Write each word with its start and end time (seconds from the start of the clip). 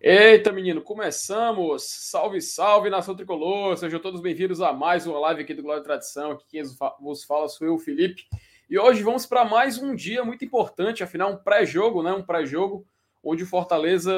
Eita, 0.00 0.52
menino, 0.52 0.80
começamos! 0.80 1.82
Salve, 1.82 2.40
salve, 2.40 2.88
nação 2.88 3.16
tricolor! 3.16 3.76
Sejam 3.76 3.98
todos 3.98 4.20
bem-vindos 4.20 4.60
a 4.60 4.72
mais 4.72 5.08
uma 5.08 5.18
live 5.18 5.42
aqui 5.42 5.52
do 5.52 5.60
Glória 5.60 5.80
e 5.80 5.84
Tradição. 5.84 6.30
Aqui 6.30 6.44
quem 6.48 6.62
vos 7.00 7.24
fala 7.24 7.48
sou 7.48 7.66
eu, 7.66 7.76
Felipe. 7.80 8.24
E 8.70 8.78
hoje 8.78 9.02
vamos 9.02 9.26
para 9.26 9.44
mais 9.44 9.76
um 9.76 9.96
dia 9.96 10.24
muito 10.24 10.44
importante, 10.44 11.02
afinal, 11.02 11.32
um 11.32 11.36
pré-jogo, 11.36 12.00
né? 12.00 12.12
Um 12.12 12.22
pré-jogo 12.22 12.86
onde 13.24 13.42
o 13.42 13.46
Fortaleza 13.46 14.12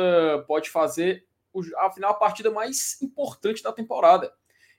pode 0.47 0.69
fazer, 0.69 1.25
afinal, 1.79 2.11
a 2.11 2.15
partida 2.15 2.51
mais 2.51 3.01
importante 3.01 3.63
da 3.63 3.73
temporada. 3.73 4.31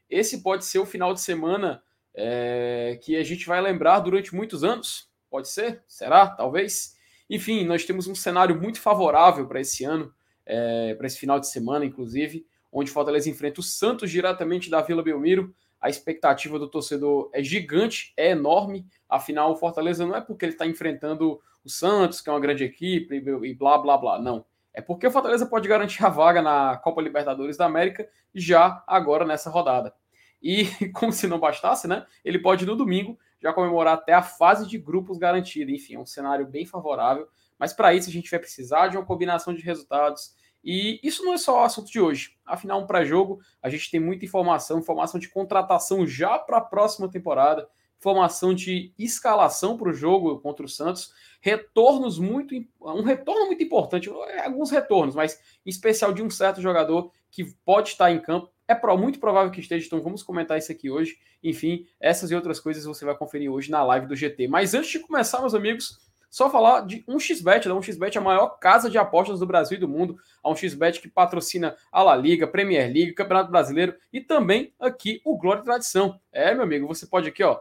Esse 0.07 0.43
pode 0.43 0.65
ser 0.65 0.77
o 0.77 0.85
final 0.85 1.15
de 1.15 1.21
semana 1.21 1.81
é, 2.13 2.99
que 3.01 3.17
a 3.17 3.23
gente 3.23 3.47
vai 3.47 3.59
lembrar 3.59 4.01
durante 4.01 4.35
muitos 4.35 4.63
anos. 4.63 5.09
Pode 5.31 5.49
ser? 5.49 5.81
Será? 5.87 6.27
Talvez? 6.27 6.95
Enfim, 7.27 7.65
nós 7.65 7.85
temos 7.85 8.05
um 8.05 8.13
cenário 8.13 8.55
muito 8.61 8.79
favorável 8.79 9.47
para 9.47 9.61
esse 9.61 9.83
ano 9.83 10.13
é, 10.45 10.93
para 10.95 11.07
esse 11.07 11.17
final 11.17 11.39
de 11.39 11.47
semana, 11.47 11.85
inclusive, 11.85 12.45
onde 12.71 12.91
Fortaleza 12.91 13.29
enfrenta 13.29 13.59
o 13.59 13.63
Santos 13.63 14.09
diretamente 14.09 14.69
da 14.69 14.81
Vila 14.81 15.03
Belmiro. 15.03 15.53
A 15.79 15.89
expectativa 15.89 16.59
do 16.59 16.69
torcedor 16.69 17.29
é 17.33 17.43
gigante, 17.43 18.13
é 18.15 18.31
enorme. 18.31 18.85
Afinal, 19.09 19.51
o 19.51 19.55
Fortaleza 19.55 20.05
não 20.05 20.15
é 20.15 20.21
porque 20.21 20.45
ele 20.45 20.53
está 20.53 20.65
enfrentando 20.65 21.41
o 21.63 21.69
Santos, 21.69 22.21
que 22.21 22.29
é 22.29 22.33
uma 22.33 22.39
grande 22.39 22.63
equipe, 22.63 23.15
e 23.15 23.53
blá 23.53 23.77
blá 23.77 23.97
blá. 23.97 24.19
Não. 24.19 24.45
É 24.73 24.81
porque 24.81 25.05
o 25.05 25.11
Fortaleza 25.11 25.45
pode 25.45 25.67
garantir 25.67 26.05
a 26.05 26.09
vaga 26.09 26.41
na 26.41 26.77
Copa 26.77 27.01
Libertadores 27.01 27.57
da 27.57 27.65
América 27.65 28.07
já 28.33 28.83
agora 28.87 29.25
nessa 29.25 29.49
rodada. 29.49 29.93
E, 30.41 30.65
como 30.93 31.11
se 31.11 31.27
não 31.27 31.39
bastasse, 31.39 31.87
né? 31.87 32.05
Ele 32.23 32.39
pode 32.39 32.65
no 32.65 32.75
domingo 32.75 33.17
já 33.41 33.51
comemorar 33.51 33.95
até 33.95 34.13
a 34.13 34.21
fase 34.21 34.67
de 34.67 34.77
grupos 34.77 35.17
garantida. 35.17 35.71
Enfim, 35.71 35.95
é 35.95 35.99
um 35.99 36.05
cenário 36.05 36.47
bem 36.47 36.65
favorável. 36.65 37.27
Mas 37.61 37.73
para 37.73 37.93
isso 37.93 38.09
a 38.09 38.11
gente 38.11 38.31
vai 38.31 38.39
precisar 38.39 38.87
de 38.87 38.97
uma 38.97 39.05
combinação 39.05 39.53
de 39.53 39.61
resultados 39.61 40.33
e 40.63 40.99
isso 41.03 41.23
não 41.23 41.33
é 41.33 41.37
só 41.37 41.61
o 41.61 41.63
assunto 41.63 41.91
de 41.91 41.99
hoje. 41.99 42.35
Afinal, 42.43 42.81
um 42.81 42.87
pré-jogo, 42.87 43.39
a 43.61 43.69
gente 43.69 43.91
tem 43.91 43.99
muita 43.99 44.25
informação, 44.25 44.79
informação 44.79 45.19
de 45.19 45.29
contratação 45.29 46.07
já 46.07 46.39
para 46.39 46.57
a 46.57 46.61
próxima 46.61 47.07
temporada, 47.07 47.67
informação 47.99 48.51
de 48.51 48.91
escalação 48.97 49.77
para 49.77 49.89
o 49.89 49.93
jogo 49.93 50.39
contra 50.39 50.65
o 50.65 50.69
Santos, 50.69 51.13
retornos 51.39 52.17
muito, 52.17 52.55
um 52.81 53.03
retorno 53.03 53.45
muito 53.45 53.63
importante, 53.63 54.09
alguns 54.43 54.71
retornos, 54.71 55.13
mas 55.13 55.39
em 55.63 55.69
especial 55.69 56.11
de 56.11 56.23
um 56.23 56.29
certo 56.29 56.61
jogador 56.61 57.11
que 57.29 57.45
pode 57.63 57.89
estar 57.89 58.11
em 58.11 58.19
campo. 58.19 58.51
É 58.67 58.75
muito 58.95 59.19
provável 59.19 59.51
que 59.51 59.59
esteja, 59.59 59.85
então 59.85 60.01
vamos 60.01 60.23
comentar 60.23 60.57
isso 60.57 60.71
aqui 60.71 60.89
hoje. 60.89 61.17
Enfim, 61.43 61.85
essas 61.99 62.31
e 62.31 62.35
outras 62.35 62.59
coisas 62.59 62.85
você 62.85 63.05
vai 63.05 63.15
conferir 63.15 63.51
hoje 63.51 63.69
na 63.69 63.83
live 63.83 64.07
do 64.07 64.15
GT. 64.15 64.47
Mas 64.47 64.73
antes 64.73 64.89
de 64.89 64.99
começar, 64.99 65.41
meus 65.41 65.53
amigos, 65.53 65.99
só 66.31 66.49
falar 66.49 66.85
de 66.85 67.03
um 67.05 67.19
xbet, 67.19 67.67
né? 67.67 67.73
Um 67.73 67.81
xbet 67.81 68.17
é 68.17 68.21
a 68.21 68.23
maior 68.23 68.57
casa 68.57 68.89
de 68.89 68.97
apostas 68.97 69.39
do 69.39 69.45
Brasil 69.45 69.77
e 69.77 69.79
do 69.81 69.87
mundo. 69.87 70.17
É 70.43 70.47
um 70.47 70.55
xbet 70.55 71.01
que 71.01 71.09
patrocina 71.09 71.75
a 71.91 72.01
La 72.01 72.15
Liga, 72.15 72.47
Premier 72.47 72.85
League, 72.85 73.13
Campeonato 73.13 73.51
Brasileiro 73.51 73.95
e 74.13 74.21
também 74.21 74.73
aqui 74.79 75.21
o 75.25 75.37
Glória 75.37 75.59
e 75.59 75.65
Tradição. 75.65 76.17
É, 76.31 76.53
meu 76.53 76.63
amigo, 76.63 76.87
você 76.87 77.05
pode 77.05 77.27
aqui, 77.27 77.43
ó, 77.43 77.59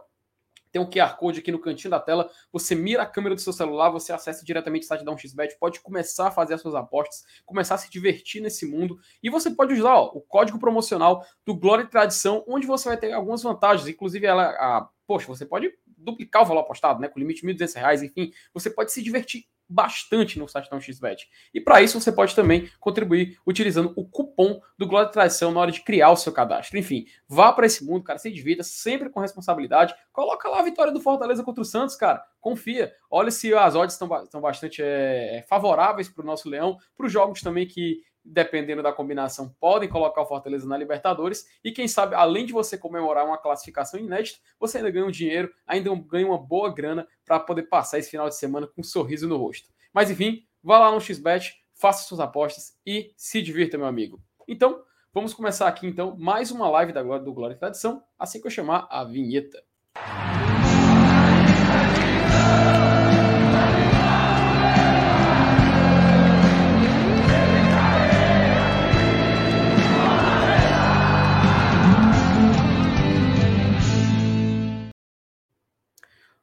tem 0.71 0.81
um 0.81 0.89
QR 0.89 1.17
Code 1.17 1.39
aqui 1.39 1.51
no 1.51 1.59
cantinho 1.59 1.91
da 1.91 1.99
tela. 1.99 2.29
Você 2.51 2.73
mira 2.73 3.03
a 3.03 3.05
câmera 3.05 3.35
do 3.35 3.41
seu 3.41 3.51
celular, 3.51 3.89
você 3.89 4.13
acessa 4.13 4.45
diretamente 4.45 4.85
o 4.85 4.87
site 4.87 5.03
da 5.03 5.11
1xBet, 5.11 5.57
pode 5.59 5.81
começar 5.81 6.27
a 6.27 6.31
fazer 6.31 6.53
as 6.53 6.61
suas 6.61 6.75
apostas, 6.75 7.25
começar 7.45 7.75
a 7.75 7.77
se 7.77 7.91
divertir 7.91 8.41
nesse 8.41 8.65
mundo. 8.65 8.97
E 9.21 9.29
você 9.29 9.51
pode 9.51 9.73
usar 9.73 9.95
ó, 9.95 10.11
o 10.13 10.21
código 10.21 10.57
promocional 10.57 11.25
do 11.45 11.53
Glória 11.53 11.83
e 11.83 11.87
Tradição, 11.87 12.43
onde 12.47 12.65
você 12.65 12.87
vai 12.87 12.97
ter 12.97 13.11
algumas 13.11 13.43
vantagens. 13.43 13.87
Inclusive, 13.87 14.25
ela, 14.25 14.45
a, 14.51 14.87
poxa, 15.05 15.27
você 15.27 15.45
pode 15.45 15.73
duplicar 16.01 16.41
o 16.41 16.45
valor 16.45 16.61
apostado, 16.61 16.99
né? 16.99 17.07
Com 17.07 17.19
limite 17.19 17.41
de 17.41 17.47
R$ 17.47 17.53
1.200, 17.53 18.03
enfim, 18.03 18.31
você 18.53 18.69
pode 18.69 18.91
se 18.91 19.01
divertir 19.01 19.45
bastante 19.71 20.37
no 20.37 20.47
site 20.47 20.69
da 20.69 20.77
1xBet. 20.77 21.21
E 21.53 21.61
para 21.61 21.81
isso 21.81 21.99
você 21.99 22.11
pode 22.11 22.35
também 22.35 22.69
contribuir 22.79 23.39
utilizando 23.47 23.93
o 23.95 24.05
cupom 24.05 24.59
do 24.77 24.85
Glória 24.85 25.07
de 25.07 25.13
Traição 25.13 25.51
na 25.51 25.61
hora 25.61 25.71
de 25.71 25.81
criar 25.81 26.11
o 26.11 26.17
seu 26.17 26.33
cadastro. 26.33 26.77
Enfim, 26.77 27.05
vá 27.27 27.53
para 27.53 27.65
esse 27.65 27.83
mundo, 27.85 28.03
cara, 28.03 28.19
se 28.19 28.29
divirta 28.29 28.63
sempre 28.63 29.09
com 29.09 29.21
responsabilidade. 29.21 29.95
Coloca 30.11 30.49
lá 30.49 30.59
a 30.59 30.63
vitória 30.63 30.91
do 30.91 30.99
Fortaleza 30.99 31.43
contra 31.43 31.61
o 31.61 31.65
Santos, 31.65 31.95
cara. 31.95 32.21
Confia. 32.41 32.93
Olha 33.09 33.31
se 33.31 33.53
as 33.53 33.75
odds 33.75 33.93
estão, 33.93 34.23
estão 34.23 34.41
bastante 34.41 34.81
é, 34.83 35.45
favoráveis 35.47 36.09
para 36.09 36.23
o 36.23 36.25
nosso 36.25 36.49
Leão, 36.49 36.77
para 36.97 37.05
os 37.05 37.11
jogos 37.11 37.39
também 37.39 37.65
que 37.65 38.01
dependendo 38.23 38.83
da 38.83 38.93
combinação, 38.93 39.55
podem 39.59 39.89
colocar 39.89 40.21
o 40.21 40.25
Fortaleza 40.25 40.67
na 40.67 40.77
Libertadores. 40.77 41.45
E 41.63 41.71
quem 41.71 41.87
sabe, 41.87 42.15
além 42.15 42.45
de 42.45 42.53
você 42.53 42.77
comemorar 42.77 43.25
uma 43.25 43.37
classificação 43.37 43.99
inédita, 43.99 44.39
você 44.59 44.77
ainda 44.77 44.91
ganha 44.91 45.05
um 45.05 45.11
dinheiro, 45.11 45.51
ainda 45.65 45.93
ganha 46.07 46.27
uma 46.27 46.37
boa 46.37 46.73
grana 46.73 47.07
para 47.25 47.39
poder 47.39 47.63
passar 47.63 47.99
esse 47.99 48.09
final 48.09 48.29
de 48.29 48.35
semana 48.35 48.67
com 48.67 48.81
um 48.81 48.83
sorriso 48.83 49.27
no 49.27 49.37
rosto. 49.37 49.69
Mas 49.93 50.09
enfim, 50.09 50.45
vá 50.63 50.79
lá 50.79 50.91
no 50.91 51.01
XBET, 51.01 51.55
faça 51.73 52.07
suas 52.07 52.19
apostas 52.19 52.77
e 52.85 53.13
se 53.17 53.41
divirta, 53.41 53.77
meu 53.77 53.87
amigo. 53.87 54.21
Então, 54.47 54.83
vamos 55.13 55.33
começar 55.33 55.67
aqui 55.67 55.87
então 55.87 56.15
mais 56.17 56.51
uma 56.51 56.69
live 56.69 56.93
da 56.93 57.03
Glória 57.03 57.25
do 57.25 57.33
Glória 57.33 57.55
e 57.55 57.59
Tradição, 57.59 58.03
assim 58.17 58.39
que 58.39 58.47
eu 58.47 58.51
chamar 58.51 58.87
a 58.89 59.03
vinheta. 59.03 59.63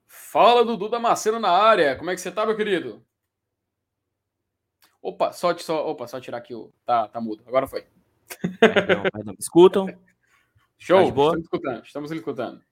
Fala, 0.09 0.65
Dudu 0.65 0.89
Damasceno 0.89 1.39
na 1.39 1.51
área. 1.51 1.95
Como 1.95 2.11
é 2.11 2.15
que 2.15 2.21
você 2.21 2.33
tá, 2.33 2.47
meu 2.47 2.57
querido? 2.57 3.05
Opa, 5.03 5.33
só, 5.33 5.57
só, 5.59 5.87
opa, 5.87 6.09
só 6.09 6.19
tirar 6.19 6.39
aqui 6.39 6.55
o. 6.55 6.73
Tá, 6.85 7.07
tá 7.07 7.21
mudo. 7.21 7.45
Agora 7.47 7.67
foi. 7.67 7.87
Perdão, 8.59 9.03
perdão. 9.13 9.35
Escutam? 9.39 9.87
Show, 10.79 10.99
tá 10.99 11.09
estamos 11.09 11.43
escutando, 11.43 11.85
estamos 11.85 12.11
escutando. 12.11 12.63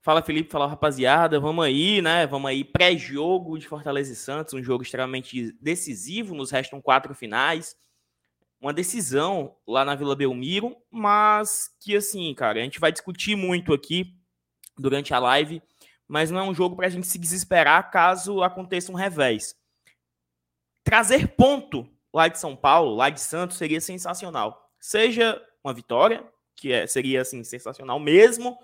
Fala, 0.00 0.22
Felipe, 0.22 0.50
fala, 0.50 0.66
rapaziada. 0.66 1.38
Vamos 1.38 1.64
aí, 1.64 2.00
né? 2.00 2.26
Vamos 2.26 2.50
aí, 2.50 2.64
pré-jogo 2.64 3.58
de 3.58 3.68
Fortaleza 3.68 4.12
e 4.12 4.16
Santos, 4.16 4.54
um 4.54 4.62
jogo 4.62 4.82
extremamente 4.82 5.52
decisivo. 5.60 6.34
Nos 6.34 6.50
restam 6.50 6.80
quatro 6.80 7.14
finais. 7.14 7.76
Uma 8.58 8.72
decisão 8.72 9.56
lá 9.66 9.84
na 9.84 9.94
Vila 9.94 10.16
Belmiro, 10.16 10.76
mas 10.90 11.74
que, 11.78 11.94
assim, 11.94 12.32
cara, 12.34 12.58
a 12.58 12.62
gente 12.62 12.80
vai 12.80 12.90
discutir 12.90 13.36
muito 13.36 13.72
aqui 13.74 14.14
durante 14.78 15.12
a 15.12 15.18
live 15.18 15.62
mas 16.10 16.28
não 16.28 16.40
é 16.40 16.42
um 16.42 16.52
jogo 16.52 16.74
para 16.74 16.88
a 16.88 16.90
gente 16.90 17.06
se 17.06 17.16
desesperar 17.16 17.88
caso 17.88 18.42
aconteça 18.42 18.90
um 18.90 18.96
revés. 18.96 19.54
Trazer 20.82 21.36
ponto 21.36 21.88
lá 22.12 22.26
de 22.26 22.36
São 22.36 22.56
Paulo, 22.56 22.96
lá 22.96 23.10
de 23.10 23.20
Santos, 23.20 23.56
seria 23.56 23.80
sensacional. 23.80 24.72
Seja 24.80 25.40
uma 25.62 25.72
vitória, 25.72 26.28
que 26.56 26.72
é, 26.72 26.84
seria 26.84 27.20
assim 27.20 27.44
sensacional 27.44 28.00
mesmo, 28.00 28.58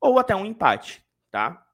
ou 0.00 0.18
até 0.18 0.34
um 0.34 0.44
empate, 0.44 1.04
tá? 1.30 1.64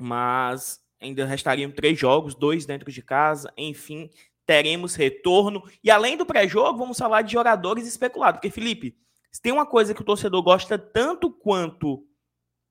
Mas 0.00 0.80
ainda 1.00 1.26
restariam 1.26 1.72
três 1.72 1.98
jogos, 1.98 2.36
dois 2.36 2.64
dentro 2.64 2.92
de 2.92 3.02
casa, 3.02 3.52
enfim, 3.56 4.08
teremos 4.46 4.94
retorno. 4.94 5.68
E 5.82 5.90
além 5.90 6.16
do 6.16 6.24
pré-jogo, 6.24 6.78
vamos 6.78 6.96
falar 6.96 7.22
de 7.22 7.32
jogadores 7.32 7.88
especulados. 7.88 8.38
Porque, 8.38 8.54
Felipe, 8.54 8.96
se 9.32 9.42
tem 9.42 9.50
uma 9.50 9.66
coisa 9.66 9.92
que 9.92 10.02
o 10.02 10.04
torcedor 10.04 10.44
gosta 10.44 10.78
tanto 10.78 11.28
quanto 11.28 12.06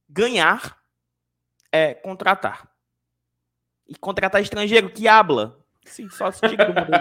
ganhar, 0.08 0.77
é 1.72 1.94
contratar. 1.94 2.70
E 3.88 3.96
contratar 3.96 4.42
estrangeiro 4.42 4.90
que 4.90 5.08
habla. 5.08 5.60
Sim, 5.86 6.10
só 6.10 6.30
se 6.32 6.46
diga 6.48 6.66
do 6.66 6.74
mundo 6.74 6.92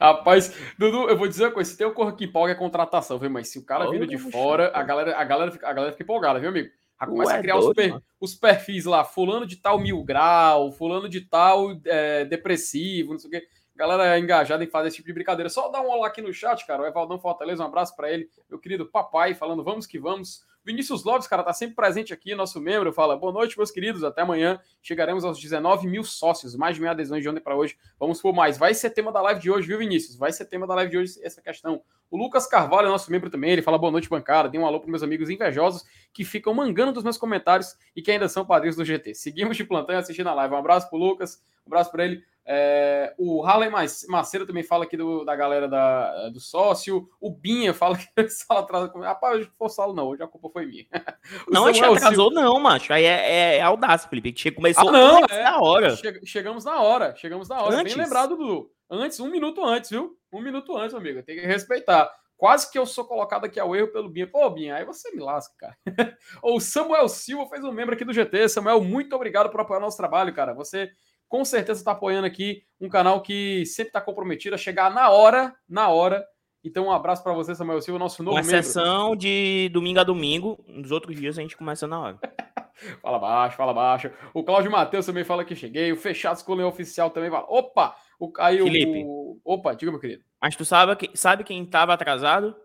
Rapaz, 0.00 0.54
Dudu, 0.76 1.08
eu 1.08 1.16
vou 1.16 1.28
dizer 1.28 1.44
uma 1.44 1.52
coisa: 1.52 1.70
se 1.70 1.76
tem 1.76 1.86
o 1.86 1.94
corpo 1.94 2.16
que 2.16 2.24
empolga 2.24 2.52
é 2.52 2.56
contratação, 2.56 3.18
viu? 3.18 3.30
Mas 3.30 3.48
se 3.48 3.58
o 3.58 3.64
cara 3.64 3.88
vindo 3.90 4.06
de 4.06 4.18
fora, 4.18 4.72
a 4.74 4.82
galera, 4.82 5.16
a, 5.16 5.24
galera, 5.24 5.52
a 5.62 5.72
galera 5.72 5.92
fica 5.92 6.02
empolgada, 6.04 6.40
viu, 6.40 6.48
amigo? 6.48 6.68
Já 7.00 7.06
começa 7.06 7.32
Ué, 7.32 7.38
a 7.38 7.40
criar 7.40 7.54
doido, 7.54 7.68
os, 7.68 7.74
per, 7.74 8.02
os, 8.20 8.34
perfis 8.34 8.84
lá, 8.84 9.04
fulano 9.04 9.46
de 9.46 9.56
tal 9.56 9.78
mil 9.78 10.02
grau, 10.02 10.72
fulano 10.72 11.08
de 11.08 11.20
tal 11.20 11.78
é, 11.84 12.24
depressivo, 12.24 13.12
não 13.12 13.18
sei 13.18 13.28
o 13.28 13.30
quê. 13.30 13.46
Galera 13.76 14.16
é 14.16 14.18
engajada 14.18 14.64
em 14.64 14.66
fazer 14.66 14.88
esse 14.88 14.96
tipo 14.96 15.06
de 15.06 15.14
brincadeira. 15.14 15.48
Só 15.48 15.68
dá 15.68 15.80
um 15.80 15.88
olá 15.88 16.08
aqui 16.08 16.20
no 16.20 16.32
chat, 16.32 16.66
cara. 16.66 16.82
O 16.82 16.86
Evaldão 16.86 17.20
Fortaleza, 17.20 17.62
um 17.62 17.66
abraço 17.66 17.94
para 17.94 18.10
ele, 18.10 18.28
meu 18.50 18.58
querido 18.58 18.84
papai, 18.86 19.34
falando 19.34 19.62
vamos 19.62 19.86
que 19.86 20.00
vamos. 20.00 20.44
Vinícius 20.68 21.02
Lopes, 21.02 21.26
cara, 21.26 21.42
tá 21.42 21.54
sempre 21.54 21.74
presente 21.74 22.12
aqui, 22.12 22.34
nosso 22.34 22.60
membro, 22.60 22.92
fala 22.92 23.16
boa 23.16 23.32
noite, 23.32 23.56
meus 23.56 23.70
queridos, 23.70 24.04
até 24.04 24.20
amanhã. 24.20 24.60
Chegaremos 24.82 25.24
aos 25.24 25.40
19 25.40 25.88
mil 25.88 26.04
sócios, 26.04 26.54
mais 26.54 26.74
de 26.74 26.82
meia 26.82 26.90
adesões 26.90 27.22
de 27.22 27.28
ontem 27.30 27.40
para 27.40 27.56
hoje. 27.56 27.74
Vamos 27.98 28.20
por 28.20 28.34
mais. 28.34 28.58
Vai 28.58 28.74
ser 28.74 28.90
tema 28.90 29.10
da 29.10 29.22
live 29.22 29.40
de 29.40 29.50
hoje, 29.50 29.66
viu, 29.66 29.78
Vinícius? 29.78 30.18
Vai 30.18 30.30
ser 30.30 30.44
tema 30.44 30.66
da 30.66 30.74
live 30.74 30.90
de 30.90 30.98
hoje 30.98 31.14
essa 31.22 31.40
questão. 31.40 31.80
O 32.10 32.18
Lucas 32.18 32.46
Carvalho 32.46 32.90
nosso 32.90 33.10
membro 33.10 33.30
também, 33.30 33.52
ele 33.52 33.62
fala 33.62 33.78
boa 33.78 33.90
noite, 33.90 34.10
bancada. 34.10 34.46
Dê 34.46 34.58
um 34.58 34.66
alô 34.66 34.78
para 34.78 34.90
meus 34.90 35.02
amigos 35.02 35.30
invejosos 35.30 35.86
que 36.12 36.22
ficam 36.22 36.52
mangando 36.52 36.92
dos 36.92 37.02
meus 37.02 37.16
comentários 37.16 37.74
e 37.96 38.02
que 38.02 38.10
ainda 38.10 38.28
são 38.28 38.44
padrinhos 38.44 38.76
do 38.76 38.84
GT. 38.84 39.14
Seguimos 39.14 39.56
de 39.56 39.64
plantão 39.64 39.96
assistindo 39.96 40.26
a 40.26 40.34
live. 40.34 40.52
Um 40.52 40.58
abraço 40.58 40.90
pro 40.90 40.98
Lucas, 40.98 41.42
um 41.66 41.70
abraço 41.70 41.90
para 41.90 42.04
ele. 42.04 42.22
É, 42.50 43.14
o 43.18 43.44
Harley 43.44 43.68
Macedo 44.08 44.46
também 44.46 44.62
fala 44.62 44.84
aqui 44.84 44.96
do, 44.96 45.22
da 45.22 45.36
galera 45.36 45.68
da, 45.68 46.30
do 46.30 46.40
sócio. 46.40 47.06
O 47.20 47.30
Binha 47.30 47.74
fala 47.74 47.98
que 47.98 48.08
o 48.18 48.30
Sala 48.30 48.60
atrasa. 48.60 48.90
Rapaz, 49.00 49.36
hoje 49.36 49.50
foi 49.58 49.66
o 49.66 49.70
Salo, 49.70 49.92
não. 49.92 50.06
Hoje 50.08 50.22
a 50.22 50.26
culpa 50.26 50.48
foi 50.48 50.64
minha. 50.64 50.86
não, 51.52 51.66
a 51.66 51.72
gente 51.72 51.84
atrasou, 51.84 52.30
Silva... 52.30 52.40
não, 52.40 52.58
macho. 52.58 52.90
Aí 52.90 53.04
é, 53.04 53.30
é, 53.30 53.56
é 53.58 53.60
audácia, 53.60 54.08
Felipe. 54.08 54.32
Que 54.32 54.50
começou 54.50 54.88
ah, 54.88 54.92
não, 54.92 55.18
é, 55.28 55.42
na 55.42 55.60
hora. 55.60 55.94
Che 55.94 56.24
chegamos 56.24 56.64
na 56.64 56.80
hora. 56.80 57.14
Chegamos 57.16 57.50
na 57.50 57.60
hora. 57.60 57.76
Antes. 57.76 57.94
Bem 57.94 58.02
lembrado, 58.02 58.34
Dudu. 58.34 58.70
Antes, 58.90 59.20
um 59.20 59.30
minuto 59.30 59.62
antes, 59.62 59.90
viu? 59.90 60.16
Um 60.32 60.40
minuto 60.40 60.74
antes, 60.74 60.94
amigo. 60.94 61.22
Tem 61.22 61.36
que 61.36 61.44
respeitar. 61.44 62.10
Quase 62.38 62.70
que 62.70 62.78
eu 62.78 62.86
sou 62.86 63.04
colocado 63.04 63.44
aqui 63.44 63.60
ao 63.60 63.76
erro 63.76 63.88
pelo 63.88 64.08
Binha. 64.08 64.26
Pô, 64.26 64.48
Binha, 64.48 64.76
aí 64.76 64.84
você 64.86 65.10
me 65.10 65.20
lasca, 65.20 65.54
cara. 65.58 65.76
o 66.40 66.58
Samuel 66.60 67.08
Silva 67.08 67.46
fez 67.50 67.62
um 67.62 67.72
membro 67.72 67.94
aqui 67.94 68.04
do 68.04 68.12
GT. 68.14 68.48
Samuel, 68.48 68.80
muito 68.80 69.14
obrigado 69.14 69.50
por 69.50 69.60
apoiar 69.60 69.80
nosso 69.80 69.96
trabalho, 69.96 70.32
cara. 70.32 70.54
Você 70.54 70.88
com 71.28 71.44
certeza 71.44 71.80
está 71.80 71.92
apoiando 71.92 72.26
aqui 72.26 72.62
um 72.80 72.88
canal 72.88 73.20
que 73.20 73.64
sempre 73.66 73.90
está 73.90 74.00
comprometido 74.00 74.54
a 74.54 74.58
chegar 74.58 74.90
na 74.90 75.10
hora, 75.10 75.54
na 75.68 75.88
hora. 75.88 76.24
Então, 76.64 76.86
um 76.86 76.92
abraço 76.92 77.22
para 77.22 77.32
você, 77.32 77.54
Samuel 77.54 77.80
Silva, 77.80 77.98
nosso 77.98 78.22
novo 78.22 78.36
Com 78.36 78.40
exceção 78.40 79.10
membro. 79.10 79.18
de 79.18 79.68
domingo 79.72 80.00
a 80.00 80.04
domingo. 80.04 80.64
Nos 80.66 80.90
outros 80.90 81.16
dias 81.16 81.38
a 81.38 81.42
gente 81.42 81.56
começa 81.56 81.86
na 81.86 82.00
hora. 82.00 82.18
fala 83.00 83.18
baixo, 83.18 83.56
fala 83.56 83.72
baixo. 83.72 84.10
O 84.34 84.42
Cláudio 84.42 84.70
Matheus 84.70 85.06
também 85.06 85.24
fala 85.24 85.44
que 85.44 85.54
cheguei. 85.54 85.92
O 85.92 85.96
Fechado 85.96 86.42
com 86.44 86.54
o 86.54 86.66
Oficial 86.66 87.10
também 87.10 87.30
fala. 87.30 87.46
Opa! 87.48 87.94
O, 88.18 88.32
aí 88.38 88.58
Felipe. 88.58 89.04
O, 89.06 89.40
opa, 89.44 89.74
diga, 89.74 89.92
meu 89.92 90.00
querido. 90.00 90.24
Mas 90.40 90.56
tu 90.56 90.64
sabe, 90.64 90.96
que, 90.96 91.16
sabe 91.16 91.44
quem 91.44 91.62
estava 91.62 91.94
atrasado? 91.94 92.56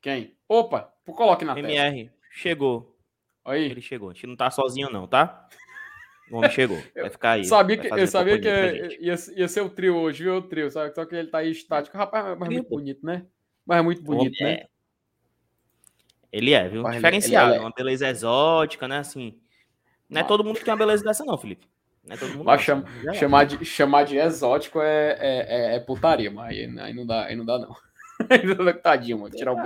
Quem? 0.00 0.36
Opa, 0.48 0.92
coloque 1.04 1.44
na 1.44 1.52
MR, 1.52 1.74
tela. 1.74 1.88
MR, 1.88 2.10
chegou. 2.30 2.96
Aí. 3.44 3.64
Ele 3.64 3.80
chegou. 3.80 4.10
A 4.10 4.12
gente 4.12 4.26
não 4.26 4.36
tá 4.36 4.50
sozinho, 4.50 4.90
não, 4.90 5.06
tá? 5.06 5.48
O 6.30 6.36
homem 6.36 6.50
chegou. 6.50 6.80
Vai 6.94 7.10
ficar 7.10 7.30
aí. 7.32 7.44
Sabia 7.44 7.76
que, 7.76 7.86
eu 7.88 8.06
sabia 8.06 8.40
que 8.40 8.48
ia, 9.00 9.14
ia, 9.36 9.48
ser 9.48 9.60
o 9.62 9.68
trio 9.68 9.96
hoje, 9.96 10.22
viu? 10.24 10.36
O 10.36 10.42
trio. 10.42 10.70
Só 10.70 10.88
que 10.88 11.14
ele 11.14 11.28
tá 11.28 11.38
aí 11.38 11.50
estático. 11.50 11.96
Rapaz, 11.96 12.38
mas 12.38 12.48
é 12.48 12.52
muito 12.52 12.68
bonito, 12.68 13.04
né? 13.04 13.26
Mas 13.66 13.78
é 13.78 13.82
muito 13.82 14.02
bonito, 14.02 14.42
né? 14.42 14.64
Ele 16.32 16.52
é, 16.52 16.68
viu? 16.68 16.82
Mas 16.82 16.94
Diferenciado. 16.94 17.50
Ele 17.50 17.58
é... 17.58 17.60
Uma 17.60 17.72
beleza 17.72 18.08
exótica, 18.08 18.86
né? 18.86 18.98
Assim. 18.98 19.38
Não 20.08 20.20
é 20.20 20.24
todo 20.24 20.44
mundo 20.44 20.58
que 20.58 20.64
tem 20.64 20.72
uma 20.72 20.78
beleza 20.78 21.04
dessa, 21.04 21.24
não, 21.24 21.36
Felipe. 21.36 21.66
Não 22.04 22.14
é 22.14 22.18
todo 22.18 22.30
mundo. 22.30 22.44
Mas 22.44 22.62
chama, 22.62 22.84
chamar, 23.14 23.44
de, 23.44 23.64
chamar 23.64 24.04
de 24.04 24.16
exótico 24.16 24.80
é, 24.80 25.16
é, 25.20 25.46
é, 25.48 25.76
é 25.76 25.80
putaria, 25.80 26.30
mas 26.30 26.50
aí, 26.50 26.78
aí, 26.80 26.94
não 26.94 27.06
dá, 27.06 27.26
aí 27.26 27.36
não 27.36 27.44
dá, 27.44 27.58
não. 27.58 27.76
Tadinho, 28.82 29.20
mano. 29.20 29.34
Tirar 29.34 29.52
o, 29.52 29.56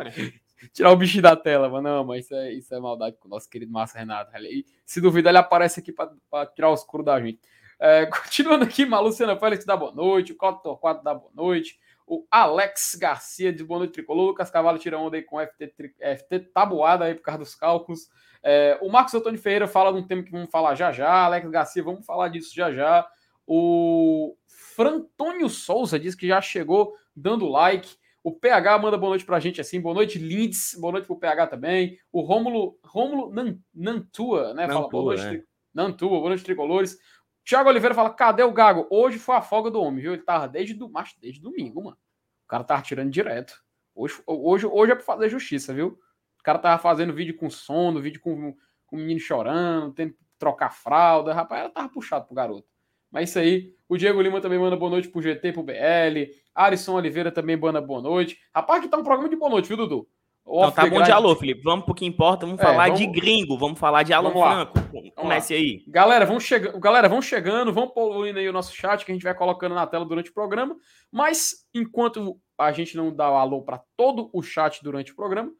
tirar 0.72 0.90
o 0.90 0.96
bichinho 0.96 1.22
da 1.22 1.36
tela, 1.36 1.68
mano. 1.68 1.88
Não, 1.88 2.04
mas 2.04 2.24
isso 2.24 2.34
é, 2.34 2.52
isso 2.52 2.74
é 2.74 2.80
maldade 2.80 3.16
com 3.18 3.28
o 3.28 3.30
nosso 3.30 3.48
querido 3.48 3.72
Márcio 3.72 3.98
Renato. 3.98 4.30
E, 4.38 4.64
se 4.84 5.00
duvidar, 5.00 5.30
ele 5.30 5.38
aparece 5.38 5.80
aqui 5.80 5.92
para 5.92 6.46
tirar 6.46 6.70
os 6.70 6.80
escuro 6.80 7.02
da 7.02 7.20
gente. 7.20 7.40
É, 7.78 8.06
continuando 8.06 8.64
aqui, 8.64 8.86
Maluciana 8.86 9.36
Félix 9.36 9.64
dá 9.64 9.76
boa 9.76 9.92
noite, 9.92 10.32
o 10.32 10.36
Coto 10.36 10.78
dá 11.02 11.14
boa 11.14 11.30
noite, 11.34 11.78
o 12.06 12.26
Alex 12.30 12.96
Garcia 13.00 13.52
de 13.52 13.64
Boa 13.64 13.78
Noite 13.78 13.94
Tricolor, 13.94 14.26
Lucas 14.26 14.50
Cavalo 14.50 14.78
tira 14.78 14.98
onda 14.98 15.16
aí 15.16 15.22
com 15.22 15.40
FT, 15.40 15.74
FT 15.98 16.38
tabuada 16.52 17.06
aí 17.06 17.14
por 17.14 17.22
causa 17.22 17.38
dos 17.38 17.54
cálculos. 17.54 18.08
É, 18.42 18.78
o 18.82 18.90
Marcos 18.90 19.14
Antônio 19.14 19.40
Ferreira 19.40 19.66
fala 19.66 19.92
de 19.92 19.98
um 19.98 20.06
tema 20.06 20.22
que 20.22 20.30
vamos 20.30 20.50
falar 20.50 20.74
já 20.74 20.92
já, 20.92 21.24
Alex 21.24 21.48
Garcia, 21.50 21.82
vamos 21.82 22.04
falar 22.04 22.28
disso 22.28 22.54
já 22.54 22.70
já. 22.70 23.08
O 23.46 24.36
Frantônio 24.46 25.48
Souza 25.48 25.98
diz 25.98 26.14
que 26.14 26.26
já 26.26 26.40
chegou 26.40 26.94
dando 27.16 27.46
like. 27.46 27.96
O 28.24 28.32
PH 28.32 28.78
manda 28.78 28.96
boa 28.96 29.10
noite 29.10 29.26
pra 29.26 29.38
gente 29.38 29.60
assim. 29.60 29.78
Boa 29.78 29.94
noite, 29.94 30.18
Linds. 30.18 30.74
Boa 30.80 30.92
noite 30.92 31.04
pro 31.04 31.18
PH 31.18 31.46
também. 31.46 31.98
O 32.10 32.22
Rômulo, 32.22 32.78
Rômulo 32.82 33.30
Nantua, 33.74 34.54
né? 34.54 34.62
Nantua, 34.66 34.74
fala 34.74 34.88
boa 34.88 35.14
noite. 35.14 35.36
É. 35.36 35.42
Nantua, 35.74 36.08
boa 36.08 36.28
noite, 36.30 36.42
tricolores. 36.42 36.98
Tiago 37.44 37.68
Oliveira 37.68 37.94
fala: 37.94 38.08
cadê 38.14 38.42
o 38.42 38.50
Gago? 38.50 38.86
Hoje 38.90 39.18
foi 39.18 39.36
a 39.36 39.42
folga 39.42 39.70
do 39.70 39.78
homem, 39.78 40.00
viu? 40.00 40.14
Ele 40.14 40.22
tava 40.22 40.48
desde, 40.48 40.72
do, 40.72 40.88
mas 40.88 41.14
desde 41.20 41.38
domingo, 41.38 41.84
mano. 41.84 41.98
O 42.46 42.48
cara 42.48 42.64
tava 42.64 42.80
tirando 42.80 43.10
direto. 43.10 43.62
Hoje, 43.94 44.22
hoje, 44.26 44.66
hoje 44.66 44.92
é 44.92 44.94
pra 44.94 45.04
fazer 45.04 45.28
justiça, 45.28 45.74
viu? 45.74 45.98
O 46.40 46.42
cara 46.42 46.58
tava 46.58 46.80
fazendo 46.80 47.12
vídeo 47.12 47.36
com 47.36 47.50
sono, 47.50 48.00
vídeo 48.00 48.22
com, 48.22 48.56
com 48.86 48.96
o 48.96 48.98
menino 48.98 49.20
chorando, 49.20 49.92
tendo 49.92 50.14
que 50.14 50.18
trocar 50.38 50.70
fralda. 50.70 51.34
Rapaz, 51.34 51.60
ela 51.60 51.70
tava 51.70 51.90
puxado 51.90 52.24
pro 52.24 52.34
garoto. 52.34 52.66
Mas 53.14 53.30
isso 53.30 53.38
aí. 53.38 53.72
O 53.88 53.96
Diego 53.96 54.20
Lima 54.20 54.40
também 54.40 54.58
manda 54.58 54.74
boa 54.76 54.90
noite 54.90 55.08
pro 55.08 55.22
GT, 55.22 55.52
pro 55.52 55.62
BL. 55.62 56.32
Arisson 56.52 56.94
Oliveira 56.94 57.30
também 57.30 57.56
manda 57.56 57.80
boa 57.80 58.02
noite. 58.02 58.36
Rapaz, 58.52 58.82
que 58.82 58.88
tá 58.88 58.96
um 58.96 59.04
programa 59.04 59.28
de 59.28 59.36
boa 59.36 59.48
noite, 59.48 59.68
viu, 59.68 59.76
Dudu? 59.76 60.08
Então 60.44 60.72
tá 60.72 60.86
bom 60.86 61.00
de 61.00 61.12
alô, 61.12 61.36
Felipe. 61.36 61.62
Vamos 61.62 61.84
pro 61.84 61.94
que 61.94 62.04
importa. 62.04 62.44
Vamos 62.44 62.60
é, 62.60 62.64
falar 62.64 62.86
vamos... 62.86 62.98
de 62.98 63.06
gringo. 63.06 63.56
Vamos 63.56 63.78
falar 63.78 64.02
de 64.02 64.12
Alan 64.12 64.32
Franco. 64.32 64.74
Comece 65.14 65.54
aí. 65.54 65.84
Galera, 65.86 66.26
vão 66.26 66.40
chegando, 66.40 66.80
galera, 66.80 67.08
vão 67.08 67.22
chegando, 67.22 67.72
vão 67.72 67.88
poluindo 67.88 68.40
aí 68.40 68.48
o 68.48 68.52
nosso 68.52 68.74
chat 68.74 69.04
que 69.04 69.12
a 69.12 69.14
gente 69.14 69.22
vai 69.22 69.34
colocando 69.34 69.76
na 69.76 69.86
tela 69.86 70.04
durante 70.04 70.30
o 70.30 70.34
programa. 70.34 70.76
Mas 71.12 71.64
enquanto 71.72 72.36
a 72.58 72.72
gente 72.72 72.96
não 72.96 73.14
dá 73.14 73.30
o 73.30 73.36
alô 73.36 73.62
para 73.62 73.80
todo 73.96 74.28
o 74.32 74.42
chat 74.42 74.82
durante 74.82 75.12
o 75.12 75.16
programa, 75.16 75.52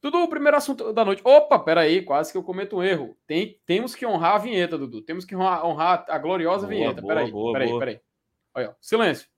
tudo 0.00 0.18
o 0.18 0.28
primeiro 0.28 0.56
assunto 0.56 0.92
da 0.92 1.04
noite. 1.04 1.22
Opa, 1.24 1.58
peraí, 1.58 2.02
quase 2.02 2.30
que 2.30 2.38
eu 2.38 2.42
cometo 2.42 2.76
um 2.76 2.82
erro. 2.82 3.16
Tem, 3.26 3.60
temos 3.66 3.94
que 3.94 4.06
honrar 4.06 4.36
a 4.36 4.38
vinheta, 4.38 4.78
Dudu. 4.78 5.02
Temos 5.02 5.24
que 5.24 5.34
honrar, 5.34 5.64
honrar 5.66 6.04
a 6.08 6.18
gloriosa 6.18 6.66
boa, 6.66 6.68
vinheta. 6.68 7.00
Boa, 7.00 7.14
peraí, 7.14 7.30
boa, 7.30 7.52
peraí, 7.52 7.68
boa. 7.68 7.78
peraí. 7.80 8.00
Olha, 8.54 8.70
ó. 8.70 8.74
silêncio. 8.80 9.28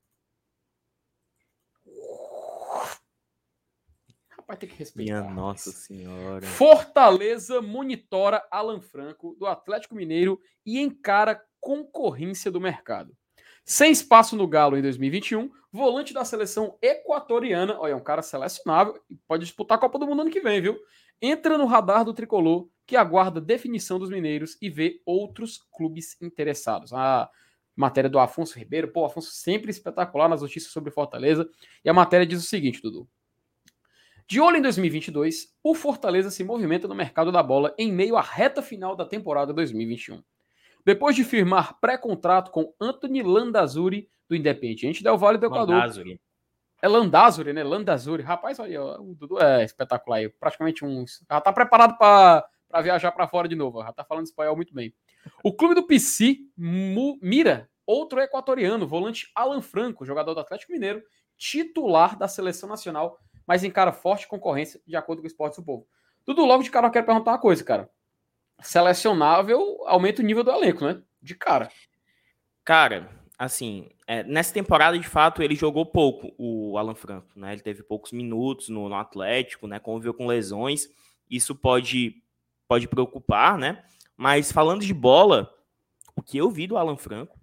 Rapaz, 4.28 4.58
tem 4.58 4.68
que 4.68 4.76
respeitar. 4.76 5.22
Minha 5.22 5.34
Nossa 5.34 5.70
Senhora. 5.70 6.46
Fortaleza 6.46 7.62
monitora 7.62 8.46
Alan 8.50 8.80
Franco 8.80 9.34
do 9.38 9.46
Atlético 9.46 9.94
Mineiro 9.94 10.40
e 10.66 10.78
encara 10.78 11.42
concorrência 11.60 12.50
do 12.50 12.60
mercado. 12.60 13.16
Sem 13.64 13.92
espaço 13.92 14.36
no 14.36 14.46
Galo 14.46 14.76
em 14.76 14.82
2021, 14.82 15.50
volante 15.72 16.12
da 16.12 16.24
seleção 16.24 16.76
equatoriana, 16.82 17.78
olha, 17.78 17.92
é 17.92 17.96
um 17.96 18.02
cara 18.02 18.22
selecionável 18.22 19.00
e 19.08 19.16
pode 19.28 19.44
disputar 19.44 19.78
a 19.78 19.80
Copa 19.80 19.98
do 19.98 20.06
Mundo 20.06 20.22
ano 20.22 20.30
que 20.30 20.40
vem, 20.40 20.60
viu? 20.60 20.78
Entra 21.22 21.56
no 21.56 21.66
radar 21.66 22.04
do 22.04 22.14
tricolor 22.14 22.68
que 22.86 22.96
aguarda 22.96 23.40
definição 23.40 23.98
dos 23.98 24.10
mineiros 24.10 24.56
e 24.60 24.68
vê 24.68 25.00
outros 25.06 25.58
clubes 25.70 26.20
interessados. 26.20 26.92
A 26.92 27.30
matéria 27.76 28.10
do 28.10 28.18
Afonso 28.18 28.58
Ribeiro, 28.58 28.88
pô, 28.88 29.04
Afonso 29.04 29.30
sempre 29.30 29.70
espetacular 29.70 30.28
nas 30.28 30.42
notícias 30.42 30.72
sobre 30.72 30.90
Fortaleza. 30.90 31.48
E 31.84 31.88
a 31.88 31.94
matéria 31.94 32.26
diz 32.26 32.42
o 32.42 32.46
seguinte, 32.46 32.82
Dudu. 32.82 33.08
De 34.26 34.40
olho 34.40 34.56
em 34.56 34.62
2022, 34.62 35.54
o 35.62 35.74
Fortaleza 35.74 36.30
se 36.30 36.44
movimenta 36.44 36.86
no 36.86 36.94
mercado 36.94 37.32
da 37.32 37.42
bola 37.42 37.74
em 37.76 37.92
meio 37.92 38.16
à 38.16 38.20
reta 38.20 38.62
final 38.62 38.94
da 38.94 39.04
temporada 39.04 39.52
2021. 39.52 40.22
Depois 40.84 41.14
de 41.14 41.24
firmar 41.24 41.78
pré-contrato 41.80 42.50
com 42.50 42.72
Anthony 42.80 43.22
Landazuri, 43.22 44.08
do 44.28 44.36
Independiente 44.36 45.02
Del 45.02 45.18
Vale 45.18 45.38
do 45.38 45.46
Equador. 45.46 45.74
Landazuri. 45.74 46.20
É 46.80 46.88
Landazuri, 46.88 47.52
né? 47.52 47.62
Landazuri. 47.62 48.22
Rapaz, 48.22 48.58
olha, 48.58 48.82
o 49.00 49.14
Dudu 49.14 49.38
é 49.40 49.64
espetacular 49.64 50.18
aí. 50.18 50.28
Praticamente 50.28 50.84
um. 50.84 51.04
Já 51.30 51.40
tá 51.40 51.52
preparado 51.52 51.98
para 51.98 52.48
viajar 52.82 53.12
para 53.12 53.28
fora 53.28 53.48
de 53.48 53.54
novo. 53.54 53.82
Já 53.82 53.92
tá 53.92 54.04
falando 54.04 54.26
espanhol 54.26 54.56
muito 54.56 54.72
bem. 54.72 54.94
O 55.44 55.52
clube 55.52 55.74
do 55.74 55.86
PC 55.86 56.38
mira 56.56 57.68
outro 57.84 58.20
equatoriano, 58.20 58.86
volante 58.86 59.30
Alan 59.34 59.60
Franco, 59.60 60.06
jogador 60.06 60.32
do 60.32 60.40
Atlético 60.40 60.72
Mineiro, 60.72 61.02
titular 61.36 62.16
da 62.16 62.28
seleção 62.28 62.68
nacional, 62.68 63.18
mas 63.46 63.64
encara 63.64 63.92
forte 63.92 64.28
concorrência, 64.28 64.80
de 64.86 64.96
acordo 64.96 65.20
com 65.20 65.24
o 65.24 65.26
Esportes 65.26 65.58
do 65.58 65.64
Povo. 65.64 65.86
Dudu, 66.24 66.44
logo 66.44 66.62
de 66.62 66.70
cara 66.70 66.86
eu 66.86 66.90
quero 66.90 67.04
perguntar 67.04 67.32
uma 67.32 67.38
coisa, 67.38 67.64
cara 67.64 67.90
selecionável 68.62 69.84
aumenta 69.86 70.22
o 70.22 70.24
nível 70.24 70.44
do 70.44 70.50
elenco, 70.50 70.84
né? 70.84 71.02
De 71.22 71.34
cara. 71.34 71.70
Cara, 72.64 73.10
assim, 73.38 73.88
é, 74.06 74.22
nessa 74.22 74.52
temporada, 74.52 74.98
de 74.98 75.08
fato, 75.08 75.42
ele 75.42 75.54
jogou 75.54 75.86
pouco, 75.86 76.32
o 76.38 76.76
Alan 76.76 76.94
Franco, 76.94 77.28
né? 77.36 77.52
Ele 77.52 77.62
teve 77.62 77.82
poucos 77.82 78.12
minutos 78.12 78.68
no, 78.68 78.88
no 78.88 78.94
Atlético, 78.94 79.66
né? 79.66 79.78
Conviveu 79.78 80.14
com 80.14 80.26
lesões. 80.26 80.88
Isso 81.28 81.54
pode, 81.54 82.22
pode 82.68 82.88
preocupar, 82.88 83.58
né? 83.58 83.84
Mas 84.16 84.52
falando 84.52 84.84
de 84.84 84.92
bola, 84.92 85.52
o 86.14 86.22
que 86.22 86.36
eu 86.36 86.50
vi 86.50 86.66
do 86.66 86.76
Alan 86.76 86.96
Franco, 86.96 87.38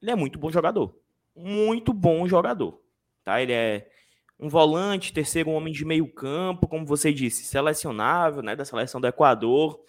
ele 0.00 0.10
é 0.10 0.14
muito 0.14 0.38
bom 0.38 0.50
jogador. 0.50 0.94
Muito 1.34 1.92
bom 1.92 2.28
jogador. 2.28 2.80
Tá? 3.24 3.40
Ele 3.42 3.52
é 3.52 3.90
um 4.38 4.48
volante, 4.48 5.12
terceiro 5.12 5.50
homem 5.50 5.72
de 5.72 5.84
meio 5.84 6.06
campo, 6.12 6.68
como 6.68 6.84
você 6.84 7.12
disse, 7.12 7.44
selecionável, 7.44 8.42
né, 8.42 8.56
da 8.56 8.64
seleção 8.64 9.00
do 9.00 9.06
Equador. 9.06 9.80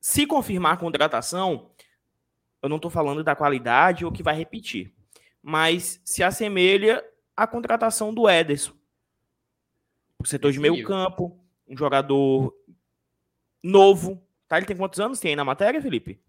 Se 0.00 0.26
confirmar 0.26 0.74
a 0.74 0.76
contratação, 0.76 1.70
eu 2.62 2.68
não 2.68 2.76
estou 2.76 2.90
falando 2.90 3.24
da 3.24 3.34
qualidade 3.34 4.04
ou 4.04 4.12
que 4.12 4.22
vai 4.22 4.34
repetir, 4.34 4.94
mas 5.42 6.00
se 6.04 6.22
assemelha 6.22 7.04
à 7.36 7.46
contratação 7.46 8.12
do 8.12 8.28
Ederson. 8.28 8.72
O 10.20 10.26
setor 10.26 10.50
de 10.50 10.58
meio 10.58 10.84
campo, 10.84 11.38
um 11.68 11.76
jogador 11.76 12.52
novo. 13.62 14.20
Tá? 14.48 14.56
Ele 14.56 14.66
tem 14.66 14.76
quantos 14.76 14.98
anos? 14.98 15.20
Tem 15.20 15.30
aí 15.30 15.36
na 15.36 15.44
matéria, 15.44 15.80
Felipe? 15.80 16.20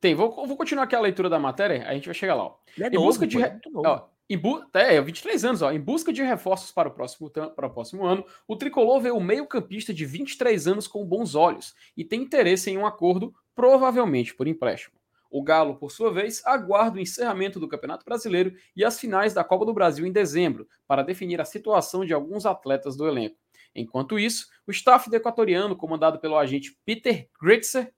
Tem. 0.00 0.14
Vou, 0.14 0.46
vou 0.46 0.56
continuar 0.56 0.84
aqui 0.84 0.94
a 0.94 1.00
leitura 1.00 1.28
da 1.28 1.38
matéria, 1.38 1.86
a 1.88 1.94
gente 1.94 2.06
vai 2.06 2.14
chegar 2.14 2.34
lá. 2.34 2.44
Ó. 2.44 2.56
É 2.78 2.86
em 2.86 2.90
novo, 2.92 3.06
busca 3.06 3.26
de. 3.26 3.42
É 3.42 3.58
ó, 3.76 4.08
em 4.28 4.38
bu... 4.38 4.64
É, 4.72 5.00
23 5.00 5.44
anos, 5.44 5.62
ó. 5.62 5.70
Em 5.70 5.80
busca 5.80 6.12
de 6.12 6.22
reforços 6.22 6.70
para 6.72 6.88
o, 6.88 6.92
próximo, 6.92 7.30
para 7.30 7.66
o 7.66 7.70
próximo 7.70 8.04
ano, 8.04 8.24
o 8.48 8.56
tricolor 8.56 9.00
vê 9.00 9.10
o 9.10 9.20
meio-campista 9.20 9.92
de 9.92 10.06
23 10.06 10.66
anos 10.66 10.86
com 10.86 11.04
bons 11.04 11.34
olhos 11.34 11.74
e 11.96 12.04
tem 12.04 12.22
interesse 12.22 12.70
em 12.70 12.78
um 12.78 12.86
acordo, 12.86 13.34
provavelmente 13.54 14.34
por 14.34 14.48
empréstimo. 14.48 14.96
O 15.30 15.42
Galo, 15.42 15.76
por 15.76 15.90
sua 15.90 16.12
vez, 16.12 16.40
aguarda 16.46 16.96
o 16.96 17.00
encerramento 17.00 17.58
do 17.58 17.66
Campeonato 17.66 18.04
Brasileiro 18.04 18.54
e 18.76 18.84
as 18.84 19.00
finais 19.00 19.34
da 19.34 19.42
Copa 19.42 19.66
do 19.66 19.74
Brasil 19.74 20.06
em 20.06 20.12
dezembro, 20.12 20.68
para 20.86 21.02
definir 21.02 21.40
a 21.40 21.44
situação 21.44 22.04
de 22.04 22.14
alguns 22.14 22.46
atletas 22.46 22.96
do 22.96 23.06
elenco. 23.06 23.36
Enquanto 23.74 24.18
isso, 24.18 24.46
o 24.66 24.70
staff 24.70 25.10
do 25.10 25.16
equatoriano, 25.16 25.74
comandado 25.74 26.20
pelo 26.20 26.38
agente 26.38 26.78
Peter 26.84 27.28
Gritzer, 27.42 27.92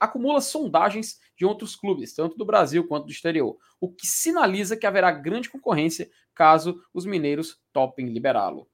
acumula 0.00 0.40
sondagens 0.40 1.18
de 1.36 1.44
outros 1.44 1.74
clubes, 1.74 2.14
tanto 2.14 2.36
do 2.36 2.44
Brasil 2.44 2.86
quanto 2.86 3.06
do 3.06 3.12
exterior, 3.12 3.56
o 3.80 3.90
que 3.90 4.06
sinaliza 4.06 4.76
que 4.76 4.86
haverá 4.86 5.10
grande 5.10 5.50
concorrência 5.50 6.10
caso 6.34 6.80
os 6.92 7.06
mineiros 7.06 7.58
topem 7.72 8.06
liberá-lo. 8.08 8.68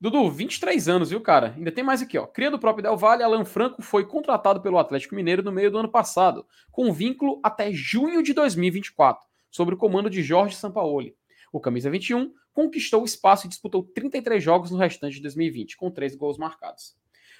Dudu, 0.00 0.30
23 0.30 0.88
anos, 0.88 1.10
viu, 1.10 1.20
cara? 1.20 1.54
Ainda 1.56 1.72
tem 1.72 1.82
mais 1.82 2.00
aqui, 2.00 2.16
ó. 2.16 2.24
Cria 2.24 2.52
do 2.52 2.58
próprio 2.58 2.84
Del 2.84 2.96
Valle, 2.96 3.24
Alan 3.24 3.44
Franco 3.44 3.82
foi 3.82 4.06
contratado 4.06 4.60
pelo 4.60 4.78
Atlético 4.78 5.16
Mineiro 5.16 5.42
no 5.42 5.50
meio 5.50 5.72
do 5.72 5.78
ano 5.78 5.88
passado, 5.88 6.46
com 6.70 6.92
vínculo 6.92 7.40
até 7.42 7.72
junho 7.72 8.22
de 8.22 8.32
2024, 8.32 9.26
sob 9.50 9.74
o 9.74 9.76
comando 9.76 10.08
de 10.08 10.22
Jorge 10.22 10.54
Sampaoli. 10.54 11.16
O 11.52 11.58
camisa 11.58 11.90
21 11.90 12.32
conquistou 12.52 13.02
o 13.02 13.04
espaço 13.04 13.46
e 13.46 13.48
disputou 13.48 13.82
33 13.82 14.40
jogos 14.42 14.70
no 14.70 14.78
restante 14.78 15.14
de 15.14 15.22
2020, 15.22 15.76
com 15.76 15.90
3 15.90 16.14
gols 16.14 16.38
marcados. 16.38 16.96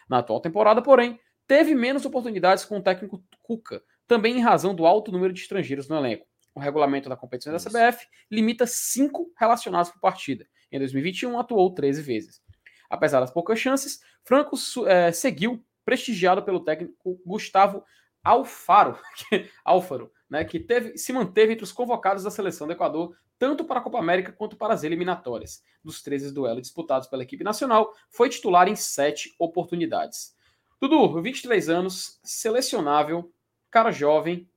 Na 0.08 0.18
atual 0.18 0.40
temporada, 0.40 0.82
porém, 0.82 1.20
teve 1.48 1.74
menos 1.74 2.04
oportunidades 2.04 2.64
com 2.64 2.78
o 2.78 2.82
técnico 2.82 3.24
Cuca, 3.42 3.82
também 4.06 4.36
em 4.36 4.42
razão 4.42 4.74
do 4.74 4.86
alto 4.86 5.10
número 5.10 5.32
de 5.32 5.40
estrangeiros 5.40 5.88
no 5.88 5.96
elenco. 5.96 6.26
O 6.54 6.60
regulamento 6.60 7.08
da 7.08 7.16
competição 7.16 7.52
da 7.52 7.58
CBF 7.58 8.06
limita 8.30 8.66
cinco 8.66 9.32
relacionados 9.36 9.90
por 9.90 9.98
partida. 9.98 10.46
Em 10.70 10.78
2021, 10.78 11.38
atuou 11.38 11.74
13 11.74 12.02
vezes. 12.02 12.42
Apesar 12.90 13.20
das 13.20 13.30
poucas 13.30 13.58
chances, 13.58 14.00
Franco 14.22 14.56
é, 14.86 15.10
seguiu 15.10 15.64
prestigiado 15.84 16.42
pelo 16.42 16.60
técnico 16.60 17.20
Gustavo 17.24 17.82
Alfaro, 18.22 18.98
Alfaro, 19.64 20.12
né, 20.28 20.44
que 20.44 20.60
teve, 20.60 20.98
se 20.98 21.12
manteve 21.12 21.54
entre 21.54 21.64
os 21.64 21.72
convocados 21.72 22.24
da 22.24 22.30
seleção 22.30 22.66
do 22.66 22.74
Equador, 22.74 23.16
tanto 23.38 23.64
para 23.64 23.78
a 23.78 23.82
Copa 23.82 23.98
América 23.98 24.32
quanto 24.32 24.56
para 24.56 24.74
as 24.74 24.84
eliminatórias. 24.84 25.62
Dos 25.82 26.02
13 26.02 26.34
duelos 26.34 26.62
disputados 26.62 27.08
pela 27.08 27.22
equipe 27.22 27.44
nacional, 27.44 27.90
foi 28.10 28.28
titular 28.28 28.68
em 28.68 28.76
sete 28.76 29.34
oportunidades. 29.38 30.36
Dudu, 30.80 31.20
23 31.20 31.68
anos, 31.68 32.20
selecionável, 32.22 33.32
cara 33.70 33.90
jovem. 33.90 34.48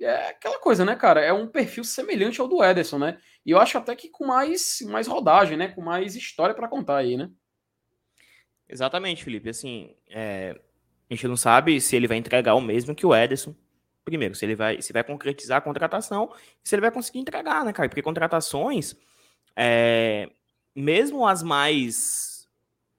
É 0.00 0.28
aquela 0.28 0.58
coisa, 0.58 0.84
né, 0.84 0.94
cara? 0.94 1.20
É 1.20 1.32
um 1.32 1.46
perfil 1.46 1.84
semelhante 1.84 2.40
ao 2.40 2.48
do 2.48 2.62
Ederson, 2.62 2.98
né? 2.98 3.18
E 3.44 3.50
eu 3.50 3.58
acho 3.58 3.78
até 3.78 3.94
que 3.94 4.08
com 4.08 4.26
mais, 4.26 4.80
mais 4.82 5.06
rodagem, 5.06 5.56
né? 5.56 5.68
Com 5.68 5.80
mais 5.80 6.16
história 6.16 6.54
para 6.54 6.68
contar 6.68 6.98
aí, 6.98 7.16
né? 7.16 7.30
Exatamente, 8.68 9.24
Felipe. 9.24 9.48
Assim, 9.48 9.94
é... 10.08 10.58
a 11.10 11.14
gente 11.14 11.28
não 11.28 11.36
sabe 11.36 11.80
se 11.80 11.96
ele 11.96 12.08
vai 12.08 12.16
entregar 12.16 12.54
o 12.54 12.60
mesmo 12.60 12.94
que 12.94 13.06
o 13.06 13.14
Ederson. 13.14 13.54
Primeiro, 14.04 14.34
se 14.34 14.44
ele 14.44 14.54
vai, 14.54 14.80
se 14.82 14.92
vai 14.92 15.02
concretizar 15.02 15.58
a 15.58 15.62
contratação, 15.62 16.32
se 16.62 16.74
ele 16.74 16.82
vai 16.82 16.90
conseguir 16.90 17.18
entregar, 17.18 17.64
né, 17.64 17.72
cara? 17.72 17.88
Porque 17.88 18.02
contratações, 18.02 18.94
é... 19.56 20.30
mesmo 20.74 21.26
as 21.26 21.42
mais 21.42 22.35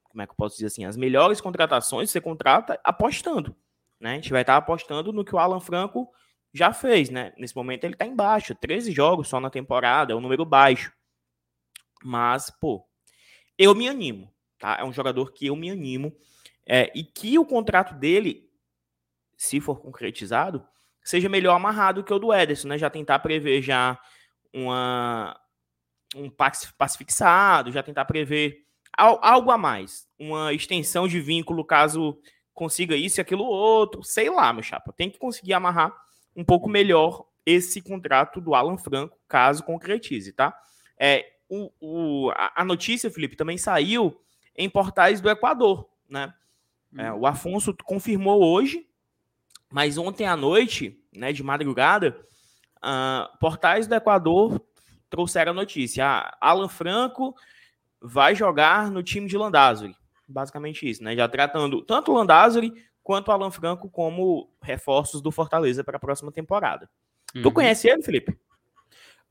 como 0.08 0.22
é 0.22 0.26
que 0.26 0.32
eu 0.32 0.36
posso 0.36 0.56
dizer 0.56 0.66
assim, 0.66 0.84
as 0.84 0.96
melhores 0.96 1.40
contratações 1.40 2.10
você 2.10 2.20
contrata 2.20 2.80
apostando. 2.82 3.54
Né? 4.00 4.12
A 4.12 4.14
gente 4.14 4.30
vai 4.30 4.42
estar 4.42 4.56
apostando 4.56 5.12
no 5.12 5.24
que 5.24 5.34
o 5.34 5.38
Alan 5.38 5.60
Franco 5.60 6.10
já 6.52 6.72
fez, 6.72 7.10
né? 7.10 7.32
Nesse 7.36 7.54
momento 7.54 7.84
ele 7.84 7.94
está 7.94 8.06
embaixo, 8.06 8.54
13 8.54 8.92
jogos 8.92 9.28
só 9.28 9.38
na 9.38 9.50
temporada, 9.50 10.12
é 10.12 10.16
um 10.16 10.20
número 10.20 10.44
baixo. 10.44 10.92
Mas, 12.02 12.50
pô, 12.50 12.86
eu 13.56 13.74
me 13.74 13.88
animo, 13.88 14.32
tá? 14.58 14.78
É 14.80 14.84
um 14.84 14.92
jogador 14.92 15.32
que 15.32 15.46
eu 15.46 15.56
me 15.56 15.70
animo 15.70 16.16
é, 16.66 16.90
e 16.94 17.04
que 17.04 17.38
o 17.38 17.44
contrato 17.44 17.94
dele, 17.94 18.48
se 19.36 19.60
for 19.60 19.80
concretizado, 19.80 20.66
seja 21.02 21.28
melhor 21.28 21.54
amarrado 21.54 22.04
que 22.04 22.12
o 22.12 22.18
do 22.18 22.32
Ederson, 22.32 22.68
né? 22.68 22.78
Já 22.78 22.88
tentar 22.88 23.18
prever 23.18 23.62
já 23.62 24.00
uma 24.52 25.38
um 26.14 26.30
passe, 26.30 26.72
passe 26.74 26.96
fixado, 26.96 27.70
já 27.70 27.82
tentar 27.82 28.04
prever 28.06 28.66
algo 28.96 29.50
a 29.50 29.58
mais. 29.58 30.06
Uma 30.18 30.52
extensão 30.52 31.06
de 31.06 31.20
vínculo 31.20 31.64
caso 31.64 32.18
consiga 32.52 32.96
isso 32.96 33.20
e 33.20 33.22
aquilo 33.22 33.44
outro. 33.44 34.02
Sei 34.02 34.30
lá, 34.30 34.52
meu 34.52 34.62
chapa. 34.62 34.92
Tem 34.92 35.10
que 35.10 35.18
conseguir 35.18 35.52
amarrar 35.52 35.94
um 36.34 36.44
pouco 36.44 36.68
melhor 36.68 37.24
esse 37.44 37.80
contrato 37.80 38.40
do 38.40 38.54
Alan 38.54 38.76
Franco, 38.76 39.18
caso 39.26 39.64
concretize, 39.64 40.32
tá? 40.32 40.54
É, 40.98 41.24
o, 41.48 41.70
o, 41.80 42.32
a 42.36 42.64
notícia, 42.64 43.10
Felipe, 43.10 43.36
também 43.36 43.56
saiu 43.56 44.20
em 44.54 44.68
portais 44.68 45.20
do 45.20 45.30
Equador, 45.30 45.88
né? 46.08 46.34
É, 46.96 47.12
hum. 47.12 47.20
o 47.20 47.26
Afonso 47.26 47.74
confirmou 47.84 48.42
hoje, 48.44 48.86
mas 49.70 49.98
ontem 49.98 50.26
à 50.26 50.36
noite, 50.36 50.98
né, 51.12 51.32
de 51.32 51.42
madrugada, 51.42 52.18
uh, 52.78 53.38
portais 53.38 53.86
do 53.86 53.94
Equador 53.94 54.60
trouxeram 55.10 55.52
a 55.52 55.54
notícia. 55.54 56.06
Ah, 56.06 56.36
Alan 56.40 56.68
Franco 56.68 57.34
vai 58.00 58.34
jogar 58.34 58.90
no 58.90 59.02
time 59.02 59.26
de 59.26 59.36
Landázuri. 59.36 59.94
Basicamente 60.26 60.88
isso, 60.88 61.02
né? 61.02 61.16
Já 61.16 61.28
tratando 61.28 61.82
tanto 61.82 62.12
o 62.12 62.14
Landázuri 62.14 62.72
quanto 63.02 63.28
o 63.28 63.32
Alan 63.32 63.50
Franco 63.50 63.88
como 63.88 64.50
reforços 64.62 65.22
do 65.22 65.30
Fortaleza 65.30 65.82
para 65.82 65.96
a 65.96 66.00
próxima 66.00 66.30
temporada. 66.30 66.88
Uhum. 67.34 67.42
Tu 67.42 67.52
conhece 67.52 67.88
ele, 67.88 68.02
Felipe? 68.02 68.38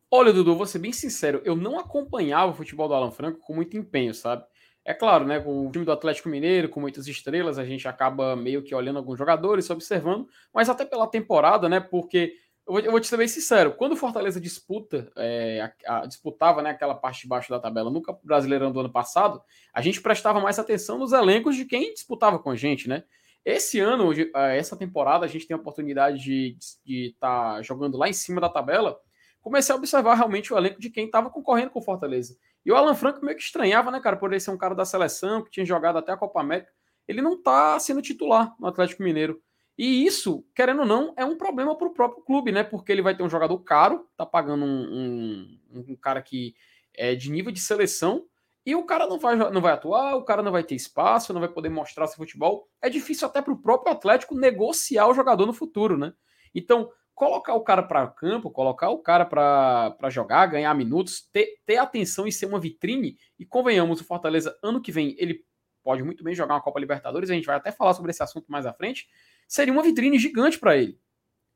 Olha, 0.10 0.32
Dudu, 0.32 0.56
vou 0.56 0.66
ser 0.66 0.80
bem 0.80 0.94
sincero, 0.94 1.42
eu 1.44 1.56
não 1.56 1.78
acompanhava 1.78 2.52
o 2.52 2.56
futebol 2.56 2.88
do 2.88 2.94
Alan 2.94 3.12
Franco 3.12 3.40
com 3.40 3.54
muito 3.54 3.76
empenho, 3.76 4.14
sabe? 4.14 4.44
É 4.86 4.94
claro, 4.94 5.26
né, 5.26 5.38
com 5.42 5.68
o 5.68 5.70
time 5.70 5.84
do 5.84 5.92
Atlético 5.92 6.30
Mineiro, 6.30 6.70
com 6.70 6.80
muitas 6.80 7.08
estrelas, 7.08 7.60
a 7.60 7.66
gente 7.66 7.90
acaba 7.90 8.34
meio 8.34 8.64
que 8.64 8.74
olhando 8.74 9.00
alguns 9.00 9.18
jogadores, 9.18 9.70
observando, 9.70 10.26
mas 10.54 10.70
até 10.70 10.86
pela 10.86 11.06
temporada, 11.08 11.68
né, 11.68 11.82
porque 11.82 12.36
eu 12.68 12.74
vou, 12.74 12.80
eu 12.82 12.92
vou 12.92 13.00
te 13.00 13.08
ser 13.08 13.16
bem 13.16 13.28
sincero, 13.28 13.74
quando 13.74 13.94
o 13.94 13.96
Fortaleza 13.96 14.42
disputa, 14.42 15.10
é, 15.16 15.72
a, 15.88 16.00
a, 16.00 16.06
disputava 16.06 16.62
né, 16.62 16.72
aquela 16.72 16.94
parte 16.94 17.22
de 17.22 17.28
baixo 17.28 17.50
da 17.50 17.60
tabela 17.60 17.90
no 17.90 18.02
Brasileirão 18.24 18.72
do 18.72 18.82
ano 18.82 18.92
passado, 18.92 19.42
a 19.74 19.82
gente 19.82 20.02
prestava 20.02 20.42
mais 20.42 20.60
atenção 20.60 20.98
nos 20.98 21.14
elencos 21.14 21.56
de 21.56 21.64
quem 21.64 21.94
disputava 21.94 22.38
com 22.38 22.52
a 22.52 22.56
gente, 22.56 22.90
né? 22.90 23.04
Esse 23.46 23.80
ano, 23.80 24.10
essa 24.36 24.76
temporada, 24.76 25.24
a 25.24 25.30
gente 25.30 25.48
tem 25.48 25.56
a 25.56 25.60
oportunidade 25.60 26.22
de 26.22 26.58
estar 26.86 27.56
tá 27.56 27.62
jogando 27.62 27.98
lá 27.98 28.10
em 28.10 28.14
cima 28.14 28.42
da 28.42 28.50
tabela. 28.50 29.00
Comecei 29.40 29.74
a 29.74 29.78
observar 29.78 30.16
realmente 30.16 30.54
o 30.54 30.58
elenco 30.58 30.82
de 30.82 30.90
quem 30.90 31.06
estava 31.06 31.30
concorrendo 31.30 31.72
com 31.72 31.80
o 31.80 31.82
Fortaleza. 31.82 32.36
E 32.66 32.72
o 32.74 32.76
Alan 32.76 32.94
Franco 32.94 33.24
meio 33.24 33.38
que 33.38 33.44
estranhava, 33.44 33.90
né, 33.90 34.02
cara, 34.02 34.18
por 34.18 34.30
ele 34.30 34.42
ser 34.42 34.52
um 34.52 34.58
cara 34.58 34.76
da 34.76 34.84
seleção, 34.84 35.42
que 35.42 35.50
tinha 35.50 35.66
jogado 35.66 35.98
até 35.98 36.12
a 36.12 36.18
Copa 36.18 36.42
América. 36.42 36.70
Ele 37.08 37.22
não 37.22 37.42
tá 37.42 37.80
sendo 37.80 38.02
titular 38.02 38.54
no 38.60 38.68
Atlético 38.68 39.02
Mineiro. 39.02 39.42
E 39.78 40.06
isso, 40.06 40.44
querendo 40.56 40.80
ou 40.80 40.86
não, 40.86 41.14
é 41.16 41.24
um 41.24 41.38
problema 41.38 41.78
para 41.78 41.88
o 41.88 41.94
próprio 41.94 42.24
clube, 42.24 42.52
né? 42.52 42.64
Porque 42.64 42.92
ele 42.92 43.02
vai 43.02 43.16
ter 43.16 43.24
um 43.24 43.30
jogador 43.30 43.60
caro, 43.60 44.08
tá 44.18 44.26
pagando 44.26 44.66
um, 44.66 45.60
um, 45.72 45.86
um, 45.92 45.96
cara 45.96 46.22
que 46.22 46.56
é 46.96 47.14
de 47.14 47.30
nível 47.30 47.52
de 47.52 47.60
seleção, 47.60 48.26
e 48.66 48.76
o 48.76 48.84
cara 48.84 49.06
não 49.08 49.20
vai, 49.20 49.36
não 49.36 49.62
vai 49.62 49.74
atuar, 49.74 50.16
o 50.16 50.26
cara 50.26 50.42
não 50.42 50.52
vai 50.52 50.64
ter 50.64 50.76
espaço, 50.76 51.32
não 51.32 51.40
vai 51.40 51.50
poder 51.50 51.70
mostrar 51.70 52.08
seu 52.08 52.18
futebol. 52.18 52.68
É 52.82 52.90
difícil 52.90 53.28
até 53.28 53.42
para 53.42 53.54
o 53.54 53.62
próprio 53.62 53.94
Atlético 53.94 54.36
negociar 54.36 55.08
o 55.08 55.14
jogador 55.14 55.46
no 55.46 55.54
futuro, 55.54 55.96
né? 55.96 56.12
Então, 56.56 56.90
colocar 57.14 57.54
o 57.54 57.62
cara 57.62 57.82
para 57.82 58.08
campo, 58.08 58.52
colocar 58.52 58.90
o 58.90 59.00
cara 59.00 59.26
para 59.26 60.10
jogar, 60.10 60.48
ganhar 60.48 60.74
minutos, 60.74 61.22
ter, 61.32 61.60
ter 61.66 61.78
atenção 61.78 62.28
e 62.28 62.32
ser 62.32 62.48
uma 62.48 62.60
vitrine, 62.60 63.18
e 63.40 63.46
convenhamos, 63.46 64.02
o 64.02 64.04
Fortaleza, 64.04 64.58
ano 64.64 64.82
que 64.82 64.92
vem, 64.92 65.16
ele 65.18 65.46
pode 65.84 66.04
muito 66.04 66.24
bem 66.24 66.36
jogar 66.36 66.56
uma 66.56 66.62
Copa 66.62 66.80
Libertadores, 66.80 67.30
a 67.30 67.34
gente 67.34 67.46
vai 67.46 67.56
até 67.56 67.72
falar 67.72 67.94
sobre 67.94 68.12
esse 68.12 68.22
assunto 68.22 68.52
mais 68.52 68.66
à 68.66 68.74
frente, 68.74 69.08
seria 69.48 69.74
uma 69.74 69.84
vitrine 69.84 70.20
gigante 70.20 70.60
para 70.60 70.76
ele. 70.78 71.00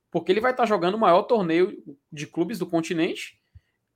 Porque 0.09 0.31
ele 0.31 0.41
vai 0.41 0.51
estar 0.51 0.63
tá 0.63 0.67
jogando 0.67 0.95
o 0.95 0.99
maior 0.99 1.23
torneio 1.23 1.75
de 2.11 2.27
clubes 2.27 2.59
do 2.59 2.65
continente. 2.65 3.39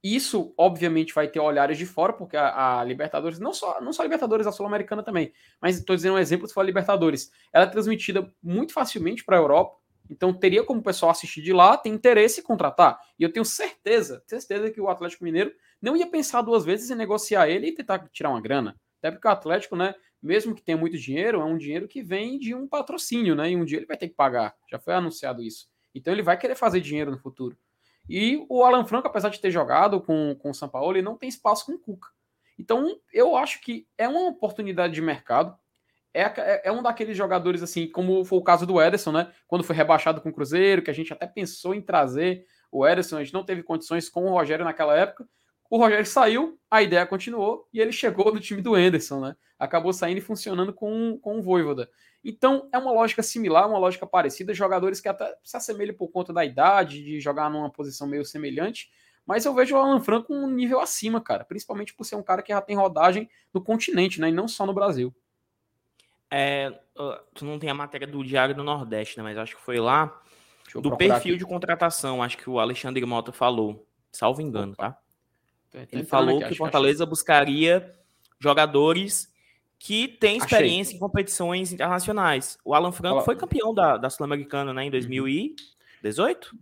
Isso, 0.03 0.53
obviamente, 0.57 1.13
vai 1.13 1.27
ter 1.27 1.39
olhares 1.39 1.77
de 1.77 1.85
fora, 1.85 2.13
porque 2.13 2.37
a, 2.37 2.79
a 2.79 2.83
Libertadores, 2.83 3.39
não 3.39 3.53
só, 3.53 3.81
não 3.81 3.91
só 3.91 4.03
a 4.03 4.05
Libertadores, 4.05 4.45
a 4.45 4.51
Sul-Americana 4.51 5.01
também, 5.01 5.33
mas 5.59 5.79
estou 5.79 5.95
dizendo 5.95 6.15
um 6.15 6.19
exemplo 6.19 6.47
se 6.47 6.53
for 6.53 6.61
a 6.61 6.63
Libertadores. 6.63 7.31
Ela 7.51 7.65
é 7.65 7.69
transmitida 7.69 8.31
muito 8.41 8.71
facilmente 8.71 9.25
para 9.25 9.35
a 9.35 9.39
Europa, 9.39 9.77
então 10.09 10.33
teria 10.33 10.63
como 10.63 10.79
o 10.79 10.83
pessoal 10.83 11.11
assistir 11.11 11.41
de 11.41 11.51
lá, 11.51 11.75
tem 11.75 11.93
interesse 11.93 12.39
em 12.41 12.43
contratar. 12.43 12.99
E 13.17 13.23
eu 13.23 13.33
tenho 13.33 13.43
certeza, 13.43 14.23
certeza 14.27 14.69
que 14.69 14.79
o 14.79 14.89
Atlético 14.89 15.23
Mineiro 15.23 15.51
não 15.81 15.95
ia 15.97 16.07
pensar 16.07 16.41
duas 16.41 16.63
vezes 16.63 16.89
em 16.89 16.95
negociar 16.95 17.49
ele 17.49 17.67
e 17.67 17.71
tentar 17.71 18.07
tirar 18.09 18.29
uma 18.29 18.41
grana. 18.41 18.79
Até 18.99 19.11
porque 19.11 19.27
o 19.27 19.31
Atlético, 19.31 19.75
né, 19.75 19.95
mesmo 20.25 20.55
que 20.55 20.61
tenha 20.61 20.77
muito 20.77 20.97
dinheiro, 20.97 21.39
é 21.39 21.45
um 21.45 21.57
dinheiro 21.57 21.87
que 21.87 22.01
vem 22.01 22.39
de 22.39 22.55
um 22.55 22.67
patrocínio, 22.67 23.35
né? 23.35 23.51
E 23.51 23.55
um 23.55 23.63
dia 23.63 23.77
ele 23.77 23.85
vai 23.85 23.97
ter 23.97 24.09
que 24.09 24.15
pagar. 24.15 24.55
Já 24.69 24.79
foi 24.79 24.93
anunciado 24.93 25.43
isso. 25.43 25.67
Então 25.93 26.11
ele 26.11 26.23
vai 26.23 26.37
querer 26.37 26.55
fazer 26.55 26.81
dinheiro 26.81 27.11
no 27.11 27.19
futuro. 27.19 27.57
E 28.09 28.45
o 28.49 28.63
Alan 28.63 28.85
Franco, 28.85 29.07
apesar 29.07 29.29
de 29.29 29.39
ter 29.39 29.51
jogado 29.51 30.01
com, 30.01 30.35
com 30.35 30.49
o 30.49 30.53
São 30.53 30.67
Paulo, 30.67 30.93
ele 30.93 31.01
não 31.01 31.15
tem 31.15 31.29
espaço 31.29 31.65
com 31.65 31.73
o 31.73 31.79
Cuca. 31.79 32.09
Então 32.57 32.99
eu 33.13 33.35
acho 33.35 33.61
que 33.61 33.87
é 33.97 34.07
uma 34.07 34.27
oportunidade 34.27 34.93
de 34.93 35.01
mercado. 35.01 35.57
É, 36.13 36.23
é, 36.23 36.61
é 36.65 36.71
um 36.71 36.81
daqueles 36.81 37.17
jogadores, 37.17 37.61
assim, 37.61 37.87
como 37.87 38.23
foi 38.23 38.39
o 38.39 38.43
caso 38.43 38.65
do 38.65 38.81
Ederson, 38.81 39.11
né? 39.11 39.31
Quando 39.47 39.63
foi 39.63 39.75
rebaixado 39.75 40.21
com 40.21 40.29
o 40.29 40.33
Cruzeiro, 40.33 40.81
que 40.81 40.89
a 40.89 40.93
gente 40.93 41.11
até 41.11 41.27
pensou 41.27 41.75
em 41.75 41.81
trazer 41.81 42.45
o 42.71 42.87
Ederson, 42.87 43.17
a 43.17 43.23
gente 43.23 43.33
não 43.33 43.43
teve 43.43 43.63
condições 43.63 44.09
com 44.09 44.25
o 44.25 44.29
Rogério 44.29 44.65
naquela 44.65 44.95
época, 44.95 45.27
o 45.69 45.77
Rogério 45.77 46.05
saiu, 46.05 46.59
a 46.69 46.81
ideia 46.81 47.05
continuou 47.05 47.67
e 47.73 47.79
ele 47.79 47.91
chegou 47.91 48.33
no 48.33 48.39
time 48.39 48.61
do 48.61 48.75
Anderson, 48.75 49.19
né? 49.19 49.35
Acabou 49.57 49.93
saindo 49.93 50.17
e 50.17 50.21
funcionando 50.21 50.73
com, 50.73 51.17
com 51.21 51.39
o 51.39 51.41
Voivoda. 51.41 51.89
Então 52.23 52.67
é 52.71 52.77
uma 52.77 52.91
lógica 52.91 53.23
similar, 53.23 53.67
uma 53.67 53.77
lógica 53.77 54.05
parecida, 54.05 54.53
jogadores 54.53 54.99
que 54.99 55.07
até 55.07 55.35
se 55.43 55.55
assemelham 55.55 55.95
por 55.95 56.09
conta 56.09 56.33
da 56.33 56.43
idade, 56.43 57.03
de 57.03 57.19
jogar 57.19 57.49
numa 57.49 57.69
posição 57.69 58.07
meio 58.07 58.25
semelhante, 58.25 58.91
mas 59.25 59.45
eu 59.45 59.53
vejo 59.53 59.75
o 59.75 59.79
Alan 59.79 59.99
Franco 59.99 60.33
um 60.33 60.49
nível 60.49 60.79
acima, 60.79 61.19
cara, 61.19 61.43
principalmente 61.43 61.93
por 61.93 62.03
ser 62.03 62.15
um 62.15 62.23
cara 62.23 62.41
que 62.41 62.53
já 62.53 62.61
tem 62.61 62.75
rodagem 62.75 63.29
no 63.53 63.61
continente, 63.61 64.21
né? 64.21 64.29
E 64.29 64.31
não 64.31 64.47
só 64.47 64.65
no 64.65 64.73
Brasil. 64.73 65.13
É, 66.29 66.71
tu 67.33 67.45
não 67.45 67.57
tem 67.57 67.69
a 67.69 67.73
matéria 67.73 68.07
do 68.07 68.23
Diário 68.23 68.53
do 68.53 68.63
Nordeste, 68.63 69.17
né? 69.17 69.23
Mas 69.23 69.37
acho 69.37 69.55
que 69.55 69.61
foi 69.61 69.79
lá 69.79 70.21
do 70.75 70.95
perfil 70.95 71.35
aqui. 71.35 71.37
de 71.37 71.45
contratação, 71.45 72.21
acho 72.21 72.37
que 72.37 72.49
o 72.49 72.59
Alexandre 72.59 73.03
Mota 73.05 73.31
falou, 73.31 73.87
salvo 74.11 74.41
engano, 74.41 74.73
Opa. 74.73 74.91
tá? 74.91 74.99
Ele 75.91 76.03
falou 76.03 76.39
aqui, 76.39 76.49
que 76.49 76.55
Fortaleza 76.55 77.05
que 77.05 77.09
buscaria 77.09 77.93
jogadores 78.39 79.33
que 79.77 80.07
têm 80.07 80.37
experiência 80.37 80.91
Achei. 80.91 80.97
em 80.97 80.99
competições 80.99 81.73
internacionais. 81.73 82.57
O 82.63 82.73
Alan 82.73 82.91
Franco 82.91 83.15
Fala. 83.15 83.25
foi 83.25 83.35
campeão 83.35 83.73
da, 83.73 83.97
da 83.97 84.09
Sul-Americana 84.09 84.73
né, 84.73 84.85
em 84.85 84.91
2018? 84.91 86.51
Uhum. 86.51 86.59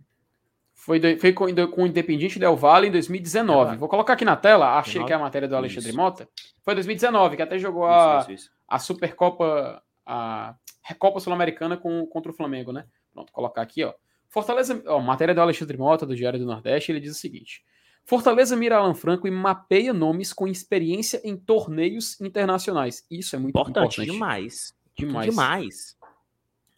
Foi, 0.74 0.98
de, 0.98 1.16
foi 1.16 1.32
com, 1.32 1.46
com 1.68 1.84
o 1.84 1.86
Independiente 1.86 2.38
Del 2.38 2.56
Valle 2.56 2.88
em 2.88 2.90
2019. 2.90 3.78
Vou 3.78 3.88
colocar 3.88 4.12
aqui 4.12 4.24
na 4.24 4.36
tela, 4.36 4.78
achei 4.78 5.00
19? 5.00 5.06
que 5.06 5.12
é 5.12 5.16
a 5.16 5.18
matéria 5.18 5.48
do 5.48 5.56
Alexandre 5.56 5.88
isso. 5.88 5.96
Mota. 5.96 6.28
Foi 6.62 6.74
2019, 6.74 7.36
que 7.36 7.42
até 7.42 7.58
jogou 7.58 7.86
a, 7.86 8.18
isso, 8.20 8.32
isso, 8.32 8.50
a 8.68 8.78
Supercopa, 8.78 9.82
a 10.04 10.54
Recopa 10.82 11.20
Sul-Americana 11.20 11.78
contra 11.78 12.30
o 12.30 12.34
Flamengo, 12.34 12.70
né? 12.70 12.84
Pronto, 13.14 13.32
colocar 13.32 13.62
aqui, 13.62 13.82
ó. 13.82 13.94
Fortaleza, 14.28 14.82
ó, 14.86 15.00
matéria 15.00 15.34
do 15.34 15.40
Alexandre 15.40 15.78
Mota, 15.78 16.04
do 16.04 16.14
Diário 16.14 16.38
do 16.38 16.44
Nordeste, 16.44 16.92
ele 16.92 17.00
diz 17.00 17.12
o 17.16 17.18
seguinte: 17.18 17.64
Fortaleza 18.04 18.54
mira 18.54 18.76
Alan 18.76 18.94
Franco 18.94 19.26
e 19.26 19.30
mapeia 19.30 19.92
nomes 19.92 20.32
com 20.32 20.46
experiência 20.46 21.20
em 21.24 21.36
torneios 21.36 22.20
internacionais. 22.20 23.04
Isso 23.10 23.34
é 23.34 23.38
muito 23.38 23.58
importante. 23.58 24.02
importante. 24.02 24.10
demais. 24.10 24.74
Demais. 24.96 25.30
Demais. 25.30 25.96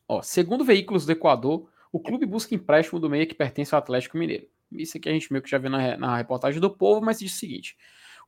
Ó, 0.08 0.22
segundo 0.22 0.64
veículos 0.64 1.04
do 1.04 1.12
Equador, 1.12 1.68
o 1.90 1.98
clube 1.98 2.26
busca 2.26 2.54
empréstimo 2.54 3.00
do 3.00 3.10
meia 3.10 3.26
que 3.26 3.34
pertence 3.34 3.74
ao 3.74 3.80
Atlético 3.80 4.16
Mineiro. 4.16 4.46
Isso 4.70 4.96
aqui 4.96 5.08
a 5.08 5.12
gente 5.12 5.32
meio 5.32 5.42
que 5.42 5.50
já 5.50 5.58
viu 5.58 5.70
na, 5.70 5.96
na 5.96 6.16
reportagem 6.16 6.60
do 6.60 6.70
Povo, 6.70 7.04
mas 7.04 7.18
diz 7.18 7.34
o 7.34 7.38
seguinte: 7.38 7.76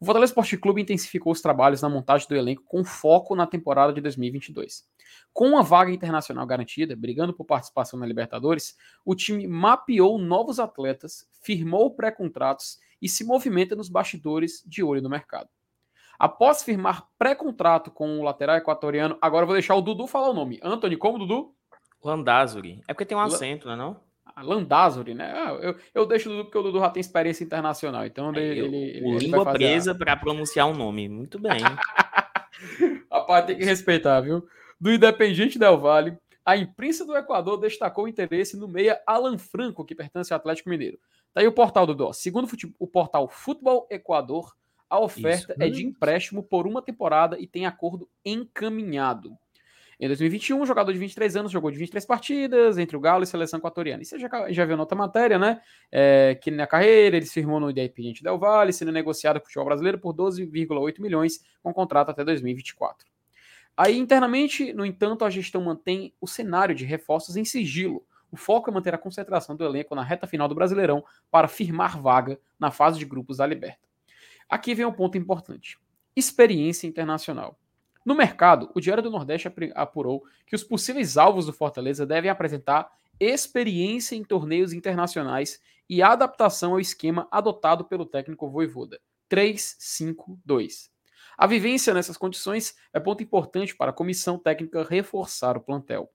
o 0.00 0.04
Fortaleza 0.04 0.30
Esporte 0.30 0.56
Clube 0.56 0.80
intensificou 0.80 1.32
os 1.32 1.40
trabalhos 1.40 1.82
na 1.82 1.88
montagem 1.88 2.28
do 2.28 2.36
elenco 2.36 2.62
com 2.64 2.84
foco 2.84 3.34
na 3.34 3.46
temporada 3.46 3.92
de 3.92 4.00
2022. 4.00 4.86
Com 5.32 5.48
uma 5.48 5.62
vaga 5.62 5.90
internacional 5.90 6.46
garantida, 6.46 6.94
brigando 6.94 7.32
por 7.32 7.44
participação 7.44 7.98
na 7.98 8.06
Libertadores, 8.06 8.76
o 9.04 9.14
time 9.14 9.46
mapeou 9.46 10.18
novos 10.18 10.60
atletas, 10.60 11.28
firmou 11.42 11.94
pré-contratos 11.94 12.78
e 13.00 13.08
se 13.08 13.24
movimenta 13.24 13.76
nos 13.76 13.88
bastidores 13.88 14.62
de 14.66 14.82
olho 14.82 15.02
no 15.02 15.08
mercado. 15.08 15.48
Após 16.18 16.62
firmar 16.62 17.06
pré-contrato 17.16 17.90
com 17.90 18.18
o 18.18 18.24
lateral 18.24 18.56
equatoriano, 18.56 19.16
agora 19.22 19.44
eu 19.44 19.46
vou 19.46 19.54
deixar 19.54 19.76
o 19.76 19.80
Dudu 19.80 20.06
falar 20.06 20.30
o 20.30 20.34
nome. 20.34 20.58
Anthony, 20.62 20.96
como 20.96 21.18
Dudu? 21.18 21.54
Landázuri. 22.02 22.82
É 22.88 22.92
porque 22.92 23.04
tem 23.04 23.16
um 23.16 23.20
acento, 23.20 23.66
não 23.66 23.74
é 23.74 23.76
não? 23.76 24.00
Ah, 24.24 24.42
Landázuri, 24.42 25.14
né? 25.14 25.32
Ah, 25.32 25.56
eu, 25.60 25.76
eu 25.94 26.06
deixo 26.06 26.28
o 26.28 26.32
Dudu 26.32 26.44
porque 26.44 26.58
o 26.58 26.62
Dudu 26.62 26.80
já 26.80 26.90
tem 26.90 27.00
experiência 27.00 27.44
internacional. 27.44 28.04
Então 28.04 28.30
ele, 28.34 28.40
ele, 28.40 28.60
ele, 28.60 28.76
ele 28.98 29.18
língua 29.18 29.52
presa 29.52 29.92
a... 29.92 29.94
para 29.94 30.16
pronunciar 30.16 30.66
um 30.66 30.74
nome. 30.74 31.08
Muito 31.08 31.38
bem. 31.38 31.60
Rapaz, 33.10 33.46
tem 33.46 33.56
que 33.56 33.64
respeitar, 33.64 34.20
viu? 34.20 34.44
Do 34.80 34.92
Independente 34.92 35.58
Del 35.58 35.78
Vale, 35.78 36.18
a 36.44 36.56
imprensa 36.56 37.04
do 37.04 37.16
Equador 37.16 37.58
destacou 37.58 38.04
o 38.04 38.08
interesse 38.08 38.56
no 38.56 38.66
meia 38.66 39.00
Alan 39.06 39.38
Franco, 39.38 39.84
que 39.84 39.94
pertence 39.94 40.32
ao 40.32 40.38
Atlético 40.38 40.70
Mineiro. 40.70 40.98
Tá 41.38 41.42
aí 41.42 41.46
o 41.46 41.52
portal 41.52 41.86
do 41.86 41.94
Dó. 41.94 42.12
Segundo 42.12 42.48
o 42.80 42.86
portal 42.88 43.28
Futebol 43.28 43.86
Equador, 43.88 44.56
a 44.90 44.98
oferta 44.98 45.52
Isso. 45.52 45.62
é 45.62 45.70
de 45.70 45.86
empréstimo 45.86 46.42
por 46.42 46.66
uma 46.66 46.82
temporada 46.82 47.38
e 47.38 47.46
tem 47.46 47.64
acordo 47.64 48.10
encaminhado. 48.24 49.38
Em 50.00 50.08
2021, 50.08 50.60
o 50.60 50.66
jogador 50.66 50.92
de 50.92 50.98
23 50.98 51.36
anos 51.36 51.52
jogou 51.52 51.70
de 51.70 51.78
23 51.78 52.04
partidas 52.04 52.76
entre 52.76 52.96
o 52.96 53.00
Galo 53.00 53.22
e 53.22 53.24
a 53.24 53.26
seleção 53.26 53.60
equatoriana. 53.60 54.02
E 54.02 54.04
você 54.04 54.18
já, 54.18 54.28
já 54.50 54.64
viu 54.64 54.76
na 54.76 54.82
outra 54.82 54.98
matéria, 54.98 55.38
né? 55.38 55.60
É, 55.92 56.36
que 56.42 56.50
na 56.50 56.66
carreira 56.66 57.16
ele 57.16 57.26
se 57.26 57.34
firmou 57.34 57.60
no 57.60 57.70
Independiente 57.70 58.20
Del 58.20 58.36
Valle, 58.36 58.72
sendo 58.72 58.90
negociado 58.90 59.38
com 59.38 59.44
o 59.44 59.46
futebol 59.46 59.66
brasileiro 59.66 60.00
por 60.00 60.12
12,8 60.12 61.00
milhões, 61.00 61.40
com 61.62 61.72
contrato 61.72 62.10
até 62.10 62.24
2024. 62.24 63.06
Aí, 63.76 63.96
internamente, 63.96 64.72
no 64.72 64.84
entanto, 64.84 65.24
a 65.24 65.30
gestão 65.30 65.62
mantém 65.62 66.12
o 66.20 66.26
cenário 66.26 66.74
de 66.74 66.84
reforços 66.84 67.36
em 67.36 67.44
sigilo. 67.44 68.04
O 68.30 68.36
foco 68.36 68.70
é 68.70 68.72
manter 68.72 68.94
a 68.94 68.98
concentração 68.98 69.56
do 69.56 69.64
elenco 69.64 69.94
na 69.94 70.02
reta 70.02 70.26
final 70.26 70.48
do 70.48 70.54
Brasileirão 70.54 71.04
para 71.30 71.48
firmar 71.48 72.00
vaga 72.00 72.38
na 72.58 72.70
fase 72.70 72.98
de 72.98 73.04
grupos 73.04 73.38
da 73.38 73.46
Liberta. 73.46 73.88
Aqui 74.48 74.74
vem 74.74 74.86
um 74.86 74.92
ponto 74.92 75.16
importante: 75.16 75.78
experiência 76.14 76.86
internacional. 76.86 77.58
No 78.04 78.14
mercado, 78.14 78.70
o 78.74 78.80
Diário 78.80 79.02
do 79.02 79.10
Nordeste 79.10 79.52
apurou 79.74 80.24
que 80.46 80.54
os 80.54 80.64
possíveis 80.64 81.16
alvos 81.16 81.46
do 81.46 81.52
Fortaleza 81.52 82.06
devem 82.06 82.30
apresentar 82.30 82.90
experiência 83.20 84.14
em 84.14 84.24
torneios 84.24 84.72
internacionais 84.72 85.60
e 85.88 86.02
adaptação 86.02 86.72
ao 86.72 86.80
esquema 86.80 87.26
adotado 87.30 87.84
pelo 87.84 88.06
técnico 88.06 88.48
Voivoda 88.48 89.00
3-5-2. 89.30 90.90
A 91.36 91.46
vivência 91.46 91.94
nessas 91.94 92.16
condições 92.16 92.76
é 92.92 92.98
ponto 92.98 93.22
importante 93.22 93.76
para 93.76 93.90
a 93.90 93.94
comissão 93.94 94.38
técnica 94.38 94.82
reforçar 94.82 95.56
o 95.56 95.60
plantel. 95.60 96.10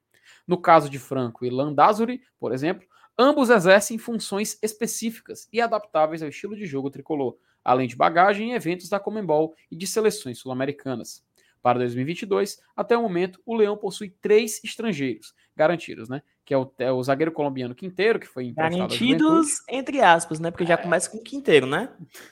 No 0.47 0.57
caso 0.57 0.89
de 0.89 0.99
Franco 0.99 1.45
e 1.45 1.49
Landázuri, 1.49 2.21
por 2.39 2.53
exemplo, 2.53 2.87
ambos 3.17 3.49
exercem 3.49 3.97
funções 3.97 4.57
específicas 4.61 5.47
e 5.51 5.61
adaptáveis 5.61 6.21
ao 6.21 6.29
estilo 6.29 6.55
de 6.55 6.65
jogo 6.65 6.89
tricolor, 6.89 7.37
além 7.63 7.87
de 7.87 7.95
bagagem 7.95 8.51
em 8.51 8.53
eventos 8.53 8.89
da 8.89 8.99
Comembol 8.99 9.55
e 9.71 9.75
de 9.75 9.87
seleções 9.87 10.39
sul-americanas. 10.39 11.23
Para 11.63 11.79
2022, 11.79 12.59
até 12.75 12.97
o 12.97 13.01
momento, 13.01 13.39
o 13.45 13.55
Leão 13.55 13.77
possui 13.77 14.09
três 14.09 14.61
estrangeiros 14.65 15.33
garantidos, 15.55 16.09
né? 16.09 16.21
Que 16.43 16.53
é 16.53 16.57
o, 16.57 16.69
é 16.77 16.91
o 16.91 17.01
zagueiro 17.01 17.31
colombiano 17.31 17.73
Quinteiro, 17.73 18.19
que 18.19 18.27
foi 18.27 18.51
Garantidos, 18.51 19.63
entre 19.69 20.01
aspas, 20.01 20.41
né? 20.41 20.51
Porque 20.51 20.65
já 20.65 20.73
é... 20.73 20.77
começa 20.77 21.09
com 21.09 21.19
Quinteiro, 21.19 21.65
né? 21.65 21.89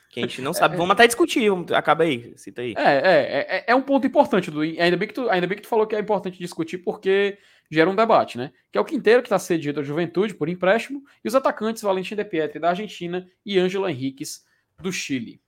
Que 0.10 0.20
a 0.20 0.24
gente 0.24 0.42
não 0.42 0.54
sabe. 0.54 0.76
É... 0.76 0.78
Vamos 0.78 0.92
até 0.92 1.08
discutir. 1.08 1.50
Acaba 1.74 2.04
aí, 2.04 2.34
cita 2.36 2.62
aí. 2.62 2.74
É, 2.78 2.84
é, 2.84 3.58
é, 3.58 3.64
é 3.68 3.76
um 3.76 3.82
ponto 3.82 4.06
importante, 4.06 4.52
Dudu. 4.52 4.64
Ainda 4.64 4.98
bem, 4.98 5.08
que 5.08 5.14
tu, 5.14 5.30
ainda 5.30 5.48
bem 5.48 5.56
que 5.56 5.64
tu 5.64 5.70
falou 5.70 5.88
que 5.88 5.96
é 5.96 6.00
importante 6.00 6.38
discutir, 6.38 6.80
porque 6.80 7.38
gera 7.72 7.90
um 7.90 7.96
debate, 7.96 8.38
né? 8.38 8.52
Que 8.72 8.78
é 8.78 8.82
o 8.82 8.86
Quinteiro, 8.86 9.22
que 9.22 9.28
está 9.28 9.40
cedido 9.40 9.80
à 9.80 9.84
juventude 9.84 10.36
por 10.36 10.50
empréstimo, 10.50 11.04
e 11.24 11.28
os 11.28 11.36
atacantes 11.36 11.82
Valentim 11.82 12.16
De 12.16 12.26
Pietri 12.26 12.60
da 12.60 12.70
Argentina 12.70 13.28
e 13.46 13.58
Ângelo 13.58 13.88
Henriquez 13.88 14.46
do 14.80 14.92
Chile. 14.92 15.42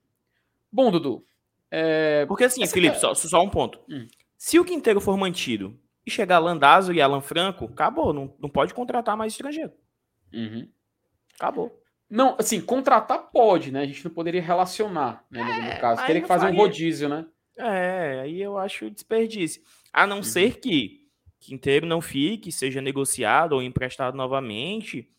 Bom, 0.72 0.90
Dudu, 0.90 1.26
é... 1.70 2.26
Porque 2.28 2.46
assim, 2.46 2.66
Felipe, 2.68 2.96
é... 2.96 3.00
só, 3.00 3.14
só, 3.14 3.44
um 3.44 3.50
ponto. 3.50 3.80
Hum. 3.90 4.08
Se 4.38 4.60
o 4.60 4.66
Quinteiro 4.66 5.02
for 5.02 5.18
mantido 5.18 5.78
e 6.06 6.12
chegar 6.12 6.40
Landazzo 6.40 6.94
e 6.94 7.02
Alan 7.02 7.22
Franco, 7.22 7.66
acabou. 7.66 8.14
Não, 8.14 8.36
não 8.40 8.50
pode 8.50 8.74
contratar 8.74 9.18
mais 9.18 9.34
estrangeiro. 9.34 9.74
Uhum. 10.32 10.70
Acabou. 11.36 11.80
Não, 12.10 12.36
assim, 12.38 12.62
contratar 12.62 13.32
pode, 13.32 13.72
né? 13.72 13.82
A 13.82 13.86
gente 13.86 14.06
não 14.06 14.12
poderia 14.12 14.42
relacionar, 14.42 15.26
né? 15.32 15.44
No, 15.44 15.50
é, 15.50 15.78
caso. 15.78 16.06
Teria 16.06 16.22
que 16.22 16.28
fazer 16.28 16.46
faria... 16.46 16.60
um 16.60 16.64
rodízio, 16.64 17.10
né? 17.10 17.26
É, 17.58 18.22
aí 18.22 18.42
eu 18.42 18.58
acho 18.58 18.90
desperdício. 18.90 19.62
A 19.92 20.06
não 20.06 20.18
uhum. 20.18 20.24
ser 20.24 20.60
que 20.60 21.03
Quinteiro 21.44 21.86
não 21.86 22.02
fique, 22.02 22.52
seja 22.52 22.82
negociado 22.82 23.54
ou 23.54 23.62
emprestado 23.62 24.16
novamente. 24.16 25.10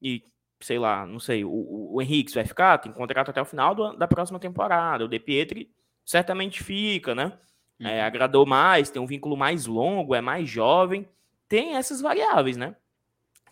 E 0.00 0.24
sei 0.60 0.78
lá, 0.78 1.06
não 1.06 1.18
sei, 1.18 1.44
o, 1.44 1.92
o 1.92 2.00
Henrique 2.00 2.34
vai 2.34 2.44
ficar, 2.44 2.78
tem 2.78 2.92
contrato 2.92 3.30
até 3.30 3.42
o 3.42 3.44
final 3.44 3.74
do, 3.74 3.96
da 3.96 4.06
próxima 4.06 4.38
temporada. 4.38 5.04
O 5.04 5.08
De 5.08 5.18
Pietri 5.18 5.70
certamente 6.04 6.62
fica, 6.62 7.14
né? 7.14 7.38
É, 7.80 7.84
uhum. 7.84 7.90
É, 7.90 8.02
agradou 8.02 8.46
mais, 8.46 8.90
tem 8.90 9.00
um 9.00 9.06
vínculo 9.06 9.36
mais 9.36 9.66
longo, 9.66 10.14
é 10.14 10.20
mais 10.20 10.48
jovem. 10.48 11.08
Tem 11.48 11.76
essas 11.76 12.00
variáveis, 12.00 12.56
né? 12.56 12.76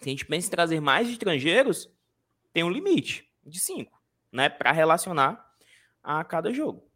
Se 0.01 0.09
a 0.09 0.11
gente 0.11 0.25
pensa 0.25 0.47
em 0.47 0.51
trazer 0.51 0.81
mais 0.81 1.09
estrangeiros, 1.09 1.91
tem 2.53 2.65
um 2.65 2.71
limite 2.71 3.29
de 3.45 3.59
cinco, 3.59 4.01
né? 4.33 4.49
Para 4.49 4.73
relacionar 4.73 5.55
a 6.03 6.25
cada 6.25 6.53
jogo. 6.53 6.90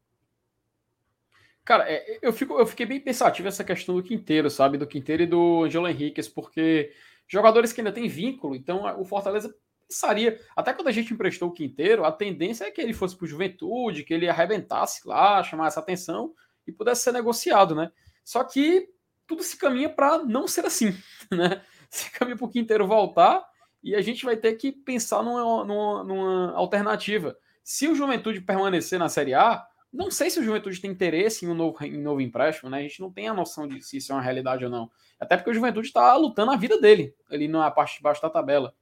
Cara, 1.64 1.90
é, 1.90 2.18
eu, 2.20 2.32
fico, 2.32 2.58
eu 2.58 2.66
fiquei 2.66 2.84
bem 2.84 3.00
pensativo 3.00 3.48
essa 3.48 3.64
questão 3.64 3.94
do 3.94 4.02
Quinteiro, 4.02 4.50
sabe? 4.50 4.76
Do 4.76 4.86
Quinteiro 4.86 5.22
e 5.22 5.26
do 5.26 5.64
Angelo 5.64 5.88
Henriquez, 5.88 6.28
porque 6.28 6.92
jogadores 7.26 7.72
que 7.72 7.80
ainda 7.80 7.92
têm 7.92 8.06
vínculo, 8.06 8.54
então 8.54 8.84
o 9.00 9.04
Fortaleza 9.04 9.54
pensaria, 9.88 10.40
até 10.56 10.72
quando 10.72 10.88
a 10.88 10.92
gente 10.92 11.12
emprestou 11.14 11.48
o 11.48 11.52
Quinteiro, 11.52 12.04
a 12.04 12.12
tendência 12.12 12.64
é 12.64 12.70
que 12.70 12.80
ele 12.80 12.92
fosse 12.92 13.16
para 13.16 13.26
Juventude, 13.26 14.04
que 14.04 14.12
ele 14.12 14.28
arrebentasse 14.28 15.06
lá, 15.06 15.42
chamasse 15.42 15.78
atenção 15.78 16.32
e 16.66 16.72
pudesse 16.72 17.02
ser 17.02 17.12
negociado, 17.12 17.74
né? 17.74 17.90
Só 18.24 18.42
que 18.44 18.88
tudo 19.26 19.42
se 19.42 19.56
caminha 19.56 19.88
para 19.88 20.18
não 20.18 20.46
ser 20.46 20.66
assim, 20.66 20.94
né? 21.30 21.62
Se 21.88 22.10
caminha 22.10 22.36
para 22.36 22.46
o 22.46 22.50
Quinteiro 22.50 22.86
voltar 22.86 23.44
e 23.82 23.94
a 23.94 24.00
gente 24.00 24.24
vai 24.24 24.36
ter 24.36 24.54
que 24.54 24.72
pensar 24.72 25.22
numa, 25.22 25.64
numa, 25.64 26.04
numa, 26.04 26.52
alternativa. 26.54 27.36
Se 27.62 27.86
o 27.86 27.94
Juventude 27.94 28.40
permanecer 28.40 28.98
na 28.98 29.08
Série 29.08 29.34
A, 29.34 29.64
não 29.94 30.10
sei 30.10 30.28
se 30.28 30.40
o 30.40 30.42
Juventude 30.42 30.80
tem 30.80 30.90
interesse 30.90 31.44
em 31.44 31.48
um 31.48 31.54
novo, 31.54 31.82
em 31.84 32.02
novo 32.02 32.20
empréstimo, 32.20 32.68
né? 32.68 32.78
A 32.78 32.82
gente 32.82 33.00
não 33.00 33.12
tem 33.12 33.28
a 33.28 33.34
noção 33.34 33.68
de 33.68 33.80
se 33.80 33.98
isso 33.98 34.10
é 34.10 34.14
uma 34.16 34.20
realidade 34.20 34.64
ou 34.64 34.70
não. 34.70 34.90
Até 35.20 35.36
porque 35.36 35.50
o 35.50 35.54
Juventude 35.54 35.86
está 35.86 36.14
lutando 36.16 36.50
a 36.50 36.56
vida 36.56 36.80
dele 36.80 37.14
ali 37.30 37.46
na 37.46 37.70
parte 37.70 37.96
de 37.96 38.02
baixo 38.02 38.20
da 38.20 38.28
tabela. 38.28 38.74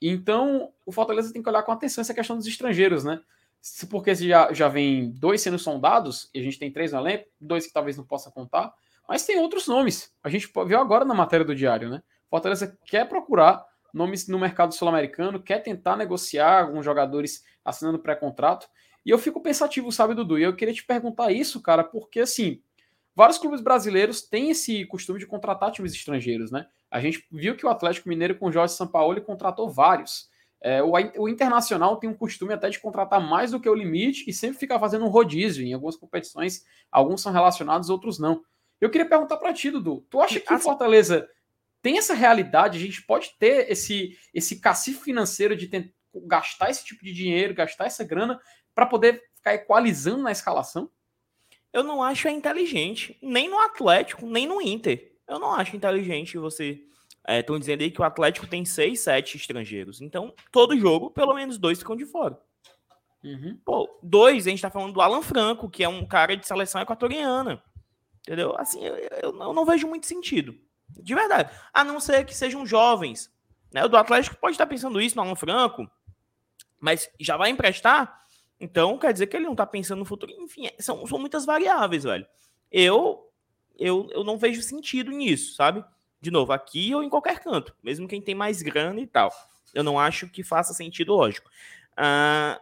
Então, 0.00 0.72
o 0.86 0.92
Fortaleza 0.92 1.32
tem 1.32 1.42
que 1.42 1.48
olhar 1.48 1.64
com 1.64 1.72
atenção 1.72 2.02
essa 2.02 2.14
questão 2.14 2.36
dos 2.36 2.46
estrangeiros, 2.46 3.02
né? 3.02 3.20
Porque 3.90 4.14
já, 4.14 4.52
já 4.52 4.68
vem 4.68 5.10
dois 5.10 5.40
sendo 5.40 5.58
sondados, 5.58 6.30
e 6.32 6.38
a 6.38 6.42
gente 6.42 6.58
tem 6.58 6.70
três 6.70 6.92
no 6.92 6.98
elenco, 6.98 7.26
dois 7.40 7.66
que 7.66 7.72
talvez 7.72 7.96
não 7.96 8.04
possa 8.04 8.30
contar, 8.30 8.72
mas 9.08 9.24
tem 9.24 9.38
outros 9.38 9.66
nomes. 9.66 10.14
A 10.22 10.28
gente 10.28 10.48
viu 10.66 10.78
agora 10.78 11.04
na 11.04 11.14
matéria 11.14 11.44
do 11.44 11.54
Diário, 11.54 11.90
né? 11.90 12.02
Fortaleza 12.28 12.78
quer 12.86 13.08
procurar 13.08 13.64
nomes 13.92 14.28
no 14.28 14.38
mercado 14.38 14.74
sul-americano, 14.74 15.42
quer 15.42 15.60
tentar 15.60 15.96
negociar 15.96 16.62
alguns 16.62 16.84
jogadores 16.84 17.44
assinando 17.64 17.98
pré-contrato. 17.98 18.68
E 19.04 19.10
eu 19.10 19.18
fico 19.18 19.40
pensativo, 19.40 19.92
sabe, 19.92 20.14
Dudu? 20.14 20.38
E 20.38 20.42
eu 20.42 20.56
queria 20.56 20.74
te 20.74 20.84
perguntar 20.84 21.30
isso, 21.30 21.60
cara, 21.60 21.84
porque 21.84 22.20
assim, 22.20 22.60
vários 23.14 23.38
clubes 23.38 23.60
brasileiros 23.60 24.22
têm 24.22 24.50
esse 24.50 24.84
costume 24.86 25.18
de 25.18 25.26
contratar 25.26 25.70
times 25.70 25.92
estrangeiros, 25.92 26.50
né? 26.50 26.66
A 26.90 27.00
gente 27.00 27.26
viu 27.30 27.56
que 27.56 27.66
o 27.66 27.68
Atlético 27.68 28.08
Mineiro 28.08 28.36
com 28.36 28.46
o 28.46 28.52
Jorge 28.52 28.74
Sampaoli 28.74 29.20
contratou 29.20 29.68
vários. 29.68 30.30
É, 30.60 30.82
o, 30.82 30.92
o, 31.18 31.28
Internacional 31.28 31.98
tem 31.98 32.08
um 32.08 32.14
costume 32.14 32.54
até 32.54 32.70
de 32.70 32.78
contratar 32.78 33.20
mais 33.20 33.50
do 33.50 33.60
que 33.60 33.68
o 33.68 33.74
limite 33.74 34.24
e 34.26 34.32
sempre 34.32 34.58
fica 34.58 34.78
fazendo 34.78 35.04
um 35.04 35.08
rodízio 35.08 35.62
em 35.62 35.74
algumas 35.74 35.96
competições. 35.96 36.64
Alguns 36.90 37.20
são 37.20 37.32
relacionados, 37.32 37.90
outros 37.90 38.18
não. 38.18 38.42
Eu 38.80 38.88
queria 38.88 39.06
perguntar 39.06 39.36
para 39.36 39.52
ti, 39.52 39.70
Dudu. 39.70 40.06
Tu 40.08 40.20
acha 40.20 40.40
que 40.40 40.54
o 40.54 40.58
Fortaleza 40.58 41.28
tem 41.82 41.98
essa 41.98 42.14
realidade? 42.14 42.78
A 42.78 42.80
gente 42.80 43.02
pode 43.02 43.34
ter 43.38 43.70
esse, 43.70 44.16
esse 44.32 44.58
cacife 44.58 45.04
financeiro 45.04 45.54
de 45.54 45.68
tentar 45.68 45.92
gastar 46.26 46.70
esse 46.70 46.84
tipo 46.84 47.04
de 47.04 47.12
dinheiro, 47.12 47.54
gastar 47.54 47.86
essa 47.86 48.04
grana 48.04 48.40
para 48.74 48.86
poder 48.86 49.22
ficar 49.36 49.54
equalizando 49.54 50.22
na 50.22 50.32
escalação? 50.32 50.90
Eu 51.72 51.82
não 51.82 52.02
acho 52.02 52.28
é 52.28 52.30
inteligente, 52.30 53.18
nem 53.20 53.48
no 53.48 53.58
Atlético, 53.58 54.26
nem 54.26 54.46
no 54.46 54.60
Inter. 54.60 55.12
Eu 55.26 55.38
não 55.38 55.52
acho 55.54 55.76
inteligente 55.76 56.38
você 56.38 56.84
Estão 57.26 57.56
é, 57.56 57.58
dizendo 57.58 57.82
aí 57.82 57.90
que 57.90 58.00
o 58.00 58.04
Atlético 58.04 58.46
tem 58.46 58.66
seis, 58.66 59.00
sete 59.00 59.38
estrangeiros. 59.38 60.02
Então, 60.02 60.34
todo 60.52 60.78
jogo, 60.78 61.10
pelo 61.10 61.34
menos 61.34 61.56
dois 61.56 61.78
ficam 61.78 61.96
de 61.96 62.04
fora. 62.04 62.38
Uhum. 63.22 63.58
Pô, 63.64 63.98
dois, 64.02 64.46
a 64.46 64.50
gente 64.50 64.60
tá 64.60 64.68
falando 64.68 64.92
do 64.92 65.00
Alan 65.00 65.22
Franco, 65.22 65.70
que 65.70 65.82
é 65.82 65.88
um 65.88 66.04
cara 66.04 66.36
de 66.36 66.46
seleção 66.46 66.82
equatoriana. 66.82 67.62
Entendeu? 68.20 68.54
Assim, 68.58 68.84
eu, 68.84 68.94
eu, 69.22 69.32
não, 69.32 69.54
não 69.54 69.64
vejo 69.64 69.88
muito 69.88 70.06
sentido. 70.06 70.54
De 70.90 71.14
verdade. 71.14 71.50
A 71.72 71.82
não 71.82 71.98
ser 71.98 72.26
que 72.26 72.36
sejam 72.36 72.66
jovens. 72.66 73.32
Né? 73.72 73.82
O 73.82 73.88
do 73.88 73.96
Atlético 73.96 74.36
pode 74.36 74.52
estar 74.52 74.66
pensando 74.66 75.00
isso 75.00 75.16
no 75.16 75.22
Alan 75.22 75.34
Franco, 75.34 75.90
mas 76.78 77.08
já 77.18 77.38
vai 77.38 77.48
emprestar? 77.48 78.23
Então 78.60 78.98
quer 78.98 79.12
dizer 79.12 79.26
que 79.26 79.36
ele 79.36 79.46
não 79.46 79.54
tá 79.54 79.66
pensando 79.66 79.98
no 80.00 80.04
futuro. 80.04 80.32
Enfim, 80.32 80.66
é, 80.66 80.74
são, 80.80 81.06
são 81.06 81.18
muitas 81.18 81.44
variáveis, 81.44 82.04
velho. 82.04 82.26
Eu, 82.70 83.30
eu, 83.78 84.08
eu 84.12 84.24
não 84.24 84.38
vejo 84.38 84.62
sentido 84.62 85.10
nisso, 85.10 85.54
sabe? 85.54 85.84
de 86.24 86.30
novo, 86.30 86.52
aqui 86.54 86.94
ou 86.94 87.02
em 87.02 87.10
qualquer 87.10 87.38
canto, 87.38 87.76
mesmo 87.82 88.08
quem 88.08 88.20
tem 88.20 88.34
mais 88.34 88.62
grana 88.62 88.98
e 88.98 89.06
tal. 89.06 89.30
Eu 89.74 89.84
não 89.84 89.98
acho 90.00 90.26
que 90.26 90.42
faça 90.42 90.72
sentido 90.72 91.12
lógico. 91.12 91.50
Uh, 91.92 92.58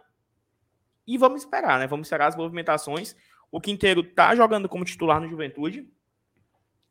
e 1.07 1.17
vamos 1.17 1.43
esperar, 1.43 1.79
né? 1.79 1.87
Vamos 1.87 2.07
esperar 2.07 2.27
as 2.27 2.35
movimentações. 2.35 3.15
O 3.49 3.61
Quinteiro 3.61 4.03
tá 4.03 4.35
jogando 4.35 4.67
como 4.67 4.83
titular 4.83 5.21
no 5.21 5.29
Juventude. 5.29 5.87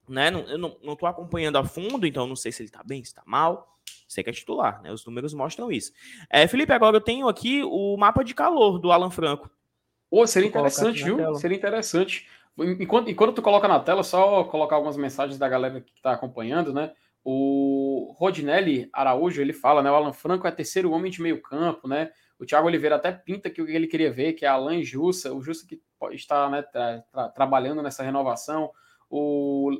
Né? 0.08 0.30
Não, 0.30 0.40
eu 0.48 0.58
não, 0.58 0.76
não 0.82 0.96
tô 0.96 1.06
acompanhando 1.06 1.58
a 1.58 1.64
fundo, 1.64 2.06
então 2.06 2.26
não 2.26 2.36
sei 2.36 2.50
se 2.50 2.62
ele 2.62 2.70
tá 2.70 2.82
bem, 2.82 3.04
se 3.04 3.14
tá 3.14 3.22
mal. 3.26 3.71
Sei 4.08 4.22
que 4.22 4.30
é 4.30 4.32
titular, 4.32 4.82
né? 4.82 4.92
Os 4.92 5.06
números 5.06 5.32
mostram 5.32 5.72
isso. 5.72 5.92
É, 6.30 6.46
Felipe, 6.46 6.72
agora 6.72 6.96
eu 6.96 7.00
tenho 7.00 7.28
aqui 7.28 7.62
o 7.64 7.96
mapa 7.96 8.22
de 8.22 8.34
calor 8.34 8.78
do 8.78 8.92
Alan 8.92 9.10
Franco. 9.10 9.50
Pô, 10.10 10.26
seria 10.26 10.48
interessante, 10.48 11.02
viu? 11.02 11.34
Seria 11.36 11.56
interessante. 11.56 12.28
Enquanto, 12.58 13.10
enquanto 13.10 13.36
tu 13.36 13.42
coloca 13.42 13.66
na 13.66 13.80
tela, 13.80 14.02
só 14.02 14.44
colocar 14.44 14.76
algumas 14.76 14.96
mensagens 14.96 15.38
da 15.38 15.48
galera 15.48 15.80
que 15.80 15.92
está 15.96 16.12
acompanhando, 16.12 16.72
né? 16.72 16.92
O 17.24 18.14
Rodinelli 18.18 18.90
Araújo, 18.92 19.40
ele 19.40 19.54
fala, 19.54 19.82
né? 19.82 19.90
O 19.90 19.94
Alan 19.94 20.12
Franco 20.12 20.46
é 20.46 20.50
terceiro 20.50 20.90
homem 20.90 21.10
de 21.10 21.22
meio 21.22 21.40
campo, 21.40 21.88
né? 21.88 22.10
O 22.38 22.44
Thiago 22.44 22.66
Oliveira 22.66 22.96
até 22.96 23.12
pinta 23.12 23.48
que 23.48 23.62
o 23.62 23.66
que 23.66 23.72
ele 23.72 23.86
queria 23.86 24.12
ver, 24.12 24.32
que 24.34 24.44
é 24.44 24.48
Alan 24.48 24.82
Jussa, 24.82 25.32
o 25.32 25.40
Jussa 25.40 25.66
que 25.66 25.80
está 26.10 26.50
né, 26.50 26.60
tra 26.60 27.00
tra 27.10 27.28
trabalhando 27.28 27.80
nessa 27.82 28.02
renovação. 28.02 28.70
O, 29.14 29.70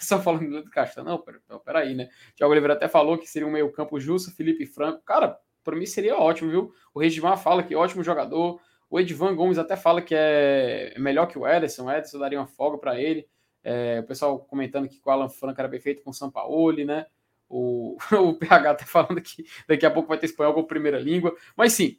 só 0.00 0.18
falando 0.18 0.62
do 0.62 0.70
Castanho, 0.70 1.06
não, 1.06 1.18
pera, 1.18 1.38
peraí, 1.62 1.94
né? 1.94 2.08
O 2.30 2.34
Thiago 2.34 2.50
Oliveira 2.50 2.72
até 2.72 2.88
falou 2.88 3.18
que 3.18 3.26
seria 3.26 3.46
um 3.46 3.50
meio 3.50 3.70
campo 3.70 4.00
Jussa, 4.00 4.30
Felipe 4.30 4.64
Franco. 4.64 5.02
Cara, 5.04 5.38
para 5.62 5.76
mim 5.76 5.84
seria 5.84 6.16
ótimo, 6.16 6.50
viu? 6.50 6.72
O 6.94 6.98
Regimar 6.98 7.36
fala 7.36 7.62
que 7.62 7.76
ótimo 7.76 8.02
jogador. 8.02 8.58
O 8.88 8.98
Edvan 8.98 9.36
Gomes 9.36 9.58
até 9.58 9.76
fala 9.76 10.00
que 10.00 10.14
é 10.16 10.94
melhor 10.98 11.26
que 11.26 11.38
o 11.38 11.46
Ederson. 11.46 11.84
O 11.84 11.90
Ederson 11.90 12.18
daria 12.18 12.38
uma 12.38 12.46
folga 12.46 12.78
para 12.78 12.98
ele. 12.98 13.28
É, 13.62 14.00
o 14.00 14.04
pessoal 14.04 14.38
comentando 14.38 14.88
que 14.88 14.98
o 15.04 15.10
Alan 15.10 15.28
Franco 15.28 15.60
era 15.60 15.68
perfeito 15.68 16.02
com 16.02 16.08
o 16.08 16.14
Sampaoli, 16.14 16.86
né? 16.86 17.04
O, 17.50 17.98
o 18.18 18.32
PH 18.32 18.70
até 18.70 18.86
falando 18.86 19.20
que 19.20 19.44
daqui 19.68 19.84
a 19.84 19.90
pouco 19.90 20.08
vai 20.08 20.16
ter 20.16 20.24
espanhol 20.24 20.54
como 20.54 20.66
primeira 20.66 20.98
língua. 20.98 21.36
Mas 21.54 21.74
sim, 21.74 21.98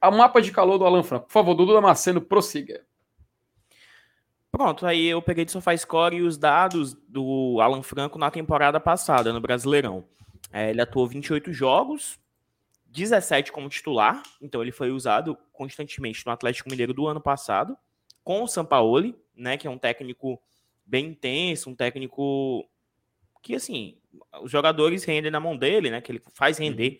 a 0.00 0.10
mapa 0.10 0.40
de 0.40 0.50
calor 0.50 0.78
do 0.78 0.86
Alan 0.86 1.02
Franco. 1.02 1.26
Por 1.26 1.32
favor, 1.32 1.54
Dudu 1.54 1.74
Damasceno, 1.74 2.22
prossiga. 2.22 2.86
Pronto, 4.52 4.86
aí 4.86 5.06
eu 5.06 5.22
peguei 5.22 5.46
de 5.46 5.50
SofaScore 5.50 6.16
e 6.16 6.22
os 6.22 6.36
dados 6.36 6.92
do 7.08 7.58
Alan 7.58 7.82
Franco 7.82 8.18
na 8.18 8.30
temporada 8.30 8.78
passada, 8.78 9.32
no 9.32 9.40
Brasileirão. 9.40 10.04
É, 10.52 10.68
ele 10.68 10.82
atuou 10.82 11.08
28 11.08 11.54
jogos, 11.54 12.20
17 12.88 13.50
como 13.50 13.70
titular, 13.70 14.22
então 14.42 14.60
ele 14.60 14.70
foi 14.70 14.90
usado 14.90 15.38
constantemente 15.54 16.24
no 16.26 16.32
Atlético 16.32 16.68
Mineiro 16.68 16.92
do 16.92 17.06
ano 17.06 17.18
passado, 17.18 17.74
com 18.22 18.42
o 18.42 18.46
Sampaoli, 18.46 19.16
né, 19.34 19.56
que 19.56 19.66
é 19.66 19.70
um 19.70 19.78
técnico 19.78 20.38
bem 20.84 21.06
intenso, 21.06 21.70
um 21.70 21.74
técnico 21.74 22.68
que, 23.40 23.54
assim, 23.54 23.96
os 24.42 24.50
jogadores 24.50 25.02
rendem 25.04 25.30
na 25.30 25.40
mão 25.40 25.56
dele, 25.56 25.88
né, 25.88 26.02
que 26.02 26.12
ele 26.12 26.22
faz 26.34 26.58
render 26.58 26.90
uhum. 26.90 26.98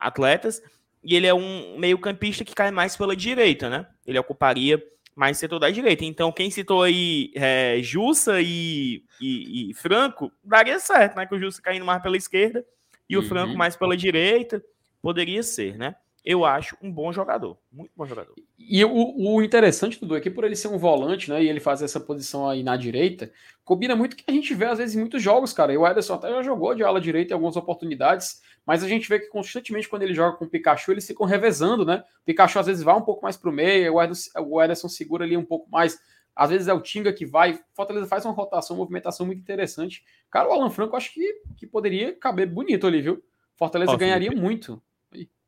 atletas, 0.00 0.62
e 1.02 1.14
ele 1.14 1.26
é 1.26 1.34
um 1.34 1.78
meio 1.78 1.98
campista 1.98 2.46
que 2.46 2.54
cai 2.54 2.70
mais 2.70 2.96
pela 2.96 3.14
direita, 3.14 3.68
né, 3.68 3.86
ele 4.06 4.18
ocuparia 4.18 4.82
mais 5.14 5.38
setor 5.38 5.58
da 5.58 5.70
direita. 5.70 6.04
Então, 6.04 6.32
quem 6.32 6.50
citou 6.50 6.82
aí 6.82 7.30
é, 7.34 7.78
Jussa 7.82 8.40
e, 8.40 9.02
e, 9.20 9.70
e, 9.70 9.74
Franco, 9.74 10.32
daria 10.42 10.78
certo, 10.78 11.16
né, 11.16 11.26
que 11.26 11.34
o 11.34 11.38
Jussa 11.38 11.62
caindo 11.62 11.84
mais 11.84 12.02
pela 12.02 12.16
esquerda 12.16 12.64
e 13.08 13.16
uhum. 13.16 13.22
o 13.22 13.26
Franco 13.26 13.56
mais 13.56 13.76
pela 13.76 13.96
direita, 13.96 14.62
Poderia 15.04 15.42
ser, 15.42 15.76
né? 15.76 15.94
Eu 16.24 16.42
acho 16.42 16.74
um 16.80 16.90
bom 16.90 17.12
jogador, 17.12 17.58
muito 17.70 17.92
bom 17.94 18.06
jogador. 18.06 18.34
E 18.58 18.82
o, 18.82 19.36
o 19.36 19.42
interessante 19.42 20.02
do 20.02 20.14
aqui, 20.14 20.30
por 20.30 20.42
ele 20.42 20.56
ser 20.56 20.68
um 20.68 20.78
volante, 20.78 21.28
né, 21.28 21.42
e 21.42 21.48
ele 21.50 21.60
fazer 21.60 21.84
essa 21.84 22.00
posição 22.00 22.48
aí 22.48 22.62
na 22.62 22.78
direita, 22.78 23.30
combina 23.62 23.94
muito 23.94 24.16
que 24.16 24.24
a 24.26 24.32
gente 24.32 24.54
vê 24.54 24.64
às 24.64 24.78
vezes 24.78 24.96
em 24.96 25.00
muitos 25.00 25.22
jogos, 25.22 25.52
cara. 25.52 25.74
E 25.74 25.76
o 25.76 25.86
Ederson 25.86 26.14
até 26.14 26.30
já 26.30 26.42
jogou 26.42 26.74
de 26.74 26.82
ala 26.82 26.98
direita 26.98 27.32
em 27.32 27.34
algumas 27.34 27.56
oportunidades, 27.56 28.40
mas 28.64 28.82
a 28.82 28.88
gente 28.88 29.06
vê 29.06 29.20
que 29.20 29.26
constantemente 29.26 29.86
quando 29.86 30.02
ele 30.02 30.14
joga 30.14 30.38
com 30.38 30.46
o 30.46 30.48
Pikachu, 30.48 30.92
eles 30.92 31.06
ficam 31.06 31.26
revezando, 31.26 31.84
né? 31.84 32.02
O 32.22 32.24
Pikachu 32.24 32.58
às 32.58 32.66
vezes 32.66 32.82
vai 32.82 32.94
um 32.96 33.02
pouco 33.02 33.22
mais 33.22 33.36
pro 33.36 33.52
meio, 33.52 33.92
o 33.92 34.02
Ederson, 34.02 34.30
o 34.40 34.62
Ederson 34.62 34.88
segura 34.88 35.26
ali 35.26 35.36
um 35.36 35.44
pouco 35.44 35.70
mais. 35.70 36.00
Às 36.34 36.48
vezes 36.48 36.68
é 36.68 36.72
o 36.72 36.80
Tinga 36.80 37.12
que 37.12 37.26
vai. 37.26 37.60
Fortaleza 37.74 38.06
faz 38.06 38.24
uma 38.24 38.32
rotação, 38.32 38.76
uma 38.76 38.80
movimentação 38.80 39.26
muito 39.26 39.40
interessante. 39.40 40.02
Cara, 40.30 40.48
o 40.48 40.52
Alan 40.52 40.70
Franco 40.70 40.96
acho 40.96 41.12
que, 41.12 41.42
que 41.56 41.66
poderia 41.66 42.14
caber 42.14 42.48
bonito 42.48 42.86
ali, 42.86 43.02
viu? 43.02 43.22
Fortaleza 43.56 43.94
ganharia 43.96 44.30
muito. 44.32 44.82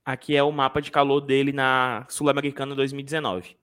Aqui 0.07 0.37
é 0.37 0.43
o 0.45 0.53
mapa 0.53 0.81
de 0.81 0.93
calor 0.93 1.21
dele 1.21 1.53
na 1.53 2.07
Sul-Americana 2.09 2.77
2019, 2.77 3.57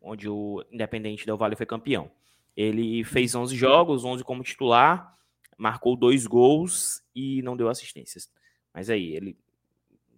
onde 0.00 0.26
o 0.26 0.64
Independente 0.72 1.26
Del 1.26 1.36
Vale 1.36 1.56
foi 1.56 1.66
campeão. 1.66 2.10
Ele 2.56 3.04
fez 3.04 3.34
11 3.34 3.54
jogos, 3.54 4.02
11 4.02 4.24
como 4.24 4.42
titular, 4.42 5.14
marcou 5.58 5.94
dois 5.94 6.26
gols 6.26 7.02
e 7.14 7.42
não 7.42 7.54
deu 7.54 7.68
assistências. 7.68 8.32
Mas 8.72 8.88
aí, 8.88 9.14
ele 9.14 9.36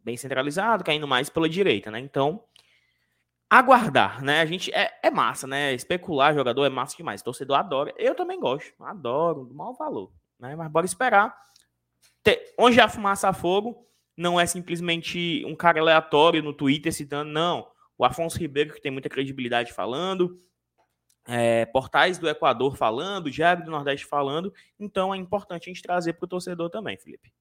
bem 0.04 0.16
centralizado, 0.16 0.84
caindo 0.84 1.08
mais 1.08 1.28
pela 1.28 1.48
direita, 1.48 1.90
né? 1.90 1.98
Então, 1.98 2.44
aguardar, 3.50 4.22
né? 4.22 4.42
A 4.42 4.46
gente 4.46 4.72
é, 4.72 5.00
é 5.02 5.10
massa, 5.10 5.48
né? 5.48 5.74
Especular 5.74 6.32
jogador 6.32 6.64
é 6.64 6.68
massa 6.68 6.96
demais. 6.96 7.22
Torcedor 7.22 7.58
adora. 7.58 7.92
Eu 7.98 8.14
também 8.14 8.38
gosto, 8.38 8.72
adoro, 8.84 9.46
do 9.46 9.54
mau 9.54 9.74
valor, 9.74 10.12
né? 10.38 10.54
Mas 10.54 10.70
bora 10.70 10.86
esperar. 10.86 11.36
Onde 12.56 12.80
a 12.80 12.88
fumaça 12.88 13.28
a 13.28 13.32
fogo, 13.32 13.89
não 14.20 14.38
é 14.38 14.44
simplesmente 14.44 15.42
um 15.46 15.56
cara 15.56 15.80
aleatório 15.80 16.42
no 16.42 16.52
Twitter 16.52 16.92
citando, 16.92 17.30
não. 17.30 17.66
O 17.96 18.04
Afonso 18.04 18.38
Ribeiro, 18.38 18.74
que 18.74 18.80
tem 18.80 18.92
muita 18.92 19.09
credibilidade 19.09 19.72
falando, 19.72 20.38
é, 21.26 21.64
portais 21.64 22.18
do 22.18 22.28
Equador 22.28 22.76
falando, 22.76 23.30
Diário 23.30 23.64
do 23.64 23.70
Nordeste 23.70 24.04
falando. 24.04 24.52
Então 24.78 25.14
é 25.14 25.16
importante 25.16 25.70
a 25.70 25.72
gente 25.72 25.83
trazer 25.83 26.12
para 26.12 26.26
o 26.26 26.28
torcedor 26.28 26.68
também, 26.68 26.98
Felipe. 26.98 27.33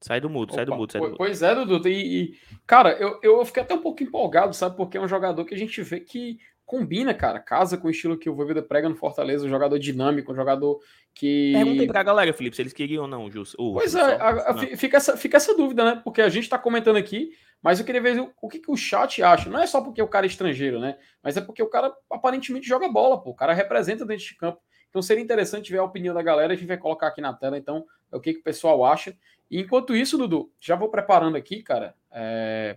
Sai 0.00 0.18
do 0.18 0.30
mudo, 0.30 0.50
Opa, 0.50 0.56
sai 0.56 0.64
do 0.64 0.74
mudo, 0.74 0.92
sai 0.92 1.00
do 1.02 1.06
mudo. 1.08 1.18
Pois 1.18 1.42
é, 1.42 1.54
Dudu. 1.54 1.86
E, 1.86 2.22
e, 2.22 2.38
cara, 2.66 2.92
eu, 2.92 3.20
eu 3.22 3.44
fiquei 3.44 3.62
até 3.62 3.74
um 3.74 3.82
pouco 3.82 4.02
empolgado, 4.02 4.54
sabe? 4.54 4.76
Porque 4.76 4.96
é 4.96 5.00
um 5.00 5.08
jogador 5.08 5.44
que 5.44 5.54
a 5.54 5.58
gente 5.58 5.82
vê 5.82 6.00
que 6.00 6.38
combina, 6.68 7.14
cara, 7.14 7.40
casa 7.40 7.78
com 7.78 7.88
o 7.88 7.90
estilo 7.90 8.18
que 8.18 8.28
o 8.28 8.34
Voivoda 8.34 8.62
prega 8.62 8.90
no 8.90 8.94
Fortaleza, 8.94 9.46
um 9.46 9.48
jogador 9.48 9.78
dinâmico, 9.78 10.30
um 10.30 10.36
jogador 10.36 10.78
que... 11.14 11.52
Perguntei 11.54 11.86
pra 11.86 12.02
galera, 12.02 12.30
Felipe, 12.34 12.54
se 12.54 12.60
eles 12.60 12.74
queriam 12.74 13.04
ou 13.04 13.08
não, 13.08 13.30
Jus. 13.30 13.54
Uh, 13.54 13.72
pois 13.72 13.94
é, 13.94 14.16
a, 14.16 14.50
a, 14.50 14.76
fica, 14.76 14.98
essa, 14.98 15.16
fica 15.16 15.38
essa 15.38 15.56
dúvida, 15.56 15.82
né? 15.82 16.02
Porque 16.04 16.20
a 16.20 16.28
gente 16.28 16.46
tá 16.46 16.58
comentando 16.58 16.96
aqui, 16.96 17.30
mas 17.62 17.80
eu 17.80 17.86
queria 17.86 18.02
ver 18.02 18.20
o, 18.20 18.30
o 18.42 18.50
que, 18.50 18.58
que 18.58 18.70
o 18.70 18.76
chat 18.76 19.22
acha. 19.22 19.48
Não 19.48 19.60
é 19.60 19.66
só 19.66 19.80
porque 19.80 20.02
o 20.02 20.06
cara 20.08 20.26
é 20.26 20.28
estrangeiro, 20.28 20.78
né? 20.78 20.98
Mas 21.22 21.38
é 21.38 21.40
porque 21.40 21.62
o 21.62 21.70
cara 21.70 21.90
aparentemente 22.12 22.68
joga 22.68 22.86
bola, 22.86 23.18
pô. 23.18 23.30
O 23.30 23.34
cara 23.34 23.54
representa 23.54 24.04
dentro 24.04 24.26
de 24.26 24.36
campo. 24.36 24.60
Então 24.90 25.00
seria 25.00 25.24
interessante 25.24 25.72
ver 25.72 25.78
a 25.78 25.84
opinião 25.84 26.14
da 26.14 26.22
galera, 26.22 26.52
a 26.52 26.56
gente 26.56 26.68
vai 26.68 26.76
colocar 26.76 27.06
aqui 27.06 27.22
na 27.22 27.32
tela, 27.32 27.56
então, 27.56 27.86
é 28.12 28.16
o 28.16 28.20
que, 28.20 28.34
que 28.34 28.40
o 28.40 28.44
pessoal 28.44 28.84
acha. 28.84 29.16
E 29.50 29.58
enquanto 29.58 29.96
isso, 29.96 30.18
Dudu, 30.18 30.52
já 30.60 30.76
vou 30.76 30.90
preparando 30.90 31.38
aqui, 31.38 31.62
cara, 31.62 31.94
é, 32.12 32.76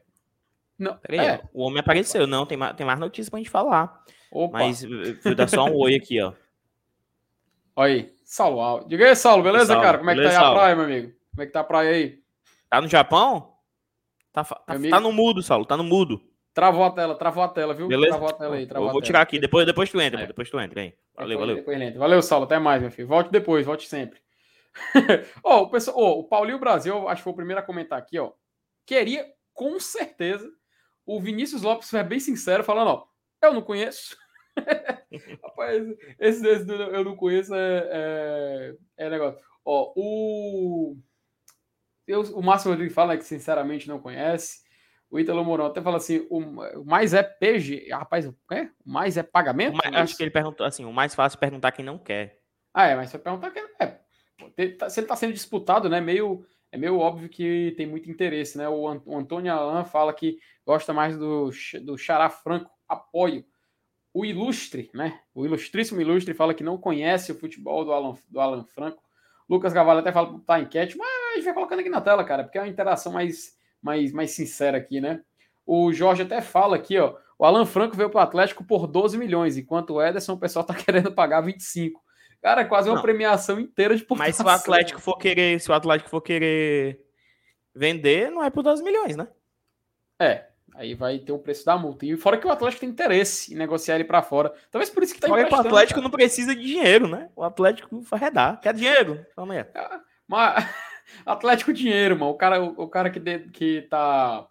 não, 0.82 0.98
Peraí, 0.98 1.20
é. 1.20 1.42
o 1.54 1.62
homem 1.64 1.80
apareceu. 1.80 2.26
Não, 2.28 2.46
tem 2.46 2.58
mais, 2.58 2.76
tem 2.76 2.86
mais 2.86 3.00
notícias 3.00 3.30
pra 3.30 3.38
gente 3.40 3.50
falar. 3.50 4.04
Opa. 4.32 4.60
Mas 4.60 4.84
vou 5.24 5.36
dar 5.36 5.48
só 5.48 5.66
um 5.66 5.76
oi 5.78 5.96
aqui, 5.96 6.22
ó. 6.22 6.34
Olha 7.76 7.94
aí, 7.94 8.14
Saulo. 8.24 8.88
Diga 8.88 9.08
aí, 9.08 9.16
Saulo, 9.16 9.44
beleza, 9.44 9.68
Saulo, 9.68 9.82
cara? 9.82 9.98
Como 9.98 10.10
é 10.10 10.16
que 10.16 10.22
tá 10.24 10.30
aí 10.30 10.36
a 10.36 10.52
praia, 10.54 10.76
meu 10.76 10.86
amigo? 10.86 11.14
Como 11.32 11.44
é 11.44 11.46
que 11.46 11.52
tá 11.52 11.60
a 11.60 11.64
praia 11.64 11.92
aí? 11.92 12.20
Tá 12.70 12.82
no 12.82 12.88
Japão? 12.88 13.54
Tá, 14.32 14.44
tá, 14.44 14.58
tá 14.66 15.00
no 15.00 15.12
mudo, 15.12 15.42
Saulo, 15.44 15.66
tá 15.66 15.76
no 15.76 15.84
mudo. 15.84 16.22
Travou 16.54 16.84
a 16.84 16.92
tela, 16.92 17.16
travou 17.16 17.44
a 17.44 17.48
tela, 17.48 17.74
viu? 17.74 17.88
Beleza? 17.88 18.12
Travou 18.12 18.30
a 18.30 18.34
tela 18.34 18.56
aí, 18.56 18.66
travou 18.66 18.90
Eu 18.90 18.94
vou 18.94 19.02
tirar 19.02 19.22
aqui, 19.22 19.40
depois, 19.40 19.66
depois 19.66 19.90
tu 19.90 20.00
entra, 20.02 20.22
É. 20.22 20.28
depois 20.28 20.50
tu 20.50 20.60
entra 20.60 20.82
aí. 20.82 20.94
Valeu, 21.16 21.38
Depois- 21.38 21.40
valeu. 21.40 21.56
depois. 21.80 21.98
Valeu, 21.98 22.22
Saulo. 22.22 22.46
Até 22.46 22.60
mais, 22.60 22.82
meu 22.82 22.92
filho. 22.92 23.08
Volte 23.08 23.30
depois, 23.32 23.66
volte 23.66 23.88
sempre. 23.88 24.20
Ó, 25.44 25.64
o, 25.64 25.70
pessoal, 25.70 25.98
ó, 25.98 26.12
o 26.20 26.24
Paulinho 26.24 26.58
Brasil, 26.60 27.08
acho 27.10 27.18
que 27.22 27.24
foi 27.26 27.34
o 27.34 27.36
primeiro 27.36 27.60
a 27.60 27.64
comentar 27.64 28.00
aqui, 28.00 28.18
ó. 28.20 28.32
Queria, 28.86 29.26
com 29.54 29.78
certeza, 29.80 30.50
o 31.16 31.20
Vinícius 31.22 31.62
Lopes 31.62 31.90
foi 31.90 32.04
bem 32.04 32.20
sincero, 32.20 32.64
falando, 32.64 32.88
ó, 32.90 33.06
eu 33.42 33.54
não 33.54 33.62
conheço. 33.62 34.16
Rapaz, 35.44 35.88
esse, 36.20 36.48
esse 36.48 36.70
eu 36.70 37.04
não 37.04 37.16
conheço 37.16 37.54
é, 37.54 37.90
é, 37.92 38.76
é 38.98 39.10
negócio. 39.10 39.40
Ó, 39.66 39.94
o. 39.96 40.98
Eu, 42.08 42.22
o 42.36 42.42
Márcio 42.42 42.72
Rodrigues 42.72 42.94
fala 42.94 43.18
que 43.18 43.24
sinceramente 43.24 43.88
não 43.88 44.00
conhece. 44.00 44.62
O 45.10 45.20
Ítalo 45.20 45.44
Mourão 45.44 45.66
até 45.66 45.82
fala 45.82 45.98
assim: 45.98 46.26
o, 46.30 46.40
mais 46.86 47.14
é 47.14 47.22
PG. 47.22 47.90
Rapaz, 47.92 48.26
o 48.26 48.36
quê? 48.50 48.72
O 48.86 48.90
mais 48.90 49.18
é 49.18 49.24
pagamento? 49.24 49.78
mais- 49.78 49.96
acho 49.96 50.18
que 50.18 50.24
ele 50.24 50.32
perguntou 50.32 50.66
assim, 50.66 50.86
o 50.86 50.94
mais 50.94 51.14
fácil 51.14 51.38
é 51.38 51.40
perguntar 51.40 51.72
quem 51.72 51.86
não 51.86 51.98
quer. 51.98 52.40
Ah, 52.74 52.88
é, 52.88 52.96
mas 52.96 53.10
você 53.10 53.20
perguntar 53.20 53.52
que 53.52 53.60
é. 53.60 54.68
tá- 54.78 54.90
Se 54.90 55.00
ele 55.00 55.06
está 55.06 55.16
sendo 55.16 55.34
disputado, 55.34 55.90
né? 55.90 56.00
Meio, 56.00 56.46
é 56.72 56.78
meio 56.78 56.98
óbvio 56.98 57.28
que 57.30 57.74
tem 57.76 57.86
muito 57.86 58.10
interesse, 58.10 58.58
né? 58.58 58.68
O 58.70 58.88
Antônio 58.88 59.54
Alan 59.54 59.84
fala 59.84 60.14
que 60.14 60.40
gosta 60.72 60.94
mais 60.94 61.18
do, 61.18 61.52
do 61.84 61.98
Xará 61.98 62.30
Franco, 62.30 62.72
apoio. 62.88 63.44
O 64.14 64.24
Ilustre, 64.26 64.90
né? 64.94 65.20
O 65.34 65.46
ilustríssimo 65.46 66.00
Ilustre 66.00 66.34
fala 66.34 66.54
que 66.54 66.64
não 66.64 66.78
conhece 66.78 67.32
o 67.32 67.36
futebol 67.36 67.84
do 67.84 67.92
Alan, 67.92 68.16
do 68.30 68.40
Alan 68.40 68.64
Franco. 68.64 69.04
Lucas 69.50 69.74
Gavalho 69.74 70.00
até 70.00 70.14
fala 70.14 70.34
que 70.34 70.46
tá 70.46 70.60
enquete, 70.62 70.98
mas 70.98 71.08
a 71.10 71.36
gente 71.36 71.44
vai 71.44 71.54
colocando 71.54 71.80
aqui 71.80 71.90
na 71.90 72.00
tela, 72.00 72.24
cara, 72.24 72.44
porque 72.44 72.58
é 72.58 72.62
uma 72.62 72.70
interação 72.70 73.12
mais, 73.12 73.58
mais, 73.82 74.14
mais 74.14 74.32
sincera 74.32 74.78
aqui, 74.78 75.02
né? 75.02 75.22
O 75.66 75.92
Jorge 75.92 76.24
até 76.24 76.42
fala 76.42 76.78
aqui, 76.78 76.98
ó. 76.98 77.18
O 77.38 77.44
Alan 77.44 77.66
Franco 77.66 77.98
veio 77.98 78.10
para 78.10 78.20
o 78.20 78.24
Atlético 78.24 78.64
por 78.64 78.88
12 78.88 79.18
milhões, 79.18 79.58
enquanto 79.58 79.96
o 79.96 80.02
Ederson, 80.02 80.34
o 80.34 80.40
pessoal 80.40 80.64
tá 80.64 80.74
querendo 80.76 81.12
pagar 81.12 81.42
25. 81.42 82.02
Cara, 82.42 82.64
quase 82.64 82.88
uma 82.90 82.96
Não. 82.96 83.02
premiação 83.02 83.60
inteira 83.60 83.96
de 83.96 84.06
Mas 84.18 84.38
se 84.38 84.44
o. 84.44 84.48
Atlético 84.48 85.02
for 85.02 85.18
querer, 85.18 85.60
se 85.60 85.70
o 85.70 85.74
Atlético 85.74 86.10
for 86.10 86.22
querer 86.22 87.02
vender, 87.76 88.32
não 88.32 88.42
é 88.42 88.50
por 88.50 88.64
12 88.64 88.82
milhões, 88.82 89.18
né? 89.18 89.28
É, 90.20 90.51
aí 90.76 90.94
vai 90.94 91.20
ter 91.20 91.32
o 91.32 91.40
preço 91.40 91.66
da 91.66 91.78
multa. 91.78 92.06
E 92.06 92.16
fora 92.18 92.38
que 92.38 92.48
o 92.48 92.52
Atlético 92.52 92.82
tem 92.82 92.90
interesse 92.90 93.54
em 93.54 93.58
negociar 93.58 93.96
ele 93.96 94.04
para 94.04 94.22
fora. 94.22 94.54
Talvez 94.70 94.90
por 94.90 95.04
isso 95.04 95.14
que 95.14 95.20
tá 95.20 95.28
que 95.28 95.34
o 95.34 95.56
Atlético 95.56 96.00
cara. 96.00 96.04
não 96.04 96.10
precisa 96.10 96.56
de 96.56 96.62
dinheiro, 96.62 97.08
né? 97.08 97.30
O 97.36 97.44
Atlético 97.44 98.02
vai 98.02 98.20
redar. 98.20 98.60
Quer 98.60 98.74
dinheiro? 98.74 99.26
Toma 99.36 99.54
aí. 99.54 99.66
Mas 100.28 100.66
Atlético 101.26 101.74
dinheiro, 101.74 102.18
mano. 102.18 102.32
O 102.32 102.36
cara, 102.38 102.62
o, 102.62 102.84
o 102.84 102.88
cara 102.88 103.10
que, 103.10 103.20
de- 103.20 103.50
que 103.50 103.82
tá 103.90 104.48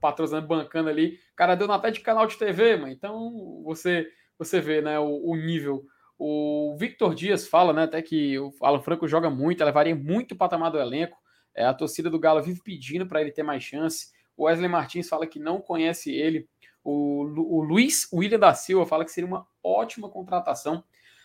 patrocinando, 0.00 0.46
bancando 0.46 0.88
ali, 0.88 1.18
o 1.32 1.36
cara 1.36 1.54
deu 1.54 1.70
até 1.72 1.90
de 1.90 2.00
canal 2.00 2.26
de 2.26 2.36
TV, 2.36 2.76
mano. 2.76 2.92
Então 2.92 3.62
você 3.64 4.08
você 4.38 4.60
vê, 4.60 4.80
né, 4.80 4.98
o, 4.98 5.30
o 5.30 5.36
nível. 5.36 5.84
O 6.18 6.76
Victor 6.78 7.14
Dias 7.14 7.46
fala, 7.48 7.72
né, 7.72 7.84
até 7.84 8.00
que 8.02 8.38
o 8.38 8.52
Alan 8.60 8.80
Franco 8.80 9.08
joga 9.08 9.30
muito, 9.30 9.64
levaria 9.64 9.94
muito 9.94 10.32
o 10.32 10.36
patamar 10.36 10.70
do 10.70 10.78
elenco. 10.78 11.16
É, 11.54 11.64
a 11.64 11.74
torcida 11.74 12.08
do 12.08 12.18
Galo 12.18 12.42
vive 12.42 12.60
pedindo 12.62 13.06
para 13.06 13.20
ele 13.20 13.30
ter 13.30 13.42
mais 13.42 13.62
chance. 13.62 14.12
O 14.42 14.46
Wesley 14.46 14.68
Martins 14.68 15.08
fala 15.08 15.26
que 15.26 15.38
não 15.38 15.60
conhece 15.60 16.12
ele. 16.12 16.48
O, 16.84 17.22
Lu- 17.22 17.48
o 17.54 17.62
Luiz 17.62 18.08
William 18.12 18.38
da 18.40 18.52
Silva 18.54 18.84
fala 18.86 19.04
que 19.04 19.10
seria 19.12 19.26
uma 19.28 19.46
ótima 19.62 20.08
contratação. 20.08 20.82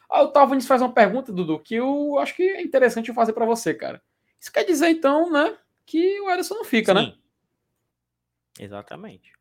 Ah, 0.09 0.21
o 0.21 0.27
Talvanis 0.27 0.67
faz 0.67 0.81
uma 0.81 0.93
pergunta, 0.93 1.33
Dudu, 1.33 1.59
que 1.59 1.75
eu 1.75 2.17
acho 2.19 2.35
que 2.35 2.43
é 2.43 2.61
interessante 2.61 3.09
eu 3.09 3.15
fazer 3.15 3.33
para 3.33 3.45
você, 3.45 3.73
cara. 3.73 4.01
Isso 4.39 4.51
quer 4.51 4.63
dizer, 4.63 4.89
então, 4.89 5.31
né, 5.31 5.57
que 5.85 6.21
o 6.21 6.29
Ederson 6.29 6.53
não 6.55 6.63
fica, 6.63 6.93
né? 6.93 7.01
Sim. 7.05 7.17
Exatamente. 8.59 9.31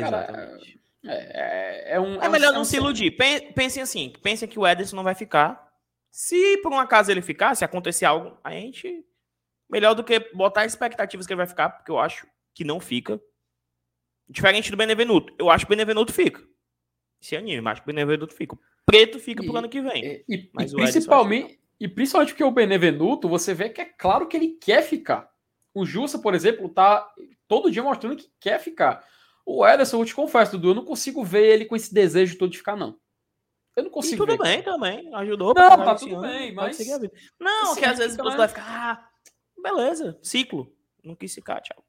Cara, 0.00 0.26
Exatamente. 0.26 0.80
É, 1.04 1.90
é, 1.90 1.94
é 1.96 2.00
um, 2.00 2.14
É, 2.22 2.28
um- 2.28 2.30
melhor 2.30 2.50
é 2.50 2.52
não 2.54 2.60
um- 2.60 2.64
se 2.64 2.76
iludir. 2.76 3.10
Pen- 3.12 3.52
Pensem 3.52 3.82
assim, 3.82 4.12
pensem 4.22 4.48
que 4.48 4.58
o 4.58 4.66
Ederson 4.66 4.94
não 4.96 5.02
vai 5.02 5.14
ficar. 5.14 5.72
Se 6.10 6.58
por 6.58 6.72
um 6.72 6.78
acaso 6.78 7.10
ele 7.10 7.22
ficar, 7.22 7.54
se 7.54 7.64
acontecer 7.64 8.04
algo, 8.04 8.38
a 8.44 8.50
gente. 8.52 9.04
Melhor 9.72 9.94
do 9.94 10.04
que 10.04 10.20
botar 10.34 10.66
expectativas 10.66 11.26
que 11.26 11.32
ele 11.32 11.38
vai 11.38 11.46
ficar, 11.46 11.70
porque 11.70 11.90
eu 11.90 11.98
acho 11.98 12.26
que 12.54 12.62
não 12.62 12.78
fica. 12.78 13.18
Diferente 14.28 14.70
do 14.70 14.76
Benevenuto. 14.76 15.34
Eu 15.38 15.50
acho 15.50 15.64
que 15.66 15.72
o 15.72 15.74
Benevenuto 15.76 16.12
fica. 16.12 16.42
Se 17.20 17.36
anime, 17.36 17.60
mas 17.60 17.72
acho 17.72 17.82
que 17.82 17.86
o 17.90 17.92
Benevenuto 17.94 18.34
fica. 18.34 18.54
O 18.54 18.58
Preto 18.86 19.18
fica 19.18 19.42
pro 19.42 19.52
E- 19.54 19.56
ano 19.56 19.68
que 19.68 19.80
vem. 19.80 20.04
E, 20.04 20.24
e- 20.28 20.50
Mas 20.52 20.72
e 20.72 20.76
principalmente, 20.76 21.60
e 21.80 21.88
principalmente 21.88 22.30
porque 22.32 22.44
o 22.44 22.50
Benevenuto, 22.50 23.28
você 23.28 23.54
vê 23.54 23.68
que 23.70 23.80
é 23.80 23.84
claro 23.84 24.26
que 24.28 24.36
ele 24.36 24.48
quer 24.60 24.82
ficar. 24.82 25.30
O 25.74 25.84
Jussa, 25.86 26.18
por 26.18 26.34
exemplo, 26.34 26.68
tá 26.68 27.10
todo 27.48 27.70
dia 27.70 27.82
mostrando 27.82 28.16
que 28.16 28.30
quer 28.40 28.58
ficar. 28.60 29.02
O 29.44 29.66
Ederson, 29.66 30.00
eu 30.00 30.04
te 30.04 30.14
confesso, 30.14 30.52
Dudu, 30.52 30.70
eu 30.70 30.74
não 30.74 30.84
consigo 30.84 31.24
ver 31.24 31.46
ele 31.46 31.64
com 31.64 31.74
esse 31.74 31.92
desejo 31.92 32.36
todo 32.38 32.50
de 32.50 32.58
ficar, 32.58 32.76
não. 32.76 32.96
Eu 33.74 33.84
não 33.84 33.90
E 33.90 33.92
consigo 33.92 34.26
tudo 34.26 34.36
ver. 34.36 34.42
bem 34.48 34.62
também. 34.62 35.14
Ajudou. 35.14 35.54
Não, 35.56 35.84
tá 35.84 35.94
tudo 35.94 36.16
ano, 36.16 36.22
bem, 36.28 36.52
mas-. 36.54 36.78
Não, 37.40 37.72
Assim, 37.72 37.80
que 37.80 37.86
às 37.86 37.98
vezes 37.98 38.16
você 38.16 38.36
vai 38.36 38.48
ficar. 38.48 38.64
Ah, 38.68 39.08
beleza, 39.62 40.18
ciclo. 40.22 40.74
Não 41.02 41.14
quis 41.14 41.34
ficar, 41.34 41.60
tchau. 41.60 41.84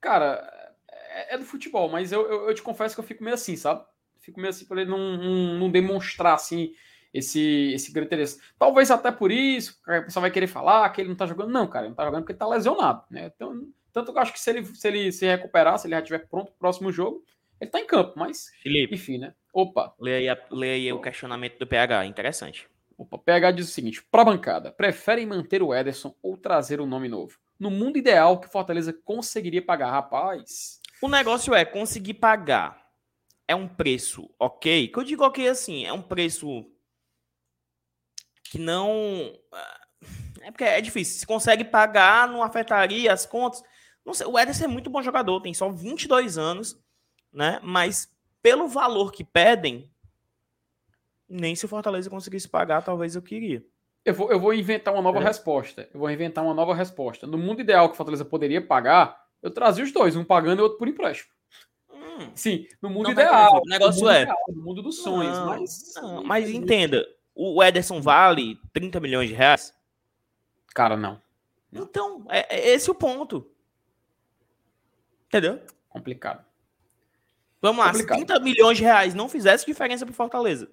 Cara, 0.00 0.76
é, 0.88 1.34
é 1.34 1.38
do 1.38 1.44
futebol, 1.44 1.88
mas 1.88 2.12
eu, 2.12 2.22
eu, 2.28 2.48
eu 2.48 2.54
te 2.54 2.62
confesso 2.62 2.94
que 2.94 3.00
eu 3.00 3.04
fico 3.04 3.22
meio 3.22 3.34
assim, 3.34 3.56
sabe? 3.56 3.84
Fico 4.20 4.40
meio 4.40 4.50
assim 4.50 4.66
pra 4.66 4.80
ele 4.80 4.90
não, 4.90 5.16
não, 5.16 5.58
não 5.58 5.70
demonstrar, 5.70 6.34
assim, 6.34 6.72
esse, 7.12 7.72
esse 7.72 7.92
grande 7.92 8.06
interesse. 8.06 8.40
Talvez 8.58 8.90
até 8.90 9.10
por 9.10 9.30
isso, 9.30 9.80
a 9.86 10.02
pessoa 10.02 10.22
vai 10.22 10.30
querer 10.30 10.46
falar 10.46 10.88
que 10.90 11.00
ele 11.00 11.08
não 11.08 11.16
tá 11.16 11.26
jogando. 11.26 11.50
Não, 11.50 11.66
cara, 11.66 11.84
ele 11.84 11.90
não 11.90 11.96
tá 11.96 12.04
jogando 12.04 12.22
porque 12.22 12.32
ele 12.32 12.38
tá 12.38 12.48
lesionado, 12.48 13.04
né? 13.10 13.30
Então, 13.34 13.68
tanto 13.92 14.12
que 14.12 14.18
eu 14.18 14.22
acho 14.22 14.32
que 14.32 14.40
se 14.40 14.50
ele 14.50 14.64
se, 14.64 14.88
ele 14.88 15.12
se 15.12 15.26
recuperar, 15.26 15.78
se 15.78 15.86
ele 15.86 15.94
já 15.94 16.00
estiver 16.00 16.28
pronto 16.28 16.52
pro 16.52 16.58
próximo 16.58 16.92
jogo, 16.92 17.24
ele 17.60 17.70
tá 17.70 17.80
em 17.80 17.86
campo, 17.86 18.14
mas, 18.16 18.50
Felipe, 18.62 18.94
enfim, 18.94 19.18
né? 19.18 19.34
Opa, 19.52 19.94
lê 19.98 20.28
aí, 20.28 20.38
lê 20.50 20.70
aí 20.70 20.92
o 20.92 21.00
questionamento 21.00 21.58
do 21.58 21.66
PH. 21.66 22.06
Interessante. 22.06 22.68
Opa, 23.02 23.18
PH 23.18 23.52
diz 23.52 23.68
o 23.68 23.72
seguinte: 23.72 24.02
pra 24.10 24.24
bancada, 24.24 24.70
preferem 24.70 25.26
manter 25.26 25.62
o 25.62 25.74
Ederson 25.74 26.14
ou 26.22 26.36
trazer 26.36 26.80
um 26.80 26.86
nome 26.86 27.08
novo? 27.08 27.38
No 27.58 27.70
mundo 27.70 27.98
ideal, 27.98 28.40
que 28.40 28.48
Fortaleza 28.48 28.92
conseguiria 28.92 29.64
pagar, 29.64 29.90
rapaz. 29.90 30.80
O 31.02 31.08
negócio 31.08 31.54
é 31.54 31.64
conseguir 31.64 32.14
pagar. 32.14 32.80
É 33.48 33.54
um 33.54 33.66
preço 33.66 34.30
ok? 34.38 34.88
Que 34.88 34.98
eu 34.98 35.04
digo 35.04 35.24
ok 35.24 35.48
assim, 35.48 35.84
é 35.84 35.92
um 35.92 36.02
preço 36.02 36.64
que 38.44 38.58
não. 38.58 39.32
ah, 39.52 39.80
É 40.42 40.50
porque 40.50 40.64
é 40.64 40.80
difícil. 40.80 41.18
Se 41.18 41.26
consegue 41.26 41.64
pagar, 41.64 42.28
não 42.28 42.42
afetaria 42.42 43.12
as 43.12 43.26
contas. 43.26 43.62
Não 44.04 44.14
sei, 44.14 44.26
o 44.26 44.38
Ederson 44.38 44.64
é 44.64 44.68
muito 44.68 44.88
bom 44.88 45.02
jogador, 45.02 45.40
tem 45.40 45.52
só 45.52 45.70
22 45.70 46.38
anos, 46.38 46.80
né? 47.32 47.60
Mas 47.62 48.10
pelo 48.42 48.66
valor 48.66 49.12
que 49.12 49.22
pedem, 49.22 49.89
nem 51.30 51.54
se 51.54 51.64
o 51.64 51.68
Fortaleza 51.68 52.10
conseguisse 52.10 52.48
pagar, 52.48 52.82
talvez 52.82 53.14
eu 53.14 53.22
queria. 53.22 53.64
Eu 54.04 54.14
vou, 54.14 54.30
eu 54.32 54.40
vou 54.40 54.52
inventar 54.54 54.92
uma 54.92 55.02
nova 55.02 55.20
É. 55.20 55.24
resposta. 55.24 55.88
Eu 55.92 56.00
vou 56.00 56.10
inventar 56.10 56.42
uma 56.44 56.54
nova 56.54 56.74
resposta. 56.74 57.26
No 57.26 57.38
mundo 57.38 57.60
ideal 57.60 57.88
que 57.88 57.94
o 57.94 57.96
Fortaleza 57.96 58.24
poderia 58.24 58.60
pagar, 58.60 59.24
eu 59.42 59.50
trazia 59.50 59.84
os 59.84 59.92
dois, 59.92 60.16
um 60.16 60.24
pagando 60.24 60.60
e 60.60 60.62
outro 60.62 60.78
por 60.78 60.88
empréstimo. 60.88 61.30
Hum, 61.92 62.30
Sim, 62.34 62.66
no 62.82 62.90
mundo 62.90 63.04
Não, 63.04 63.12
ideal. 63.12 63.60
o 63.64 63.68
negócio 63.68 64.02
no 64.02 64.10
é- 64.10 64.22
ideal, 64.22 64.38
no 64.48 64.62
mundo 64.62 64.82
dos 64.82 65.02
sonhos, 65.02 65.36
Não, 65.38 65.46
mas. 65.46 65.94
não, 65.96 66.24
mas 66.24 66.50
entenda, 66.50 67.06
o 67.34 67.62
Ederson 67.62 68.00
vale 68.00 68.58
30 68.72 68.98
milhões 69.00 69.28
de 69.28 69.34
reais? 69.34 69.74
Cara, 70.74 70.96
não. 70.96 71.20
Então, 71.72 72.24
é, 72.28 72.56
é 72.56 72.68
esse 72.74 72.90
o 72.90 72.94
ponto. 72.94 73.48
Entendeu? 75.26 75.60
Complicado. 75.88 76.44
Vamos 77.62 77.84
lá, 77.84 77.92
Complicado. 77.92 78.18
se 78.18 78.24
30 78.24 78.40
milhões 78.40 78.78
de 78.78 78.84
reais 78.84 79.14
não 79.14 79.28
fizesse 79.28 79.66
diferença 79.66 80.04
pro 80.06 80.14
Fortaleza. 80.14 80.70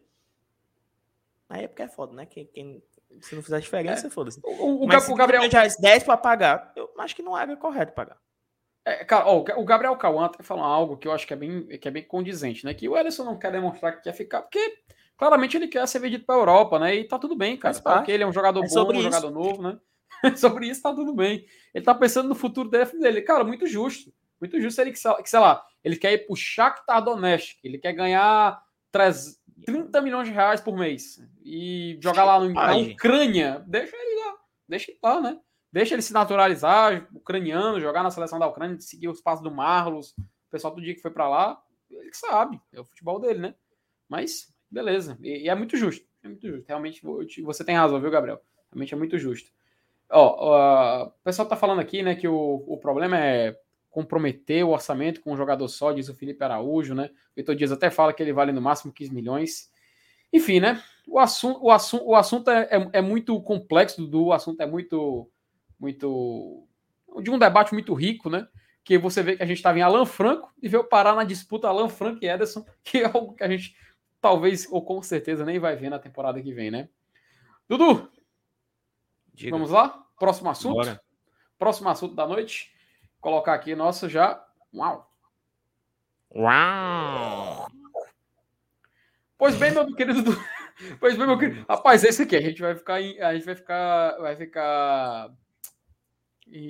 Aí 1.49 1.63
é 1.63 1.67
porque 1.67 1.83
é 1.83 1.87
foda, 1.87 2.13
né? 2.13 2.25
Quem, 2.25 2.45
quem- 2.47 2.83
se 3.21 3.35
não 3.35 3.41
fizer 3.41 3.59
diferença, 3.59 4.09
foda-se. 4.09 4.39
O, 4.43 4.83
o, 4.83 4.87
Mas 4.87 5.07
o 5.07 5.15
Gabriel. 5.15 5.41
30 5.41 5.41
milhões 5.41 5.49
de 5.49 5.55
reais, 5.55 5.77
10 5.77 6.03
pra 6.03 6.17
pagar, 6.17 6.73
eu 6.75 6.89
acho 6.99 7.15
que 7.15 7.21
não 7.23 7.37
é 7.37 7.55
correto 7.55 7.93
pagar. 7.93 8.17
É, 8.85 9.03
cara, 9.03 9.25
ó, 9.27 9.37
o 9.39 9.65
Gabriel 9.65 9.95
Cauã 9.97 10.29
tá 10.29 10.43
falando 10.43 10.65
algo 10.65 10.97
que 10.97 11.07
eu 11.07 11.11
acho 11.11 11.25
que 11.27 11.33
é 11.33 11.37
bem, 11.37 11.65
que 11.77 11.87
é 11.87 11.91
bem 11.91 12.03
condizente, 12.03 12.65
né? 12.65 12.73
Que 12.73 12.87
o 12.87 12.97
Ederson 12.97 13.23
não 13.23 13.37
quer 13.37 13.51
demonstrar 13.51 13.95
que 13.95 14.03
quer 14.03 14.13
ficar, 14.13 14.41
porque 14.41 14.77
claramente 15.17 15.57
ele 15.57 15.67
quer 15.67 15.85
ser 15.87 15.99
vendido 15.99 16.25
pra 16.25 16.35
Europa, 16.35 16.79
né? 16.79 16.95
E 16.95 17.05
tá 17.07 17.17
tudo 17.19 17.35
bem, 17.35 17.57
cara. 17.57 17.75
Ok, 17.99 18.13
ele 18.13 18.23
é 18.23 18.27
um 18.27 18.31
jogador 18.33 18.63
É 18.63 18.67
bom, 18.67 18.87
um 18.87 18.93
isso. 18.93 19.01
jogador 19.03 19.31
novo, 19.31 19.61
né? 19.61 19.79
sobre 20.37 20.67
isso 20.67 20.81
tá 20.81 20.93
tudo 20.93 21.13
bem. 21.13 21.45
Ele 21.73 21.83
tá 21.83 21.93
pensando 21.93 22.29
no 22.29 22.35
futuro 22.35 22.69
dele. 22.69 23.21
Cara, 23.21 23.43
muito 23.43 23.67
justo. 23.67 24.11
Muito 24.39 24.59
justo 24.61 24.79
ele 24.79 24.91
que, 24.91 24.99
sei 24.99 25.39
lá, 25.39 25.65
ele 25.83 25.95
quer 25.97 26.13
ir 26.13 26.25
pro 26.25 26.35
Shakhtar 26.35 27.03
Donetsk, 27.03 27.57
ele 27.63 27.77
quer 27.79 27.91
ganhar 27.93 28.61
3, 28.91 29.37
30 29.65 30.01
milhões 30.01 30.27
de 30.27 30.33
reais 30.33 30.61
por 30.61 30.77
mês 30.77 31.21
e 31.43 31.97
jogar 32.01 32.25
lá 32.25 32.39
no, 32.39 32.53
na. 32.53 32.75
Ucrânia. 32.75 33.63
Deixa 33.67 33.95
ele 33.95 34.19
lá, 34.19 34.37
deixa 34.67 34.91
ele 34.91 34.99
lá, 35.03 35.21
né? 35.21 35.39
Deixa 35.71 35.95
ele 35.95 36.01
se 36.01 36.13
naturalizar, 36.13 37.07
ucraniano, 37.13 37.79
jogar 37.79 38.03
na 38.03 38.11
seleção 38.11 38.39
da 38.39 38.47
Ucrânia, 38.47 38.79
seguir 38.79 39.09
os 39.09 39.21
passos 39.21 39.43
do 39.43 39.51
Marlos, 39.51 40.11
o 40.17 40.49
pessoal 40.49 40.73
do 40.73 40.81
dia 40.81 40.95
que 40.95 41.01
foi 41.01 41.11
pra 41.11 41.27
lá, 41.27 41.61
ele 41.91 42.09
que 42.09 42.17
sabe, 42.17 42.59
é 42.71 42.79
o 42.79 42.85
futebol 42.85 43.19
dele, 43.19 43.39
né? 43.39 43.55
Mas, 44.07 44.53
beleza. 44.71 45.17
E, 45.21 45.43
e 45.43 45.49
é 45.49 45.55
muito 45.55 45.75
justo. 45.75 46.05
É 46.23 46.27
muito 46.27 46.47
justo. 46.47 46.65
Realmente, 46.67 47.01
você 47.43 47.63
tem 47.63 47.75
razão, 47.75 47.99
viu, 47.99 48.09
Gabriel? 48.09 48.41
Realmente 48.71 48.93
é 48.93 48.97
muito 48.97 49.17
justo. 49.17 49.51
Ó, 50.09 50.35
ó, 50.39 51.07
o 51.07 51.23
pessoal 51.23 51.47
tá 51.47 51.57
falando 51.57 51.79
aqui, 51.79 52.01
né, 52.01 52.15
que 52.15 52.27
o, 52.27 52.63
o 52.65 52.77
problema 52.77 53.17
é 53.19 53.59
comprometer 53.89 54.63
o 54.63 54.69
orçamento 54.69 55.21
com 55.21 55.33
um 55.33 55.37
jogador 55.37 55.67
só, 55.67 55.91
diz 55.91 56.09
o 56.09 56.15
Felipe 56.15 56.43
Araújo, 56.43 56.93
né? 56.93 57.09
O 57.31 57.35
Vitor 57.35 57.55
Dias 57.55 57.71
até 57.71 57.89
fala 57.89 58.13
que 58.13 58.21
ele 58.21 58.33
vale 58.33 58.51
no 58.51 58.61
máximo 58.61 58.93
15 58.93 59.13
milhões. 59.13 59.71
Enfim, 60.31 60.59
né? 60.59 60.81
O 61.07 61.19
assunto, 61.19 61.63
o 61.63 61.71
assunto, 61.71 62.05
o 62.05 62.15
assunto 62.15 62.49
é, 62.49 62.63
é, 62.71 62.89
é 62.93 63.01
muito 63.01 63.41
complexo, 63.41 64.01
Dudu, 64.01 64.25
o 64.25 64.33
assunto 64.33 64.61
é 64.61 64.67
muito, 64.67 65.29
muito. 65.79 66.67
de 67.21 67.31
um 67.31 67.39
debate 67.39 67.73
muito 67.73 67.93
rico, 67.93 68.29
né? 68.29 68.47
Que 68.83 68.97
você 68.97 69.23
vê 69.23 69.35
que 69.35 69.43
a 69.43 69.45
gente 69.45 69.57
estava 69.57 69.79
em 69.79 69.81
Alan 69.81 70.05
Franco 70.05 70.53
e 70.61 70.67
veio 70.67 70.83
parar 70.83 71.15
na 71.15 71.23
disputa 71.23 71.67
Alan 71.67 71.89
Franco 71.89 72.23
e 72.23 72.27
Ederson, 72.27 72.65
que 72.83 72.99
é 72.99 73.05
algo 73.05 73.33
que 73.33 73.43
a 73.43 73.49
gente 73.49 73.75
talvez 74.19 74.67
ou 74.69 74.83
com 74.83 75.01
certeza 75.01 75.45
nem 75.45 75.59
vai 75.59 75.75
ver 75.75 75.89
na 75.89 75.99
temporada 75.99 76.41
que 76.41 76.53
vem, 76.53 76.71
né? 76.71 76.89
Dudu, 77.69 78.09
Diga. 79.33 79.51
vamos 79.51 79.71
lá? 79.71 80.05
Próximo 80.19 80.49
assunto? 80.49 80.75
Bora. 80.75 81.01
Próximo 81.57 81.89
assunto 81.89 82.15
da 82.15 82.27
noite. 82.27 82.76
Colocar 83.27 83.55
aqui 83.55 83.75
nossa 83.75 84.07
já. 84.07 84.41
Uau! 84.73 85.11
Uau! 86.33 87.67
Pois 89.37 89.53
bem, 89.57 89.69
meu 89.71 89.93
querido. 89.93 90.31
Pois 90.97 91.17
bem, 91.17 91.27
meu 91.27 91.37
querido. 91.37 91.65
Rapaz, 91.67 92.05
esse 92.05 92.21
aqui, 92.21 92.37
a 92.37 92.41
gente 92.41 92.61
vai 92.61 92.73
ficar. 92.73 92.93
A 92.93 93.33
gente 93.33 93.45
vai 93.45 93.55
ficar. 93.55 94.17
Vai 94.19 94.35
ficar. 94.37 95.29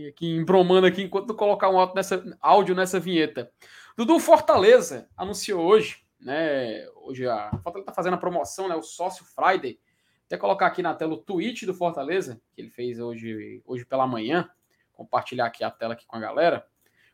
Aqui 0.10 0.36
embromando 0.36 0.88
aqui 0.88 1.04
enquanto 1.04 1.36
colocar 1.36 1.70
um 1.70 1.78
áudio 1.78 1.94
nessa, 1.94 2.38
áudio 2.42 2.74
nessa 2.74 3.00
vinheta. 3.00 3.52
Dudu 3.96 4.20
Fortaleza 4.20 5.08
anunciou 5.16 5.64
hoje, 5.64 6.08
né? 6.20 6.88
Hoje 6.96 7.28
a 7.28 7.52
Fortaleza 7.62 7.86
tá 7.86 7.94
fazendo 7.94 8.16
a 8.16 8.20
promoção, 8.20 8.68
né? 8.68 8.76
O 8.76 8.82
Sócio 8.82 9.24
Friday. 9.26 9.80
Até 10.26 10.38
colocar 10.38 10.66
aqui 10.66 10.82
na 10.82 10.96
tela 10.96 11.14
o 11.14 11.18
tweet 11.18 11.68
do 11.68 11.74
Fortaleza, 11.76 12.42
que 12.56 12.62
ele 12.62 12.72
fez 12.72 13.00
hoje, 13.00 13.62
hoje 13.64 13.86
pela 13.86 14.08
manhã. 14.08 14.50
Compartilhar 14.98 15.46
aqui 15.46 15.64
a 15.64 15.70
tela 15.70 15.94
aqui 15.94 16.08
com 16.08 16.18
a 16.18 16.20
galera. 16.20 16.66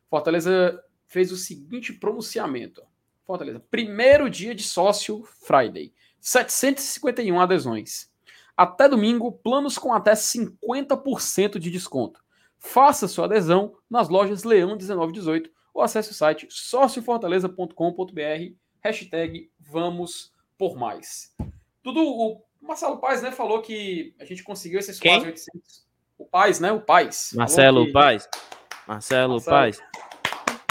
Fortaleza 0.10 0.82
fez 1.06 1.34
o 1.34 1.38
seguinte 1.38 1.92
pronunciamento. 1.92 2.82
Fortaleza, 3.26 3.60
primeiro 3.60 4.30
dia 4.30 4.56
de 4.56 4.64
sócio 4.64 5.22
Friday. 5.24 5.94
751 6.22 7.42
adesões. 7.42 8.10
Até 8.56 8.88
domingo, 8.88 9.32
planos 9.32 9.78
com 9.78 9.94
até 9.94 10.14
50% 10.14 11.60
de 11.60 11.70
desconto. 11.70 12.24
Faça 12.58 13.10
sua 13.10 13.26
adesão 13.26 13.76
nas 13.90 14.08
lojas 14.08 14.46
Leão 14.46 14.70
1918 14.70 15.52
ou 15.74 15.82
acesse 15.82 16.12
o 16.12 16.14
site 16.14 16.48
sociofortaleza.com.br 16.50 18.56
hashtag 18.80 19.52
vamos 19.60 20.32
por 20.58 20.78
mais. 20.78 21.36
Tudo, 21.82 22.02
o 22.02 22.42
Marcelo 22.62 23.00
Paz 23.00 23.22
né, 23.22 23.32
falou 23.32 23.62
que 23.62 24.16
a 24.20 24.26
gente 24.26 24.44
conseguiu 24.44 24.80
esses 24.80 25.00
Quem? 25.00 25.12
quase 25.12 25.26
800. 25.26 25.93
O 26.24 26.26
Paz, 26.26 26.60
né? 26.62 26.72
O 26.72 26.80
Paz. 26.80 27.32
Marcelo 27.36 27.86
que... 27.86 27.92
Paz. 27.92 28.30
Marcelo, 28.88 29.34
Marcelo 29.34 29.42
Paz. 29.44 29.82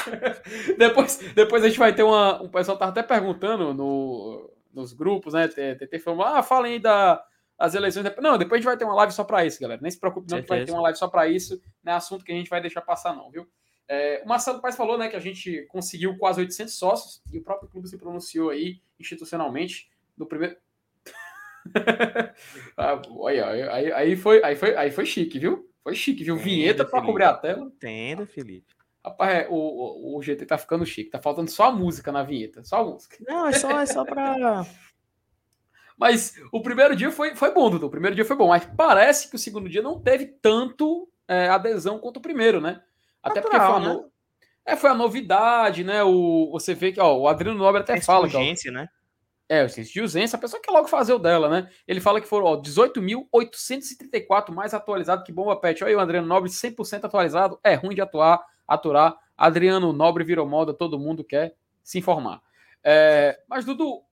depois, 0.79 1.17
depois 1.35 1.63
a 1.63 1.69
gente 1.69 1.79
vai 1.79 1.95
ter 1.95 2.03
uma. 2.03 2.43
O 2.43 2.49
pessoal 2.49 2.79
tá 2.79 2.87
até 2.87 3.03
perguntando 3.03 3.75
no, 3.75 4.51
nos 4.73 4.95
grupos, 4.95 5.35
né? 5.35 5.47
TT 5.49 5.99
falou, 5.99 6.25
ah, 6.25 6.43
falem 6.43 6.75
aí 6.75 6.79
da, 6.79 7.23
as 7.59 7.75
eleições. 7.75 8.07
Não, 8.19 8.39
depois 8.39 8.53
a 8.53 8.57
gente 8.57 8.65
vai 8.65 8.77
ter 8.79 8.85
uma 8.87 8.95
live 8.95 9.13
só 9.13 9.25
para 9.25 9.45
isso, 9.45 9.61
galera. 9.61 9.81
Nem 9.83 9.91
se 9.91 10.01
preocupe, 10.01 10.31
não, 10.31 10.41
que 10.41 10.49
vai 10.49 10.65
ter 10.65 10.73
uma 10.73 10.83
live 10.83 10.99
só 10.99 11.07
para 11.07 11.29
isso. 11.29 11.61
Não 11.85 11.93
é 11.93 11.97
assunto 11.97 12.25
que 12.25 12.33
a 12.33 12.35
gente 12.35 12.49
vai 12.49 12.63
deixar 12.63 12.81
passar, 12.81 13.15
não, 13.15 13.31
viu? 13.31 13.47
É, 13.87 14.23
o 14.25 14.29
Marcelo 14.29 14.61
Paes 14.63 14.75
falou 14.75 14.97
né, 14.97 15.09
que 15.09 15.17
a 15.17 15.21
gente 15.21 15.67
conseguiu 15.69 16.17
quase 16.17 16.41
800 16.41 16.75
sócios 16.75 17.23
e 17.31 17.39
o 17.39 17.43
próprio 17.43 17.69
clube 17.69 17.87
se 17.89 17.99
pronunciou 17.99 18.49
aí 18.49 18.81
institucionalmente 18.99 19.91
no 20.17 20.25
primeiro. 20.25 20.57
ah, 22.77 23.01
olha, 23.11 23.47
aí, 23.49 23.93
aí, 23.93 24.17
foi, 24.17 24.43
aí, 24.43 24.57
foi, 24.57 24.77
aí 24.77 24.91
foi 24.91 25.07
chique, 25.07 25.39
viu? 25.39 25.69
Foi 25.83 25.95
chique, 25.95 26.25
viu? 26.25 26.37
Vinheta 26.37 26.85
para 26.85 27.03
cobrir 27.03 27.25
a 27.25 27.35
tela. 27.35 27.65
Entenda, 27.67 28.27
Felipe. 28.27 28.75
Rapaz, 29.05 29.35
é, 29.35 29.49
o, 29.51 29.55
o, 29.55 30.17
o, 30.17 30.23
GT 30.23 30.47
tá 30.47 30.57
ficando 30.57 30.87
chique. 30.87 31.11
Tá 31.11 31.21
faltando 31.21 31.51
só 31.51 31.65
a 31.65 31.73
música 31.73 32.13
na 32.13 32.23
vinheta. 32.23 32.63
Só 32.63 32.81
a 32.81 32.85
música. 32.85 33.17
Não, 33.27 33.49
é 33.49 33.53
só, 33.53 33.81
é 33.81 33.87
só 33.87 34.05
pra. 34.05 34.65
mas 35.99 36.35
o 36.53 36.63
primeiro 36.63 36.95
dia 36.95 37.11
foi, 37.11 37.35
foi 37.35 37.53
bom, 37.53 37.69
Dudu. 37.69 37.87
O 37.87 37.91
primeiro 37.91 38.15
dia 38.15 38.25
foi 38.25 38.37
bom. 38.37 38.49
Mas 38.49 38.65
parece 38.65 39.29
que 39.29 39.35
o 39.35 39.39
segundo 39.39 39.69
dia 39.69 39.83
não 39.83 40.01
teve 40.01 40.27
tanto 40.27 41.09
é, 41.27 41.49
adesão 41.49 41.99
quanto 41.99 42.19
o 42.19 42.23
primeiro, 42.23 42.61
né? 42.61 42.81
Até 43.21 43.41
Natural, 43.41 43.51
porque 43.51 43.67
foi 43.67 43.91
a, 43.91 43.95
no... 43.95 44.03
né? 44.03 44.09
é, 44.67 44.77
foi 44.77 44.91
a 44.91 44.95
novidade, 44.95 45.83
né? 45.83 46.05
O, 46.05 46.51
você 46.53 46.73
vê 46.73 46.93
que 46.93 47.01
ó, 47.01 47.17
o 47.17 47.27
Adriano 47.27 47.59
Nobre 47.59 47.81
até 47.81 48.01
fala. 48.01 48.29
Que, 48.29 48.37
ó, 48.37 48.73
né? 48.73 48.89
É, 49.53 49.63
o 49.65 49.67
de 49.67 50.01
urgência, 50.01 50.35
a 50.35 50.41
pessoa 50.41 50.63
quer 50.63 50.71
logo 50.71 50.89
fazer 50.89 51.13
o 51.13 51.19
dela, 51.19 51.47
né? 51.47 51.69
Ele 51.87 52.01
fala 52.01 52.23
que 52.23 52.27
foram 52.27 52.59
18.834 52.63 54.51
mais 54.51 54.73
atualizado 54.73 55.23
que 55.23 55.31
Bomba 55.31 55.55
Pet. 55.55 55.85
Olha 55.85 55.91
aí 55.91 55.95
o 55.95 56.01
Adriano 56.01 56.27
Nobre, 56.27 56.49
100% 56.49 57.05
atualizado. 57.05 57.61
É 57.63 57.75
ruim 57.75 57.95
de 57.95 58.01
atuar 58.01 58.43
aturar. 58.67 59.15
Adriano 59.37 59.93
Nobre 59.93 60.25
virou 60.25 60.49
moda, 60.49 60.73
todo 60.73 60.99
mundo 60.99 61.23
quer 61.23 61.55
se 61.83 61.99
informar. 61.99 62.41
É, 62.83 63.43
mas, 63.47 63.67
Dudu, 63.67 64.03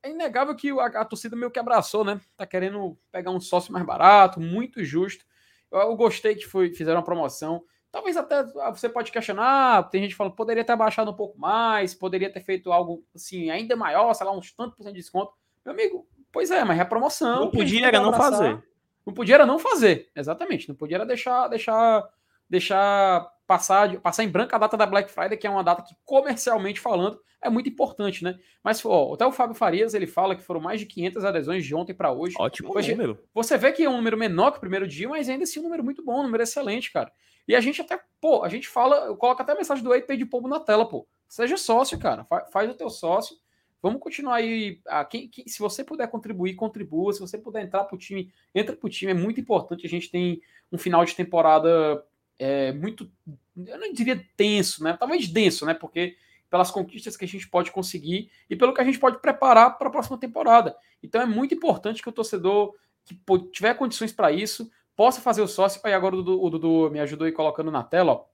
é 0.00 0.10
inegável 0.10 0.54
que 0.54 0.70
a, 0.70 0.86
a, 0.86 1.04
torcida 1.04 1.34
meio 1.34 1.50
que 1.50 1.58
abraçou, 1.58 2.04
né? 2.04 2.20
Tá 2.36 2.46
querendo 2.46 2.96
pegar 3.10 3.32
um 3.32 3.40
sócio 3.40 3.72
mais 3.72 3.84
barato, 3.84 4.38
muito 4.38 4.84
justo. 4.84 5.24
Eu, 5.72 5.80
eu 5.80 5.96
gostei 5.96 6.36
que 6.36 6.46
foi, 6.46 6.72
fizeram 6.72 7.00
uma 7.00 7.04
promoção. 7.04 7.64
Talvez 7.92 8.16
até 8.16 8.36
ah, 8.36 8.70
você 8.70 8.88
pode 8.88 9.12
questionar, 9.12 9.90
tem 9.90 10.02
gente 10.02 10.14
falando, 10.14 10.34
poderia 10.34 10.64
ter 10.64 10.74
baixado 10.74 11.10
um 11.10 11.14
pouco 11.14 11.38
mais, 11.38 11.94
poderia 11.94 12.32
ter 12.32 12.40
feito 12.40 12.72
algo 12.72 13.04
assim, 13.14 13.50
ainda 13.50 13.76
maior, 13.76 14.14
sei 14.14 14.26
lá, 14.26 14.32
uns 14.32 14.50
tanto 14.50 14.74
por 14.74 14.82
cento 14.82 14.94
de 14.94 15.00
desconto. 15.00 15.34
Meu 15.62 15.74
amigo, 15.74 16.08
pois 16.32 16.50
é, 16.50 16.64
mas 16.64 16.78
é 16.78 16.82
a 16.82 16.86
promoção. 16.86 17.40
Não 17.40 17.50
podia 17.50 17.86
era 17.86 18.00
não 18.00 18.14
fazer. 18.14 18.64
Não 19.04 19.12
podia 19.12 19.34
era 19.34 19.44
não 19.44 19.58
fazer, 19.58 20.10
exatamente. 20.16 20.70
Não 20.70 20.74
podia 20.74 20.96
era 20.96 21.04
deixar, 21.04 21.48
deixar, 21.48 22.02
deixar 22.48 23.30
passar, 23.46 24.00
passar 24.00 24.24
em 24.24 24.28
branco 24.28 24.56
a 24.56 24.58
data 24.58 24.76
da 24.76 24.86
Black 24.86 25.10
Friday, 25.10 25.36
que 25.36 25.46
é 25.46 25.50
uma 25.50 25.62
data 25.62 25.82
que, 25.82 25.94
comercialmente 26.02 26.80
falando, 26.80 27.20
é 27.42 27.50
muito 27.50 27.68
importante, 27.68 28.24
né? 28.24 28.38
Mas 28.64 28.82
ó, 28.86 29.12
até 29.12 29.26
o 29.26 29.32
Fábio 29.32 29.54
Farias 29.54 29.92
ele 29.92 30.06
fala 30.06 30.34
que 30.34 30.42
foram 30.42 30.60
mais 30.60 30.80
de 30.80 30.86
500 30.86 31.24
adesões 31.26 31.66
de 31.66 31.74
ontem 31.74 31.92
para 31.92 32.10
hoje. 32.10 32.36
Ótimo 32.38 32.74
hoje, 32.74 32.92
número. 32.92 33.18
Você 33.34 33.58
vê 33.58 33.70
que 33.72 33.82
é 33.82 33.90
um 33.90 33.96
número 33.96 34.16
menor 34.16 34.52
que 34.52 34.56
o 34.58 34.60
primeiro 34.60 34.88
dia, 34.88 35.08
mas 35.08 35.28
ainda 35.28 35.44
assim 35.44 35.60
um 35.60 35.64
número 35.64 35.84
muito 35.84 36.02
bom, 36.02 36.20
um 36.20 36.22
número 36.22 36.42
excelente, 36.42 36.90
cara. 36.90 37.12
E 37.46 37.54
a 37.54 37.60
gente 37.60 37.80
até, 37.80 38.00
pô, 38.20 38.42
a 38.42 38.48
gente 38.48 38.68
fala, 38.68 39.06
eu 39.06 39.16
coloco 39.16 39.42
até 39.42 39.52
a 39.52 39.56
mensagem 39.56 39.82
do 39.82 39.94
Ei 39.94 40.16
de 40.16 40.24
Pombo 40.24 40.48
na 40.48 40.60
tela, 40.60 40.88
pô. 40.88 41.06
Seja 41.28 41.56
sócio, 41.56 41.98
cara. 41.98 42.26
Faz 42.52 42.70
o 42.70 42.74
teu 42.74 42.90
sócio. 42.90 43.36
Vamos 43.80 44.00
continuar 44.00 44.36
aí. 44.36 44.80
Ah, 44.86 45.04
quem, 45.04 45.28
quem, 45.28 45.46
se 45.48 45.58
você 45.58 45.82
puder 45.82 46.08
contribuir, 46.08 46.54
contribua. 46.54 47.12
Se 47.12 47.20
você 47.20 47.36
puder 47.36 47.64
entrar 47.64 47.84
pro 47.84 47.98
time, 47.98 48.32
entra 48.54 48.76
pro 48.76 48.88
time. 48.88 49.12
É 49.12 49.14
muito 49.14 49.40
importante. 49.40 49.86
A 49.86 49.88
gente 49.88 50.10
tem 50.10 50.40
um 50.70 50.78
final 50.78 51.04
de 51.04 51.16
temporada 51.16 52.04
é, 52.38 52.72
muito, 52.72 53.10
eu 53.56 53.78
não 53.78 53.92
diria 53.92 54.24
tenso, 54.36 54.82
né? 54.84 54.96
Talvez 54.98 55.28
denso, 55.28 55.66
né? 55.66 55.74
Porque 55.74 56.16
pelas 56.50 56.70
conquistas 56.70 57.16
que 57.16 57.24
a 57.24 57.28
gente 57.28 57.48
pode 57.48 57.70
conseguir 57.72 58.30
e 58.50 58.54
pelo 58.54 58.74
que 58.74 58.80
a 58.80 58.84
gente 58.84 58.98
pode 58.98 59.20
preparar 59.20 59.78
para 59.78 59.88
a 59.88 59.90
próxima 59.90 60.18
temporada. 60.18 60.76
Então 61.02 61.22
é 61.22 61.26
muito 61.26 61.54
importante 61.54 62.02
que 62.02 62.08
o 62.08 62.12
torcedor 62.12 62.74
que 63.04 63.18
tiver 63.52 63.74
condições 63.74 64.12
para 64.12 64.30
isso 64.30 64.70
possa 65.02 65.20
fazer 65.20 65.42
o 65.42 65.48
sócio. 65.48 65.80
Aí 65.82 65.92
agora 65.92 66.14
o 66.14 66.22
Dudu, 66.22 66.40
o 66.40 66.48
Dudu 66.48 66.88
me 66.92 67.00
ajudou 67.00 67.26
aí 67.26 67.32
colocando 67.32 67.72
na 67.72 67.82
tela. 67.82 68.12
Ó. 68.12 68.24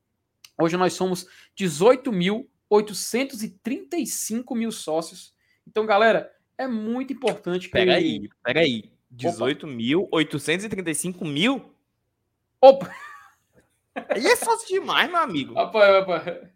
Hoje 0.63 0.77
nós 0.77 0.93
somos 0.93 1.27
18.835 1.59 4.55
mil 4.55 4.71
sócios. 4.71 5.35
Então, 5.67 5.87
galera, 5.87 6.31
é 6.59 6.69
muito 6.69 7.11
importante 7.11 7.69
que. 7.69 7.73
Pega 7.73 7.95
aí, 7.95 8.29
pega 8.43 8.61
aí. 8.61 8.93
18.835 9.17 11.25
mil? 11.25 11.75
Opa! 12.61 12.95
Aí 14.11 14.27
é 14.27 14.37
fácil 14.37 14.69
demais, 14.69 15.11
meu 15.11 15.21
amigo. 15.21 15.55
Rapaz, 15.55 16.01
rapaz. 16.01 16.51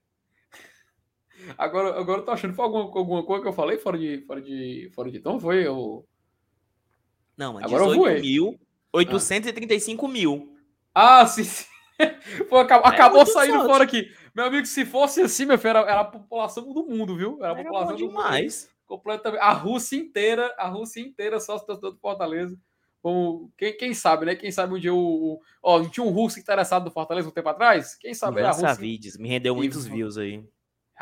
Agora, 1.56 1.98
agora 1.98 2.20
eu 2.20 2.24
tô 2.26 2.32
achando 2.32 2.50
que 2.50 2.56
foi 2.56 2.66
alguma, 2.66 2.84
alguma 2.84 3.24
coisa 3.24 3.42
que 3.42 3.48
eu 3.48 3.54
falei 3.54 3.78
fora 3.78 3.96
de, 3.96 4.20
fora 4.26 4.42
de, 4.42 4.90
fora 4.94 5.10
de 5.10 5.20
tom, 5.20 5.40
foi 5.40 5.66
eu... 5.66 6.06
Não, 7.34 7.54
mas 7.54 7.64
agora 7.64 7.86
18 7.86 8.20
mil, 8.20 8.60
835 8.92 10.04
ah. 10.04 10.08
mil. 10.08 10.56
Ah, 10.94 11.26
sim, 11.26 11.44
sim. 11.44 11.64
Pô, 12.48 12.58
acabou, 12.58 12.90
é 12.90 12.94
acabou 12.94 13.26
saindo 13.26 13.54
sorte. 13.54 13.68
fora 13.68 13.84
aqui. 13.84 14.10
Meu 14.34 14.46
amigo, 14.46 14.66
se 14.66 14.84
fosse 14.84 15.20
assim, 15.22 15.44
meu 15.44 15.58
filho, 15.58 15.70
era, 15.70 15.80
era 15.80 16.00
a 16.00 16.04
população 16.04 16.72
do 16.72 16.86
mundo, 16.86 17.16
viu? 17.16 17.38
Era 17.42 17.52
a 17.52 17.56
população 17.56 17.96
do 17.96 18.08
demais. 18.08 18.62
mundo. 18.62 18.72
Completamente. 18.86 19.40
A 19.40 19.52
Rússia 19.52 19.96
inteira, 19.96 20.54
a 20.58 20.68
Rússia 20.68 21.00
inteira, 21.00 21.40
só 21.40 21.58
se 21.58 21.66
torcedor 21.66 21.92
do 21.92 21.98
Fortaleza. 21.98 22.58
Como, 23.00 23.52
quem, 23.58 23.76
quem 23.76 23.94
sabe, 23.94 24.26
né? 24.26 24.36
Quem 24.36 24.50
sabe 24.50 24.74
um 24.74 24.78
dia 24.78 24.94
o. 24.94 25.40
Ó, 25.62 25.80
não 25.80 25.88
tinha 25.88 26.04
um 26.04 26.10
russo 26.10 26.38
interessado 26.38 26.84
no 26.84 26.90
Fortaleza 26.90 27.28
um 27.28 27.32
tempo 27.32 27.48
atrás? 27.48 27.96
Quem 27.96 28.14
sabe 28.14 28.38
Ivan 28.38 28.48
a 28.48 28.52
Rússia. 28.52 28.68
Savides, 28.68 29.18
me 29.18 29.28
rendeu 29.28 29.54
muitos 29.54 29.86
views 29.86 30.16
aí. 30.16 30.44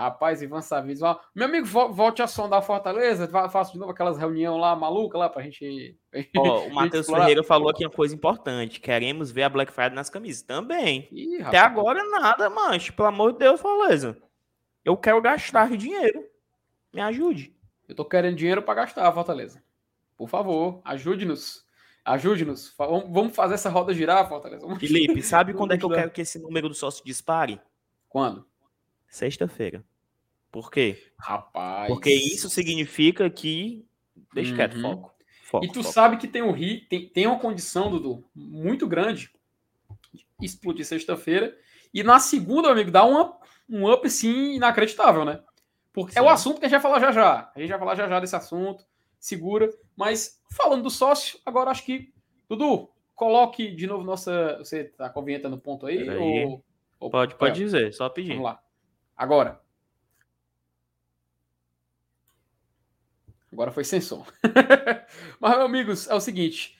Rapaz, 0.00 0.40
Ivan 0.40 0.62
Savides. 0.62 1.02
Ó, 1.02 1.20
meu 1.34 1.46
amigo, 1.46 1.66
volte 1.66 2.22
a 2.22 2.26
sondar 2.26 2.62
Fortaleza, 2.62 3.28
faço 3.50 3.72
de 3.72 3.78
novo 3.78 3.92
aquelas 3.92 4.16
reuniões 4.16 4.58
lá 4.58 4.74
maluca 4.74 5.18
lá 5.18 5.28
pra 5.28 5.42
gente. 5.42 5.94
Ó, 6.38 6.66
o 6.66 6.74
Matheus 6.74 7.06
Ferreira 7.06 7.44
falou 7.44 7.68
aqui 7.68 7.84
uma 7.84 7.92
coisa 7.92 8.14
importante. 8.14 8.80
Queremos 8.80 9.30
ver 9.30 9.42
a 9.42 9.48
Black 9.50 9.70
Friday 9.70 9.94
nas 9.94 10.08
camisas 10.08 10.42
também. 10.42 11.06
Ih, 11.12 11.42
Até 11.42 11.58
agora 11.58 12.02
nada, 12.02 12.48
mancho. 12.48 12.94
Pelo 12.94 13.08
amor 13.08 13.32
de 13.32 13.40
Deus, 13.40 13.60
Fortaleza. 13.60 14.16
Eu 14.82 14.96
quero 14.96 15.20
gastar 15.20 15.76
dinheiro. 15.76 16.24
Me 16.94 17.02
ajude. 17.02 17.54
Eu 17.86 17.94
tô 17.94 18.04
querendo 18.06 18.36
dinheiro 18.36 18.62
para 18.62 18.74
gastar, 18.74 19.12
Fortaleza. 19.12 19.62
Por 20.16 20.30
favor, 20.30 20.80
ajude-nos. 20.82 21.66
Ajude-nos. 22.02 22.74
Vamos 22.78 23.36
fazer 23.36 23.54
essa 23.54 23.68
roda 23.68 23.92
girar, 23.92 24.26
Fortaleza. 24.26 24.62
Vamos... 24.62 24.80
Felipe, 24.80 25.20
sabe 25.20 25.52
quando 25.54 25.72
é 25.72 25.78
que 25.78 25.84
eu 25.84 25.90
quero 25.90 26.10
que 26.10 26.22
esse 26.22 26.38
número 26.38 26.70
do 26.70 26.74
sócio 26.74 27.04
dispare? 27.04 27.60
Quando? 28.08 28.48
Sexta-feira. 29.06 29.84
Por 30.50 30.70
quê? 30.70 31.02
Rapaz. 31.18 31.88
Porque 31.88 32.10
isso 32.12 32.48
significa 32.50 33.28
que. 33.30 33.86
Deixa 34.34 34.54
quieto, 34.54 34.76
Uhum. 34.76 34.82
foco. 34.82 35.14
foco. 35.44 35.64
E 35.64 35.68
tu 35.68 35.82
foco. 35.82 35.92
sabe 35.94 36.16
que 36.16 36.28
tem 36.28 36.42
um 36.42 36.52
ri, 36.52 36.80
tem, 36.88 37.08
tem 37.08 37.26
uma 37.26 37.38
condição, 37.38 37.90
Dudu, 37.90 38.24
muito 38.34 38.86
grande 38.86 39.30
de 40.12 40.24
explodir 40.46 40.84
sexta-feira. 40.84 41.56
E 41.92 42.02
na 42.02 42.18
segunda, 42.18 42.70
amigo, 42.70 42.90
dá 42.90 43.04
uma, 43.04 43.36
um 43.68 43.90
up 43.90 44.06
assim 44.06 44.54
inacreditável, 44.54 45.24
né? 45.24 45.40
Porque 45.92 46.16
é 46.18 46.22
o 46.22 46.26
Sim. 46.26 46.30
assunto 46.30 46.60
que 46.60 46.66
a 46.66 46.68
gente 46.68 46.80
vai 46.80 46.92
falar 46.92 47.00
já 47.00 47.10
já. 47.12 47.52
A 47.54 47.58
gente 47.60 47.68
vai 47.70 47.78
falar 47.78 47.94
já 47.96 48.08
já 48.08 48.20
desse 48.20 48.36
assunto, 48.36 48.84
segura. 49.18 49.68
Mas 49.96 50.40
falando 50.52 50.82
do 50.84 50.90
sócio, 50.90 51.38
agora 51.44 51.70
acho 51.70 51.84
que. 51.84 52.12
Dudu, 52.48 52.88
coloque 53.14 53.70
de 53.74 53.86
novo 53.86 54.04
nossa. 54.04 54.58
Você 54.58 54.84
tá 54.84 55.08
com 55.10 55.20
a 55.20 55.24
vinheta 55.24 55.48
no 55.48 55.58
ponto 55.58 55.86
aí? 55.86 56.08
Ou, 56.16 56.64
ou- 57.00 57.10
Pode, 57.10 57.34
pode 57.36 57.58
dizer, 57.58 57.92
só 57.92 58.08
pedir. 58.08 58.30
Vamos 58.30 58.44
lá. 58.44 58.60
Agora. 59.16 59.59
Agora 63.60 63.72
foi 63.72 63.84
sem 63.84 64.00
som. 64.00 64.24
Mas, 65.38 65.50
meus 65.52 65.64
amigos, 65.66 66.08
é 66.08 66.14
o 66.14 66.20
seguinte. 66.20 66.78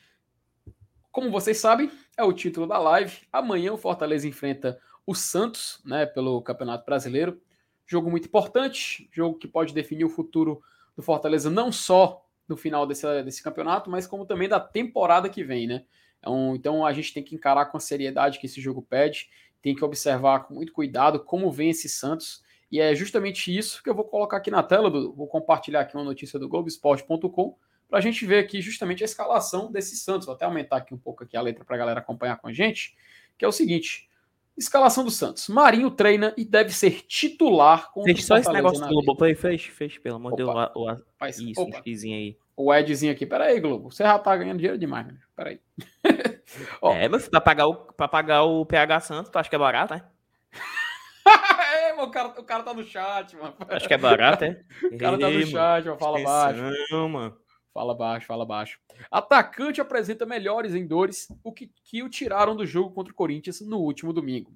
Como 1.12 1.30
vocês 1.30 1.58
sabem, 1.58 1.92
é 2.16 2.24
o 2.24 2.32
título 2.32 2.66
da 2.66 2.78
live. 2.78 3.18
Amanhã 3.30 3.74
o 3.74 3.76
Fortaleza 3.76 4.26
enfrenta 4.26 4.80
o 5.06 5.14
Santos, 5.14 5.78
né, 5.84 6.06
pelo 6.06 6.40
Campeonato 6.40 6.86
Brasileiro. 6.86 7.38
Jogo 7.86 8.10
muito 8.10 8.28
importante, 8.28 9.10
jogo 9.12 9.36
que 9.36 9.46
pode 9.46 9.74
definir 9.74 10.06
o 10.06 10.08
futuro 10.08 10.62
do 10.96 11.02
Fortaleza 11.02 11.50
não 11.50 11.70
só 11.70 12.24
no 12.48 12.56
final 12.56 12.86
desse, 12.86 13.22
desse 13.24 13.42
campeonato, 13.42 13.90
mas 13.90 14.06
como 14.06 14.24
também 14.24 14.48
da 14.48 14.58
temporada 14.58 15.28
que 15.28 15.44
vem, 15.44 15.66
né? 15.66 15.84
Então, 16.18 16.56
então 16.56 16.86
a 16.86 16.94
gente 16.94 17.12
tem 17.12 17.22
que 17.22 17.34
encarar 17.34 17.66
com 17.66 17.76
a 17.76 17.80
seriedade 17.80 18.38
que 18.38 18.46
esse 18.46 18.58
jogo 18.58 18.80
pede, 18.80 19.28
tem 19.60 19.74
que 19.74 19.84
observar 19.84 20.44
com 20.44 20.54
muito 20.54 20.72
cuidado 20.72 21.20
como 21.20 21.52
vem 21.52 21.68
esse 21.68 21.90
Santos. 21.90 22.42
E 22.70 22.80
é 22.80 22.94
justamente 22.94 23.56
isso 23.56 23.82
que 23.82 23.90
eu 23.90 23.94
vou 23.94 24.04
colocar 24.04 24.36
aqui 24.36 24.50
na 24.50 24.62
tela, 24.62 24.90
do, 24.90 25.12
vou 25.12 25.26
compartilhar 25.26 25.80
aqui 25.80 25.96
uma 25.96 26.04
notícia 26.04 26.38
do 26.38 26.48
Globoesporte.com 26.48 27.56
para 27.88 27.98
a 27.98 28.02
gente 28.02 28.24
ver 28.24 28.38
aqui 28.38 28.62
justamente 28.62 29.02
a 29.02 29.04
escalação 29.04 29.70
desse 29.70 29.96
Santos. 29.96 30.26
Vou 30.26 30.34
até 30.34 30.44
aumentar 30.44 30.76
aqui 30.76 30.94
um 30.94 30.98
pouco 30.98 31.24
aqui 31.24 31.36
a 31.36 31.42
letra 31.42 31.64
para 31.64 31.74
a 31.74 31.78
galera 31.78 32.00
acompanhar 32.00 32.36
com 32.36 32.46
a 32.46 32.52
gente, 32.52 32.96
que 33.36 33.44
é 33.44 33.48
o 33.48 33.52
seguinte: 33.52 34.08
escalação 34.56 35.04
do 35.04 35.10
Santos. 35.10 35.48
Marinho 35.48 35.90
treina 35.90 36.32
e 36.36 36.44
deve 36.44 36.70
ser 36.70 37.02
titular 37.02 37.90
com 37.92 38.04
Fecha 38.04 38.22
só 38.22 38.36
esse 38.36 38.52
negócio 38.52 38.80
do 38.80 38.88
Globoplay, 38.88 39.34
fecha, 39.34 39.72
fecha, 39.72 40.00
pelo 40.00 40.16
amor 40.16 40.30
de 40.30 40.36
Deus. 40.36 40.50
O, 40.76 41.26
isso, 41.26 41.60
opa, 41.60 41.80
o 41.80 41.82
xizinho 41.82 42.16
aí. 42.16 42.36
o 42.56 42.72
Edzinho 42.72 43.12
aqui. 43.12 43.26
Pera 43.26 43.46
aí, 43.46 43.58
Globo. 43.58 43.90
Você 43.90 44.04
já 44.04 44.16
tá 44.18 44.36
ganhando 44.36 44.58
dinheiro 44.58 44.78
demais, 44.78 45.08
né? 45.08 45.18
Pera 45.34 45.50
aí. 45.50 45.60
Ó. 46.80 46.94
É, 46.94 47.08
mas 47.08 47.28
pra 47.28 47.40
pagar, 47.40 47.66
o, 47.66 47.74
pra 47.74 48.06
pagar 48.06 48.44
o 48.44 48.64
PH 48.64 49.00
Santos, 49.00 49.30
tu 49.30 49.38
acha 49.38 49.48
que 49.48 49.56
é 49.56 49.58
barato, 49.58 49.94
né? 49.94 50.04
O, 52.04 52.10
cara, 52.10 52.28
o 52.28 52.44
cara 52.44 52.62
tá 52.62 52.74
no 52.74 52.84
chat, 52.84 53.36
mano. 53.36 53.54
Acho 53.68 53.88
que 53.88 53.94
é 53.94 53.98
barato, 53.98 54.44
é? 54.44 54.62
O 54.92 54.98
cara 54.98 55.18
tá 55.18 55.30
no 55.30 55.46
chat, 55.46 55.84
mano. 55.84 55.98
Fala 55.98 56.22
baixo. 56.22 56.62
Não, 56.90 57.08
mano. 57.08 57.36
Fala 57.72 57.94
baixo, 57.94 58.26
fala 58.26 58.44
baixo. 58.44 58.80
Atacante 59.10 59.80
apresenta 59.80 60.26
melhores 60.26 60.74
em 60.74 60.86
dores, 60.86 61.28
o 61.44 61.52
que, 61.52 61.70
que 61.84 62.02
o 62.02 62.08
tiraram 62.08 62.56
do 62.56 62.66
jogo 62.66 62.92
contra 62.92 63.12
o 63.12 63.16
Corinthians 63.16 63.60
no 63.60 63.78
último 63.78 64.12
domingo. 64.12 64.52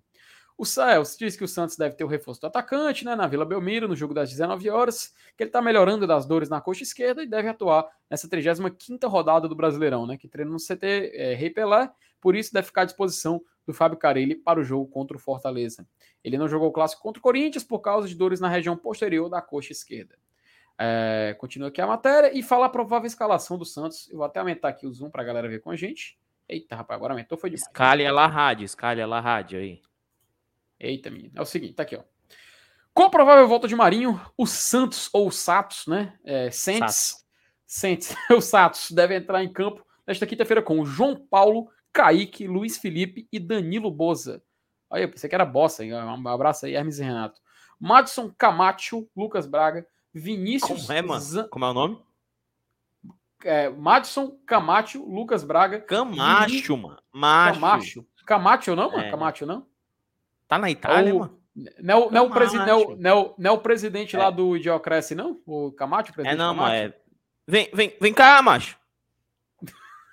O 0.57 0.65
Sael 0.65 1.03
diz 1.19 1.37
que 1.37 1.43
o 1.43 1.49
Santos 1.49 1.77
deve 1.77 1.97
ter 1.97 2.05
o 2.05 2.07
reforço 2.07 2.41
do 2.41 2.47
atacante, 2.47 3.05
né, 3.05 3.17
na 3.17 3.27
Vila 3.27 3.45
Belmiro, 3.45 3.89
no 3.89 3.97
jogo 3.97 4.15
das 4.15 4.31
19 4.31 4.71
horas, 4.71 5.13
que 5.37 5.43
ele 5.43 5.49
está 5.49 5.61
melhorando 5.61 6.07
das 6.07 6.27
dores 6.27 6.49
na 6.49 6.61
coxa 6.61 6.85
esquerda 6.85 7.25
e 7.25 7.27
deve 7.27 7.49
atuar 7.49 7.89
nessa 8.09 8.29
35ª 8.29 9.09
rodada 9.09 9.49
do 9.49 9.55
Brasileirão, 9.57 10.07
né, 10.07 10.17
que 10.17 10.29
treina 10.29 10.53
no 10.53 10.59
CT 10.59 11.13
é, 11.13 11.35
Rei 11.35 11.51
Pelé, 11.51 11.91
por 12.21 12.37
isso 12.37 12.53
deve 12.53 12.69
ficar 12.69 12.83
à 12.83 12.85
disposição 12.85 13.43
do 13.67 13.75
Fábio 13.75 13.99
Carelli 13.99 14.37
para 14.37 14.61
o 14.61 14.65
jogo 14.65 14.87
contra 14.87 15.17
o 15.17 15.21
Fortaleza. 15.21 15.87
Ele 16.23 16.39
não 16.39 16.49
jogou 16.49 16.69
o 16.69 16.73
clássico 16.73 17.03
contra 17.03 17.19
o 17.19 17.23
Corinthians 17.23 17.65
por 17.65 17.81
causa 17.81 18.07
de 18.07 18.15
dores 18.15 18.41
na 18.41 18.49
região 18.49 18.77
posterior 18.77 19.29
da 19.29 19.43
coxa 19.43 19.73
esquerda. 19.73 20.17
É, 20.79 21.37
continua 21.39 21.69
aqui 21.69 21.81
a 21.81 21.87
matéria 21.87 22.37
e 22.37 22.43
fala 22.43 22.67
a 22.67 22.69
provável 22.69 23.07
escalação 23.07 23.59
do 23.59 23.65
Santos. 23.65 24.09
Eu 24.11 24.19
vou 24.19 24.27
até 24.27 24.41
aumentar 24.41 24.69
aqui 24.69 24.87
o 24.87 24.93
zoom 24.93 25.11
para 25.11 25.23
a 25.23 25.25
galera 25.25 25.49
ver 25.49 25.61
com 25.61 25.71
a 25.71 25.77
gente. 25.77 26.19
Eita, 26.49 26.77
rapaz, 26.77 26.97
agora 26.97 27.15
aumentou, 27.15 27.39
foi 27.39 27.51
demais. 27.51 27.63
Escalha 27.63 28.13
lá 28.13 28.27
rádio, 28.27 28.65
escalha 28.65 29.07
lá 29.07 29.21
rádio 29.21 29.59
aí. 29.59 29.81
Eita, 30.79 31.11
menino. 31.11 31.33
É 31.35 31.41
o 31.41 31.45
seguinte, 31.47 31.75
tá 31.75 31.83
aqui, 31.83 31.97
ó. 31.97 32.03
Com 32.93 33.05
a 33.05 33.11
provável 33.11 33.47
volta 33.49 33.66
de 33.66 33.75
Marinho, 33.75 34.20
o 34.37 34.47
Santos, 34.47 35.09
ou 35.12 35.27
o 35.29 35.33
Satos, 35.33 35.87
né? 35.87 36.16
É, 36.25 36.51
Sentes, 36.51 37.25
Sentes, 37.66 38.14
o 38.31 38.41
Satos 38.41 38.91
deve 38.93 39.16
entrar 39.16 39.43
em 39.43 39.53
campo 39.53 39.85
nesta 40.07 40.27
quinta-feira 40.27 40.62
com 40.62 40.79
o 40.81 40.85
João 40.87 41.16
Paulo, 41.16 41.68
Kaique, 41.93 42.47
Luiz 42.47 42.79
Felipe 42.79 43.27
e 43.33 43.39
Danilo 43.41 43.91
Boza. 43.91 44.43
Aí, 44.93 45.03
eu 45.03 45.11
pensei 45.11 45.29
que 45.29 45.35
era 45.35 45.45
bossa, 45.45 45.85
hein? 45.85 45.93
Um 45.95 46.29
abraço 46.29 46.66
aí, 46.66 46.75
Hermes 46.75 46.99
e 47.01 47.03
Renato. 47.05 47.41
Madison 47.81 48.33
Camacho, 48.39 49.09
Lucas 49.16 49.47
Braga, 49.47 49.85
Vinícius. 50.12 50.83
Como 50.87 50.93
é, 50.93 51.03
mano? 51.03 51.20
Zan- 51.20 51.49
Como 51.49 51.64
é 51.64 51.70
o 51.70 51.75
nome? 51.75 51.99
é, 53.45 53.68
Madison 53.70 54.39
Camacho, 54.47 55.05
Lucas 55.05 55.43
Braga. 55.45 55.81
Camacho, 55.81 56.77
mano. 56.77 56.99
Macho. 57.12 57.55
Camacho. 57.61 58.07
Camacho 58.27 58.77
não, 58.77 58.91
mano? 58.93 59.03
É. 59.05 59.11
Camacho 59.11 59.45
não? 59.47 59.66
Tá 60.49 60.59
na 60.59 60.71
Itália, 60.71 61.11
É 61.11 61.13
o- 61.13 61.19
mano? 61.21 61.41
Não, 61.81 61.95
é 61.95 62.07
o- 62.07 62.11
não, 62.11 62.25
é 62.25 62.27
o 62.27 62.31
presi- 62.31 62.57
não, 62.57 62.67
é 62.69 62.75
o- 62.75 62.81
Camacho. 62.87 63.01
não, 63.03 63.21
é 63.23 63.35
não 63.39 63.51
é 63.51 63.55
o 63.55 63.59
presidente 63.59 64.17
É. 64.17 64.19
lá 64.19 64.31
do 64.31 64.57
Idiocresce, 64.57 65.15
não? 65.15 65.41
O 65.47 65.71
Camacho, 65.73 66.11
o 66.11 66.13
É 66.13 66.15
presidente 66.15 66.39
não, 66.39 66.55
Camacho? 66.55 66.73
mano. 66.73 66.75
É... 66.95 66.95
Vem, 67.47 67.71
vem, 67.73 67.97
vem 68.01 68.13
cá, 68.15 68.43
macho. 68.43 68.77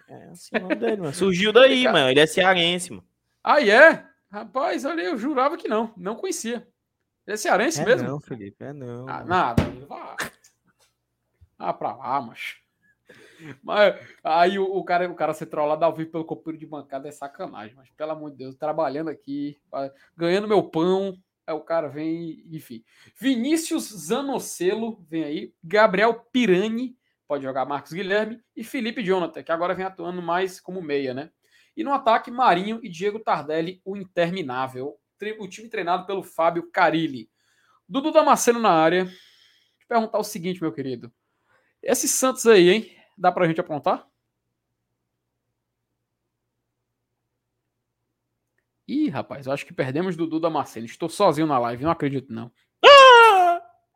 É 0.07 0.25
assim 0.29 0.55
o 0.57 0.59
nome 0.59 0.75
dele, 0.75 0.97
mano. 0.97 1.13
Surgiu 1.13 1.51
daí, 1.53 1.85
mano. 1.85 2.09
Ele 2.09 2.19
é 2.19 2.27
cearense, 2.27 2.91
mano. 2.91 3.07
Ah, 3.43 3.61
é? 3.65 4.05
Rapaz, 4.31 4.85
olha, 4.85 5.01
eu 5.01 5.17
jurava 5.17 5.57
que 5.57 5.67
não. 5.67 5.93
Não 5.97 6.15
conhecia. 6.15 6.67
Ele 7.25 7.33
é 7.33 7.37
cearense 7.37 7.81
É 7.81 7.85
mesmo? 7.85 8.07
não, 8.07 8.19
Felipe, 8.19 8.63
é 8.63 8.73
não. 8.73 9.07
Ah, 9.09 9.23
nada. 9.23 9.63
Vá. 9.87 10.15
Ah, 11.57 11.73
pra 11.73 11.95
lá, 11.95 12.21
macho. 12.21 12.57
Mas 13.63 13.95
aí 14.23 14.59
o, 14.59 14.63
o 14.63 14.83
cara, 14.83 15.09
o 15.09 15.15
cara 15.15 15.33
ser 15.33 15.47
trollado 15.47 15.83
ao 15.83 15.93
vivo 15.93 16.11
pelo 16.11 16.25
companheiro 16.25 16.59
de 16.59 16.65
bancada 16.65 17.07
é 17.07 17.11
sacanagem, 17.11 17.75
mas 17.75 17.89
pelo 17.91 18.11
amor 18.11 18.31
de 18.31 18.37
Deus, 18.37 18.55
trabalhando 18.55 19.09
aqui, 19.09 19.57
ganhando 20.15 20.47
meu 20.47 20.63
pão, 20.63 21.17
aí 21.45 21.53
o 21.53 21.61
cara 21.61 21.87
vem, 21.87 22.43
enfim. 22.51 22.83
Vinícius 23.19 23.89
Zanocelo 24.07 25.03
vem 25.09 25.23
aí, 25.23 25.53
Gabriel 25.63 26.13
Pirani, 26.31 26.95
pode 27.27 27.43
jogar 27.43 27.65
Marcos 27.65 27.93
Guilherme, 27.93 28.41
e 28.55 28.63
Felipe 28.63 29.03
Jonathan, 29.03 29.43
que 29.43 29.51
agora 29.51 29.73
vem 29.73 29.85
atuando 29.85 30.21
mais 30.21 30.59
como 30.59 30.81
meia, 30.81 31.13
né? 31.13 31.31
E 31.75 31.83
no 31.83 31.93
ataque, 31.93 32.29
Marinho 32.29 32.79
e 32.83 32.89
Diego 32.89 33.19
Tardelli, 33.19 33.81
o 33.85 33.95
interminável. 33.95 34.97
O 35.39 35.47
time 35.47 35.69
treinado 35.69 36.05
pelo 36.05 36.23
Fábio 36.23 36.69
Carilli. 36.71 37.29
Dudu 37.87 38.11
Damasceno 38.11 38.59
na 38.59 38.71
área. 38.71 39.05
Vou 39.05 39.13
te 39.13 39.87
perguntar 39.87 40.17
o 40.17 40.23
seguinte, 40.23 40.61
meu 40.61 40.71
querido. 40.71 41.11
Esse 41.81 42.07
Santos 42.07 42.45
aí, 42.47 42.69
hein? 42.69 43.00
Dá 43.17 43.31
pra 43.31 43.47
gente 43.47 43.61
apontar? 43.61 44.07
Ih, 48.87 49.09
rapaz, 49.09 49.45
eu 49.45 49.53
acho 49.53 49.65
que 49.65 49.73
perdemos 49.73 50.17
Dudu 50.17 50.39
Damasceno. 50.39 50.85
Estou 50.85 51.07
sozinho 51.07 51.47
na 51.47 51.57
live, 51.59 51.83
não 51.83 51.91
acredito, 51.91 52.33
não. 52.33 52.51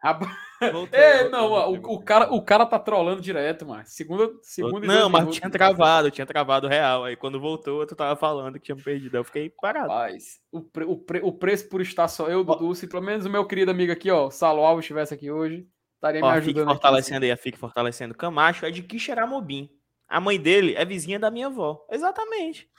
Rapaz, 0.02 0.32
Voltei, 0.72 1.00
é, 1.00 1.30
não, 1.30 1.50
voltei, 1.50 1.74
o, 1.74 1.80
o 1.80 1.82
voltei. 1.82 2.06
cara, 2.06 2.32
o 2.34 2.42
cara 2.42 2.66
tá 2.66 2.78
trolando 2.78 3.20
direto, 3.22 3.66
mano. 3.66 3.82
Segunda, 3.88 4.32
segunda 4.44 4.86
Não, 4.86 5.10
mas 5.10 5.22
minutos. 5.22 5.40
tinha 5.40 5.50
travado, 5.50 6.12
tinha 6.12 6.28
travado 6.28 6.68
real. 6.68 7.04
Aí 7.06 7.16
quando 7.16 7.40
voltou, 7.40 7.86
tu 7.88 7.96
tava 7.96 8.16
falando 8.16 8.54
que 8.60 8.66
tinha 8.66 8.76
perdido. 8.76 9.18
Eu 9.18 9.24
fiquei 9.24 9.50
parado. 9.50 9.88
Rapaz, 9.90 10.40
o, 10.52 10.62
pre- 10.62 10.86
o, 10.86 10.96
pre- 10.96 11.22
o 11.24 11.32
preço 11.34 11.68
por 11.68 11.82
estar 11.82 12.08
só 12.08 12.28
eu, 12.30 12.44
Dudu, 12.44 12.74
se 12.76 12.88
pelo 12.88 13.02
menos 13.02 13.26
o 13.26 13.30
meu 13.30 13.46
querido 13.48 13.72
amigo 13.72 13.92
aqui, 13.92 14.12
ó, 14.12 14.30
Salo 14.30 14.64
Alves, 14.64 14.84
estivesse 14.86 15.14
aqui 15.14 15.32
hoje, 15.32 15.68
estaria 16.10 16.22
me 16.22 16.28
fique 16.42 16.50
ajudando 16.50 16.64
aqui. 16.70 16.74
fortalecendo 16.76 17.26
aí, 17.26 17.32
a 17.32 17.38
fique 17.38 17.58
fortalecendo. 17.58 18.14
Camacho 18.16 18.66
é 18.66 18.72
de 18.72 18.82
Quixeramobim. 18.84 19.70
A 20.08 20.20
mãe 20.20 20.40
dele 20.40 20.76
é 20.76 20.86
vizinha 20.86 21.20
da 21.20 21.32
minha 21.32 21.48
avó. 21.48 21.86
Exatamente. 21.90 22.70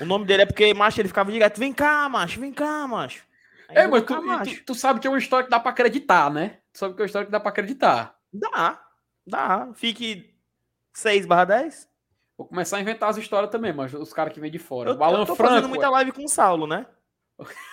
o 0.00 0.04
nome 0.04 0.24
dele 0.24 0.42
é 0.42 0.46
porque, 0.46 0.72
macho, 0.74 1.00
ele 1.00 1.08
ficava 1.08 1.30
direto. 1.30 1.58
Vem 1.58 1.72
cá, 1.72 2.08
macho, 2.08 2.40
vem 2.40 2.52
cá, 2.52 2.86
macho. 2.86 3.24
Aí 3.68 3.76
É, 3.78 3.86
mas 3.86 4.02
"Cá, 4.04 4.16
tu, 4.16 4.22
macho." 4.26 4.56
tu, 4.56 4.64
tu 4.66 4.74
sabe 4.74 4.98
que 5.00 5.06
é 5.06 5.10
uma 5.10 5.18
história 5.18 5.44
que 5.44 5.50
dá 5.50 5.60
pra 5.60 5.70
acreditar, 5.70 6.30
né? 6.30 6.58
Tu 6.72 6.78
sabe 6.78 6.94
que 6.94 7.00
é 7.00 7.02
uma 7.02 7.06
história 7.06 7.26
que 7.26 7.32
dá 7.32 7.38
pra 7.40 7.50
acreditar. 7.50 8.16
Dá, 8.32 8.80
dá. 9.26 9.70
Fique 9.74 10.34
6 10.94 11.26
barra 11.26 11.44
10. 11.44 11.88
Vou 12.38 12.46
começar 12.46 12.78
a 12.78 12.80
inventar 12.80 13.10
as 13.10 13.18
histórias 13.18 13.50
também, 13.50 13.72
mas 13.72 13.92
os 13.92 14.12
caras 14.14 14.32
que 14.32 14.40
vêm 14.40 14.50
de 14.50 14.58
fora. 14.58 14.90
Eu, 14.90 14.96
o 14.96 15.04
Alan 15.04 15.20
eu 15.20 15.26
tô 15.26 15.36
fazendo 15.36 15.54
Franco. 15.58 15.68
muita 15.68 15.90
live 15.90 16.12
com 16.12 16.24
o 16.24 16.28
Saulo, 16.28 16.66
né? 16.66 16.86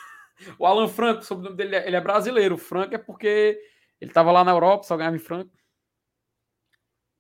O 0.60 0.66
Alan 0.66 0.88
Franco, 0.88 1.22
o 1.22 1.24
sobrenome 1.24 1.58
dele, 1.58 1.76
é- 1.76 1.88
ele 1.88 1.96
é 1.96 2.02
brasileiro. 2.02 2.56
O 2.56 2.58
Franco 2.58 2.94
é 2.96 2.98
porque 2.98 3.60
ele 4.00 4.12
tava 4.12 4.32
lá 4.32 4.44
na 4.44 4.52
Europa, 4.52 4.84
só 4.84 4.96
ganhava 4.98 5.16
em 5.16 5.20
Franco. 5.20 5.52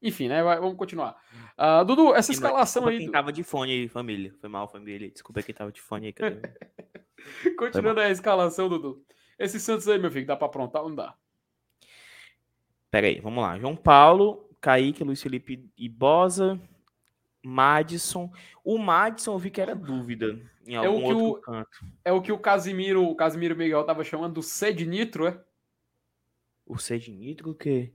Enfim, 0.01 0.27
né? 0.27 0.43
Vamos 0.43 0.77
continuar. 0.77 1.15
Ah, 1.57 1.83
Dudu, 1.83 2.13
essa 2.13 2.31
escalação 2.31 2.85
aí. 2.87 2.97
quem 2.99 3.07
do- 3.07 3.11
tava 3.11 3.33
de 3.33 3.43
fone 3.43 3.71
aí, 3.71 3.87
família. 3.87 4.31
Foi 4.39 4.47
mal, 4.47 4.67
família. 4.67 5.09
Desculpa 5.09 5.41
quem 5.41 5.55
tava 5.55 5.71
de 5.71 5.81
fone 5.81 6.07
aí. 6.07 6.13
Continuando 7.57 7.99
aí 7.99 8.07
a 8.07 8.11
escalação, 8.11 8.69
Dudu. 8.69 9.03
Esse 9.39 9.59
Santos 9.59 9.87
aí, 9.87 9.97
meu 9.97 10.11
filho, 10.11 10.25
dá 10.27 10.35
pra 10.35 10.45
aprontar 10.47 10.83
ou 10.83 10.89
não 10.89 10.95
dá? 10.95 11.15
Pera 12.91 13.07
aí, 13.07 13.19
vamos 13.19 13.43
lá. 13.43 13.57
João 13.57 13.75
Paulo, 13.75 14.47
Kaique, 14.61 15.03
Luiz 15.03 15.21
Felipe 15.21 15.67
e 15.75 15.89
Bosa. 15.89 16.59
Madison. 17.43 18.31
O 18.63 18.77
Madison 18.77 19.33
eu 19.33 19.39
vi 19.39 19.49
que 19.49 19.61
era 19.61 19.75
dúvida 19.75 20.39
em 20.67 20.75
É 20.75 20.81
o 20.81 20.85
algum 20.85 20.99
que 20.99 21.13
outro 21.13 21.27
o- 21.29 21.41
canto. 21.41 21.85
É 22.03 22.11
o 22.11 22.21
que 22.21 22.31
o 22.31 22.37
Casimiro, 22.39 23.03
o 23.05 23.15
Casimiro 23.15 23.55
Miguel 23.55 23.83
tava 23.85 24.03
chamando 24.03 24.33
do 24.35 24.43
C 24.43 24.73
de 24.73 24.85
nitro, 24.85 25.25
é? 25.27 25.41
O 26.65 26.77
Sede 26.77 27.11
Nitro, 27.11 27.51
o 27.51 27.55
quê? 27.55 27.93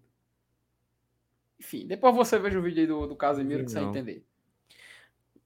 Enfim, 1.60 1.86
depois 1.86 2.14
você 2.14 2.38
veja 2.38 2.58
o 2.58 2.62
vídeo 2.62 2.80
aí 2.80 2.86
do, 2.86 3.06
do 3.06 3.14
Casimiro 3.14 3.64
que 3.64 3.70
você 3.70 3.78
vai 3.80 3.88
entender. 3.90 4.24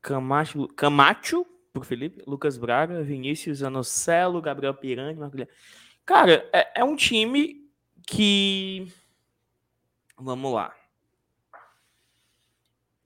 Camacho, 0.00 0.68
Camacho 0.68 1.44
pro 1.72 1.82
Felipe, 1.82 2.22
Lucas 2.26 2.56
Braga, 2.56 3.02
Vinícius 3.02 3.62
Anocelo, 3.64 4.40
Gabriel 4.40 4.72
Pirani, 4.74 5.18
Marco 5.18 5.32
Guilherme. 5.36 5.52
Cara, 6.04 6.48
é, 6.52 6.80
é 6.80 6.84
um 6.84 6.94
time 6.94 7.68
que. 8.06 8.86
Vamos 10.16 10.52
lá. 10.54 10.72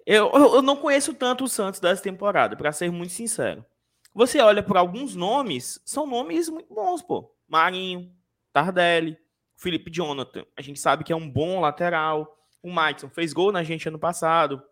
Eu, 0.07 0.31
eu, 0.33 0.55
eu 0.57 0.63
não 0.63 0.77
conheço 0.77 1.15
tanto 1.15 1.45
o 1.45 1.49
Santos 1.49 1.81
dessa 1.81 2.03
temporada, 2.03 2.57
pra 2.57 2.73
ser 2.73 2.91
muito 2.91 3.13
sincero. 3.13 3.65
Você 4.15 4.41
olha 4.41 4.63
por 4.63 4.77
alguns 4.77 5.15
nomes, 5.15 5.81
são 5.85 6.07
nomes 6.07 6.49
muito 6.49 6.73
bons, 6.75 7.03
pô. 7.03 7.33
Marinho, 7.47 8.13
Tardelli, 8.53 9.17
Felipe 9.57 9.91
Jonathan. 9.91 10.45
A 10.57 10.63
gente 10.63 10.81
sabe 10.81 11.05
que 11.05 11.13
é 11.13 11.17
um 11.17 11.29
bom 11.29 11.61
lateral. 11.61 12.37
O 12.63 12.71
Maidson 12.71 13.09
fez 13.09 13.33
gol 13.33 13.53
na 13.53 13.63
gente 13.63 13.89
ano 13.89 13.99
passado. 13.99 14.63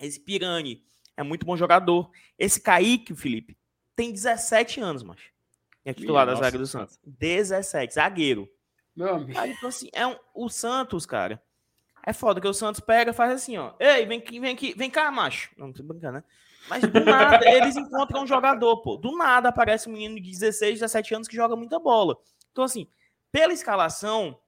Esse 0.00 0.20
Pirani 0.20 0.84
é 1.16 1.22
muito 1.22 1.44
bom 1.44 1.56
jogador. 1.56 2.10
Esse 2.38 2.60
Kaique, 2.60 3.14
Felipe, 3.14 3.56
tem 3.94 4.12
17 4.12 4.80
anos, 4.80 5.02
mas 5.02 5.18
É 5.84 5.92
titular 5.92 6.26
da 6.26 6.32
Nossa 6.32 6.44
zaga 6.44 6.58
do. 6.58 6.66
Santos. 6.66 6.98
17, 7.04 7.94
zagueiro. 7.94 8.48
Amigo. 8.98 9.32
Cara, 9.32 9.48
então 9.48 9.68
assim, 9.68 9.88
é 9.92 10.06
um, 10.06 10.16
o 10.34 10.48
Santos, 10.48 11.04
cara. 11.04 11.42
É 12.04 12.12
foda 12.12 12.40
que 12.40 12.46
o 12.46 12.54
Santos 12.54 12.80
pega 12.80 13.10
e 13.10 13.14
faz 13.14 13.32
assim, 13.32 13.56
ó. 13.56 13.74
Ei, 13.80 14.06
vem 14.06 14.18
aqui, 14.18 14.38
vem 14.38 14.54
aqui, 14.54 14.74
vem 14.76 14.90
cá, 14.90 15.10
macho. 15.10 15.50
Não, 15.56 15.66
não 15.66 15.74
tô 15.74 15.82
brincando, 15.82 16.18
né? 16.18 16.24
Mas 16.68 16.82
do 16.82 17.04
nada 17.04 17.48
eles 17.48 17.76
encontram 17.76 18.22
um 18.22 18.26
jogador, 18.26 18.78
pô. 18.78 18.96
Do 18.96 19.16
nada 19.16 19.48
aparece 19.48 19.88
um 19.88 19.92
menino 19.92 20.16
de 20.16 20.30
16, 20.30 20.80
17 20.80 21.14
anos 21.14 21.28
que 21.28 21.36
joga 21.36 21.54
muita 21.56 21.78
bola. 21.78 22.16
Então, 22.50 22.64
assim, 22.64 22.88
pela 23.30 23.52
escalação, 23.52 24.38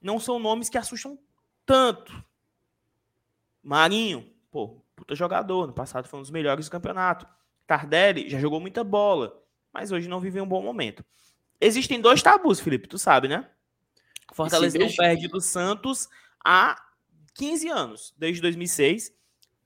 não 0.00 0.18
são 0.18 0.38
nomes 0.38 0.68
que 0.68 0.78
assustam 0.78 1.18
tanto. 1.64 2.24
Marinho, 3.62 4.32
pô, 4.50 4.82
puta 4.96 5.14
jogador. 5.14 5.66
No 5.66 5.72
passado 5.72 6.08
foi 6.08 6.18
um 6.18 6.22
dos 6.22 6.30
melhores 6.30 6.66
do 6.66 6.72
campeonato. 6.72 7.26
Tardelli 7.66 8.28
já 8.28 8.38
jogou 8.38 8.60
muita 8.60 8.82
bola, 8.82 9.40
mas 9.72 9.92
hoje 9.92 10.08
não 10.08 10.20
vive 10.20 10.40
um 10.40 10.46
bom 10.46 10.62
momento. 10.62 11.04
Existem 11.60 12.00
dois 12.00 12.22
tabus, 12.22 12.58
Felipe, 12.58 12.88
tu 12.88 12.98
sabe, 12.98 13.28
né? 13.28 13.48
Fortaleza 14.32 14.78
não 14.78 14.90
perde 14.90 15.28
do 15.28 15.40
Santos 15.40 16.08
há 16.44 16.80
15 17.34 17.68
anos, 17.68 18.14
desde 18.16 18.40
2006. 18.40 19.12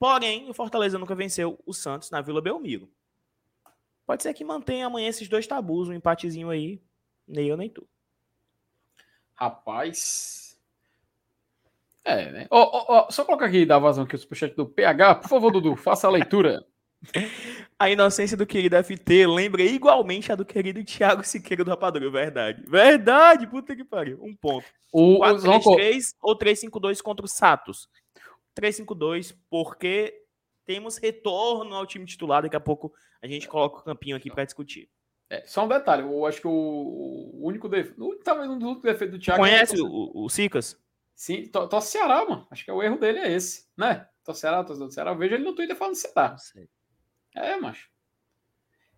Porém, 0.05 0.51
o 0.51 0.53
Fortaleza 0.53 0.99
nunca 0.99 1.15
venceu 1.15 1.59
o 1.65 1.73
Santos 1.73 2.11
na 2.11 2.21
Vila 2.21 2.43
Belmiro. 2.43 2.91
Pode 4.05 4.23
ser 4.23 4.35
que 4.35 4.45
mantenha 4.45 4.85
amanhã 4.85 5.09
esses 5.09 5.27
dois 5.29 5.47
tabus, 5.47 5.89
um 5.89 5.95
empatezinho 5.95 6.51
aí, 6.51 6.79
nem 7.27 7.47
eu 7.47 7.57
nem 7.57 7.71
tu. 7.71 7.89
Rapaz. 9.33 10.61
É, 12.05 12.31
né? 12.31 12.47
Ó, 12.51 12.61
ó, 12.61 12.85
ó, 12.87 13.11
só 13.11 13.25
coloca 13.25 13.47
aqui 13.47 13.65
da 13.65 13.79
vazão 13.79 14.05
aqui 14.05 14.15
o 14.15 14.19
superchat 14.19 14.55
do 14.55 14.67
PH. 14.67 15.15
Por 15.15 15.29
favor, 15.31 15.51
Dudu, 15.51 15.75
faça 15.75 16.07
a 16.07 16.11
leitura. 16.11 16.67
A 17.79 17.89
inocência 17.89 18.37
do 18.37 18.47
querido 18.47 18.77
FT 18.85 19.27
lembra 19.27 19.63
igualmente 19.63 20.31
a 20.31 20.35
do 20.37 20.45
querido 20.45 20.83
Thiago 20.85 21.25
Siqueira 21.25 21.65
do 21.65 21.71
Rapadura. 21.71 22.09
Verdade. 22.11 22.63
Verdade, 22.67 23.47
puta 23.47 23.75
que 23.75 23.85
pariu. 23.85 24.23
Um 24.23 24.35
ponto. 24.35 24.65
O, 24.93 25.25
o 25.25 25.39
Zonco, 25.39 25.77
4-3-3 25.77 26.15
ou 26.23 26.39
3-5-2 26.39 27.03
contra 27.03 27.27
o 27.27 27.29
Santos? 27.29 27.89
3-5-2, 28.55 29.37
porque 29.51 30.25
temos 30.65 30.97
retorno 30.97 31.75
ao 31.75 31.87
time 31.87 32.07
titular. 32.07 32.43
Daqui 32.43 32.57
a 32.57 32.61
pouco 32.61 32.93
a 33.21 33.27
gente 33.27 33.49
coloca 33.49 33.79
o 33.79 33.85
campinho 33.85 34.17
aqui 34.17 34.31
para 34.31 34.45
discutir. 34.45 34.89
é, 35.31 35.43
só 35.47 35.65
um 35.65 35.69
detalhe. 35.69 36.03
Eu 36.03 36.27
acho 36.27 36.41
que 36.41 36.47
o, 36.47 37.31
único 37.35 37.69
defeito. 37.69 38.21
Talvez 38.25 38.49
um 38.49 38.59
dos 38.59 38.83
defeitos 38.83 39.19
do 39.19 39.23
Thiago. 39.23 39.41
Conhece 39.41 39.79
é 39.79 39.83
o, 39.83 39.87
o, 39.87 40.25
o 40.25 40.29
Sicas? 40.29 40.79
Sim, 41.15 41.47
to, 41.47 41.69
to 41.69 41.81
Ceará, 41.81 42.25
mano. 42.29 42.47
Acho 42.51 42.65
que 42.65 42.71
é 42.71 42.75
o 42.75 42.83
erro 42.83 42.99
dele 42.99 43.21
é 43.21 43.33
esse, 43.33 43.69
né? 43.77 44.07
To 44.25 44.35
Ceará, 44.35 44.65
torcedor 44.65 44.89
do 44.89 44.95
Ceará. 44.95 45.13
Eu 45.13 45.19
vejo 45.19 45.35
ele 45.35 45.45
no 45.45 45.55
Twitter 45.55 45.77
falando 45.77 45.95
Ceará. 45.95 46.37
É, 47.35 47.57
macho. 47.57 47.89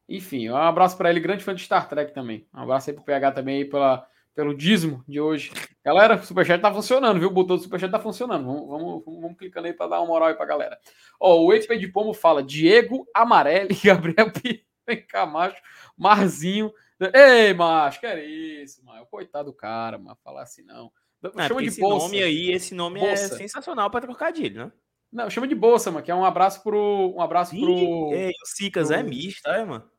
Enfim, 0.08 0.48
um 0.48 0.56
abraço 0.56 0.96
pra 0.96 1.10
ele, 1.10 1.18
grande 1.18 1.42
fã 1.42 1.54
de 1.54 1.64
Star 1.64 1.88
Trek 1.88 2.14
também. 2.14 2.46
Um 2.54 2.60
abraço 2.60 2.88
aí 2.88 2.94
pro 2.94 3.04
PH 3.04 3.32
também 3.32 3.56
aí 3.58 3.64
pela, 3.64 4.06
pelo 4.36 4.54
dízimo 4.54 5.02
de 5.08 5.18
hoje. 5.20 5.50
Galera, 5.82 6.16
o 6.16 6.22
Superchat 6.22 6.60
tá 6.60 6.72
funcionando, 6.72 7.18
viu? 7.18 7.28
O 7.28 7.32
botão 7.32 7.56
do 7.56 7.62
Superchat 7.62 7.90
tá 7.90 7.98
funcionando. 7.98 8.46
Vamos, 8.46 8.68
vamos, 8.68 9.04
vamos, 9.04 9.36
clicando 9.38 9.66
aí 9.66 9.72
pra 9.72 9.88
dar 9.88 9.98
uma 10.00 10.06
moral 10.06 10.28
aí 10.28 10.34
pra 10.34 10.44
galera. 10.44 10.78
Ó, 11.18 11.40
o 11.42 11.52
Ex 11.52 11.66
de 11.66 11.88
Pomo 11.88 12.12
fala 12.12 12.42
Diego 12.42 13.06
Amarelli, 13.14 13.74
Gabriel 13.82 14.30
P. 14.30 14.62
Vem 14.86 15.04
cá, 15.06 15.24
macho. 15.26 15.56
Marzinho. 15.96 16.70
Ei, 17.12 17.52
macho, 17.54 17.98
que 17.98 18.06
era 18.06 18.22
isso, 18.22 18.84
mano. 18.84 19.04
Coitado 19.06 19.50
do 19.50 19.56
cara, 19.56 19.98
mano. 19.98 20.16
Falar 20.22 20.42
assim 20.42 20.62
não. 20.62 20.92
É, 21.36 21.48
Chama 21.48 21.62
de 21.62 21.68
esse 21.68 21.80
bolsa. 21.80 22.06
nome 22.06 22.22
aí, 22.22 22.50
esse 22.52 22.74
nome 22.74 23.00
Bolsa. 23.00 23.34
é 23.34 23.38
sensacional 23.38 23.90
para 23.90 24.02
trocadilho, 24.06 24.66
né? 24.66 24.72
Não, 25.10 25.30
chama 25.30 25.48
de 25.48 25.54
bolsa, 25.54 25.90
mano. 25.90 26.04
Que 26.04 26.10
é 26.10 26.14
um 26.14 26.24
abraço 26.24 26.62
pro. 26.62 27.14
Um 27.16 27.20
abraço 27.22 27.58
pro. 27.58 28.12
Ei, 28.12 28.30
o 28.30 28.46
Sicas 28.46 28.88
pro- 28.88 28.96
é 28.96 29.02
misto, 29.02 29.48
é, 29.48 29.64
mano? 29.64 29.90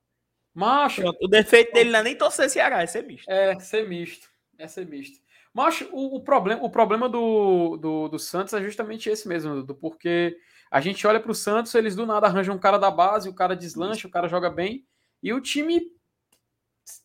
Macho, 0.57 1.01
Pronto, 1.01 1.19
O 1.23 1.27
defeito 1.27 1.71
dele 1.71 1.91
não 1.91 1.99
é 1.99 2.03
nem 2.03 2.15
torcer 2.15 2.49
Ceará, 2.49 2.81
é 2.81 2.87
ser 2.87 3.03
misto. 3.03 3.29
É, 3.29 3.59
ser 3.59 3.87
misto. 3.87 4.27
É 4.57 4.67
ser 4.67 4.87
misto. 4.87 5.19
Mas 5.53 5.81
o, 5.91 6.15
o 6.15 6.23
problema, 6.23 6.63
o 6.63 6.69
problema 6.69 7.07
do, 7.07 7.77
do, 7.77 8.07
do 8.07 8.17
Santos 8.17 8.55
é 8.55 8.61
justamente 8.63 9.07
esse 9.07 9.27
mesmo, 9.27 9.53
Dudu, 9.53 9.75
porque 9.75 10.35
a 10.71 10.81
gente 10.81 11.05
olha 11.05 11.19
para 11.19 11.31
o 11.31 11.35
Santos, 11.35 11.75
eles 11.75 11.95
do 11.95 12.07
nada 12.07 12.25
arranjam 12.25 12.55
um 12.55 12.59
cara 12.59 12.79
da 12.79 12.89
base, 12.89 13.29
o 13.29 13.35
cara 13.35 13.55
deslancha, 13.55 14.07
o 14.07 14.11
cara 14.11 14.27
joga 14.27 14.49
bem, 14.49 14.83
e 15.21 15.31
o 15.31 15.39
time. 15.39 15.79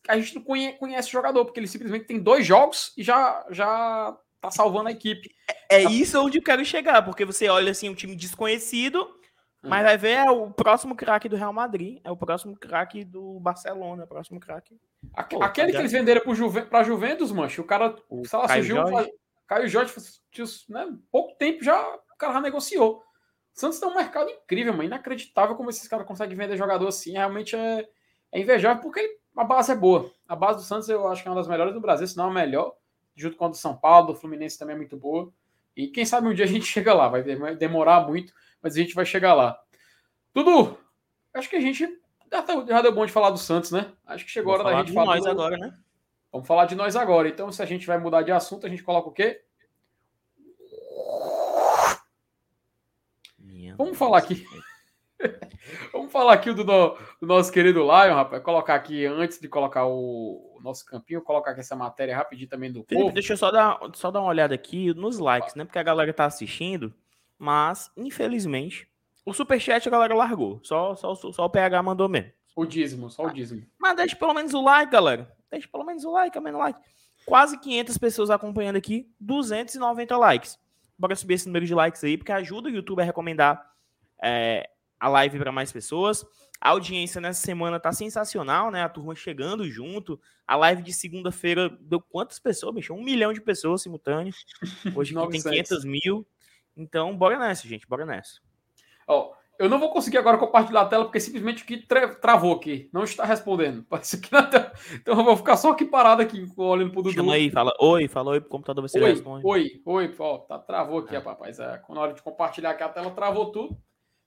A 0.07 0.17
gente 0.17 0.33
não 0.33 0.41
conhe- 0.41 0.73
conhece 0.73 1.09
o 1.09 1.11
jogador, 1.11 1.45
porque 1.45 1.59
ele 1.59 1.67
simplesmente 1.67 2.05
tem 2.05 2.19
dois 2.19 2.45
jogos 2.47 2.91
e 2.97 3.03
já, 3.03 3.45
já 3.51 4.17
tá 4.41 4.49
salvando 4.49 4.89
a 4.89 4.91
equipe. 4.91 5.29
É 5.69 5.83
isso 5.83 6.19
onde 6.19 6.39
eu 6.39 6.43
quero 6.43 6.65
chegar, 6.65 7.03
porque 7.03 7.23
você 7.23 7.47
olha 7.49 7.69
assim, 7.69 7.87
um 7.87 7.95
time 7.95 8.15
desconhecido, 8.15 9.07
Hum. 9.63 9.69
mas 9.69 9.83
vai 9.83 9.97
ver 9.97 10.11
é 10.17 10.29
o 10.29 10.51
próximo 10.51 10.95
craque 10.95 11.29
do 11.29 11.35
Real 11.37 11.53
Madrid, 11.53 11.99
é 12.03 12.11
o 12.11 12.17
próximo 12.17 12.55
craque 12.55 13.03
do 13.05 13.39
Barcelona, 13.39 14.03
é 14.03 14.05
o 14.05 14.07
próximo 14.09 14.39
craque. 14.39 14.77
Aque- 15.13 15.37
Aquele 15.41 15.71
que 15.71 15.77
eles 15.77 15.91
venderam 15.91 16.21
pro 16.21 16.35
Juve, 16.35 16.65
Juventus, 16.85 17.31
mancho, 17.31 17.61
o 17.61 17.65
cara, 17.65 17.95
O 18.09 18.25
sei 18.25 18.39
lá, 18.39 18.47
Caio 18.47 18.63
surgiu. 18.63 18.75
Jorge. 18.75 18.93
faz- 18.93 19.09
Caio 19.47 19.67
Jorge, 19.67 19.93
né, 20.69 20.87
pouco 21.11 21.35
tempo 21.37 21.63
já, 21.63 21.79
o 21.95 22.17
cara 22.17 22.33
já 22.33 22.41
negociou. 22.41 22.97
O 23.55 23.59
Santos 23.59 23.79
tem 23.79 23.87
um 23.87 23.95
mercado 23.95 24.29
incrível, 24.29 24.73
mano, 24.73 24.85
inacreditável 24.85 25.55
como 25.55 25.69
esses 25.69 25.87
caras 25.87 26.07
conseguem 26.07 26.35
vender 26.35 26.57
jogador 26.57 26.87
assim, 26.87 27.11
realmente 27.11 27.55
é, 27.55 27.87
é 28.31 28.39
invejável, 28.41 28.81
porque 28.81 29.19
a 29.35 29.43
base 29.43 29.71
é 29.71 29.75
boa. 29.75 30.09
A 30.27 30.35
base 30.35 30.57
do 30.59 30.63
Santos 30.63 30.89
eu 30.89 31.07
acho 31.07 31.21
que 31.21 31.27
é 31.27 31.31
uma 31.31 31.37
das 31.37 31.47
melhores 31.47 31.73
do 31.73 31.79
Brasil, 31.81 32.07
se 32.07 32.17
não 32.17 32.29
a 32.29 32.33
melhor, 32.33 32.73
junto 33.15 33.37
com 33.37 33.45
a 33.45 33.49
do 33.49 33.55
São 33.55 33.75
Paulo, 33.77 34.07
do 34.07 34.15
Fluminense 34.15 34.57
também 34.57 34.75
é 34.75 34.77
muito 34.77 34.97
boa. 34.97 35.31
E 35.75 35.87
quem 35.87 36.03
sabe 36.05 36.27
um 36.27 36.33
dia 36.33 36.45
a 36.45 36.47
gente 36.47 36.65
chega 36.65 36.93
lá, 36.93 37.07
vai 37.07 37.21
demorar 37.55 38.07
muito, 38.07 38.33
mas 38.63 38.75
a 38.75 38.79
gente 38.79 38.95
vai 38.95 39.05
chegar 39.05 39.33
lá. 39.33 39.59
Dudu, 40.33 40.77
acho 41.33 41.49
que 41.49 41.55
a 41.57 41.61
gente 41.61 41.85
já, 42.31 42.41
tá- 42.41 42.81
deu 42.81 42.91
bom 42.93 43.05
de 43.05 43.11
falar 43.11 43.29
do 43.29 43.37
Santos, 43.37 43.69
né? 43.71 43.91
Acho 44.07 44.25
que 44.25 44.31
chegou 44.31 44.53
a 44.53 44.55
hora 44.55 44.63
da 44.63 44.69
falar 44.71 44.81
gente 44.81 44.87
de 44.89 44.93
falar 44.95 45.15
nós 45.15 45.23
do- 45.23 45.29
agora, 45.29 45.57
né? 45.57 45.77
Vamos 46.31 46.47
falar 46.47 46.65
de 46.65 46.73
nós 46.75 46.95
agora. 46.95 47.27
Então, 47.27 47.51
se 47.51 47.61
a 47.61 47.65
gente 47.65 47.85
vai 47.85 47.99
mudar 47.99 48.23
de 48.23 48.31
assunto, 48.31 48.65
a 48.65 48.69
gente 48.69 48.81
coloca 48.81 49.09
o 49.09 49.11
quê? 49.13 49.43
Minha 53.37 53.75
Vamos 53.75 53.97
falar 53.97 54.17
aqui. 54.19 54.43
Vamos 55.93 56.11
falar 56.11 56.33
aqui 56.33 56.51
do, 56.53 56.63
do 56.63 56.97
nosso 57.21 57.51
querido 57.51 57.81
Lion, 57.81 58.15
rapaz. 58.15 58.43
Colocar 58.43 58.75
aqui, 58.75 59.05
antes 59.05 59.39
de 59.39 59.47
colocar 59.47 59.85
o, 59.85 60.57
o 60.57 60.61
nosso 60.61 60.85
campinho, 60.85 61.21
colocar 61.21 61.51
aqui 61.51 61.61
essa 61.61 61.75
matéria 61.75 62.15
rapidinho 62.17 62.49
também 62.49 62.71
do 62.71 62.83
Felipe, 62.83 62.95
povo. 63.03 63.13
deixa 63.13 63.33
eu 63.33 63.37
só 63.37 63.49
dar, 63.51 63.79
só 63.93 64.11
dar 64.11 64.19
uma 64.21 64.29
olhada 64.29 64.53
aqui 64.53 64.93
nos 64.93 65.19
likes, 65.19 65.55
né? 65.55 65.63
Porque 65.63 65.79
a 65.79 65.83
galera 65.83 66.13
tá 66.13 66.25
assistindo, 66.25 66.93
mas, 67.43 67.91
infelizmente, 67.97 68.87
o 69.25 69.33
superchat 69.33 69.85
a 69.85 69.91
galera 69.91 70.15
largou. 70.15 70.61
Só, 70.63 70.95
só, 70.95 71.13
só 71.13 71.43
o 71.43 71.49
PH 71.49 71.83
mandou 71.83 72.07
mesmo. 72.07 72.31
O 72.55 72.65
dízimo, 72.65 73.09
só 73.09 73.25
o 73.25 73.29
dízimo. 73.29 73.67
Mas 73.77 73.97
deixa 73.97 74.15
pelo 74.15 74.33
menos 74.33 74.53
o 74.53 74.61
like, 74.61 74.89
galera. 74.89 75.29
Deixa 75.51 75.67
pelo 75.67 75.83
menos 75.83 76.05
o 76.05 76.11
like, 76.13 76.39
menos 76.39 76.57
like. 76.57 76.79
Quase 77.25 77.59
500 77.59 77.97
pessoas 77.97 78.29
acompanhando 78.29 78.77
aqui, 78.77 79.11
290 79.19 80.15
likes. 80.15 80.57
Bora 80.97 81.17
subir 81.17 81.33
esse 81.33 81.45
número 81.45 81.65
de 81.65 81.75
likes 81.75 82.01
aí, 82.05 82.17
porque 82.17 82.31
ajuda 82.31 82.69
o 82.69 82.71
YouTube 82.71 83.01
a 83.01 83.05
recomendar 83.05 83.61
é, 84.23 84.69
a 84.97 85.09
live 85.09 85.37
para 85.37 85.51
mais 85.51 85.69
pessoas. 85.69 86.25
A 86.61 86.69
audiência 86.69 87.19
nessa 87.19 87.41
semana 87.41 87.77
tá 87.77 87.91
sensacional, 87.91 88.71
né? 88.71 88.83
A 88.83 88.89
turma 88.89 89.13
chegando 89.15 89.69
junto. 89.69 90.17
A 90.47 90.55
live 90.55 90.81
de 90.81 90.93
segunda-feira 90.93 91.69
deu 91.81 91.99
quantas 91.99 92.39
pessoas, 92.39 92.73
bicho? 92.73 92.93
Um 92.93 93.03
milhão 93.03 93.33
de 93.33 93.41
pessoas 93.41 93.81
simultâneas. 93.81 94.45
Hoje 94.95 95.13
tem 95.13 95.21
900. 95.21 95.51
500 95.51 95.83
mil. 95.83 96.25
Então, 96.75 97.15
bora 97.15 97.37
nessa, 97.37 97.67
gente. 97.67 97.87
Bora 97.87 98.05
nessa. 98.05 98.39
Ó, 99.07 99.31
eu 99.59 99.69
não 99.69 99.79
vou 99.79 99.91
conseguir 99.91 100.17
agora 100.17 100.37
compartilhar 100.37 100.81
a 100.81 100.85
tela, 100.85 101.05
porque 101.05 101.19
simplesmente 101.19 101.63
o 101.63 101.65
que 101.65 101.77
tra- 101.77 102.15
travou 102.15 102.55
aqui. 102.55 102.89
Não 102.91 103.03
está 103.03 103.23
respondendo. 103.25 103.83
Parece 103.89 104.19
que 104.19 104.31
na 104.31 104.43
tela. 104.43 104.71
Então 104.93 105.17
eu 105.17 105.23
vou 105.23 105.37
ficar 105.37 105.55
só 105.57 105.71
aqui 105.71 105.85
parado 105.85 106.21
aqui, 106.21 106.45
olhando 106.57 106.91
pro 106.91 107.03
Dudu. 107.03 107.13
Chama 107.15 107.33
aí, 107.35 107.51
fala 107.51 107.71
oi, 107.79 108.07
fala 108.07 108.31
oi 108.31 108.41
pro 108.41 108.49
computador, 108.49 108.81
você 108.87 108.99
Oi, 108.99 109.09
responde. 109.11 109.45
oi, 109.45 109.81
oi, 109.85 110.15
ó, 110.19 110.37
tá, 110.39 110.57
travou 110.59 110.99
aqui, 110.99 111.15
Ah. 111.15 111.19
rapaz. 111.19 111.59
É, 111.59 111.81
na 111.89 112.01
hora 112.01 112.13
de 112.13 112.21
compartilhar 112.23 112.71
aqui 112.71 112.83
a 112.83 112.89
tela, 112.89 113.11
travou 113.11 113.51
tudo. 113.51 113.77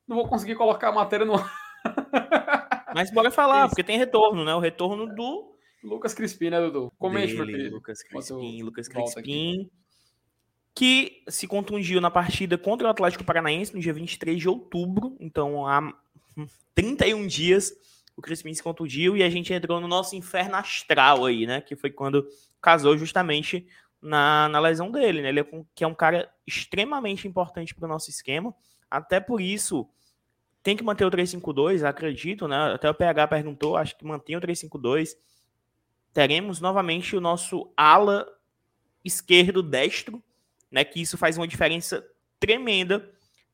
não 0.07 0.17
vou 0.17 0.29
conseguir 0.29 0.55
colocar 0.55 0.89
a 0.91 0.93
matéria 0.93 1.27
no. 1.27 1.35
Mas 2.95 3.11
bora 3.13 3.31
falar, 3.31 3.61
Isso. 3.67 3.71
porque 3.71 3.85
tem 3.85 3.99
retorno, 3.99 4.45
né? 4.45 4.55
O 4.55 4.61
retorno 4.61 5.07
do. 5.15 5.55
Lucas 5.85 6.15
Crispim, 6.15 6.51
né, 6.51 6.61
Dudu? 6.61 6.91
Comente, 6.99 7.29
Dele, 7.35 7.39
meu 7.39 7.47
querido. 7.47 7.75
Lucas 7.77 8.03
Crispim, 8.03 8.63
Lucas 8.63 8.89
Crispim. 8.89 9.71
Que 10.77 11.25
se 11.27 11.49
contundiu 11.49 12.01
na 12.01 12.11
partida 12.11 12.57
contra 12.57 12.87
o 12.87 12.91
Atlético 12.91 13.25
Paranaense 13.25 13.75
no 13.75 13.81
dia 13.81 13.93
23 13.93 14.39
de 14.39 14.49
outubro. 14.49 15.17
Então, 15.19 15.67
há 15.67 15.93
31 16.75 17.27
dias 17.27 17.73
o 18.17 18.23
Crispim 18.23 18.55
se 18.55 18.63
contundiu 18.63 19.17
e 19.17 19.23
a 19.23 19.29
gente 19.29 19.53
entrou 19.53 19.79
no 19.81 19.87
nosso 19.87 20.17
inferno 20.17 20.57
astral 20.57 21.27
aí, 21.27 21.47
né? 21.47 21.61
Que 21.61 21.77
foi 21.77 21.91
quando 21.91 22.27
casou 22.63 22.97
justamente 22.97 23.67
na, 24.01 24.49
na 24.49 24.59
lesão 24.59 24.91
dele, 24.91 25.21
né? 25.21 25.29
Ele 25.29 25.41
é, 25.41 25.47
que 25.75 25.85
é 25.85 25.87
um 25.87 25.95
cara 25.95 26.31
extremamente 26.47 27.29
importante 27.29 27.75
para 27.75 27.85
o 27.85 27.89
nosso 27.89 28.09
esquema. 28.09 28.55
Até 28.91 29.21
por 29.21 29.41
isso, 29.41 29.87
tem 30.63 30.77
que 30.77 30.83
manter 30.83 31.05
o 31.05 31.11
352, 31.11 31.85
acredito, 31.85 32.49
né? 32.49 32.73
Até 32.73 32.89
o 32.89 32.95
PH 32.95 33.27
perguntou, 33.29 33.77
acho 33.77 33.97
que 33.99 34.05
mantém 34.05 34.35
o 34.35 34.41
352. 34.41 35.15
Teremos 36.15 36.59
novamente 36.59 37.15
o 37.15 37.21
nosso 37.21 37.71
ala 37.77 38.27
esquerdo 39.05 39.63
destro, 39.63 40.23
né? 40.71 40.85
Que 40.85 41.01
isso 41.01 41.17
faz 41.17 41.37
uma 41.37 41.47
diferença 41.47 42.07
tremenda 42.39 43.13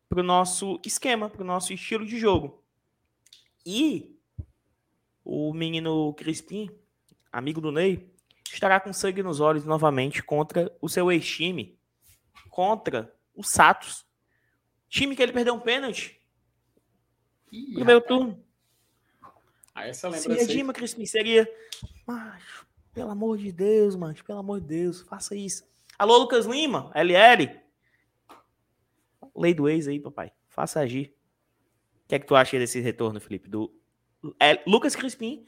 para 0.09 0.21
o 0.21 0.25
nosso 0.25 0.81
esquema, 0.85 1.31
para 1.31 1.43
o 1.43 1.47
nosso 1.47 1.73
estilo 1.73 2.05
de 2.05 2.19
jogo. 2.19 2.63
E 3.65 4.19
o 5.25 5.55
menino 5.55 6.13
Crispim, 6.15 6.71
amigo 7.33 7.61
do 7.61 7.73
Ney, 7.73 8.13
estará 8.53 8.79
com 8.81 8.93
sangue 8.93 9.23
nos 9.23 9.41
olhos 9.41 9.65
novamente 9.65 10.23
contra 10.23 10.77
o 10.81 10.89
seu 10.89 11.11
ex-time, 11.11 11.79
contra 12.51 13.15
o 13.35 13.43
Santos. 13.43 14.05
Time 14.89 15.17
que 15.17 15.23
ele 15.23 15.33
perdeu 15.33 15.55
um 15.55 15.61
pênalti. 15.61 16.21
Ih, 17.51 17.75
primeiro 17.75 18.01
rapaz. 18.01 18.09
turno. 18.09 18.45
Aí 19.75 19.89
essa 19.89 20.09
lembra 20.09 20.21
seria 20.21 20.47
Dima 20.47 20.73
Crispim, 20.73 21.07
seria. 21.07 21.49
Macho, 22.07 22.67
pelo 22.93 23.11
amor 23.11 23.39
de 23.39 23.51
Deus, 23.51 23.97
macho, 23.97 24.23
pelo 24.25 24.39
amor 24.41 24.61
de 24.61 24.67
Deus, 24.67 25.01
faça 25.03 25.35
isso. 25.35 25.65
Alô, 25.99 26.19
Lucas 26.19 26.47
Lima, 26.47 26.91
LL. 26.95 27.61
Lei 29.37 29.55
do 29.55 29.69
ex 29.69 29.89
aí, 29.89 30.01
papai. 30.01 30.33
Faça 30.49 30.81
agir. 30.81 31.15
O 32.05 32.09
que 32.09 32.15
é 32.15 32.19
que 32.19 32.27
tu 32.27 32.35
acha 32.35 32.59
desse 32.59 32.81
retorno, 32.81 33.21
Felipe? 33.21 33.49
Do 33.49 33.73
é, 34.41 34.63
Lucas 34.67 34.95
Crispim 34.95 35.45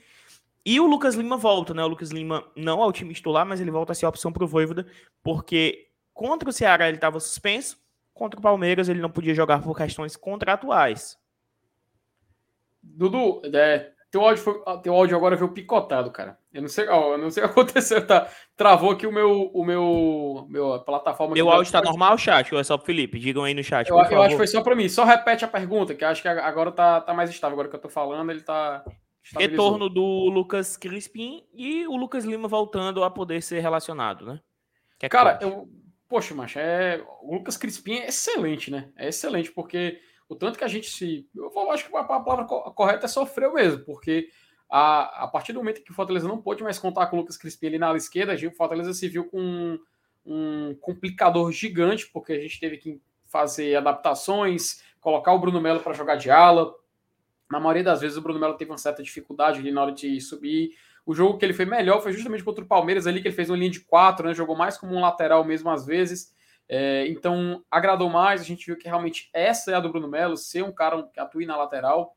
e 0.64 0.80
o 0.80 0.86
Lucas 0.86 1.14
Lima 1.14 1.36
volta, 1.36 1.74
né? 1.74 1.84
O 1.84 1.88
Lucas 1.88 2.10
Lima 2.10 2.50
não 2.56 2.82
ao 2.82 2.92
time 2.92 3.12
titular, 3.12 3.44
mas 3.44 3.60
ele 3.60 3.70
volta 3.70 3.92
a 3.92 3.94
ser 3.94 4.06
a 4.06 4.08
opção 4.08 4.32
pro 4.32 4.46
Voivoda, 4.46 4.86
porque 5.22 5.90
contra 6.12 6.48
o 6.48 6.52
Ceará 6.52 6.88
ele 6.88 6.96
estava 6.96 7.20
suspenso, 7.20 7.78
contra 8.12 8.38
o 8.38 8.42
Palmeiras 8.42 8.88
ele 8.88 9.00
não 9.00 9.10
podia 9.10 9.34
jogar 9.34 9.62
por 9.62 9.76
questões 9.76 10.16
contratuais. 10.16 11.18
Dudu, 12.82 13.42
é, 13.54 13.92
teu, 14.10 14.22
áudio 14.22 14.42
foi, 14.42 14.62
teu 14.82 14.94
áudio 14.94 15.16
agora 15.16 15.36
veio 15.36 15.52
picotado, 15.52 16.10
cara. 16.10 16.38
Eu 16.54 16.62
não 16.62 16.68
sei, 16.68 16.88
ó, 16.88 17.14
eu 17.14 17.18
não 17.18 17.32
sei 17.32 17.42
o 17.42 17.48
que 17.48 17.52
aconteceu, 17.60 18.06
tá? 18.06 18.30
Travou 18.56 18.92
aqui 18.92 19.08
o 19.08 19.12
meu, 19.12 19.50
o 19.52 19.64
meu, 19.64 20.46
meu 20.48 20.78
plataforma. 20.84 21.34
Meu 21.34 21.50
áudio 21.50 21.64
está 21.64 21.82
normal, 21.82 22.16
chat, 22.16 22.54
ou 22.54 22.60
é 22.60 22.64
só 22.64 22.76
pro 22.76 22.86
Felipe? 22.86 23.18
Digam 23.18 23.42
aí 23.42 23.52
no 23.52 23.64
chat. 23.64 23.90
Eu, 23.90 23.96
eu 23.96 24.22
acho 24.22 24.30
que 24.30 24.36
foi 24.36 24.46
só 24.46 24.62
para 24.62 24.76
mim. 24.76 24.88
Só 24.88 25.02
repete 25.02 25.44
a 25.44 25.48
pergunta, 25.48 25.96
que 25.96 26.04
acho 26.04 26.22
que 26.22 26.28
agora 26.28 26.70
tá, 26.70 27.00
tá 27.00 27.12
mais 27.12 27.28
estável. 27.28 27.54
Agora 27.54 27.68
que 27.68 27.74
eu 27.74 27.80
tô 27.80 27.88
falando, 27.88 28.30
ele 28.30 28.40
tá. 28.40 28.84
Retorno 29.36 29.88
do 29.88 30.28
Lucas 30.28 30.76
Crispim 30.76 31.44
e 31.52 31.86
o 31.88 31.96
Lucas 31.96 32.24
Lima 32.24 32.46
voltando 32.46 33.02
a 33.02 33.10
poder 33.10 33.42
ser 33.42 33.58
relacionado, 33.60 34.26
né? 34.26 34.40
Que 34.98 35.06
é 35.06 35.08
Cara, 35.08 35.38
eu. 35.42 35.68
Poxa, 36.06 36.34
macho, 36.34 36.58
é... 36.58 37.02
o 37.22 37.34
Lucas 37.34 37.56
Crispim 37.56 37.94
é 37.94 38.08
excelente, 38.08 38.70
né? 38.70 38.90
É 38.96 39.08
excelente, 39.08 39.50
porque 39.50 39.98
o 40.28 40.36
tanto 40.36 40.58
que 40.58 40.64
a 40.64 40.68
gente 40.68 40.88
se. 40.88 41.26
Eu 41.34 41.70
acho 41.72 41.88
que 41.88 41.96
a 41.96 42.04
palavra 42.04 42.44
correta 42.44 43.06
é 43.06 43.08
sofreu 43.08 43.54
mesmo, 43.54 43.84
porque 43.84 44.28
a, 44.76 45.22
a 45.22 45.28
partir 45.28 45.52
do 45.52 45.60
momento 45.60 45.84
que 45.84 45.92
o 45.92 45.94
Fortaleza 45.94 46.26
não 46.26 46.42
pôde 46.42 46.64
mais 46.64 46.80
contar 46.80 47.06
com 47.06 47.14
o 47.14 47.20
Lucas 47.20 47.36
Crispim 47.36 47.68
ali 47.68 47.78
na 47.78 47.86
ala 47.86 47.96
esquerda, 47.96 48.34
o 48.34 48.50
Fortaleza 48.50 48.92
se 48.92 49.08
viu 49.08 49.24
com 49.24 49.38
um, 49.40 49.78
um 50.26 50.74
complicador 50.80 51.52
gigante, 51.52 52.10
porque 52.12 52.32
a 52.32 52.40
gente 52.40 52.58
teve 52.58 52.78
que 52.78 53.00
fazer 53.26 53.76
adaptações, 53.76 54.82
colocar 55.00 55.32
o 55.32 55.38
Bruno 55.38 55.60
Melo 55.60 55.78
para 55.78 55.92
jogar 55.92 56.16
de 56.16 56.28
ala, 56.28 56.74
na 57.48 57.60
maioria 57.60 57.84
das 57.84 58.00
vezes 58.00 58.18
o 58.18 58.20
Bruno 58.20 58.40
Melo 58.40 58.56
teve 58.56 58.72
uma 58.72 58.76
certa 58.76 59.00
dificuldade 59.00 59.60
ali 59.60 59.70
na 59.70 59.80
hora 59.80 59.92
de 59.92 60.20
subir. 60.20 60.70
O 61.06 61.14
jogo 61.14 61.38
que 61.38 61.44
ele 61.44 61.54
foi 61.54 61.66
melhor 61.66 62.02
foi 62.02 62.12
justamente 62.12 62.42
contra 62.42 62.64
o 62.64 62.66
Palmeiras 62.66 63.06
ali, 63.06 63.22
que 63.22 63.28
ele 63.28 63.36
fez 63.36 63.48
uma 63.48 63.56
linha 63.56 63.70
de 63.70 63.78
quatro, 63.78 64.26
né? 64.26 64.34
Jogou 64.34 64.56
mais 64.56 64.76
como 64.76 64.92
um 64.92 65.00
lateral 65.00 65.44
mesmo 65.44 65.70
às 65.70 65.86
vezes. 65.86 66.34
É, 66.68 67.06
então 67.06 67.62
agradou 67.70 68.10
mais. 68.10 68.40
A 68.40 68.44
gente 68.44 68.66
viu 68.66 68.76
que 68.76 68.88
realmente 68.88 69.30
essa 69.32 69.70
é 69.70 69.74
a 69.74 69.80
do 69.80 69.88
Bruno 69.88 70.08
Melo, 70.08 70.36
ser 70.36 70.64
um 70.64 70.72
cara 70.72 71.04
que 71.12 71.20
atue 71.20 71.46
na 71.46 71.56
lateral. 71.56 72.16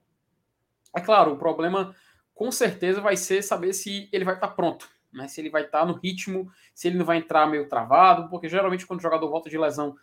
É 0.95 1.01
claro, 1.01 1.33
o 1.33 1.37
problema 1.37 1.93
com 2.37 2.51
certeza 2.51 3.01
vai 3.01 3.17
ser 3.17 3.41
saber 3.41 3.73
se 3.73 4.07
ele 4.11 4.23
vai 4.23 4.35
estar 4.35 4.49
tá 4.49 4.53
pronto, 4.53 4.87
né? 5.11 5.27
Se 5.27 5.41
ele 5.41 5.49
vai 5.49 5.63
estar 5.63 5.79
tá 5.79 5.85
no 5.87 5.93
ritmo, 5.93 6.51
se 6.73 6.87
ele 6.87 6.97
não 6.97 7.03
vai 7.03 7.17
entrar 7.17 7.47
meio 7.47 7.67
travado, 7.67 8.29
porque 8.29 8.47
geralmente 8.47 8.85
quando 8.85 8.99
o 8.99 9.01
jogador 9.01 9.27
volta 9.27 9.49
de 9.49 9.57
lesão 9.57 9.95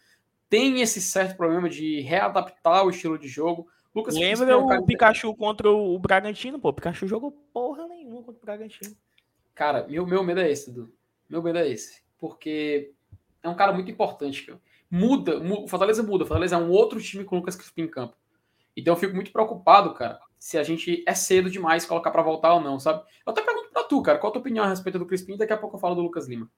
tem 0.51 0.81
esse 0.81 1.01
certo 1.01 1.37
problema 1.37 1.71
de 1.71 2.01
readaptar 2.01 2.85
o 2.85 2.91
estilo 2.91 3.17
de 3.17 3.29
jogo. 3.29 3.69
Lucas 3.95 4.17
Lembra 4.17 4.51
é 4.51 4.57
o 4.57 4.85
Pikachu 4.85 5.35
contra 5.37 5.71
o 5.71 5.97
Bragantino, 5.97 6.59
pô. 6.59 6.71
O 6.71 6.73
Pikachu 6.73 7.07
jogou 7.07 7.31
porra 7.31 7.87
nenhuma 7.87 8.25
contra 8.25 8.43
o 8.43 8.45
Bragantino. 8.45 8.97
Cara, 9.55 9.87
meu, 9.87 10.05
meu 10.05 10.25
medo 10.25 10.41
é 10.41 10.51
esse, 10.51 10.73
Dudu. 10.73 10.93
Meu 11.29 11.41
medo 11.41 11.59
é 11.59 11.69
esse. 11.69 12.03
Porque 12.19 12.93
é 13.45 13.49
um 13.49 13.55
cara 13.55 13.73
muito 13.73 13.93
importante, 13.93 14.45
cara. 14.45 14.61
Muda, 14.91 15.39
muda, 15.39 15.69
Fortaleza 15.69 16.03
muda. 16.03 16.27
Fortaleza 16.27 16.57
é 16.57 16.59
um 16.59 16.71
outro 16.71 17.01
time 17.01 17.23
com 17.23 17.37
o 17.37 17.39
Lucas 17.39 17.55
Crispim 17.55 17.83
em 17.83 17.89
campo. 17.89 18.17
Então 18.77 18.95
eu 18.95 18.99
fico 18.99 19.15
muito 19.15 19.31
preocupado, 19.31 19.95
cara, 19.95 20.19
se 20.45 20.59
a 20.59 20.63
gente 20.63 21.03
é 21.07 21.15
cedo 21.15 21.49
demais 21.49 21.87
colocar 21.87 22.11
para 22.11 22.21
voltar 22.21 22.53
ou 22.53 22.61
não, 22.61 22.79
sabe? 22.79 23.03
Eu 23.27 23.33
até 23.33 23.41
pergunto 23.41 23.71
pra 23.71 23.83
tu, 23.83 24.03
cara, 24.03 24.19
qual 24.19 24.29
a 24.29 24.33
tua 24.35 24.41
opinião 24.41 24.63
a 24.63 24.69
respeito 24.69 24.99
do 24.99 25.07
Crispim? 25.07 25.39
Daqui 25.39 25.55
a 25.55 25.57
pouco 25.57 25.77
eu 25.77 25.81
falo 25.81 25.95
do 25.95 26.03
Lucas 26.03 26.29
Lima. 26.29 26.51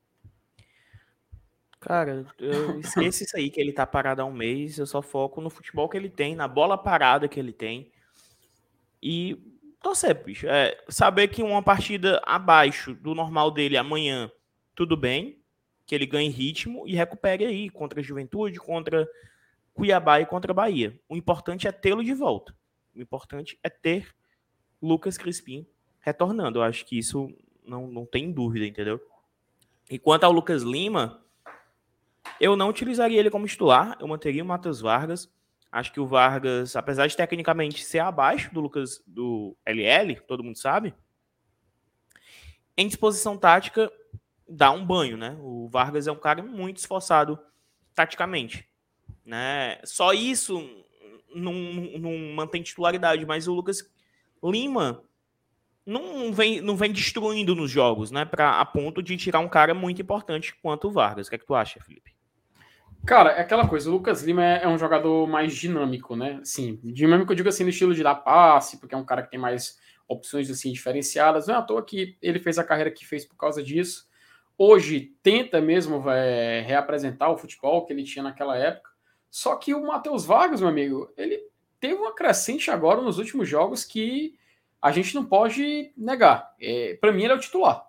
Cara, 1.78 2.26
eu 2.36 2.80
esqueço 2.80 3.22
isso 3.22 3.36
aí, 3.36 3.48
que 3.48 3.60
ele 3.60 3.72
tá 3.72 3.86
parado 3.86 4.20
há 4.20 4.24
um 4.24 4.32
mês. 4.32 4.76
Eu 4.76 4.86
só 4.88 5.00
foco 5.00 5.40
no 5.40 5.48
futebol 5.48 5.88
que 5.88 5.96
ele 5.96 6.10
tem, 6.10 6.34
na 6.34 6.48
bola 6.48 6.76
parada 6.76 7.28
que 7.28 7.38
ele 7.38 7.52
tem. 7.52 7.92
E 9.00 9.38
torcer, 9.80 10.20
bicho. 10.20 10.48
É, 10.48 10.76
saber 10.88 11.28
que 11.28 11.40
uma 11.40 11.62
partida 11.62 12.20
abaixo 12.26 12.92
do 12.92 13.14
normal 13.14 13.52
dele 13.52 13.76
amanhã, 13.76 14.28
tudo 14.74 14.96
bem. 14.96 15.38
Que 15.86 15.94
ele 15.94 16.06
ganhe 16.06 16.28
ritmo 16.28 16.88
e 16.88 16.96
recupere 16.96 17.46
aí 17.46 17.70
contra 17.70 18.00
a 18.00 18.02
Juventude, 18.02 18.58
contra 18.58 19.08
Cuiabá 19.72 20.20
e 20.20 20.26
contra 20.26 20.50
a 20.50 20.54
Bahia. 20.56 20.98
O 21.08 21.16
importante 21.16 21.68
é 21.68 21.70
tê-lo 21.70 22.02
de 22.02 22.14
volta. 22.14 22.52
O 22.96 23.02
importante 23.02 23.58
é 23.62 23.68
ter 23.68 24.14
Lucas 24.80 25.18
Crispim 25.18 25.66
retornando. 26.00 26.58
Eu 26.58 26.62
acho 26.62 26.86
que 26.86 26.98
isso 26.98 27.30
não, 27.64 27.86
não 27.86 28.06
tem 28.06 28.32
dúvida, 28.32 28.64
entendeu? 28.66 29.00
E 29.90 29.98
quanto 29.98 30.24
ao 30.24 30.32
Lucas 30.32 30.62
Lima, 30.62 31.22
eu 32.40 32.56
não 32.56 32.68
utilizaria 32.68 33.20
ele 33.20 33.30
como 33.30 33.46
titular, 33.46 33.96
eu 34.00 34.08
manteria 34.08 34.42
o 34.42 34.46
Matheus 34.46 34.80
Vargas. 34.80 35.30
Acho 35.70 35.92
que 35.92 36.00
o 36.00 36.06
Vargas, 36.06 36.74
apesar 36.74 37.06
de 37.06 37.16
tecnicamente 37.16 37.84
ser 37.84 37.98
abaixo 37.98 38.52
do 38.52 38.60
Lucas 38.60 39.02
do 39.06 39.56
LL, 39.66 40.20
todo 40.26 40.42
mundo 40.42 40.56
sabe, 40.56 40.94
em 42.76 42.88
disposição 42.88 43.36
tática 43.36 43.90
dá 44.48 44.70
um 44.70 44.84
banho, 44.84 45.16
né? 45.16 45.36
O 45.40 45.68
Vargas 45.68 46.06
é 46.06 46.12
um 46.12 46.18
cara 46.18 46.42
muito 46.42 46.78
esforçado 46.78 47.38
taticamente, 47.94 48.68
né? 49.24 49.80
Só 49.84 50.12
isso 50.12 50.85
não, 51.34 51.52
não 51.52 52.34
mantém 52.34 52.62
titularidade, 52.62 53.24
mas 53.26 53.48
o 53.48 53.54
Lucas 53.54 53.88
Lima 54.42 55.02
não 55.84 56.32
vem, 56.32 56.60
não 56.60 56.76
vem 56.76 56.92
destruindo 56.92 57.54
nos 57.54 57.70
jogos, 57.70 58.10
né? 58.10 58.24
Para 58.24 58.60
a 58.60 58.64
ponto 58.64 59.02
de 59.02 59.16
tirar 59.16 59.38
um 59.38 59.48
cara 59.48 59.72
muito 59.72 60.02
importante 60.02 60.54
quanto 60.60 60.88
o 60.88 60.90
Vargas. 60.90 61.26
O 61.26 61.30
que 61.30 61.36
é 61.36 61.38
que 61.38 61.46
tu 61.46 61.54
acha, 61.54 61.80
Felipe? 61.80 62.16
Cara, 63.06 63.30
é 63.30 63.40
aquela 63.40 63.68
coisa, 63.68 63.88
o 63.88 63.92
Lucas 63.92 64.24
Lima 64.24 64.44
é, 64.44 64.64
é, 64.64 64.68
um 64.68 64.76
jogador 64.76 65.28
mais 65.28 65.54
dinâmico, 65.54 66.16
né? 66.16 66.40
Sim, 66.42 66.80
dinâmico 66.82 67.30
eu 67.30 67.36
digo 67.36 67.48
assim 67.48 67.62
no 67.62 67.70
estilo 67.70 67.94
de 67.94 68.02
dar 68.02 68.16
passe, 68.16 68.80
porque 68.80 68.96
é 68.96 68.98
um 68.98 69.04
cara 69.04 69.22
que 69.22 69.30
tem 69.30 69.38
mais 69.38 69.78
opções 70.08 70.50
assim 70.50 70.72
diferenciadas. 70.72 71.46
Não 71.46 71.54
é 71.54 71.58
à 71.58 71.62
toa 71.62 71.84
que 71.84 72.16
ele 72.20 72.40
fez 72.40 72.58
a 72.58 72.64
carreira 72.64 72.90
que 72.90 73.06
fez 73.06 73.24
por 73.24 73.36
causa 73.36 73.62
disso. 73.62 74.08
Hoje 74.58 75.12
tenta 75.22 75.60
mesmo 75.60 76.10
é, 76.10 76.62
reapresentar 76.62 77.30
o 77.30 77.38
futebol 77.38 77.84
que 77.84 77.92
ele 77.92 78.02
tinha 78.02 78.24
naquela 78.24 78.56
época. 78.56 78.90
Só 79.30 79.56
que 79.56 79.74
o 79.74 79.86
Matheus 79.86 80.24
Vargas, 80.24 80.60
meu 80.60 80.70
amigo, 80.70 81.10
ele 81.16 81.42
teve 81.80 81.94
uma 81.94 82.14
crescente 82.14 82.70
agora 82.70 83.02
nos 83.02 83.18
últimos 83.18 83.48
jogos 83.48 83.84
que 83.84 84.38
a 84.80 84.90
gente 84.90 85.14
não 85.14 85.24
pode 85.24 85.92
negar. 85.96 86.54
É, 86.60 86.96
para 87.00 87.12
mim, 87.12 87.24
ele 87.24 87.32
é 87.32 87.36
o 87.36 87.40
titular. 87.40 87.86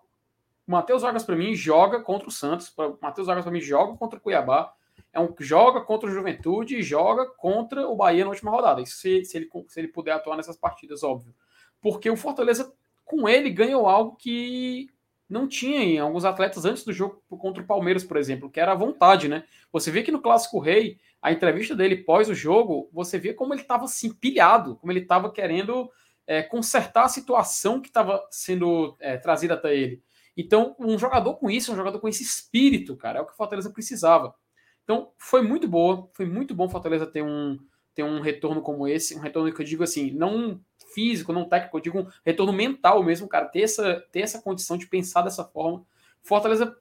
O 0.67 0.71
Matheus 0.71 1.01
Vargas, 1.01 1.23
para 1.23 1.35
mim, 1.35 1.55
joga 1.55 2.01
contra 2.01 2.27
o 2.27 2.31
Santos. 2.31 2.73
O 2.77 2.97
Matheus 3.01 3.27
Vargas, 3.27 3.45
para 3.45 3.53
mim, 3.53 3.61
joga 3.61 3.95
contra 3.97 4.19
o 4.19 4.21
Cuiabá 4.21 4.73
é 5.13 5.19
um 5.19 5.33
joga 5.39 5.81
contra 5.81 6.09
o 6.09 6.13
Juventude 6.13 6.77
e 6.77 6.83
joga 6.83 7.25
contra 7.25 7.87
o 7.87 7.95
Bahia 7.95 8.23
na 8.23 8.29
última 8.29 8.51
rodada. 8.51 8.81
Isso 8.81 8.97
se, 8.97 9.25
se, 9.25 9.37
ele, 9.37 9.49
se 9.67 9.79
ele 9.79 9.87
puder 9.87 10.11
atuar 10.11 10.37
nessas 10.37 10.55
partidas, 10.55 11.03
óbvio. 11.03 11.33
Porque 11.81 12.09
o 12.09 12.17
Fortaleza, 12.17 12.71
com 13.03 13.27
ele, 13.27 13.49
ganhou 13.49 13.87
algo 13.87 14.15
que 14.15 14.89
não 15.29 15.47
tinha 15.47 15.81
em 15.81 15.99
alguns 15.99 16.23
atletas 16.23 16.65
antes 16.65 16.83
do 16.83 16.93
jogo 16.93 17.21
contra 17.29 17.61
o 17.61 17.65
Palmeiras, 17.65 18.03
por 18.03 18.17
exemplo, 18.17 18.49
que 18.49 18.59
era 18.59 18.71
a 18.71 18.75
vontade, 18.75 19.27
né? 19.27 19.43
Você 19.71 19.91
vê 19.91 20.03
que 20.03 20.11
no 20.11 20.21
Clássico 20.21 20.59
Rei, 20.59 20.99
a 21.21 21.31
entrevista 21.31 21.75
dele 21.75 21.97
pós 21.97 22.29
o 22.29 22.35
jogo, 22.35 22.89
você 22.93 23.17
vê 23.17 23.33
como 23.33 23.53
ele 23.53 23.61
estava 23.61 23.85
assim, 23.85 24.13
pilhado, 24.13 24.75
como 24.77 24.91
ele 24.91 25.01
estava 25.01 25.31
querendo 25.31 25.89
é, 26.25 26.43
consertar 26.43 27.05
a 27.05 27.09
situação 27.09 27.81
que 27.81 27.87
estava 27.87 28.25
sendo 28.29 28.95
é, 28.99 29.17
trazida 29.17 29.53
até 29.53 29.75
ele. 29.75 30.03
Então, 30.35 30.75
um 30.79 30.99
jogador 30.99 31.35
com 31.35 31.49
isso, 31.49 31.73
um 31.73 31.75
jogador 31.75 31.99
com 31.99 32.07
esse 32.07 32.21
espírito, 32.21 32.95
cara, 32.95 33.19
é 33.19 33.21
o 33.21 33.25
que 33.25 33.33
o 33.33 33.35
Fortaleza 33.35 33.71
precisava. 33.71 34.35
Então, 34.83 35.11
foi 35.17 35.41
muito 35.41 35.67
boa, 35.67 36.09
foi 36.13 36.25
muito 36.25 36.53
bom 36.53 36.67
o 36.67 36.69
Fortaleza 36.69 37.07
ter 37.07 37.23
um, 37.23 37.57
ter 37.95 38.03
um 38.03 38.21
retorno 38.21 38.61
como 38.61 38.87
esse, 38.87 39.15
um 39.15 39.19
retorno 39.19 39.51
que 39.51 39.59
eu 39.59 39.65
digo 39.65 39.83
assim, 39.83 40.11
não 40.11 40.61
físico, 40.93 41.33
não 41.33 41.49
técnico, 41.49 41.77
eu 41.77 41.81
digo 41.81 41.99
um 41.99 42.07
retorno 42.25 42.53
mental 42.53 43.03
mesmo, 43.03 43.27
cara, 43.27 43.45
ter 43.45 43.61
essa, 43.61 44.01
ter 44.11 44.21
essa 44.21 44.41
condição 44.41 44.77
de 44.77 44.87
pensar 44.87 45.23
dessa 45.23 45.43
forma. 45.43 45.83
Fortaleza, 46.21 46.77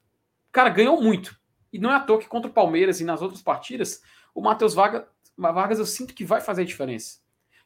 cara, 0.51 0.69
ganhou 0.69 1.01
muito. 1.01 1.35
E 1.73 1.79
não 1.79 1.91
é 1.91 1.95
à 1.95 1.99
toa 1.99 2.19
que 2.19 2.27
contra 2.27 2.49
o 2.49 2.53
Palmeiras 2.53 3.01
e 3.01 3.03
nas 3.03 3.21
outras 3.21 3.41
partidas, 3.41 4.01
o 4.37 4.41
Matheus 4.41 4.75
Vargas, 4.75 5.03
Vargas 5.35 5.79
eu 5.79 5.85
sinto 5.87 6.13
que 6.13 6.23
vai 6.23 6.39
fazer 6.39 6.61
a 6.61 6.65
diferença. 6.65 7.17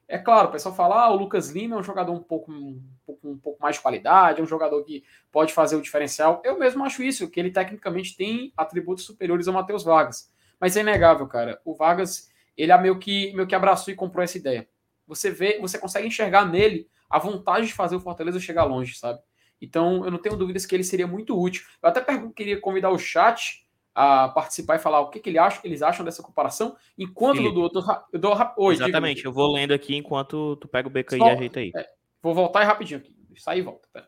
É 0.08 0.18
claro, 0.18 0.48
o 0.48 0.52
pessoal 0.54 0.74
fala, 0.74 1.04
ah, 1.04 1.12
o 1.12 1.18
Lucas 1.18 1.50
Lima 1.50 1.76
é 1.76 1.80
um 1.80 1.84
jogador 1.84 2.14
um 2.14 2.24
pouco, 2.24 2.50
um 2.50 2.82
pouco, 3.06 3.30
um 3.30 3.38
pouco 3.38 3.62
mais 3.62 3.76
de 3.76 3.82
qualidade, 3.82 4.40
é 4.40 4.44
um 4.44 4.48
jogador 4.48 4.82
que 4.86 5.04
pode 5.30 5.52
fazer 5.52 5.76
o 5.76 5.82
diferencial. 5.82 6.42
Eu 6.46 6.58
mesmo 6.58 6.82
acho 6.86 7.04
isso, 7.04 7.30
que 7.30 7.42
ele 7.42 7.52
tecnicamente 7.52 8.16
tem 8.16 8.54
atributos 8.56 9.04
superiores 9.04 9.50
ao 9.50 9.54
Matheus 9.54 9.84
Vargas. 9.84 10.32
Mas 10.62 10.78
é 10.78 10.80
inegável, 10.80 11.28
cara. 11.28 11.60
O 11.66 11.76
Vargas, 11.76 12.32
ele 12.56 12.72
é 12.72 12.82
meio 12.82 12.98
que, 12.98 13.34
meio 13.34 13.48
que 13.48 13.56
abraçou 13.56 13.94
e 13.94 13.98
comprou 13.98 14.24
essa 14.24 14.38
ideia. 14.38 14.66
Você 15.06 15.30
vê, 15.30 15.60
você 15.60 15.78
consegue 15.78 16.08
enxergar 16.08 16.46
nele 16.46 16.88
a 17.10 17.20
vontade 17.20 17.68
de 17.68 17.74
fazer 17.74 17.98
o 17.98 18.00
Fortaleza 18.00 18.40
chegar 18.40 18.64
longe, 18.64 18.98
sabe? 18.98 19.20
Então, 19.62 20.06
eu 20.06 20.12
não 20.12 20.20
tenho 20.20 20.38
dúvidas 20.38 20.66
que 20.66 20.74
ele 20.74 20.86
seria 20.86 21.06
muito 21.06 21.38
útil. 21.38 21.66
Eu 21.84 21.90
até 21.90 22.02
queria 22.34 22.62
convidar 22.62 22.92
o 22.92 22.98
chat 22.98 23.62
a 23.94 24.30
participar 24.30 24.76
e 24.76 24.80
falar 24.80 25.02
o 25.02 25.10
que, 25.10 25.20
que 25.20 25.30
ele 25.30 25.38
acha, 25.38 25.60
eles 25.64 25.82
acham 25.82 26.06
dessa 26.06 26.24
comparação, 26.24 26.76
enquanto 26.98 27.38
Felipe. 27.38 27.54
do 27.54 27.62
outro. 27.62 27.84
Eu 28.12 28.20
dou, 28.20 28.36
Oi, 28.58 28.74
Exatamente, 28.74 29.18
digo, 29.18 29.30
eu 29.30 29.34
vou 29.34 29.52
lendo 29.52 29.74
aqui 29.74 29.96
enquanto 29.96 30.56
tu 30.58 30.68
pega 30.68 30.88
o 30.88 30.92
BK 30.92 31.18
e 31.18 31.24
ajeita 31.24 31.60
aí. 31.60 31.72
É, 31.76 31.88
vou 32.22 32.34
voltar 32.34 32.64
rapidinho 32.64 33.00
aqui. 33.00 33.16
Sai 33.38 33.60
e 33.60 33.62
volta. 33.62 33.88
Pera. 33.92 34.08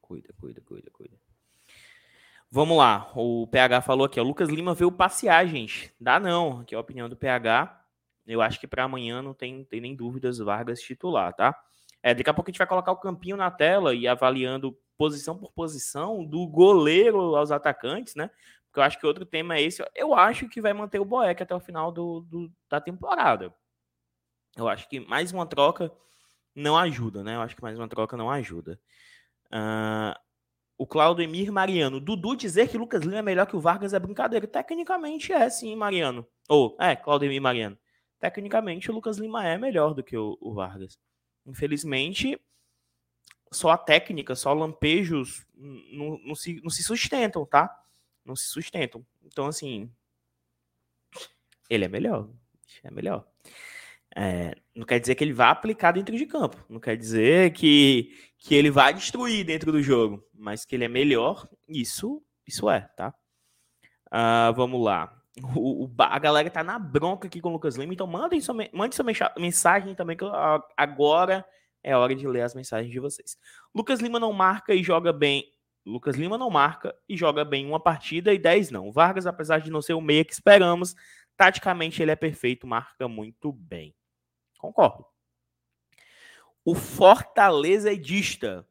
Cuida, 0.00 0.34
cuida, 0.38 0.60
cuida, 0.60 0.90
cuida. 0.90 1.16
Vamos 2.50 2.76
lá, 2.76 3.10
o 3.16 3.46
PH 3.46 3.80
falou 3.80 4.04
aqui, 4.04 4.20
o 4.20 4.24
Lucas 4.24 4.50
Lima 4.50 4.74
veio 4.74 4.92
passear, 4.92 5.46
gente. 5.46 5.90
Dá 5.98 6.20
não, 6.20 6.60
aqui 6.60 6.74
é 6.74 6.76
a 6.76 6.80
opinião 6.82 7.08
do 7.08 7.16
PH. 7.16 7.80
Eu 8.26 8.42
acho 8.42 8.60
que 8.60 8.66
para 8.66 8.84
amanhã 8.84 9.22
não 9.22 9.32
tem, 9.32 9.64
tem 9.64 9.80
nem 9.80 9.96
dúvidas 9.96 10.36
Vargas 10.38 10.80
titular, 10.82 11.32
tá? 11.34 11.58
É, 12.02 12.14
daqui 12.14 12.28
a 12.28 12.34
pouco 12.34 12.50
a 12.50 12.52
gente 12.52 12.58
vai 12.58 12.66
colocar 12.66 12.92
o 12.92 12.96
campinho 12.96 13.38
na 13.38 13.50
tela 13.50 13.94
e 13.94 14.06
avaliando 14.06 14.76
posição 14.98 15.36
por 15.38 15.52
posição 15.52 16.24
do 16.24 16.46
goleiro 16.46 17.34
aos 17.34 17.50
atacantes, 17.50 18.14
né? 18.14 18.30
Porque 18.72 18.80
eu 18.80 18.84
acho 18.84 18.98
que 18.98 19.06
outro 19.06 19.26
tema 19.26 19.56
é 19.56 19.60
esse. 19.60 19.84
Eu 19.94 20.14
acho 20.14 20.48
que 20.48 20.58
vai 20.58 20.72
manter 20.72 20.98
o 20.98 21.04
Boeck 21.04 21.42
até 21.42 21.54
o 21.54 21.60
final 21.60 21.92
do, 21.92 22.22
do, 22.22 22.50
da 22.70 22.80
temporada. 22.80 23.54
Eu 24.56 24.66
acho 24.66 24.88
que 24.88 24.98
mais 24.98 25.30
uma 25.30 25.44
troca 25.44 25.92
não 26.54 26.74
ajuda, 26.78 27.22
né? 27.22 27.36
Eu 27.36 27.42
acho 27.42 27.54
que 27.54 27.60
mais 27.60 27.78
uma 27.78 27.86
troca 27.86 28.16
não 28.16 28.30
ajuda. 28.30 28.80
Uh, 29.48 30.18
o 30.78 30.86
Claudio 30.86 31.22
Emir 31.22 31.52
Mariano. 31.52 32.00
Dudu 32.00 32.34
dizer 32.34 32.66
que 32.70 32.78
Lucas 32.78 33.02
Lima 33.02 33.18
é 33.18 33.22
melhor 33.22 33.46
que 33.46 33.54
o 33.54 33.60
Vargas 33.60 33.92
é 33.92 33.98
brincadeira. 33.98 34.46
Tecnicamente 34.46 35.34
é 35.34 35.50
sim, 35.50 35.76
Mariano. 35.76 36.26
Ou, 36.48 36.74
é, 36.80 36.96
Claudio 36.96 37.26
Emir 37.26 37.42
Mariano. 37.42 37.78
Tecnicamente 38.18 38.90
o 38.90 38.94
Lucas 38.94 39.18
Lima 39.18 39.46
é 39.46 39.58
melhor 39.58 39.92
do 39.92 40.02
que 40.02 40.16
o, 40.16 40.38
o 40.40 40.54
Vargas. 40.54 40.98
Infelizmente, 41.44 42.40
só 43.52 43.68
a 43.68 43.76
técnica, 43.76 44.34
só 44.34 44.54
lampejos 44.54 45.46
não, 45.54 46.18
não, 46.24 46.34
se, 46.34 46.58
não 46.62 46.70
se 46.70 46.82
sustentam, 46.82 47.44
tá? 47.44 47.81
Não 48.24 48.36
se 48.36 48.46
sustentam. 48.46 49.04
Então, 49.24 49.46
assim, 49.46 49.90
ele 51.68 51.84
é 51.84 51.88
melhor. 51.88 52.28
É 52.82 52.90
melhor. 52.90 53.26
É, 54.14 54.54
não 54.74 54.86
quer 54.86 55.00
dizer 55.00 55.14
que 55.14 55.24
ele 55.24 55.32
vá 55.32 55.50
aplicar 55.50 55.92
dentro 55.92 56.16
de 56.16 56.26
campo. 56.26 56.62
Não 56.68 56.80
quer 56.80 56.96
dizer 56.96 57.52
que, 57.52 58.14
que 58.38 58.54
ele 58.54 58.70
vai 58.70 58.92
destruir 58.92 59.44
dentro 59.44 59.72
do 59.72 59.82
jogo. 59.82 60.22
Mas 60.34 60.64
que 60.64 60.74
ele 60.74 60.84
é 60.84 60.88
melhor, 60.88 61.48
isso, 61.68 62.22
isso 62.46 62.68
é, 62.68 62.80
tá? 62.96 63.14
Uh, 64.08 64.52
vamos 64.54 64.82
lá. 64.84 65.18
O, 65.56 65.84
o, 65.84 65.94
a 65.98 66.18
galera 66.18 66.50
tá 66.50 66.62
na 66.62 66.78
bronca 66.78 67.26
aqui 67.26 67.40
com 67.40 67.48
o 67.48 67.52
Lucas 67.52 67.76
Lima, 67.76 67.94
então 67.94 68.06
mandem 68.06 68.38
sua, 68.38 68.54
mande 68.70 68.94
sua 68.94 69.06
mensagem 69.38 69.94
também, 69.94 70.14
que 70.14 70.26
agora 70.76 71.42
é 71.82 71.96
hora 71.96 72.14
de 72.14 72.26
ler 72.26 72.42
as 72.42 72.54
mensagens 72.54 72.92
de 72.92 73.00
vocês. 73.00 73.38
Lucas 73.74 74.00
Lima 74.00 74.20
não 74.20 74.32
marca 74.32 74.74
e 74.74 74.82
joga 74.82 75.10
bem 75.10 75.50
Lucas 75.84 76.16
Lima 76.16 76.38
não 76.38 76.50
marca 76.50 76.94
e 77.08 77.16
joga 77.16 77.44
bem 77.44 77.66
uma 77.66 77.80
partida 77.80 78.32
e 78.32 78.38
10 78.38 78.70
não. 78.70 78.92
Vargas, 78.92 79.26
apesar 79.26 79.60
de 79.60 79.70
não 79.70 79.82
ser 79.82 79.94
o 79.94 80.00
meia 80.00 80.24
que 80.24 80.32
esperamos, 80.32 80.94
taticamente 81.36 82.00
ele 82.02 82.10
é 82.10 82.16
perfeito, 82.16 82.66
marca 82.66 83.08
muito 83.08 83.52
bem. 83.52 83.94
Concordo. 84.58 85.04
O 86.64 86.74
Fortaleza 86.74 87.92
Edista. 87.92 88.66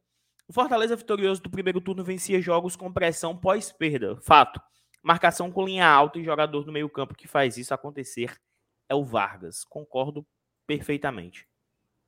O 0.48 0.52
Fortaleza 0.52 0.96
vitorioso 0.96 1.42
do 1.42 1.50
primeiro 1.50 1.80
turno 1.80 2.02
vencia 2.02 2.40
jogos 2.40 2.74
com 2.74 2.92
pressão 2.92 3.36
pós-perda. 3.36 4.16
Fato. 4.16 4.60
Marcação 5.02 5.50
com 5.50 5.64
linha 5.64 5.86
alta 5.86 6.18
e 6.18 6.24
jogador 6.24 6.64
no 6.64 6.72
meio-campo 6.72 7.14
que 7.14 7.28
faz 7.28 7.58
isso 7.58 7.74
acontecer 7.74 8.40
é 8.88 8.94
o 8.94 9.04
Vargas. 9.04 9.64
Concordo 9.64 10.26
perfeitamente. 10.66 11.46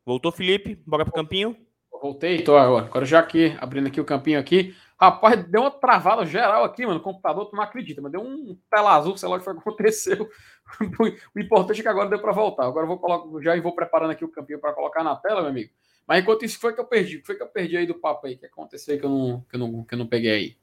Voltou, 0.06 0.32
Felipe? 0.32 0.76
Bora 0.86 1.04
pro 1.04 1.12
campinho? 1.12 1.56
Voltei, 1.90 2.42
tô 2.42 2.56
agora. 2.56 2.86
Agora 2.86 3.04
já 3.04 3.18
aqui, 3.18 3.56
abrindo 3.58 3.86
aqui 3.86 4.00
o 4.00 4.04
campinho 4.04 4.38
aqui. 4.38 4.74
Rapaz, 5.00 5.44
deu 5.48 5.62
uma 5.62 5.70
travada 5.70 6.24
geral 6.24 6.64
aqui, 6.64 6.86
mano. 6.86 7.00
O 7.00 7.02
computador, 7.02 7.46
tu 7.46 7.56
não 7.56 7.62
acredita, 7.62 8.00
mas 8.00 8.12
deu 8.12 8.20
um 8.20 8.56
tela 8.70 8.94
azul, 8.94 9.16
sei 9.16 9.28
lá 9.28 9.36
o 9.36 9.38
que 9.38 9.44
foi 9.44 9.54
que 9.54 9.60
aconteceu. 9.60 10.28
o 11.34 11.40
importante 11.40 11.80
é 11.80 11.82
que 11.82 11.88
agora 11.88 12.08
deu 12.08 12.20
para 12.20 12.32
voltar. 12.32 12.64
Agora 12.64 12.84
eu 12.84 12.88
vou 12.88 12.98
colocar, 12.98 13.42
já 13.42 13.60
vou 13.60 13.74
preparando 13.74 14.12
aqui 14.12 14.24
o 14.24 14.30
campinho 14.30 14.60
para 14.60 14.72
colocar 14.72 15.02
na 15.02 15.16
tela, 15.16 15.40
meu 15.40 15.50
amigo. 15.50 15.72
Mas 16.06 16.22
enquanto 16.22 16.44
isso, 16.44 16.60
foi 16.60 16.72
que 16.72 16.80
eu 16.80 16.86
perdi. 16.86 17.22
foi 17.22 17.34
que 17.34 17.42
eu 17.42 17.48
perdi 17.48 17.76
aí 17.76 17.86
do 17.86 17.94
papo 17.94 18.26
aí? 18.26 18.34
O 18.34 18.38
que 18.38 18.46
aconteceu 18.46 18.98
que 18.98 19.04
eu 19.04 19.10
não, 19.10 19.40
que 19.48 19.56
eu 19.56 19.58
não, 19.58 19.84
que 19.84 19.94
eu 19.94 19.98
não 19.98 20.06
peguei 20.06 20.30
aí? 20.30 20.56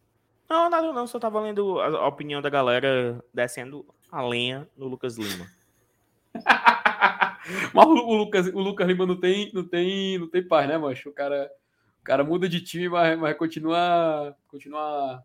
Não, 0.49 0.69
nada 0.69 0.93
não. 0.93 1.07
Só 1.07 1.19
tava 1.19 1.41
lendo 1.41 1.79
a 1.79 2.07
opinião 2.07 2.41
da 2.41 2.49
galera 2.49 3.23
descendo 3.33 3.85
a 4.11 4.21
lenha 4.21 4.67
no 4.77 4.87
Lucas 4.87 5.17
Lima. 5.17 5.45
Mas 7.73 7.85
o 7.85 8.15
Lucas, 8.15 8.47
o 8.47 8.59
Lucas 8.59 8.87
Lima 8.87 9.05
não 9.05 9.19
tem, 9.19 9.51
não 9.53 9.67
tem, 9.67 10.17
não 10.19 10.29
tem 10.29 10.47
paz, 10.47 10.67
né, 10.67 10.77
mancho? 10.77 11.09
O 11.09 11.13
cara, 11.13 11.49
o 12.01 12.03
cara 12.03 12.23
muda 12.23 12.49
de 12.49 12.61
time, 12.61 12.89
mas, 12.89 13.17
mas 13.17 13.37
continua, 13.37 14.35
continua 14.47 15.23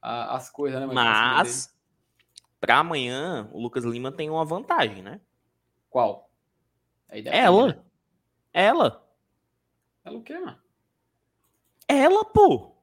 a, 0.00 0.36
as 0.36 0.48
coisas, 0.48 0.80
né? 0.80 0.86
Mas 0.86 1.76
para 2.60 2.78
amanhã 2.78 3.48
o 3.52 3.60
Lucas 3.60 3.84
Lima 3.84 4.12
tem 4.12 4.30
uma 4.30 4.44
vantagem, 4.44 5.02
né? 5.02 5.20
Qual? 5.90 6.30
Ela. 7.08 7.84
Ela. 8.52 9.04
Ela 10.04 10.16
o 10.16 10.22
quê, 10.22 10.38
mano? 10.38 10.58
Ela, 11.88 12.24
pô. 12.24 12.76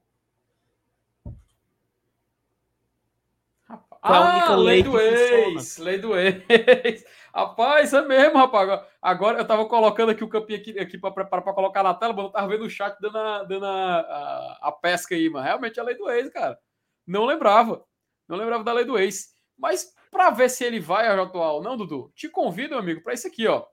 Rapaz, 3.68 3.90
ah, 4.02 4.56
lei, 4.56 4.66
lei 4.66 4.84
do 4.84 5.00
ex. 5.00 5.78
Lei 5.78 5.98
do 5.98 6.16
ex. 6.18 7.06
Rapaz, 7.36 7.92
é 7.92 8.02
mesmo, 8.02 8.38
rapaz. 8.38 8.82
Agora 9.02 9.40
eu 9.40 9.46
tava 9.46 9.66
colocando 9.66 10.10
aqui 10.10 10.24
o 10.24 10.30
campinho 10.30 10.58
aqui, 10.58 10.80
aqui 10.80 10.98
para 10.98 11.42
colocar 11.42 11.84
na 11.84 11.94
tela, 11.94 12.14
mas 12.14 12.24
eu 12.24 12.32
tava 12.32 12.48
vendo 12.48 12.64
o 12.64 12.70
chat 12.70 12.98
dando, 13.02 13.18
a, 13.18 13.44
dando 13.44 13.66
a, 13.66 14.00
a, 14.00 14.60
a, 14.70 14.72
pesca 14.72 15.16
aí, 15.16 15.30
mano. 15.30 15.44
Realmente 15.44 15.78
é 15.78 15.82
a 15.82 15.86
lei 15.86 15.98
do 15.98 16.10
ex, 16.10 16.30
cara. 16.30 16.58
Não 17.06 17.26
lembrava. 17.26 17.84
Não 18.26 18.38
lembrava 18.38 18.64
da 18.64 18.72
lei 18.72 18.86
do 18.86 18.98
ex. 18.98 19.36
Mas 19.58 19.94
para 20.10 20.30
ver 20.30 20.50
se 20.50 20.64
ele 20.64 20.80
vai 20.80 21.10
ao 21.10 21.26
atual, 21.26 21.62
não, 21.62 21.76
Dudu, 21.76 22.10
te 22.16 22.30
convido, 22.30 22.78
amigo, 22.78 23.04
para 23.04 23.14
isso 23.14 23.28
aqui, 23.28 23.46
ó. 23.48 23.66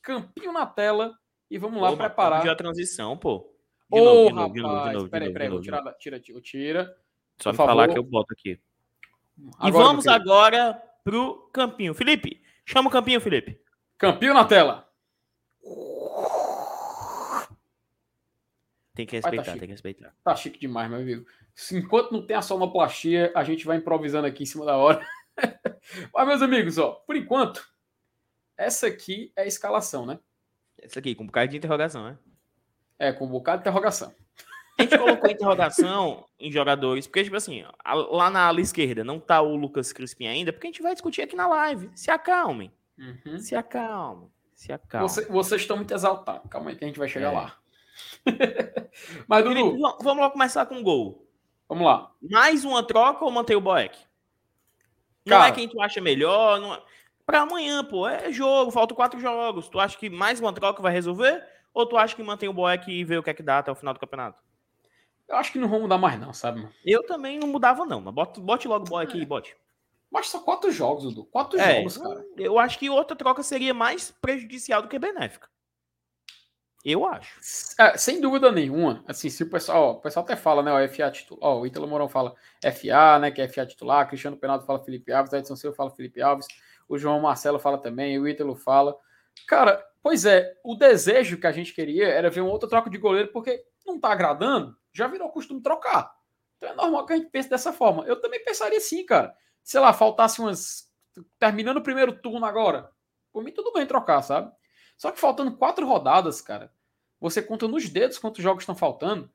Campinho 0.00 0.52
na 0.52 0.64
tela 0.64 1.18
e 1.50 1.58
vamos 1.58 1.82
lá 1.82 1.96
preparar. 1.96 2.44
Já 2.44 2.52
a 2.52 2.56
transição, 2.56 3.16
pô. 3.18 3.52
De 3.90 3.98
Ô, 4.00 4.04
novo, 4.04 4.46
de 4.46 4.54
de 4.54 4.62
novo, 4.62 4.88
de 4.88 4.94
novo. 4.94 5.08
Peraí, 5.08 5.32
peraí, 5.32 5.48
vou 5.48 5.60
tirar, 5.60 5.82
tira, 5.94 6.20
tira, 6.20 6.40
tira. 6.40 6.96
Só 7.42 7.50
me 7.50 7.56
falar 7.56 7.88
que 7.88 7.98
eu 7.98 8.04
boto 8.04 8.32
aqui. 8.32 8.60
Agora, 9.58 9.68
e 9.68 9.72
vamos 9.72 10.06
agora 10.06 10.80
pro 11.02 11.50
campinho. 11.52 11.92
Felipe, 11.92 12.43
Chama 12.64 12.88
o 12.88 12.92
campinho, 12.92 13.20
Felipe. 13.20 13.60
Campinho 13.98 14.34
na 14.34 14.44
tela. 14.44 14.88
Tem 18.94 19.06
que 19.06 19.16
respeitar, 19.16 19.44
tá 19.44 19.52
tem 19.52 19.60
que 19.60 19.66
respeitar. 19.66 20.14
Tá 20.22 20.36
chique 20.36 20.58
demais, 20.58 20.88
meu 20.88 21.00
amigo. 21.00 21.26
Enquanto 21.72 22.12
não 22.12 22.24
tem 22.24 22.36
a 22.36 22.42
sonoplastia, 22.42 23.32
a 23.34 23.42
gente 23.42 23.66
vai 23.66 23.78
improvisando 23.78 24.26
aqui 24.26 24.44
em 24.44 24.46
cima 24.46 24.64
da 24.64 24.76
hora. 24.76 25.04
Mas, 26.14 26.28
meus 26.28 26.42
amigos, 26.42 26.78
ó, 26.78 26.92
por 27.06 27.16
enquanto, 27.16 27.68
essa 28.56 28.86
aqui 28.86 29.32
é 29.34 29.42
a 29.42 29.46
escalação, 29.46 30.06
né? 30.06 30.18
Essa 30.80 31.00
aqui, 31.00 31.14
com 31.14 31.24
um 31.24 31.26
bocado 31.26 31.50
de 31.50 31.56
interrogação, 31.56 32.04
né? 32.04 32.18
É, 32.98 33.12
com 33.12 33.24
um 33.24 33.30
bocado 33.30 33.58
de 33.58 33.62
interrogação. 33.62 34.14
A 34.76 34.82
gente 34.82 34.98
colocou 34.98 35.30
interrogação 35.30 36.24
em 36.38 36.50
jogadores, 36.50 37.06
porque, 37.06 37.24
tipo 37.24 37.36
assim, 37.36 37.64
lá 37.84 38.28
na 38.28 38.46
ala 38.46 38.60
esquerda 38.60 39.04
não 39.04 39.20
tá 39.20 39.40
o 39.40 39.54
Lucas 39.54 39.92
Crispim 39.92 40.26
ainda, 40.26 40.52
porque 40.52 40.66
a 40.66 40.70
gente 40.70 40.82
vai 40.82 40.92
discutir 40.92 41.22
aqui 41.22 41.36
na 41.36 41.46
live. 41.46 41.90
Se 41.94 42.10
acalmem. 42.10 42.72
Uhum. 42.98 43.38
Se 43.38 43.54
acalmem. 43.54 44.30
Se 44.52 44.72
acalmem. 44.72 45.08
Você, 45.08 45.26
vocês 45.26 45.60
estão 45.60 45.76
muito 45.76 45.94
exaltados. 45.94 46.50
Calma 46.50 46.70
aí 46.70 46.76
que 46.76 46.84
a 46.84 46.88
gente 46.88 46.98
vai 46.98 47.08
chegar 47.08 47.32
é. 47.32 47.36
lá. 47.36 47.56
Mas, 49.28 49.44
Dudu... 49.44 49.54
Felipe, 49.54 49.78
vamos 50.02 50.22
lá 50.22 50.30
começar 50.30 50.66
com 50.66 50.78
o 50.78 50.82
gol. 50.82 51.28
Vamos 51.68 51.86
lá. 51.86 52.10
Mais 52.20 52.64
uma 52.64 52.82
troca 52.82 53.24
ou 53.24 53.30
manter 53.30 53.56
o 53.56 53.60
Boeck? 53.60 53.96
Não 55.24 55.42
é 55.42 55.52
quem 55.52 55.68
tu 55.68 55.80
acha 55.80 56.00
melhor. 56.00 56.60
Não 56.60 56.74
é... 56.74 56.82
Pra 57.24 57.40
amanhã, 57.40 57.82
pô, 57.82 58.06
é 58.06 58.30
jogo, 58.30 58.70
faltam 58.70 58.94
quatro 58.94 59.18
jogos. 59.18 59.68
Tu 59.68 59.80
acha 59.80 59.96
que 59.96 60.10
mais 60.10 60.40
uma 60.40 60.52
troca 60.52 60.82
vai 60.82 60.92
resolver? 60.92 61.42
Ou 61.72 61.86
tu 61.86 61.96
acha 61.96 62.14
que 62.14 62.22
mantém 62.22 62.48
o 62.48 62.52
Boeck 62.52 62.90
e 62.90 63.02
vê 63.02 63.16
o 63.16 63.22
que 63.22 63.30
é 63.30 63.34
que 63.34 63.42
dá 63.42 63.58
até 63.58 63.72
o 63.72 63.74
final 63.74 63.94
do 63.94 64.00
campeonato? 64.00 64.43
Eu 65.28 65.36
acho 65.36 65.52
que 65.52 65.58
não 65.58 65.68
vão 65.68 65.80
mudar 65.80 65.98
mais, 65.98 66.20
não, 66.20 66.32
sabe, 66.32 66.60
mano? 66.60 66.72
Eu 66.84 67.04
também 67.06 67.38
não 67.38 67.48
mudava, 67.48 67.86
não. 67.86 68.00
Mas 68.00 68.14
bote, 68.14 68.40
bote 68.40 68.68
logo 68.68 68.86
o 68.86 68.88
Boeck 68.88 69.16
é. 69.16 69.20
aí, 69.20 69.26
bote. 69.26 69.56
Mas 70.10 70.28
só 70.28 70.38
quatro 70.40 70.70
jogos, 70.70 71.04
Dudu. 71.04 71.24
Quatro 71.24 71.58
é, 71.58 71.78
jogos, 71.78 71.98
cara. 71.98 72.24
Eu 72.36 72.58
acho 72.58 72.78
que 72.78 72.88
outra 72.88 73.16
troca 73.16 73.42
seria 73.42 73.74
mais 73.74 74.10
prejudicial 74.10 74.80
do 74.80 74.88
que 74.88 74.98
benéfica. 74.98 75.48
Eu 76.84 77.06
acho. 77.06 77.40
É, 77.80 77.96
sem 77.96 78.20
dúvida 78.20 78.52
nenhuma. 78.52 79.02
Assim, 79.08 79.30
se 79.30 79.42
o 79.42 79.48
pessoal, 79.48 79.82
ó, 79.82 79.90
o 79.92 80.00
pessoal 80.00 80.22
até 80.22 80.36
fala, 80.36 80.62
né? 80.62 80.70
O 80.70 80.88
FA 80.88 81.10
titular. 81.10 81.42
Ó, 81.42 81.60
o 81.60 81.66
Ítalo 81.66 81.88
Mourão 81.88 82.08
fala 82.08 82.34
FA, 82.62 83.18
né? 83.18 83.30
Que 83.30 83.40
é 83.40 83.48
FA 83.48 83.64
titular. 83.64 84.06
Cristiano 84.06 84.36
Penalto 84.36 84.66
fala 84.66 84.84
Felipe 84.84 85.10
Alves. 85.10 85.32
Edson 85.32 85.56
Silva 85.56 85.74
fala 85.74 85.90
Felipe 85.90 86.20
Alves. 86.20 86.46
O 86.86 86.98
João 86.98 87.20
Marcelo 87.20 87.58
fala 87.58 87.78
também. 87.78 88.18
O 88.18 88.28
Ítalo 88.28 88.54
fala. 88.54 88.94
Cara, 89.48 89.82
pois 90.04 90.26
é. 90.26 90.54
O 90.62 90.74
desejo 90.74 91.40
que 91.40 91.46
a 91.46 91.52
gente 91.52 91.72
queria 91.72 92.06
era 92.06 92.28
ver 92.28 92.42
um 92.42 92.48
outro 92.48 92.68
troco 92.68 92.90
de 92.90 92.98
goleiro, 92.98 93.32
porque 93.32 93.64
não 93.86 93.98
tá 93.98 94.12
agradando. 94.12 94.76
Já 94.92 95.08
virou 95.08 95.30
costume 95.30 95.62
trocar. 95.62 96.14
Então 96.58 96.68
é 96.68 96.74
normal 96.74 97.06
que 97.06 97.14
a 97.14 97.16
gente 97.16 97.30
pense 97.30 97.48
dessa 97.48 97.72
forma. 97.72 98.04
Eu 98.04 98.20
também 98.20 98.44
pensaria 98.44 98.76
assim, 98.76 99.04
cara. 99.06 99.34
Sei 99.62 99.80
lá, 99.80 99.94
faltasse 99.94 100.42
umas. 100.42 100.92
Terminando 101.38 101.78
o 101.78 101.82
primeiro 101.82 102.20
turno 102.20 102.44
agora. 102.44 102.92
Por 103.32 103.42
mim, 103.42 103.50
tudo 103.50 103.72
bem 103.72 103.86
trocar, 103.86 104.20
sabe? 104.20 104.52
Só 104.98 105.10
que 105.10 105.18
faltando 105.18 105.56
quatro 105.56 105.86
rodadas, 105.86 106.42
cara, 106.42 106.70
você 107.18 107.42
conta 107.42 107.66
nos 107.66 107.88
dedos 107.88 108.18
quantos 108.18 108.42
jogos 108.42 108.62
estão 108.62 108.76
faltando. 108.76 109.30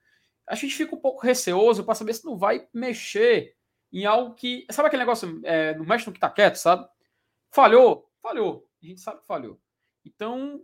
A 0.46 0.54
gente 0.54 0.76
fica 0.76 0.96
um 0.96 1.00
pouco 1.00 1.26
receoso 1.26 1.84
para 1.84 1.96
saber 1.96 2.14
se 2.14 2.26
não 2.26 2.38
vai 2.38 2.68
mexer 2.72 3.56
em 3.92 4.06
algo 4.06 4.36
que. 4.36 4.68
Sabe 4.70 4.88
aquele 4.88 5.02
negócio, 5.02 5.42
é, 5.44 5.74
não 5.74 5.84
mexe 5.84 6.06
no 6.06 6.14
que 6.14 6.20
tá 6.20 6.30
quieto, 6.30 6.58
sabe? 6.58 6.88
Falhou, 7.50 8.08
falhou. 8.22 8.70
A 8.84 8.86
gente 8.86 9.02
sabe 9.02 9.22
que 9.22 9.26
falhou. 9.26 9.60
Então, 10.16 10.62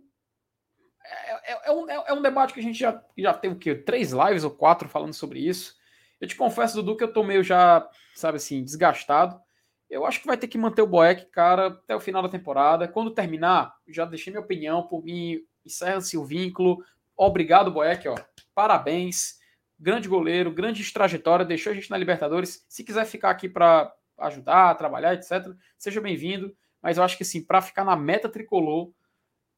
é, 1.04 1.52
é, 1.52 1.60
é, 1.66 1.72
um, 1.72 1.90
é, 1.90 2.04
é 2.08 2.12
um, 2.12 2.22
debate 2.22 2.52
que 2.52 2.60
a 2.60 2.62
gente 2.62 2.78
já, 2.78 3.02
já 3.16 3.32
tem 3.32 3.50
o 3.50 3.58
quê? 3.58 3.74
Três 3.74 4.12
lives 4.12 4.44
ou 4.44 4.50
quatro 4.50 4.88
falando 4.88 5.12
sobre 5.12 5.38
isso. 5.40 5.76
Eu 6.20 6.26
te 6.26 6.34
confesso, 6.34 6.74
Dudu, 6.76 6.96
que 6.96 7.04
eu 7.04 7.12
tô 7.12 7.22
meio 7.22 7.42
já, 7.42 7.88
sabe 8.14 8.36
assim, 8.36 8.64
desgastado. 8.64 9.40
Eu 9.88 10.04
acho 10.04 10.20
que 10.20 10.26
vai 10.26 10.36
ter 10.36 10.48
que 10.48 10.58
manter 10.58 10.82
o 10.82 10.86
Boeck, 10.86 11.26
cara, 11.26 11.68
até 11.68 11.94
o 11.94 12.00
final 12.00 12.22
da 12.22 12.28
temporada. 12.28 12.88
Quando 12.88 13.12
terminar, 13.12 13.72
já 13.86 14.04
deixei 14.04 14.32
minha 14.32 14.42
opinião, 14.42 14.82
por 14.82 15.04
mim, 15.04 15.40
encerra-se 15.64 16.16
o 16.16 16.24
vínculo. 16.24 16.82
Obrigado, 17.16 17.70
Boeck, 17.70 18.08
ó. 18.08 18.16
Parabéns. 18.54 19.38
Grande 19.78 20.08
goleiro, 20.08 20.50
grande 20.50 20.90
trajetória, 20.90 21.44
deixou 21.44 21.70
a 21.70 21.74
gente 21.74 21.90
na 21.90 21.98
Libertadores. 21.98 22.64
Se 22.66 22.82
quiser 22.82 23.04
ficar 23.04 23.30
aqui 23.30 23.46
para 23.46 23.92
ajudar, 24.18 24.74
trabalhar, 24.74 25.14
etc., 25.14 25.54
seja 25.78 26.00
bem-vindo. 26.00 26.56
Mas 26.82 26.96
eu 26.96 27.04
acho 27.04 27.16
que, 27.16 27.22
assim, 27.22 27.44
para 27.44 27.60
ficar 27.60 27.84
na 27.84 27.94
meta 27.94 28.28
tricolor, 28.28 28.90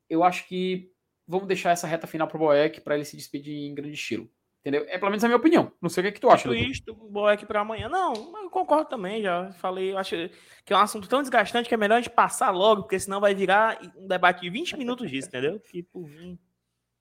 eu 0.09 0.25
acho 0.25 0.47
que 0.47 0.91
vamos 1.27 1.47
deixar 1.47 1.71
essa 1.71 1.87
reta 1.87 2.07
final 2.07 2.27
para 2.27 2.37
o 2.37 2.41
Boeck 2.41 2.81
para 2.81 2.95
ele 2.95 3.05
se 3.05 3.17
despedir 3.17 3.55
em 3.55 3.75
grande 3.75 3.95
estilo. 3.95 4.29
Entendeu? 4.61 4.85
É 4.89 4.99
pelo 4.99 5.11
menos 5.11 5.23
a 5.23 5.29
minha 5.29 5.37
opinião. 5.37 5.73
Não 5.81 5.89
sei 5.89 6.01
o 6.01 6.05
que, 6.05 6.09
é 6.09 6.13
que 6.13 6.21
tu 6.21 6.29
acha. 6.29 6.53
Isto, 6.55 6.93
Boeck 6.95 7.47
para 7.47 7.61
amanhã. 7.61 7.89
Não, 7.89 8.13
eu 8.43 8.51
concordo 8.51 8.89
também. 8.89 9.23
Já 9.23 9.53
falei, 9.53 9.93
eu 9.93 9.99
acho 9.99 10.17
que 10.65 10.73
é 10.73 10.77
um 10.77 10.81
assunto 10.81 11.09
tão 11.09 11.23
desgastante 11.23 11.69
que 11.69 11.75
é 11.75 11.79
melhor 11.79 11.97
a 11.97 12.01
gente 12.01 12.13
passar 12.13 12.51
logo, 12.51 12.83
porque 12.83 12.99
senão 12.99 13.21
vai 13.21 13.35
virar 13.35 13.79
um 13.97 14.07
debate 14.07 14.41
de 14.41 14.51
20 14.51 14.77
minutos 14.77 15.11
disso, 15.11 15.29
entendeu? 15.29 15.61
Tipo, 15.71 16.09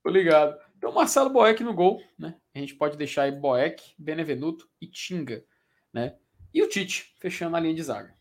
Tô 0.04 0.10
ligado. 0.10 0.58
Então, 0.78 0.94
Marcelo 0.94 1.30
Boeck 1.30 1.64
no 1.64 1.74
gol, 1.74 2.02
né? 2.18 2.36
A 2.56 2.60
gente 2.60 2.76
pode 2.76 2.96
deixar 2.96 3.24
aí 3.24 3.32
Boeck, 3.32 3.94
Benevenuto 3.98 4.70
e 4.80 4.88
Tinga, 4.88 5.44
né? 5.92 6.16
E 6.54 6.62
o 6.62 6.70
Tite, 6.70 7.14
fechando 7.20 7.58
a 7.58 7.60
linha 7.60 7.74
de 7.74 7.84
zaga. 7.84 8.16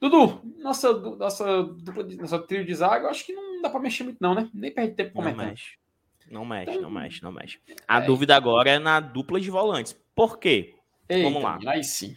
Dudu, 0.00 0.40
nossa, 0.58 0.92
nossa, 0.92 1.62
dupla, 1.62 2.04
nossa 2.16 2.38
trio 2.38 2.64
de 2.64 2.74
zaga, 2.74 3.04
eu 3.04 3.10
acho 3.10 3.26
que 3.26 3.34
não 3.34 3.49
dá 3.62 3.70
para 3.70 3.80
mexer 3.80 4.04
muito, 4.04 4.18
não, 4.20 4.34
né? 4.34 4.48
Nem 4.52 4.72
perde 4.72 4.94
tempo 4.94 5.12
comentando. 5.12 5.38
Não 5.38 5.46
mexe. 5.46 5.80
Não 6.30 6.44
mexe, 6.44 6.70
então, 6.70 6.82
não 6.82 6.90
mexe, 6.90 7.22
não 7.22 7.32
mexe. 7.32 7.60
A 7.88 7.98
é, 7.98 8.06
dúvida 8.06 8.36
agora 8.36 8.70
é 8.70 8.78
na 8.78 9.00
dupla 9.00 9.40
de 9.40 9.50
volantes. 9.50 9.96
Por 10.14 10.38
quê? 10.38 10.76
Eita, 11.08 11.24
Vamos 11.24 11.42
lá. 11.42 11.58
Aí 11.66 11.82
sim. 11.82 12.16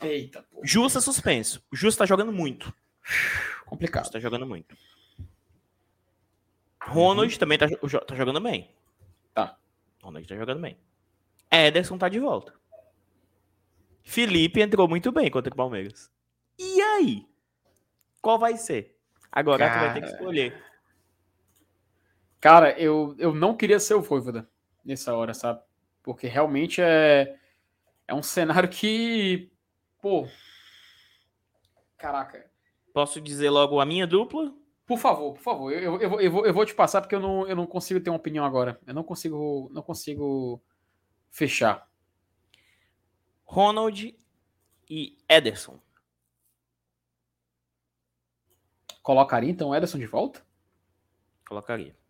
Eita, 0.00 0.42
porra. 0.42 0.66
Justa 0.66 1.00
suspenso. 1.00 1.62
Justa 1.72 2.02
tá 2.02 2.06
jogando 2.06 2.32
muito. 2.32 2.74
Complicado. 3.64 4.02
Justa 4.02 4.18
tá 4.18 4.20
jogando 4.20 4.46
muito. 4.46 4.76
Ronald 6.80 7.32
uhum. 7.32 7.38
também 7.38 7.56
tá, 7.56 7.68
tá, 7.68 8.16
jogando 8.16 8.40
bem. 8.40 8.68
Tá. 9.32 9.56
Ronald 10.02 10.26
tá 10.26 10.34
jogando 10.34 10.60
bem. 10.60 10.76
Ederson 11.48 11.96
tá 11.96 12.08
de 12.08 12.18
volta. 12.18 12.52
Felipe 14.02 14.60
entrou 14.60 14.88
muito 14.88 15.12
bem 15.12 15.30
contra 15.30 15.52
o 15.52 15.56
Palmeiras. 15.56 16.10
E 16.58 16.80
aí? 16.80 17.26
Qual 18.20 18.38
vai 18.38 18.56
ser? 18.56 18.98
Agora 19.30 19.68
Cara... 19.68 19.78
tu 19.78 19.84
vai 19.84 19.94
ter 19.94 20.00
que 20.00 20.12
escolher. 20.12 20.71
Cara, 22.42 22.76
eu, 22.76 23.14
eu 23.18 23.32
não 23.32 23.56
queria 23.56 23.78
ser 23.78 23.94
o 23.94 24.02
Voivoda 24.02 24.50
nessa 24.84 25.14
hora, 25.14 25.32
sabe? 25.32 25.62
Porque 26.02 26.26
realmente 26.26 26.82
é, 26.82 27.38
é 28.08 28.12
um 28.12 28.22
cenário 28.22 28.68
que. 28.68 29.48
Pô. 30.00 30.26
Caraca. 31.96 32.50
Posso 32.92 33.20
dizer 33.20 33.48
logo 33.48 33.78
a 33.78 33.86
minha 33.86 34.08
dupla? 34.08 34.52
Por 34.84 34.98
favor, 34.98 35.34
por 35.34 35.40
favor. 35.40 35.72
Eu, 35.72 36.00
eu, 36.00 36.20
eu, 36.20 36.30
vou, 36.32 36.44
eu 36.44 36.52
vou 36.52 36.66
te 36.66 36.74
passar 36.74 37.00
porque 37.00 37.14
eu 37.14 37.20
não, 37.20 37.46
eu 37.46 37.54
não 37.54 37.64
consigo 37.64 38.00
ter 38.00 38.10
uma 38.10 38.16
opinião 38.16 38.44
agora. 38.44 38.80
Eu 38.88 38.92
não 38.92 39.04
consigo, 39.04 39.70
não 39.72 39.80
consigo 39.80 40.60
fechar. 41.30 41.88
Ronald 43.44 44.18
e 44.90 45.16
Ederson. 45.28 45.78
Colocaria 49.00 49.48
então 49.48 49.68
o 49.68 49.74
Ederson 49.76 50.00
de 50.00 50.06
volta? 50.06 50.44
Colocaria. 51.46 52.01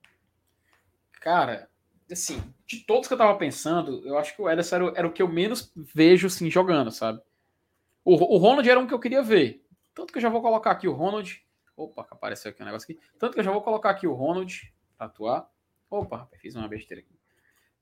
Cara, 1.23 1.69
assim, 2.11 2.43
de 2.67 2.81
todos 2.81 3.09
que 3.09 3.15
eu 3.15 3.19
tava 3.19 3.39
pensando, 3.39 4.07
eu 4.07 4.19
acho 4.19 4.35
que 4.35 4.43
o 4.43 4.51
Ederson 4.51 4.77
era, 4.77 4.93
era 4.97 5.07
o 5.07 5.13
que 5.13 5.23
eu 5.23 5.29
menos 5.29 5.73
vejo 5.75 6.27
assim 6.27 6.51
jogando, 6.51 6.91
sabe? 6.91 7.21
O, 8.05 8.15
o 8.15 8.37
Ronald 8.37 8.69
era 8.69 8.79
um 8.79 8.87
que 8.87 8.95
eu 8.95 9.01
queria 9.01 9.23
ver. 9.23 9.65
Tanto 9.95 10.13
que 10.13 10.19
eu 10.19 10.23
já 10.23 10.29
vou 10.29 10.43
colocar 10.43 10.71
aqui 10.71 10.89
o 10.89 10.93
Ronald 10.93 11.43
Opa, 11.77 12.07
apareceu 12.11 12.51
aqui 12.51 12.63
um 12.63 12.67
negócio 12.67 12.85
aqui. 12.85 13.01
Tanto 13.19 13.35
que 13.35 13.41
eu 13.41 13.45
já 13.45 13.51
vou 13.51 13.63
colocar 13.63 13.91
aqui 13.91 14.07
o 14.07 14.13
Ronald 14.13 14.73
para 14.97 15.07
atuar. 15.07 15.51
Opa, 15.91 16.19
rapaz, 16.19 16.41
fiz 16.41 16.55
uma 16.55 16.69
besteira 16.69 17.03
aqui. 17.03 17.19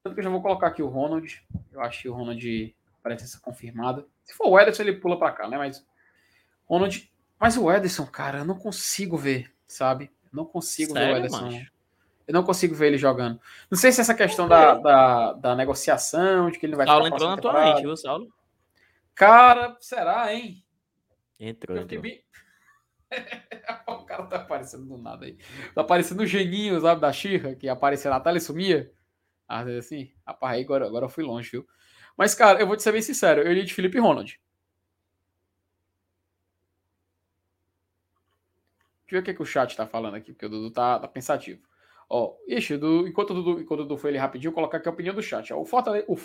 Tanto 0.03 0.15
que 0.15 0.21
eu 0.21 0.25
já 0.25 0.31
vou 0.31 0.41
colocar 0.41 0.69
aqui 0.69 0.83
o 0.83 0.89
Ronald. 0.89 1.45
Eu 1.71 1.81
acho 1.83 2.03
que 2.03 2.09
o 2.09 2.15
Ronald 2.15 2.77
parece 3.03 3.29
ser 3.29 3.41
confirmada. 3.41 4.07
Se 4.25 4.35
for 4.35 4.49
o 4.49 4.59
Ederson, 4.59 4.83
ele 4.83 4.95
pula 4.95 5.19
para 5.19 5.33
cá, 5.33 5.49
né? 5.49 5.59
Mas 5.59 5.85
Ronald. 6.67 7.11
Mas 7.39 7.57
o 7.57 7.71
Ederson, 7.71 8.07
cara, 8.07 8.39
eu 8.39 8.45
não 8.45 8.59
consigo 8.59 9.17
ver, 9.17 9.53
sabe? 9.67 10.11
Eu 10.25 10.31
não 10.33 10.45
consigo 10.45 10.93
Sério, 10.93 11.09
ver 11.09 11.15
o 11.15 11.19
Ederson. 11.19 11.45
Mancho? 11.45 11.73
Eu 12.31 12.35
não 12.35 12.45
consigo 12.45 12.77
ver 12.77 12.87
ele 12.87 12.97
jogando. 12.97 13.41
Não 13.69 13.77
sei 13.77 13.91
se 13.91 14.01
essa 14.01 14.15
questão 14.15 14.47
da, 14.47 14.75
da, 14.75 15.33
da, 15.33 15.57
negociação, 15.57 16.49
de 16.49 16.61
que 16.61 16.65
ele 16.65 16.77
vai 16.77 16.87
Saulo 16.87 17.09
entrou 17.09 17.29
na 17.29 17.37
tua 17.37 17.53
mente, 17.53 17.83
viu, 17.83 17.97
Saulo? 17.97 18.33
Cara, 19.17 19.77
será, 19.81 20.33
hein? 20.33 20.65
Entrou. 21.41 21.77
Eu 21.77 21.83
entrou. 21.83 22.03
O 23.89 24.05
cara 24.05 24.27
tá 24.27 24.37
aparecendo 24.37 24.87
do 24.87 24.97
nada 24.97 25.27
aí. 25.27 25.37
Tá 25.75 25.81
aparecendo 25.81 26.21
o 26.21 26.27
geninho, 26.27 26.81
sabe, 26.81 27.01
da 27.01 27.13
Xirra, 27.13 27.57
que 27.57 27.69
aparecia 27.69 28.09
na 28.09 28.21
tela 28.21 28.39
e 28.39 28.41
sumia. 28.41 28.93
Às 29.49 29.65
vezes 29.65 29.87
assim, 29.87 30.13
rapaz, 30.25 30.55
aí 30.55 30.63
agora, 30.63 30.87
agora 30.87 31.07
eu 31.07 31.09
fui 31.09 31.25
longe, 31.25 31.51
viu? 31.51 31.67
Mas, 32.17 32.33
cara, 32.33 32.61
eu 32.61 32.67
vou 32.69 32.77
te 32.77 32.85
ser 32.85 32.93
bem 32.93 33.03
sincero, 33.03 33.43
eu 33.43 33.53
li 33.53 33.65
de 33.65 33.75
Felipe 33.75 33.99
Ronald. 33.99 34.41
Deixa 39.03 39.17
eu 39.17 39.19
ver 39.19 39.19
o 39.19 39.23
que, 39.25 39.35
que 39.35 39.43
o 39.43 39.47
chat 39.47 39.77
tá 39.77 39.89
falando 39.89 40.15
aqui, 40.15 40.33
porque 40.33 40.47
o 40.47 40.49
Dudu 40.49 40.71
tá, 40.71 41.01
tá 41.01 41.09
pensativo. 41.09 41.61
Ó, 42.13 42.35
ixi, 42.49 42.77
do, 42.77 43.07
enquanto, 43.07 43.31
o 43.31 43.35
Dudu, 43.35 43.61
enquanto 43.61 43.81
o 43.81 43.85
Dudu 43.85 43.97
foi 43.97 44.11
ele 44.11 44.19
rapidinho, 44.19 44.53
colocar 44.53 44.79
aqui 44.79 44.89
a 44.89 44.93
opinião 44.93 45.15
do 45.15 45.23
chat. 45.23 45.53
Ó, 45.53 45.61
o, 45.61 45.65
Fortaleza, 45.65 46.07
o 46.09 46.17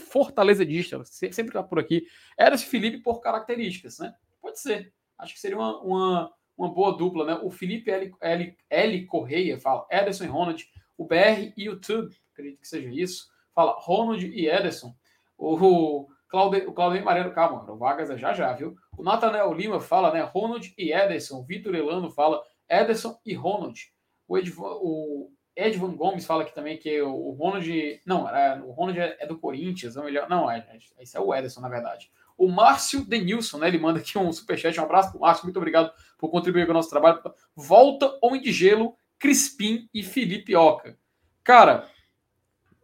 sempre 1.05 1.53
tá 1.53 1.61
por 1.61 1.77
aqui, 1.77 2.07
era 2.35 2.55
esse 2.55 2.65
Felipe 2.65 3.03
por 3.03 3.21
características, 3.21 3.99
né? 3.99 4.13
Pode 4.41 4.59
ser. 4.59 4.91
Acho 5.17 5.33
que 5.33 5.39
seria 5.39 5.57
uma, 5.57 5.79
uma 5.81 6.33
uma 6.57 6.73
boa 6.73 6.95
dupla, 6.95 7.25
né? 7.25 7.39
O 7.43 7.51
Felipe 7.51 7.91
L, 7.91 8.13
L, 8.21 8.57
L 8.69 9.05
Correia 9.05 9.59
fala 9.59 9.85
Ederson 9.91 10.23
e 10.23 10.27
Ronald. 10.27 10.65
O 10.97 11.05
BR 11.05 11.53
e 11.57 11.69
o 11.69 11.79
Tube, 11.79 12.15
acredito 12.31 12.61
que 12.61 12.67
seja 12.67 12.89
isso, 12.89 13.27
fala 13.53 13.75
Ronald 13.77 14.25
e 14.25 14.47
Ederson. 14.47 14.95
O 15.37 16.07
Claudio, 16.29 16.69
o 16.69 16.73
Claudio 16.73 17.03
Mariano, 17.03 17.33
calma, 17.33 17.69
o 17.69 17.77
Vargas 17.77 18.09
é 18.09 18.17
já 18.17 18.33
já, 18.33 18.53
viu? 18.53 18.75
O 18.97 19.03
Nathanael 19.03 19.53
Lima 19.53 19.79
fala, 19.81 20.13
né? 20.13 20.21
Ronald 20.21 20.73
e 20.77 20.93
Ederson. 20.93 21.43
Vitor 21.43 21.75
Elano 21.75 22.09
fala 22.09 22.41
Ederson 22.69 23.19
e 23.25 23.33
Ronald. 23.33 23.93
O, 24.27 24.37
Edvan, 24.37 24.77
o 24.81 25.31
Edvan 25.55 25.95
Gomes 25.95 26.25
fala 26.25 26.43
aqui 26.43 26.53
também 26.53 26.77
que 26.77 27.01
o 27.01 27.31
Ronald. 27.31 28.01
Não, 28.05 28.29
é, 28.29 28.61
o 28.61 28.71
Ronald 28.71 28.99
é, 28.99 29.17
é 29.19 29.25
do 29.25 29.37
Corinthians, 29.37 29.95
não, 29.95 30.07
ele, 30.07 30.19
não 30.27 30.51
é, 30.51 30.65
é, 30.69 31.01
esse 31.01 31.15
é 31.15 31.19
o 31.19 31.33
Ederson, 31.33 31.61
na 31.61 31.69
verdade. 31.69 32.11
O 32.37 32.49
Márcio 32.49 33.05
Denilson, 33.05 33.59
né? 33.59 33.69
Ele 33.69 33.79
manda 33.79 33.99
aqui 33.99 34.17
um 34.17 34.31
superchat. 34.31 34.77
Um 34.79 34.83
abraço 34.83 35.11
pro 35.11 35.21
Márcio, 35.21 35.45
muito 35.45 35.57
obrigado 35.57 35.91
por 36.17 36.29
contribuir 36.29 36.65
com 36.65 36.71
o 36.71 36.75
nosso 36.75 36.89
trabalho. 36.89 37.21
Volta 37.55 38.17
Homem 38.21 38.41
de 38.41 38.51
Gelo, 38.51 38.97
Crispim 39.17 39.89
e 39.93 40.03
Felipe 40.03 40.53
Oca. 40.55 40.97
Cara, 41.43 41.87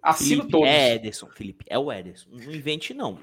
assino 0.01 0.43
Felipe 0.43 0.51
todos. 0.51 0.69
É 0.69 0.95
Ederson, 0.95 1.27
Felipe, 1.27 1.65
é 1.67 1.77
o 1.77 1.91
Ederson. 1.91 2.29
Não 2.31 2.53
invente, 2.53 2.93
não. 2.93 3.19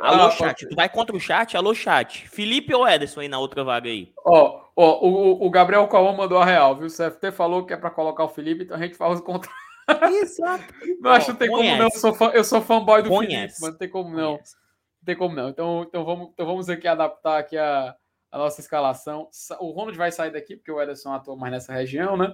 Alô, 0.00 0.24
ah, 0.24 0.30
chat. 0.30 0.68
Tu 0.68 0.74
vai 0.74 0.88
contra 0.88 1.16
o 1.16 1.20
chat? 1.20 1.56
Alô, 1.56 1.74
chat. 1.74 2.28
Felipe 2.28 2.74
ou 2.74 2.88
Ederson 2.88 3.20
aí 3.20 3.28
na 3.28 3.38
outra 3.38 3.62
vaga 3.64 3.88
aí? 3.88 4.12
Ó, 4.24 4.62
ó 4.76 5.06
o, 5.06 5.46
o 5.46 5.50
Gabriel 5.50 5.86
Calma 5.88 6.12
mandou 6.12 6.38
a 6.38 6.44
real, 6.44 6.76
viu? 6.76 6.86
O 6.86 6.90
CFT 6.90 7.32
falou 7.32 7.64
que 7.64 7.72
é 7.72 7.76
pra 7.76 7.90
colocar 7.90 8.24
o 8.24 8.28
Felipe, 8.28 8.64
então 8.64 8.76
a 8.76 8.80
gente 8.80 8.96
faz 8.96 9.18
o 9.18 9.22
contrário. 9.22 9.58
Exato. 10.22 10.64
Não, 11.00 11.10
acho 11.10 11.26
que 11.26 11.32
não 11.32 11.38
tem 11.38 11.50
conhece. 11.50 11.70
como 11.70 11.78
não. 11.78 11.84
Eu 11.84 12.00
sou, 12.00 12.14
fã, 12.14 12.30
eu 12.34 12.44
sou 12.44 12.62
fanboy 12.62 13.02
do 13.02 13.08
conhece. 13.08 13.56
Felipe, 13.56 13.60
mas 13.60 13.70
não 13.70 13.78
tem 13.78 13.88
como 13.88 14.16
não. 14.16 14.32
Conhece. 14.34 14.56
Não 15.00 15.04
tem 15.04 15.16
como 15.16 15.34
não. 15.34 15.48
Então, 15.48 15.82
então, 15.88 16.04
vamos, 16.04 16.28
então 16.32 16.46
vamos 16.46 16.68
aqui 16.68 16.86
adaptar 16.86 17.38
aqui 17.38 17.56
a, 17.56 17.94
a 18.30 18.38
nossa 18.38 18.60
escalação. 18.60 19.28
O 19.58 19.70
Ronald 19.70 19.96
vai 19.96 20.12
sair 20.12 20.30
daqui, 20.30 20.56
porque 20.56 20.70
o 20.70 20.80
Ederson 20.80 21.12
atua 21.12 21.36
mais 21.36 21.52
nessa 21.52 21.72
região, 21.72 22.16
né? 22.16 22.32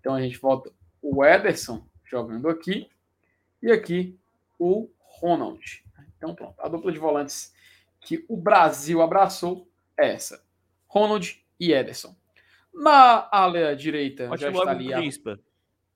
Então 0.00 0.14
a 0.14 0.20
gente 0.20 0.38
volta 0.38 0.70
o 1.02 1.24
Ederson 1.24 1.84
jogando 2.04 2.48
aqui. 2.48 2.88
E 3.62 3.72
aqui 3.72 4.18
o 4.58 4.88
Ronald. 5.00 5.84
Então 6.18 6.34
pronto, 6.34 6.60
a 6.60 6.68
dupla 6.68 6.92
de 6.92 6.98
volantes 6.98 7.54
que 8.00 8.24
o 8.28 8.36
Brasil 8.36 9.00
abraçou 9.00 9.68
é 9.96 10.12
essa. 10.12 10.44
Ronald 10.86 11.42
e 11.58 11.72
Ederson. 11.72 12.14
Na 12.74 13.28
ala 13.32 13.74
direita 13.74 14.28
Pode 14.28 14.42
já 14.42 14.50
está 14.50 14.70
ali 14.70 14.92
a, 14.92 15.00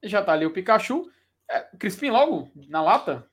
já 0.03 0.21
está 0.21 0.33
ali 0.33 0.47
o 0.47 0.53
Pikachu. 0.53 1.11
É, 1.49 1.61
Crispim 1.77 2.11
logo 2.11 2.51
na 2.69 2.83
lata? 2.83 3.29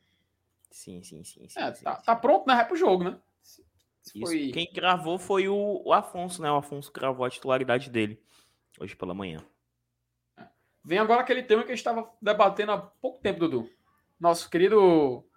Sim, 0.70 1.02
sim, 1.04 1.24
sim. 1.24 1.48
sim, 1.48 1.60
é, 1.60 1.74
sim 1.74 1.84
tá, 1.84 1.96
sim. 1.96 2.06
tá, 2.06 2.16
pronto, 2.16 2.46
né? 2.48 2.62
É 2.62 2.64
pro 2.64 2.76
jogo, 2.76 3.04
né? 3.04 3.20
Foi... 4.22 4.52
Quem 4.52 4.72
gravou 4.72 5.20
foi 5.20 5.48
o, 5.48 5.82
o, 5.86 5.94
Afonso, 5.94 6.42
né? 6.42 6.52
O 6.52 6.58
Afonso 6.58 6.92
gravou 6.92 7.26
a 7.26 7.30
titularidade 7.30 7.90
dele 7.90 8.20
hoje 8.80 8.96
pela 8.96 9.14
manhã. 9.14 9.44
Vem 10.84 10.98
agora 10.98 11.22
aquele 11.22 11.44
tema 11.44 11.64
que 11.64 11.72
a 11.72 11.76
gente 11.76 11.86
estava 11.86 12.10
debatendo 12.22 12.72
há 12.72 12.78
pouco 12.78 13.22
tempo, 13.22 13.40
Dudu. 13.40 13.70
Nosso 14.20 14.50
querido 14.50 15.29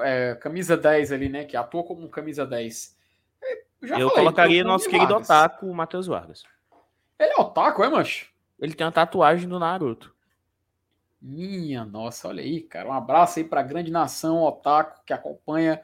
é, 0.00 0.34
camisa 0.36 0.76
10 0.76 1.12
ali, 1.12 1.28
né? 1.28 1.44
Que 1.44 1.56
atua 1.56 1.84
como 1.84 2.08
camisa 2.08 2.46
10. 2.46 2.96
Eu, 3.82 3.98
eu 3.98 4.08
falei, 4.08 4.24
colocaria 4.24 4.64
nosso 4.64 4.88
querido 4.88 5.12
Vargas. 5.12 5.30
otaku, 5.30 5.74
Matheus 5.74 6.06
Vargas. 6.06 6.44
Ele 7.18 7.32
é 7.32 7.40
otaku, 7.40 7.84
é, 7.84 7.88
mancho? 7.88 8.32
Ele 8.58 8.74
tem 8.74 8.86
uma 8.86 8.92
tatuagem 8.92 9.48
do 9.48 9.58
Naruto. 9.58 10.14
Minha 11.20 11.84
nossa, 11.84 12.28
olha 12.28 12.42
aí, 12.42 12.60
cara. 12.60 12.88
Um 12.88 12.92
abraço 12.92 13.38
aí 13.38 13.44
para 13.44 13.60
a 13.60 13.64
grande 13.64 13.90
nação 13.90 14.42
otaku 14.42 15.02
que 15.06 15.12
acompanha 15.12 15.80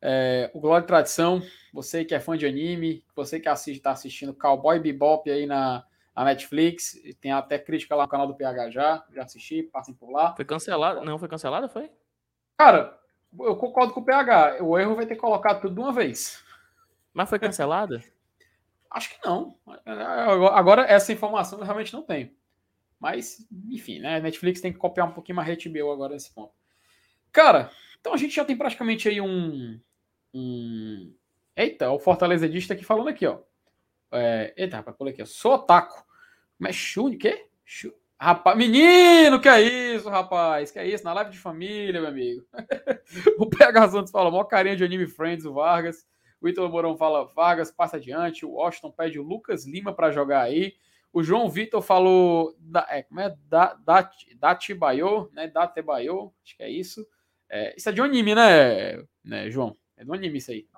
é, 0.00 0.50
o 0.52 0.60
Glória 0.60 0.84
e 0.84 0.86
Tradição. 0.86 1.42
Você 1.72 2.04
que 2.04 2.14
é 2.14 2.20
fã 2.20 2.36
de 2.36 2.46
anime, 2.46 3.04
você 3.14 3.40
que 3.40 3.48
assiste, 3.48 3.78
está 3.78 3.92
assistindo 3.92 4.34
Cowboy 4.34 4.78
Bebop 4.78 5.30
aí 5.30 5.46
na, 5.46 5.84
na 6.14 6.24
Netflix. 6.24 7.00
Tem 7.20 7.32
até 7.32 7.58
crítica 7.58 7.94
lá 7.94 8.02
no 8.02 8.08
canal 8.08 8.26
do 8.26 8.34
PH 8.34 8.70
já. 8.70 9.04
Já 9.12 9.22
assisti, 9.22 9.62
passem 9.62 9.94
por 9.94 10.10
lá. 10.10 10.34
Foi 10.34 10.44
cancelado? 10.44 11.02
Não 11.04 11.18
foi 11.18 11.28
cancelada, 11.28 11.68
foi? 11.68 11.90
Cara, 12.58 12.98
eu 13.40 13.56
concordo 13.56 13.92
com 13.92 14.00
o 14.00 14.04
PH. 14.04 14.58
O 14.62 14.78
erro 14.78 14.96
vai 14.96 15.06
ter 15.06 15.14
que 15.14 15.20
colocar 15.20 15.56
tudo 15.56 15.74
de 15.74 15.80
uma 15.80 15.92
vez. 15.92 16.42
Mas 17.12 17.28
foi 17.28 17.38
cancelada? 17.38 18.02
Acho 18.90 19.10
que 19.10 19.26
não. 19.26 19.56
Agora, 20.52 20.82
essa 20.82 21.12
informação 21.12 21.58
eu 21.58 21.64
realmente 21.64 21.92
não 21.92 22.02
tenho. 22.02 22.30
Mas, 23.00 23.46
enfim, 23.68 23.98
né? 23.98 24.20
Netflix 24.20 24.60
tem 24.60 24.72
que 24.72 24.78
copiar 24.78 25.08
um 25.08 25.12
pouquinho 25.12 25.36
mais 25.36 25.48
HBO 25.64 25.90
agora 25.90 26.12
nesse 26.12 26.32
ponto. 26.32 26.52
Cara, 27.32 27.70
então 27.98 28.12
a 28.12 28.16
gente 28.16 28.34
já 28.34 28.44
tem 28.44 28.56
praticamente 28.56 29.08
aí 29.08 29.20
um. 29.20 29.80
um... 30.34 31.14
Eita, 31.56 31.90
o 31.90 31.98
Fortaleza 31.98 32.48
Dista 32.48 32.74
aqui 32.74 32.84
falando 32.84 33.08
aqui, 33.08 33.26
ó. 33.26 33.40
É... 34.12 34.52
Eita, 34.56 34.76
rapaz, 34.76 34.96
pulei 34.96 35.12
aqui, 35.14 35.22
ó. 35.22 35.26
Sou 35.26 35.54
otaku. 35.54 36.04
Mas 36.58 36.76
Shun, 36.76 37.16
quê? 37.16 37.46
Shun... 37.64 37.92
Rapaz, 38.22 38.56
menino, 38.56 39.40
que 39.40 39.48
é 39.48 39.60
isso, 39.60 40.08
rapaz? 40.08 40.70
Que 40.70 40.78
é 40.78 40.86
isso? 40.86 41.02
Na 41.02 41.12
live 41.12 41.32
de 41.32 41.38
família, 41.40 42.00
meu 42.00 42.08
amigo. 42.08 42.46
o 43.36 43.50
PH 43.50 43.90
Santos 43.90 44.12
fala, 44.12 44.30
mó 44.30 44.44
carinha 44.44 44.76
de 44.76 44.84
anime 44.84 45.08
Friends, 45.08 45.44
o 45.44 45.52
Vargas. 45.52 46.06
O 46.40 46.48
Ítalo 46.48 46.68
Mourão 46.68 46.96
fala, 46.96 47.24
Vargas 47.34 47.72
passa 47.72 47.96
adiante. 47.96 48.46
O 48.46 48.52
Washington 48.52 48.92
pede 48.92 49.18
o 49.18 49.24
Lucas 49.24 49.66
Lima 49.66 49.92
para 49.92 50.12
jogar 50.12 50.42
aí. 50.42 50.74
O 51.12 51.20
João 51.20 51.50
Vitor 51.50 51.82
falou, 51.82 52.54
da, 52.60 52.86
é, 52.88 53.02
como 53.02 53.18
é? 53.18 53.34
Da, 53.48 53.74
da, 53.74 54.08
Datibayo, 54.36 55.28
né? 55.32 55.48
Datebayo, 55.48 56.32
acho 56.44 56.56
que 56.56 56.62
é 56.62 56.70
isso. 56.70 57.04
É, 57.50 57.74
isso 57.76 57.88
é 57.88 57.92
de 57.92 58.00
um 58.00 58.04
anime, 58.04 58.36
né, 58.36 59.02
né, 59.24 59.50
João? 59.50 59.76
É 59.96 60.04
de 60.04 60.10
um 60.12 60.14
anime 60.14 60.38
isso 60.38 60.52
aí. 60.52 60.68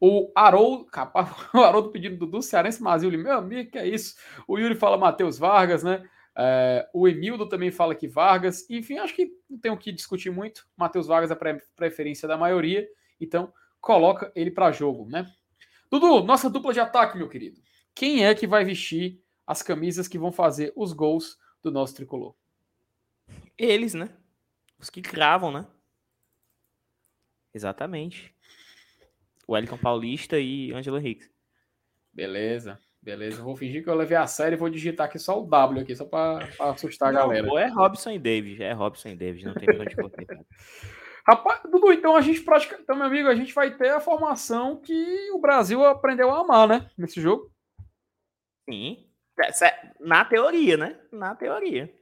O 0.00 0.30
Haroldo, 0.34 0.86
o 1.54 1.58
Haroldo 1.58 1.90
pedindo 1.90 2.16
Dudu 2.16 2.40
Cearense 2.40 2.82
Mazil, 2.82 3.10
meu 3.10 3.38
amigo, 3.38 3.70
que 3.70 3.78
é 3.78 3.86
isso? 3.86 4.16
O 4.46 4.58
Yuri 4.58 4.74
fala 4.74 4.96
Matheus 4.96 5.38
Vargas, 5.38 5.82
né? 5.82 6.08
É, 6.36 6.88
o 6.94 7.08
Emildo 7.08 7.48
também 7.48 7.70
fala 7.70 7.96
que 7.96 8.06
Vargas. 8.06 8.68
Enfim, 8.70 8.98
acho 8.98 9.14
que 9.14 9.32
não 9.50 9.58
tem 9.58 9.72
o 9.72 9.76
que 9.76 9.90
discutir 9.90 10.30
muito. 10.30 10.66
Matheus 10.76 11.08
Vargas 11.08 11.30
é 11.30 11.34
a 11.34 11.58
preferência 11.74 12.28
da 12.28 12.36
maioria, 12.36 12.88
então 13.20 13.52
coloca 13.80 14.30
ele 14.36 14.50
para 14.50 14.70
jogo, 14.70 15.08
né? 15.08 15.26
Dudu, 15.90 16.22
nossa 16.22 16.48
dupla 16.48 16.72
de 16.72 16.78
ataque, 16.78 17.18
meu 17.18 17.28
querido. 17.28 17.60
Quem 17.92 18.24
é 18.24 18.34
que 18.34 18.46
vai 18.46 18.64
vestir 18.64 19.20
as 19.44 19.62
camisas 19.62 20.06
que 20.06 20.18
vão 20.18 20.30
fazer 20.30 20.72
os 20.76 20.92
gols 20.92 21.36
do 21.60 21.72
nosso 21.72 21.96
tricolor? 21.96 22.34
Eles, 23.56 23.94
né? 23.94 24.10
Os 24.78 24.90
que 24.90 25.02
cravam, 25.02 25.50
né? 25.50 25.66
Exatamente. 27.52 28.32
O 29.48 29.54
Wellington 29.54 29.78
Paulista 29.78 30.38
e 30.38 30.70
Angelo 30.74 30.98
Henrique. 30.98 31.24
Beleza, 32.12 32.78
beleza. 33.02 33.42
Vou 33.42 33.56
fingir 33.56 33.82
que 33.82 33.88
eu 33.88 33.94
levei 33.94 34.18
a 34.18 34.26
sério 34.26 34.56
e 34.56 34.58
vou 34.58 34.68
digitar 34.68 35.06
aqui 35.06 35.18
só 35.18 35.40
o 35.40 35.46
W 35.46 35.82
aqui, 35.82 35.96
só 35.96 36.04
para 36.04 36.46
assustar 36.60 37.08
a 37.08 37.12
galera. 37.12 37.48
Ou 37.48 37.58
é 37.58 37.66
Robson 37.66 38.10
e 38.10 38.18
David, 38.18 38.62
é 38.62 38.72
Robson 38.72 39.08
e 39.08 39.16
David, 39.16 39.46
não 39.46 39.54
tem 39.54 39.64
pra 39.64 39.80
onde 39.80 39.96
correr. 39.96 40.26
Rapaz, 41.26 41.62
Dudu, 41.62 41.92
então 41.92 42.14
a 42.14 42.20
gente 42.20 42.42
pratica. 42.42 42.78
Então, 42.80 42.96
meu 42.96 43.06
amigo, 43.06 43.28
a 43.28 43.34
gente 43.34 43.54
vai 43.54 43.74
ter 43.74 43.90
a 43.90 44.00
formação 44.00 44.80
que 44.80 45.30
o 45.32 45.38
Brasil 45.38 45.84
aprendeu 45.84 46.30
a 46.30 46.40
amar, 46.40 46.68
né? 46.68 46.90
Nesse 46.96 47.20
jogo. 47.20 47.50
Sim. 48.68 49.06
É, 49.38 49.92
na 50.00 50.24
teoria, 50.24 50.76
né? 50.76 50.98
Na 51.12 51.34
teoria. 51.34 51.92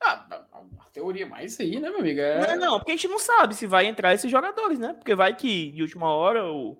Ah, 0.00 0.26
na 0.76 0.84
teoria, 0.92 1.26
mas 1.26 1.58
aí, 1.58 1.80
né, 1.80 1.90
meu 1.90 2.00
amigo? 2.00 2.20
É... 2.20 2.56
Não, 2.56 2.66
não, 2.66 2.78
porque 2.78 2.92
a 2.92 2.94
gente 2.94 3.08
não 3.08 3.18
sabe 3.18 3.54
se 3.54 3.66
vai 3.66 3.86
entrar 3.86 4.14
esses 4.14 4.30
jogadores, 4.30 4.78
né? 4.78 4.94
Porque 4.94 5.14
vai 5.14 5.34
que 5.34 5.72
de 5.72 5.82
última 5.82 6.12
hora 6.12 6.44
o, 6.46 6.76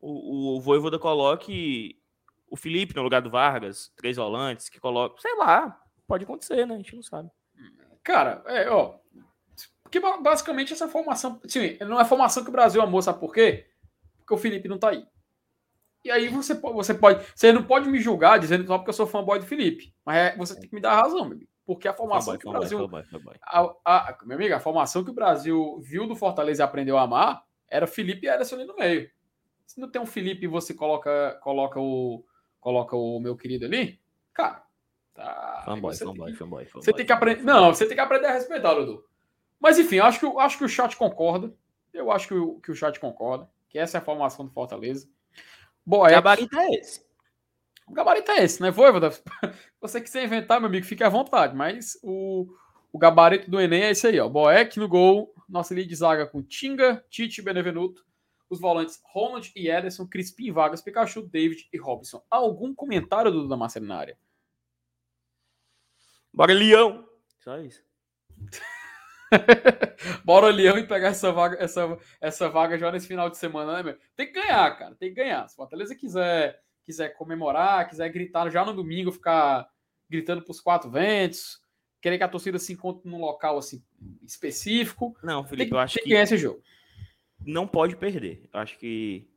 o, 0.00 0.56
o 0.56 0.60
Voivoda 0.60 0.98
coloque 0.98 1.98
o 2.50 2.56
Felipe 2.56 2.94
no 2.94 3.02
lugar 3.02 3.20
do 3.20 3.30
Vargas, 3.30 3.92
três 3.96 4.16
volantes, 4.16 4.68
que 4.68 4.80
coloca. 4.80 5.20
Sei 5.20 5.34
lá, 5.36 5.80
pode 6.06 6.24
acontecer, 6.24 6.66
né? 6.66 6.74
A 6.74 6.78
gente 6.78 6.94
não 6.94 7.02
sabe. 7.02 7.30
Cara, 8.02 8.42
é, 8.46 8.70
ó. 8.70 8.96
Porque 9.82 10.00
basicamente 10.00 10.72
essa 10.72 10.88
formação. 10.88 11.40
Sim, 11.46 11.76
não 11.80 12.00
é 12.00 12.04
formação 12.04 12.42
que 12.42 12.50
o 12.50 12.52
Brasil 12.52 12.80
amou, 12.80 13.02
sabe 13.02 13.20
por 13.20 13.32
quê? 13.32 13.66
Porque 14.18 14.34
o 14.34 14.38
Felipe 14.38 14.68
não 14.68 14.78
tá 14.78 14.90
aí. 14.90 15.06
E 16.04 16.10
aí 16.10 16.28
você, 16.28 16.54
você 16.54 16.94
pode. 16.94 17.24
Você 17.34 17.52
não 17.52 17.64
pode 17.64 17.88
me 17.88 17.98
julgar 17.98 18.38
dizendo 18.38 18.66
só 18.66 18.78
porque 18.78 18.90
eu 18.90 18.94
sou 18.94 19.06
fanboy 19.06 19.38
do 19.38 19.46
Felipe. 19.46 19.94
Mas 20.04 20.16
é, 20.16 20.36
você 20.36 20.58
tem 20.58 20.68
que 20.68 20.74
me 20.74 20.80
dar 20.80 20.94
razão, 20.94 21.24
meu 21.24 21.34
amigo. 21.34 21.50
Porque 21.68 21.86
a 21.86 21.92
formação 21.92 22.32
foi 22.32 22.38
que 22.38 22.48
o 22.48 22.50
Brasil. 22.50 22.88
Foi 22.88 23.02
foi 23.02 23.20
a, 23.42 23.74
a, 23.84 24.18
meu 24.24 24.38
amigo, 24.38 24.54
a 24.54 24.58
formação 24.58 25.04
que 25.04 25.10
o 25.10 25.14
Brasil 25.14 25.78
viu 25.82 26.06
do 26.06 26.16
Fortaleza 26.16 26.62
e 26.62 26.64
aprendeu 26.64 26.96
a 26.96 27.02
amar 27.02 27.44
era 27.68 27.86
Felipe 27.86 28.26
e 28.26 28.30
Ederson 28.30 28.54
ali 28.54 28.64
no 28.64 28.74
meio. 28.74 29.10
Se 29.66 29.78
não 29.78 29.86
tem 29.86 30.00
um 30.00 30.06
Felipe 30.06 30.44
e 30.44 30.48
você 30.48 30.72
coloca, 30.72 31.38
coloca, 31.42 31.78
o, 31.78 32.24
coloca 32.58 32.96
o 32.96 33.20
meu 33.20 33.36
querido 33.36 33.66
ali, 33.66 34.00
cara. 34.32 34.62
Tá, 35.12 35.62
fanboy, 35.66 35.94
fanboy, 35.94 36.32
fanboy, 36.32 36.64
fanboy. 36.64 36.82
Você 36.82 36.92
tem 36.94 37.04
que 37.04 37.12
aprender. 37.12 37.42
Não, 37.42 37.66
você 37.74 37.84
tem 37.84 37.94
que 37.94 38.00
aprender 38.00 38.28
a 38.28 38.32
respeitar, 38.32 38.72
Dudu. 38.72 39.04
Mas 39.60 39.78
enfim, 39.78 39.98
acho 39.98 40.20
que, 40.20 40.38
acho 40.40 40.56
que 40.56 40.64
o 40.64 40.68
chat 40.70 40.96
concorda. 40.96 41.52
Eu 41.92 42.10
acho 42.10 42.28
que 42.28 42.34
o, 42.34 42.58
que 42.60 42.70
o 42.70 42.74
chat 42.74 42.98
concorda. 42.98 43.46
Que 43.68 43.78
essa 43.78 43.98
é 43.98 44.00
a 44.00 44.02
formação 44.02 44.46
do 44.46 44.52
Fortaleza. 44.52 45.06
Boa, 45.84 46.08
gabarito 46.08 46.58
é 46.58 46.76
esse. 46.76 47.06
O 47.88 47.94
gabarito 47.94 48.30
é 48.30 48.44
esse, 48.44 48.60
né? 48.60 48.70
Voivoda, 48.70 49.10
você 49.80 50.00
quiser 50.00 50.24
inventar, 50.24 50.60
meu 50.60 50.68
amigo, 50.68 50.86
fique 50.86 51.02
à 51.02 51.08
vontade, 51.08 51.56
mas 51.56 51.98
o, 52.02 52.46
o 52.92 52.98
gabarito 52.98 53.50
do 53.50 53.60
Enem 53.60 53.84
é 53.84 53.90
esse 53.90 54.06
aí, 54.06 54.20
ó. 54.20 54.28
Boeck 54.28 54.78
no 54.78 54.88
gol, 54.88 55.34
nossa 55.48 55.74
linha 55.74 55.86
de 55.86 55.96
zaga 55.96 56.26
com 56.26 56.42
Tinga, 56.42 57.02
Tite 57.08 57.40
e 57.40 57.44
Benevenuto, 57.44 58.04
os 58.50 58.60
volantes 58.60 59.00
Ronald 59.04 59.50
e 59.56 59.70
Ederson, 59.70 60.06
Crispim, 60.06 60.52
Vargas, 60.52 60.82
Pikachu, 60.82 61.22
David 61.22 61.68
e 61.72 61.78
Robson. 61.78 62.22
Algum 62.30 62.74
comentário 62.74 63.30
do 63.30 63.48
Damasceno 63.48 63.86
na 63.86 63.96
área? 63.96 64.18
Bora, 66.32 66.52
Leão! 66.52 67.08
Só 67.40 67.58
isso. 67.58 67.82
Bora, 70.24 70.48
Leão, 70.48 70.78
e 70.78 70.86
pegar 70.86 71.08
essa 71.08 71.32
vaga, 71.32 71.56
essa, 71.62 71.98
essa 72.20 72.48
vaga 72.48 72.78
já 72.78 72.92
nesse 72.92 73.08
final 73.08 73.28
de 73.30 73.36
semana, 73.36 73.72
né, 73.72 73.82
meu? 73.82 73.98
Tem 74.14 74.26
que 74.26 74.32
ganhar, 74.32 74.78
cara. 74.78 74.94
Tem 74.94 75.08
que 75.08 75.16
ganhar. 75.16 75.48
Se 75.48 75.54
o 75.54 75.56
Fortaleza 75.56 75.94
quiser 75.94 76.62
quiser 76.88 77.10
comemorar, 77.10 77.86
quiser 77.86 78.08
gritar 78.08 78.48
já 78.48 78.64
no 78.64 78.72
domingo, 78.72 79.12
ficar 79.12 79.68
gritando 80.08 80.40
para 80.42 80.50
os 80.50 80.60
quatro 80.60 80.90
ventos, 80.90 81.60
querer 82.00 82.16
que 82.16 82.24
a 82.24 82.28
torcida 82.28 82.58
se 82.58 82.72
encontre 82.72 83.06
num 83.08 83.20
local 83.20 83.58
assim 83.58 83.84
específico. 84.24 85.14
Não, 85.22 85.44
Felipe, 85.44 85.72
eu 85.72 85.78
acho 85.78 85.96
tem 85.96 86.02
que, 86.02 86.08
que 86.08 86.14
ganhar 86.14 86.24
esse 86.24 86.38
jogo. 86.38 86.62
Não 87.44 87.66
pode 87.66 87.94
perder. 87.94 88.48
Eu 88.50 88.60
acho 88.60 88.78
que 88.78 89.28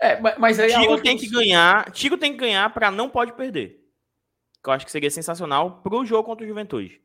é, 0.00 0.18
mas 0.38 0.58
aí 0.58 0.72
Tigo 0.74 1.00
tem 1.00 1.16
que 1.16 1.28
ganhar. 1.28 1.92
Tigo 1.92 2.18
tem 2.18 2.32
que 2.32 2.38
ganhar 2.38 2.72
para 2.74 2.90
não 2.90 3.08
pode 3.08 3.34
perder. 3.34 3.80
Que 4.62 4.68
eu 4.68 4.72
acho 4.72 4.84
que 4.84 4.90
seria 4.90 5.10
sensacional 5.10 5.80
para 5.80 5.94
o 5.94 6.04
jogo 6.04 6.24
contra 6.24 6.44
o 6.44 6.48
Juventude. 6.48 7.00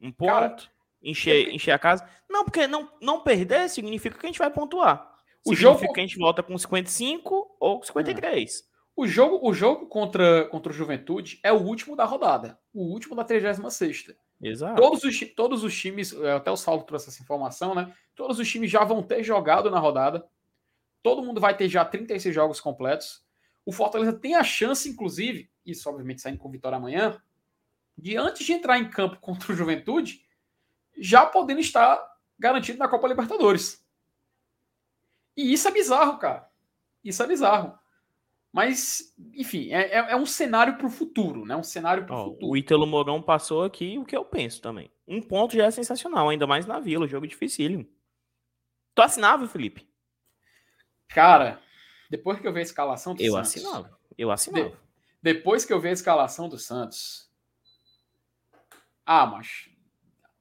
Um 0.00 0.10
ponto. 0.10 0.30
Cara, 0.32 0.56
encher, 1.02 1.52
encher 1.52 1.72
a 1.72 1.78
casa. 1.78 2.08
Não, 2.28 2.44
porque 2.44 2.66
não, 2.66 2.90
não 3.02 3.20
perder 3.20 3.68
significa 3.68 4.16
que 4.18 4.24
a 4.24 4.28
gente 4.28 4.38
vai 4.38 4.50
pontuar. 4.50 5.12
O 5.44 5.54
significa 5.54 5.80
jogo- 5.86 5.92
que 5.92 6.00
a 6.00 6.02
gente 6.02 6.18
volta 6.18 6.42
com 6.42 6.56
55 6.56 7.56
ou 7.60 7.82
53. 7.82 8.62
O 8.98 9.06
jogo, 9.06 9.48
o 9.48 9.54
jogo 9.54 9.86
contra, 9.86 10.46
contra 10.46 10.72
o 10.72 10.74
Juventude 10.74 11.38
é 11.44 11.52
o 11.52 11.62
último 11.62 11.94
da 11.94 12.04
rodada. 12.04 12.58
O 12.74 12.82
último 12.82 13.14
da 13.14 13.24
36ª. 13.24 14.16
Exato. 14.42 14.74
Todos 14.74 15.04
os, 15.04 15.34
todos 15.36 15.62
os 15.62 15.80
times, 15.80 16.12
é, 16.14 16.32
até 16.32 16.50
o 16.50 16.56
Saulo 16.56 16.82
trouxe 16.82 17.08
essa 17.08 17.22
informação, 17.22 17.76
né? 17.76 17.94
Todos 18.16 18.40
os 18.40 18.48
times 18.50 18.68
já 18.68 18.82
vão 18.82 19.00
ter 19.00 19.22
jogado 19.22 19.70
na 19.70 19.78
rodada. 19.78 20.28
Todo 21.00 21.22
mundo 21.22 21.40
vai 21.40 21.56
ter 21.56 21.68
já 21.68 21.84
36 21.84 22.34
jogos 22.34 22.60
completos. 22.60 23.24
O 23.64 23.70
Fortaleza 23.70 24.12
tem 24.14 24.34
a 24.34 24.42
chance, 24.42 24.88
inclusive, 24.88 25.48
isso 25.64 25.88
obviamente 25.88 26.20
saindo 26.20 26.38
com 26.38 26.50
vitória 26.50 26.74
amanhã, 26.74 27.22
de 27.96 28.16
antes 28.16 28.44
de 28.44 28.52
entrar 28.52 28.80
em 28.80 28.90
campo 28.90 29.18
contra 29.22 29.52
o 29.52 29.54
Juventude, 29.54 30.26
já 30.96 31.24
podendo 31.24 31.60
estar 31.60 32.04
garantido 32.36 32.80
na 32.80 32.88
Copa 32.88 33.06
Libertadores. 33.06 33.80
E 35.36 35.52
isso 35.52 35.68
é 35.68 35.70
bizarro, 35.70 36.18
cara. 36.18 36.50
Isso 37.04 37.22
é 37.22 37.26
bizarro. 37.28 37.77
Mas, 38.58 39.14
enfim, 39.34 39.70
é, 39.70 39.82
é- 39.82 40.10
é 40.10 40.16
um 40.16 40.26
cenário 40.26 40.76
para 40.76 40.86
o 40.88 40.90
futuro, 40.90 41.44
né? 41.44 41.54
Um 41.54 41.62
cenário 41.62 42.04
para 42.04 42.12
o 42.12 42.18
Ó, 42.18 42.24
futuro. 42.24 42.50
o 42.50 42.56
Ítalo 42.56 42.88
Mourão 42.88 43.22
passou 43.22 43.62
aqui 43.62 43.96
o 43.96 44.04
que 44.04 44.16
eu 44.16 44.24
penso 44.24 44.60
também. 44.60 44.90
Um 45.06 45.22
ponto 45.22 45.54
já 45.54 45.66
é 45.66 45.70
sensacional, 45.70 46.28
ainda 46.28 46.44
mais 46.44 46.66
na 46.66 46.80
Vila, 46.80 47.06
jogo 47.06 47.24
dificílimo. 47.24 47.86
Tu 48.96 49.00
assinava, 49.00 49.46
Felipe? 49.46 49.88
Cara, 51.06 51.62
depois 52.10 52.40
que 52.40 52.48
eu 52.48 52.52
ver 52.52 52.58
a 52.58 52.62
escalação 52.64 53.14
do 53.14 53.22
Eu 53.22 53.34
Santos. 53.34 53.56
assinava. 53.56 53.96
Eu 54.18 54.28
assinava. 54.32 54.76
Depois 55.22 55.64
que 55.64 55.72
eu 55.72 55.80
ver 55.80 55.90
a 55.90 55.92
escalação 55.92 56.48
do 56.48 56.58
Santos. 56.58 57.30
Ah, 59.06 59.24
mas. 59.24 59.70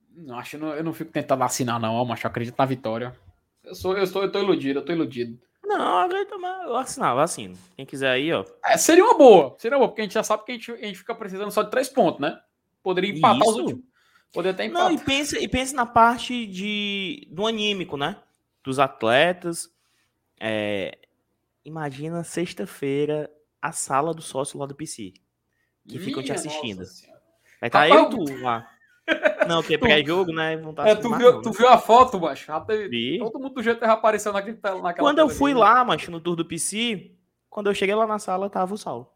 Não, 0.09 0.39
acho, 0.39 0.55
eu 0.55 0.59
não, 0.59 0.74
eu 0.74 0.84
não 0.84 0.93
fico 0.93 1.11
tentando 1.11 1.43
assinar, 1.43 1.80
não, 1.80 2.03
mas 2.03 2.24
eu 2.24 2.28
acredito 2.32 2.57
na 2.57 2.65
vitória. 2.65 3.15
Eu 3.63 3.76
sou, 3.76 3.95
eu 3.95 4.07
sou, 4.07 4.24
eu 4.24 4.32
tô 4.32 4.39
iludido, 4.41 4.80
eu 4.80 4.86
tô 4.86 4.91
iludido. 4.91 5.39
Não, 5.68 5.97
agora 5.97 6.26
também 6.26 6.49
eu 6.63 6.78
assinava, 6.78 7.20
eu 7.20 7.24
assino. 7.24 7.57
Quem 7.76 7.86
quiser 7.86 8.09
aí, 8.09 8.32
ó. 8.32 8.45
É, 8.65 8.78
seria 8.78 9.03
uma 9.03 9.18
boa, 9.18 9.55
seria 9.59 9.76
uma 9.78 9.80
boa, 9.80 9.89
porque 9.89 10.01
a 10.01 10.03
gente 10.05 10.13
já 10.13 10.24
sabe 10.24 10.45
que 10.45 10.51
a 10.53 10.55
gente, 10.55 10.72
a 10.72 10.78
gente 10.78 10.97
fica 10.97 11.13
precisando 11.13 11.51
só 11.51 11.61
de 11.61 11.70
três 11.70 11.89
pontos, 11.89 12.22
né? 12.22 12.39
Poderia 12.82 13.11
empatar 13.11 13.41
os 13.41 13.49
Isso. 13.49 13.61
últimos. 13.61 13.84
Poderia 14.32 14.53
até 14.53 14.68
Não, 14.70 14.89
empatar. 14.89 14.93
e 14.93 15.05
pensa, 15.05 15.39
e 15.39 15.47
pensa 15.47 15.76
na 15.76 15.86
parte 15.86 16.45
de, 16.45 17.28
do 17.32 17.45
anímico, 17.45 17.97
né? 17.97 18.18
Dos 18.63 18.80
atletas. 18.80 19.70
É, 20.39 20.97
imagina 21.65 22.24
sexta-feira 22.24 23.30
a 23.61 23.74
sala 23.74 24.13
do 24.13 24.22
sócio 24.22 24.57
lá 24.57 24.65
do 24.65 24.76
PC. 24.76 25.13
Que 25.86 25.99
ficam 25.99 26.22
te 26.24 26.32
Minha 26.32 26.36
assistindo. 26.36 26.84
Vai 27.59 27.68
estar 27.68 27.88
Rapaz, 27.88 28.13
eu 28.13 28.26
tu 28.26 28.41
lá. 28.41 28.70
Não, 29.47 29.64
que 29.64 29.74
é 29.74 29.78
pré-jogo, 29.78 30.34
né? 30.34 30.58
Vão 30.58 30.72
estar 30.72 30.88
É, 30.88 30.93
assistindo 30.93 31.14
tu, 31.14 31.18
viu, 31.18 31.41
tu 31.41 31.51
né? 31.51 31.58
viu 31.58 31.68
a 31.70 31.78
foto, 31.78 32.20
macho? 32.20 32.51
Teve- 32.66 32.89
Vi. 32.89 33.20
Todo 33.20 33.39
mundo 33.39 33.53
do 33.55 33.64
jeito 33.64 33.80
já 33.80 33.93
apareceu 33.93 34.34
naquele, 34.34 34.58
naquela 34.62 34.93
Quando 34.93 35.20
eu 35.20 35.30
fui 35.30 35.51
ali, 35.51 35.60
lá, 35.60 35.84
macho, 35.86 36.12
no 36.12 36.20
tour 36.20 36.36
do 36.36 36.45
PC, 36.45 37.12
quando 37.49 37.68
eu 37.70 37.74
cheguei 37.76 37.95
lá 37.95 38.05
na 38.05 38.20
sala, 38.20 38.49
tava 38.49 38.74
o 38.74 38.78
Saulo. 38.78 39.10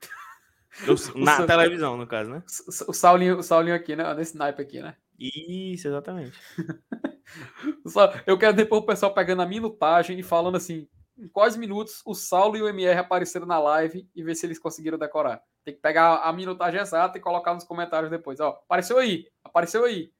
Eu- 0.86 0.96
na 1.22 1.36
Sa- 1.36 1.46
televisão, 1.46 1.96
no 1.96 2.06
caso, 2.06 2.30
né? 2.30 2.42
O 2.86 2.90
o 2.90 2.94
Saulinho, 2.94 3.38
o 3.38 3.42
Saulinho 3.42 3.74
aqui, 3.76 3.94
né? 3.94 4.12
Nesse 4.14 4.36
naipe 4.36 4.62
aqui, 4.62 4.80
né? 4.80 4.96
Isso, 5.18 5.86
exatamente. 5.88 6.38
Eu 8.26 8.38
quero 8.38 8.54
depois 8.54 8.82
o 8.82 8.86
pessoal 8.86 9.14
pegando 9.14 9.42
a 9.42 9.46
minutagem 9.46 10.18
e 10.18 10.22
falando 10.22 10.56
assim, 10.56 10.88
em 11.22 11.28
quais 11.28 11.56
minutos 11.56 12.02
o 12.04 12.14
Saulo 12.14 12.56
e 12.56 12.62
o 12.62 12.68
MR 12.68 12.98
apareceram 12.98 13.46
na 13.46 13.58
live 13.58 14.08
e 14.14 14.22
ver 14.22 14.34
se 14.34 14.44
eles 14.44 14.58
conseguiram 14.58 14.98
decorar. 14.98 15.42
Tem 15.64 15.72
que 15.72 15.80
pegar 15.80 16.16
a 16.16 16.32
minutagem 16.32 16.80
exata 16.80 17.16
e 17.16 17.20
colocar 17.20 17.54
nos 17.54 17.64
comentários 17.64 18.10
depois. 18.10 18.40
Ó, 18.40 18.48
apareceu 18.50 18.98
aí, 18.98 19.28
apareceu 19.44 19.84
aí. 19.84 20.12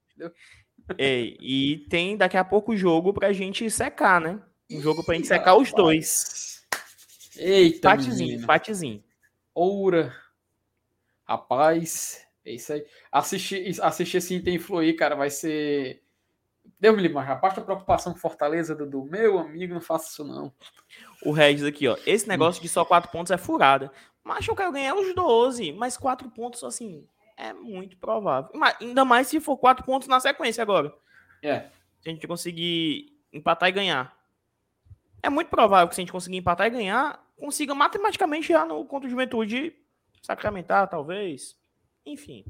E 1.10 1.84
tem 1.90 2.16
daqui 2.16 2.36
a 2.36 2.44
pouco 2.44 2.72
o 2.72 2.76
jogo 2.76 3.12
pra 3.12 3.32
gente 3.32 3.68
secar, 3.70 4.20
né? 4.20 4.40
Um 4.70 4.80
jogo 4.80 5.02
pra 5.04 5.14
gente 5.16 5.26
secar 5.26 5.56
os 5.56 5.72
dois. 5.72 6.64
Eita, 7.36 7.88
Empatezinho, 7.88 8.28
menino. 8.28 8.42
empatezinho. 8.44 9.04
Oura. 9.54 10.14
Rapaz, 11.24 12.26
é 12.44 12.52
isso 12.52 12.72
aí. 12.72 12.84
Assistir, 13.10 13.80
assistir 13.82 14.18
esse 14.18 14.34
Inter 14.34 14.54
influir, 14.54 14.94
cara, 14.96 15.14
vai 15.14 15.30
ser. 15.30 16.02
Deus 16.78 16.94
me 16.94 17.02
livre, 17.02 17.14
mas 17.14 17.26
rapaz, 17.26 17.56
a 17.56 17.60
preocupação 17.60 18.12
com 18.12 18.18
Fortaleza, 18.18 18.74
Dudu. 18.74 19.04
Meu 19.04 19.38
amigo, 19.38 19.74
não 19.74 19.80
faça 19.80 20.10
isso 20.10 20.24
não. 20.24 20.52
O 21.24 21.30
Regis 21.30 21.64
aqui, 21.64 21.86
ó. 21.86 21.96
Esse 22.06 22.28
negócio 22.28 22.60
de 22.60 22.68
só 22.68 22.84
quatro 22.84 23.10
pontos 23.10 23.30
é 23.30 23.36
furada. 23.36 23.92
Mas 24.24 24.46
eu 24.46 24.54
quero 24.54 24.72
ganhar 24.72 24.94
os 24.94 25.14
12. 25.14 25.72
Mas 25.72 25.96
quatro 25.96 26.28
pontos, 26.30 26.62
assim, 26.64 27.06
é 27.36 27.52
muito 27.52 27.96
provável. 27.96 28.50
Mas 28.54 28.76
Ainda 28.80 29.04
mais 29.04 29.26
se 29.28 29.40
for 29.40 29.56
quatro 29.56 29.84
pontos 29.84 30.08
na 30.08 30.20
sequência 30.20 30.62
agora. 30.62 30.92
É. 31.42 31.66
Se 32.00 32.08
a 32.08 32.12
gente 32.12 32.26
conseguir 32.26 33.12
empatar 33.32 33.68
e 33.68 33.72
ganhar. 33.72 34.16
É 35.22 35.30
muito 35.30 35.48
provável 35.48 35.88
que 35.88 35.94
se 35.94 36.00
a 36.00 36.02
gente 36.02 36.12
conseguir 36.12 36.36
empatar 36.36 36.66
e 36.66 36.70
ganhar, 36.70 37.24
consiga 37.38 37.74
matematicamente 37.74 38.48
já 38.48 38.64
no 38.64 38.84
contra 38.84 39.06
o 39.06 39.10
Juventude 39.10 39.74
sacramentar, 40.22 40.88
talvez. 40.88 41.56
Enfim. 42.04 42.44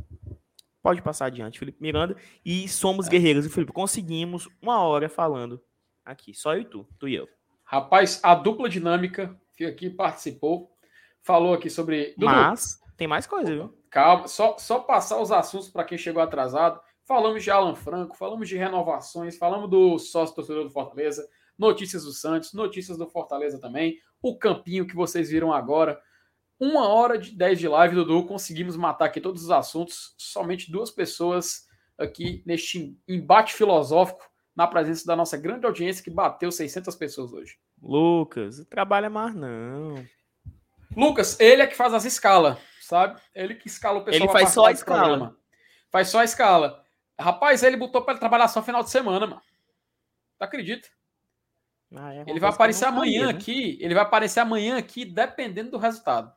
Pode 0.82 1.00
passar 1.00 1.26
adiante, 1.26 1.58
Felipe 1.58 1.80
Miranda. 1.80 2.16
E 2.44 2.68
somos 2.68 3.08
guerreiros. 3.08 3.46
E, 3.46 3.48
Felipe, 3.48 3.72
conseguimos 3.72 4.48
uma 4.60 4.82
hora 4.82 5.08
falando 5.08 5.62
aqui. 6.04 6.34
Só 6.34 6.54
eu 6.54 6.62
e 6.62 6.64
tu. 6.64 6.88
Tu 6.98 7.08
e 7.08 7.14
eu. 7.14 7.28
Rapaz, 7.72 8.20
a 8.22 8.34
dupla 8.34 8.68
dinâmica 8.68 9.34
que 9.56 9.64
aqui 9.64 9.88
participou 9.88 10.70
falou 11.22 11.54
aqui 11.54 11.70
sobre. 11.70 12.14
Dudu, 12.18 12.26
Mas 12.26 12.78
tem 12.98 13.08
mais 13.08 13.26
coisa, 13.26 13.50
viu? 13.50 13.74
calma, 13.88 14.28
só, 14.28 14.58
só 14.58 14.80
passar 14.80 15.20
os 15.20 15.32
assuntos 15.32 15.70
para 15.70 15.84
quem 15.84 15.96
chegou 15.96 16.22
atrasado. 16.22 16.78
Falamos 17.04 17.42
de 17.42 17.50
Alan 17.50 17.74
Franco, 17.74 18.16
falamos 18.16 18.48
de 18.48 18.56
renovações, 18.58 19.38
falamos 19.38 19.70
do 19.70 19.98
sócio 19.98 20.34
torcedor 20.34 20.64
do 20.64 20.70
Fortaleza, 20.70 21.26
notícias 21.58 22.04
do 22.04 22.12
Santos, 22.12 22.52
notícias 22.52 22.98
do 22.98 23.08
Fortaleza 23.08 23.58
também, 23.58 23.98
o 24.22 24.38
campinho 24.38 24.86
que 24.86 24.94
vocês 24.94 25.30
viram 25.30 25.52
agora. 25.52 25.98
Uma 26.60 26.88
hora 26.88 27.18
de 27.18 27.34
10 27.34 27.58
de 27.58 27.68
live, 27.68 27.94
Dudu. 27.94 28.24
Conseguimos 28.26 28.76
matar 28.76 29.06
aqui 29.06 29.20
todos 29.20 29.42
os 29.42 29.50
assuntos. 29.50 30.14
Somente 30.16 30.70
duas 30.70 30.90
pessoas 30.90 31.66
aqui 31.98 32.42
neste 32.46 32.96
embate 33.08 33.52
filosófico, 33.54 34.30
na 34.54 34.66
presença 34.66 35.06
da 35.06 35.16
nossa 35.16 35.36
grande 35.36 35.66
audiência 35.66 36.04
que 36.04 36.10
bateu 36.10 36.52
600 36.52 36.94
pessoas 36.96 37.32
hoje. 37.32 37.58
Lucas, 37.82 38.64
trabalha 38.68 39.08
mais 39.08 39.34
não. 39.34 40.04
Lucas, 40.96 41.38
ele 41.40 41.62
é 41.62 41.66
que 41.66 41.76
faz 41.76 41.94
as 41.94 42.04
escalas, 42.04 42.58
sabe? 42.80 43.20
Ele 43.34 43.54
que 43.54 43.66
escala 43.66 44.00
o 44.00 44.04
pessoal. 44.04 44.24
Ele 44.24 44.32
faz 44.32 44.50
só 44.50 44.66
a 44.66 44.72
escala. 44.72 45.00
programa. 45.00 45.36
Faz 45.90 46.08
só 46.08 46.20
a 46.20 46.24
escala. 46.24 46.84
Rapaz, 47.18 47.62
ele 47.62 47.76
botou 47.76 48.02
pra 48.02 48.12
ele 48.12 48.20
trabalhar 48.20 48.48
só 48.48 48.62
final 48.62 48.82
de 48.82 48.90
semana, 48.90 49.26
mano. 49.26 49.42
Tu 50.38 50.42
acredita? 50.42 50.88
Ah, 51.94 52.14
é 52.14 52.24
Ele 52.26 52.40
vai 52.40 52.50
aparecer 52.50 52.86
amanhã 52.86 53.20
sabia, 53.20 53.32
né? 53.32 53.38
aqui. 53.38 53.78
Ele 53.80 53.94
vai 53.94 54.02
aparecer 54.02 54.40
amanhã 54.40 54.78
aqui, 54.78 55.04
dependendo 55.04 55.72
do 55.72 55.78
resultado. 55.78 56.32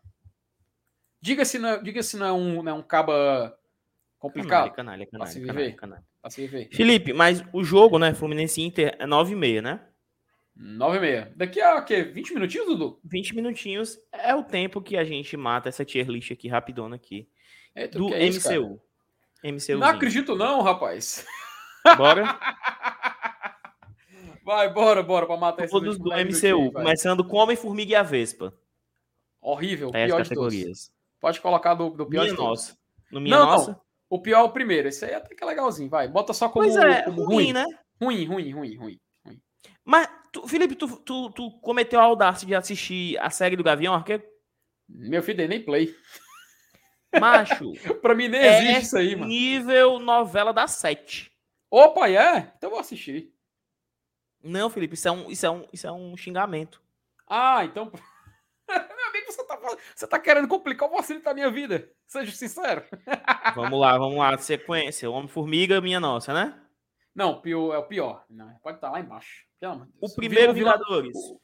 Diga 1.22 1.43
se 1.45 1.57
não 1.57 1.70
é, 1.70 1.82
diga 1.82 2.03
se 2.03 2.18
não 2.18 2.26
é 2.26 2.32
um, 2.32 2.61
não 2.61 2.72
é 2.72 2.76
um 2.76 2.84
caba 2.84 3.57
complicado 4.20 4.72
Canalha, 4.72 5.05
canalha, 5.05 5.07
Pra 5.07 5.26
se 5.28 5.39
canalha, 5.39 5.53
viver. 5.59 5.76
canalha, 5.76 5.97
canalha. 5.97 6.03
pra 6.22 6.30
se 6.30 6.41
viver. 6.41 6.70
Felipe, 6.72 7.13
mas 7.13 7.43
o 7.53 7.63
jogo, 7.63 7.97
né? 7.99 8.13
Fluminense 8.13 8.61
Inter 8.61 8.95
é 8.99 9.05
9 9.05 9.34
e 9.34 9.36
meia, 9.36 9.61
né? 9.61 9.80
9 10.55 10.97
e 10.97 11.00
meia. 11.01 11.33
Daqui 11.36 11.59
a 11.62 11.82
quê? 11.82 12.04
20 12.04 12.33
minutinhos, 12.33 12.67
Dudu? 12.67 13.00
20 13.04 13.36
minutinhos 13.36 14.00
é 14.12 14.33
o 14.33 14.43
tempo 14.43 14.82
que 14.82 14.96
a 14.97 15.04
gente 15.04 15.36
mata 15.36 15.67
essa 15.70 15.83
tier 15.83 16.08
list 16.08 16.32
aqui 16.32 16.47
rapidona 16.47 16.96
aqui. 16.96 17.28
Eita, 17.75 17.97
Do 17.97 18.08
o 18.08 18.13
é 18.13 18.25
isso? 18.25 18.50
MCU. 18.50 18.82
MCU. 19.43 19.78
Não 19.78 19.87
acredito 19.87 20.36
não, 20.36 20.62
rapaz. 20.62 21.25
Bora? 21.97 22.24
Vai, 24.43 24.71
bora, 24.71 25.01
bora, 25.01 25.25
pra 25.25 25.37
matar 25.37 25.63
esse 25.63 25.71
Todos 25.71 25.97
do 25.97 26.12
MCU. 26.12 26.71
Começando 26.71 27.24
com 27.24 27.37
Homem-Formiga 27.37 27.92
e 27.93 27.96
a 27.96 28.04
Vespa. 28.04 28.54
Horrível, 29.42 29.89
Tem 29.92 30.04
as 30.04 30.08
pior 30.12 30.21
de 30.21 30.29
todos. 30.36 30.92
Pode 31.20 31.42
colocar 31.42 31.74
do, 31.74 31.89
do 31.89 32.05
pior 32.05 32.21
Minha 32.21 32.32
de 32.32 32.37
todos. 32.37 32.67
nossa. 32.67 32.78
No 33.12 33.20
Minha 33.20 33.37
Não, 33.39 33.46
Nossa? 33.47 33.71
não. 33.71 33.82
O 34.10 34.22
pior 34.22 34.40
é 34.40 34.44
o 34.44 34.52
primeiro. 34.52 34.88
Esse 34.88 35.06
aí 35.06 35.14
até 35.14 35.34
que 35.36 35.44
é 35.44 35.48
legalzinho, 35.48 35.90
vai. 35.90 36.08
Bota 36.08 36.34
só 36.34 36.48
como, 36.50 36.66
é, 36.80 37.04
como 37.04 37.24
ruim, 37.26 37.54
né? 37.54 37.66
Ruim, 38.02 38.26
ruim, 38.26 38.52
ruim, 38.54 38.76
ruim. 38.78 39.00
Mas, 39.84 40.08
tu- 40.32 40.48
Felipe, 40.48 40.76
tu, 40.76 40.88
tu, 41.00 41.30
tu 41.32 41.52
cometeu 41.60 42.00
a 42.00 42.04
audácia 42.04 42.46
de 42.48 42.54
assistir 42.56 43.18
a 43.20 43.30
série 43.30 43.56
do 43.56 43.64
Gavião 43.64 43.94
Arqueiro? 43.94 44.24
Meu 44.88 45.24
filho, 45.24 45.38
dei 45.38 45.48
nem 45.48 45.64
play. 45.64 45.96
Macho, 47.20 47.72
pra 48.02 48.14
mim 48.14 48.28
nem 48.28 48.42
é 48.42 48.58
existe 48.60 48.82
isso 48.86 48.98
aí, 48.98 49.16
mano. 49.16 49.28
nível 49.28 50.00
novela 50.00 50.52
da 50.54 50.68
sete. 50.68 51.32
Opa, 51.72 52.10
é? 52.10 52.52
Então 52.58 52.68
eu 52.68 52.72
vou 52.72 52.80
assistir. 52.80 53.34
Não, 54.44 54.70
Felipe, 54.70 54.94
isso 54.96 55.08
é 55.08 55.12
um, 55.12 55.32
isso 55.32 55.46
é 55.46 55.50
um, 55.50 55.66
isso 55.74 55.88
é 55.88 55.92
um 55.92 56.16
xingamento. 56.18 56.82
Ah, 57.28 57.64
então. 57.66 57.92
Você 59.36 59.45
tá, 59.45 59.59
você 59.95 60.07
tá 60.07 60.20
querendo 60.20 60.47
complicar 60.47 60.89
o 60.89 60.95
facilitar 60.95 61.32
a 61.32 61.33
minha 61.36 61.51
vida. 61.51 61.89
Seja 62.07 62.32
sincero. 62.32 62.83
Vamos 63.55 63.79
lá, 63.79 63.97
vamos 63.97 64.17
lá. 64.17 64.37
Sequência. 64.37 65.09
Homem-Formiga, 65.09 65.79
minha 65.82 65.99
nossa, 65.99 66.33
né? 66.33 66.59
Não, 67.13 67.41
pior, 67.41 67.74
é 67.74 67.78
o 67.78 67.83
pior. 67.87 68.25
Não, 68.29 68.53
pode 68.62 68.78
estar 68.78 68.91
lá 68.91 68.99
embaixo. 68.99 69.45
Pelo 69.59 69.74
amor 69.74 69.86
de 69.87 69.93
O 70.01 70.16
primeiro 70.16 70.53
Vingadores. 70.53 71.16
o 71.17 71.39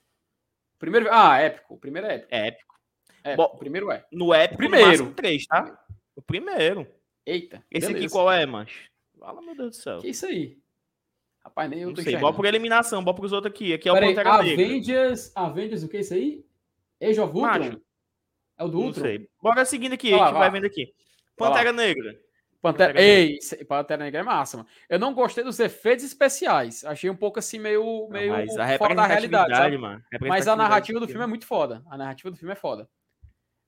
primeiro. 0.77 1.07
Ah, 1.11 1.38
épico. 1.39 1.73
O 1.76 1.77
primeiro 1.77 2.07
é 2.07 2.15
épico. 2.15 2.27
É 2.35 2.47
épico. 2.47 2.76
É, 3.23 3.35
Bom, 3.35 3.51
o 3.53 3.57
primeiro 3.57 3.91
é. 3.91 4.05
No 4.11 4.34
épico, 4.34 4.57
primeiro. 4.57 5.05
no 5.05 5.13
três, 5.13 5.45
tá? 5.45 5.80
O 6.15 6.22
primeiro. 6.22 6.88
Eita. 7.26 7.63
Esse 7.72 7.85
aqui 7.85 7.93
beleza. 7.95 8.13
qual 8.13 8.31
é, 8.31 8.45
mancho? 8.45 8.89
Fala, 9.19 9.41
meu 9.41 9.55
Deus 9.55 9.77
do 9.77 9.81
céu. 9.81 9.99
Que 9.99 10.09
isso 10.09 10.26
aí? 10.26 10.57
Rapaz, 11.43 11.69
nem 11.69 11.80
eu 11.81 11.88
Não 11.88 11.93
tô 11.95 12.01
sei, 12.01 12.11
enxergando. 12.11 12.22
bora 12.27 12.35
por 12.35 12.45
eliminação, 12.45 13.03
bora 13.03 13.15
pros 13.18 13.31
outros 13.31 13.53
aqui. 13.53 13.73
Aqui 13.73 13.88
é 13.88 13.91
o 13.91 13.95
Peraí, 13.95 14.09
Pantera 14.15 14.43
Negra. 14.43 14.53
Avengers, 14.65 15.31
Avengers, 15.35 15.84
o 15.84 15.88
que 15.88 15.97
é 15.97 15.99
isso 16.01 16.13
aí? 16.13 16.45
Age 17.02 17.19
of 17.19 17.36
Ultron? 17.36 17.41
Macho, 17.41 17.82
É 18.57 18.64
o 18.64 18.68
do 18.68 18.78
Não 18.80 18.86
Ultron? 18.88 19.03
sei. 19.03 19.30
Bora 19.41 19.65
seguindo 19.65 19.94
aqui, 19.94 20.11
Vai 20.11 20.19
a 20.19 20.22
lá, 20.22 20.28
gente 20.28 20.34
vai 20.38 20.49
vai. 20.49 20.52
vendo 20.61 20.65
aqui. 20.69 20.94
Lá. 21.40 21.48
Pantera 21.49 21.73
Negra. 21.73 22.19
Pantera, 22.61 22.94
Pantera 22.94 23.02
Ei, 23.02 23.40
Pantera 23.68 24.03
Negra 24.03 24.19
é 24.19 24.23
massa, 24.23 24.57
mano. 24.57 24.69
Eu 24.88 24.99
não 24.99 25.15
gostei 25.15 25.44
dos 25.44 25.60
efeitos 25.60 26.06
especiais. 26.06 26.84
Achei 26.86 27.10
um 27.10 27.15
pouco 27.15 27.40
assim, 27.40 27.57
meio, 27.57 28.03
Não, 28.03 28.10
meio 28.10 28.34
a 28.61 28.78
fora 28.78 28.94
da 28.94 29.07
realidade, 29.07 29.56
sabe? 29.56 29.78
mano. 29.80 30.03
Mas 30.22 30.48
a 30.48 30.56
narrativa 30.56 30.99
do 30.99 31.07
filme 31.07 31.23
é 31.23 31.28
muito 31.28 31.48
foda. 31.48 31.82
A 31.90 31.98
narrativa 31.98 32.30
do 32.30 32.38
filme 32.38 32.53
é 32.53 32.56
foda. 32.56 32.88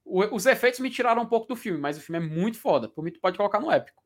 O- 0.05 0.35
os 0.35 0.45
efeitos 0.45 0.79
me 0.79 0.91
tiraram 0.91 1.23
um 1.23 1.25
pouco 1.25 1.47
do 1.47 1.55
filme, 1.55 1.79
mas 1.79 1.97
o 1.97 2.01
filme 2.01 2.23
é 2.23 2.29
muito 2.29 2.59
foda. 2.59 2.87
Por 2.87 3.03
mim, 3.03 3.11
tu 3.11 3.19
pode 3.19 3.35
colocar 3.37 3.59
no 3.59 3.71
épico. 3.71 4.03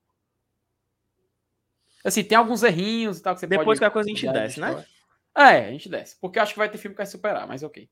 Assim, 2.06 2.24
tem 2.24 2.38
alguns 2.38 2.64
errinhos 2.64 3.20
e 3.20 3.22
tal 3.22 3.34
que 3.34 3.42
você 3.42 3.48
Depois 3.48 3.66
pode... 3.66 3.80
que 3.80 3.86
a 3.86 3.92
coisa 3.92 4.10
a 4.10 4.14
gente 4.14 4.32
desce, 4.32 4.60
né? 4.62 4.86
É, 5.36 5.66
a 5.68 5.72
gente 5.72 5.90
desce. 5.90 6.18
Porque 6.22 6.40
eu 6.40 6.44
acho 6.44 6.54
que 6.54 6.60
vai 6.60 6.70
ter 6.70 6.78
filme 6.78 6.96
que 6.96 7.00
vai 7.00 7.06
superar, 7.06 7.46
mas 7.46 7.62
ok. 7.64 7.90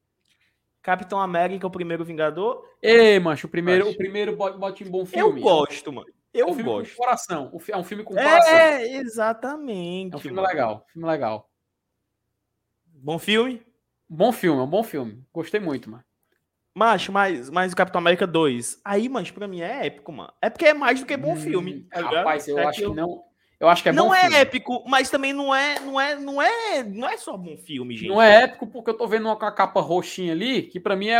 Capitão 0.85 1.19
América, 1.19 1.65
o 1.65 1.71
primeiro 1.71 2.05
Vingador. 2.05 2.63
Ei, 2.79 3.19
mancho, 3.19 3.47
o 3.47 3.49
primeiro, 3.49 3.85
Acho. 3.85 3.95
o 3.95 3.97
primeiro 3.97 4.35
bote, 4.35 4.83
em 4.83 4.87
bom 4.87 5.03
filme. 5.03 5.41
Eu 5.41 5.43
gosto, 5.43 5.91
mano. 5.91 6.07
É 6.31 6.41
Eu 6.41 6.45
um 6.49 6.53
filme 6.53 6.63
gosto. 6.69 6.91
com 6.95 7.03
coração. 7.03 7.51
É 7.69 7.77
um 7.77 7.83
filme 7.83 8.03
com 8.03 8.13
coração. 8.13 8.53
É, 8.55 8.97
exatamente. 8.97 10.13
É 10.13 10.17
um 10.17 10.19
filme 10.19 10.35
mano. 10.35 10.47
legal. 10.47 10.85
Filme 10.93 11.07
legal. 11.07 11.49
Bom 12.85 13.17
filme. 13.17 13.65
Bom 14.07 14.31
filme, 14.31 14.59
é 14.59 14.63
um 14.63 14.67
bom 14.67 14.83
filme. 14.83 15.23
Gostei 15.33 15.59
muito, 15.59 15.89
mano. 15.89 16.03
Macho, 16.75 17.11
mas, 17.11 17.49
mas 17.49 17.73
o 17.73 17.75
Capitão 17.75 17.97
América 17.99 18.27
2. 18.27 18.79
Aí, 18.85 19.09
mano, 19.09 19.25
pra 19.33 19.47
mim 19.47 19.61
é 19.61 19.87
épico, 19.87 20.11
mano. 20.11 20.31
É 20.39 20.51
porque 20.51 20.65
é 20.67 20.73
mais 20.75 20.99
do 20.99 21.05
que 21.07 21.17
bom 21.17 21.33
Hum, 21.33 21.37
filme. 21.37 21.87
tá 21.89 21.97
ligado? 22.01 22.15
Rapaz, 22.17 22.47
eu 22.47 22.59
É 22.59 22.65
acho 22.65 22.77
que 22.79 22.85
aquilo- 22.85 22.95
não. 22.95 23.23
Eu 23.59 23.69
acho 23.69 23.81
que 23.81 23.89
é 23.89 23.91
não 23.93 24.13
é 24.13 24.21
filme. 24.21 24.35
épico, 24.35 24.83
mas 24.87 25.09
também 25.09 25.31
não 25.31 25.55
é, 25.55 25.79
não 25.79 25.99
é, 25.99 26.15
não 26.15 26.41
é, 26.41 26.83
não 26.83 27.07
é 27.07 27.15
só 27.17 27.37
bom 27.37 27.55
filme, 27.57 27.95
gente. 27.95 28.09
Não 28.09 28.21
é 28.21 28.43
épico 28.43 28.67
porque 28.67 28.89
eu 28.89 28.97
tô 28.97 29.07
vendo 29.07 29.25
uma 29.27 29.35
com 29.37 29.45
a 29.45 29.51
capa 29.51 29.79
roxinha 29.79 30.33
ali, 30.33 30.63
que 30.63 30.79
pra 30.79 30.95
mim 30.95 31.07
é, 31.07 31.19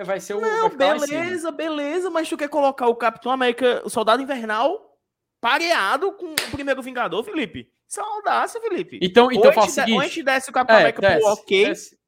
é- 0.00 0.04
vai 0.04 0.18
ser 0.18 0.34
o. 0.34 0.40
Não, 0.40 0.70
beleza, 0.70 1.50
beleza, 1.52 2.08
mas 2.10 2.28
tu 2.28 2.36
quer 2.38 2.48
colocar 2.48 2.86
o 2.88 2.94
Capitão 2.96 3.30
América, 3.30 3.82
o 3.84 3.90
Soldado 3.90 4.22
Invernal, 4.22 4.98
pareado 5.40 6.12
com 6.12 6.32
o 6.32 6.50
primeiro 6.52 6.80
Vingador, 6.82 7.22
Felipe? 7.22 7.70
Isso 7.86 8.00
é 8.00 8.02
uma 8.02 8.14
audácia, 8.16 8.60
Felipe. 8.62 8.98
Então, 9.02 9.30
então 9.30 9.50
a 9.50 9.52
faz 9.52 9.66
o 9.66 9.68
de- 9.68 9.74
seguinte. 9.74 10.02
gente 10.04 10.22
desce 10.22 10.48
o 10.50 10.52
Capitão 10.52 10.76
É, 10.76 10.80
América 10.80 11.02
desce, 11.02 11.20
pro 11.20 11.32
ok. 11.32 11.68
desce, 11.68 11.98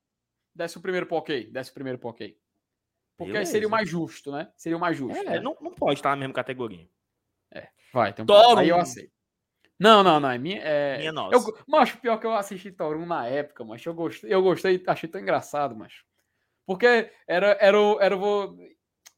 desce 0.54 0.78
o 0.78 0.80
primeiro 0.80 1.06
pro 1.06 1.16
ok. 1.18 1.50
Desce 1.52 1.70
o 1.70 1.74
primeiro 1.74 1.98
pro 1.98 2.08
ok. 2.08 2.36
Porque 3.18 3.36
aí 3.36 3.46
seria 3.46 3.68
o 3.68 3.70
mais 3.70 3.88
justo, 3.88 4.32
né? 4.32 4.48
Seria 4.56 4.76
o 4.76 4.80
mais 4.80 4.96
justo. 4.96 5.16
É, 5.18 5.22
né? 5.22 5.40
não, 5.40 5.56
não 5.60 5.70
pode 5.72 5.98
estar 6.00 6.10
na 6.10 6.16
mesma 6.16 6.34
categoria. 6.34 6.88
Vai, 7.92 8.10
então. 8.10 8.26
Thor 8.26 8.58
Aí 8.58 8.68
eu 8.68 8.76
aceito. 8.78 9.10
Não, 9.78 10.02
não, 10.02 10.18
não. 10.18 10.30
É 10.30 10.38
minha. 10.38 10.60
É... 10.62 10.98
Minha 10.98 11.12
nossa. 11.12 11.36
Eu, 11.36 11.58
macho, 11.68 11.98
pior 11.98 12.18
que 12.18 12.26
eu 12.26 12.32
assisti 12.34 12.70
Thor 12.72 12.96
1 12.96 13.06
na 13.06 13.26
época, 13.26 13.64
mas 13.64 13.84
eu 13.84 13.94
gostei, 13.94 14.32
eu 14.32 14.42
gostei, 14.42 14.82
achei 14.86 15.08
tão 15.08 15.20
engraçado, 15.20 15.76
macho. 15.76 16.04
Porque 16.66 17.10
era, 17.28 17.56
era, 17.60 17.80
o- 17.80 18.00
era, 18.00 18.16
o. 18.16 18.56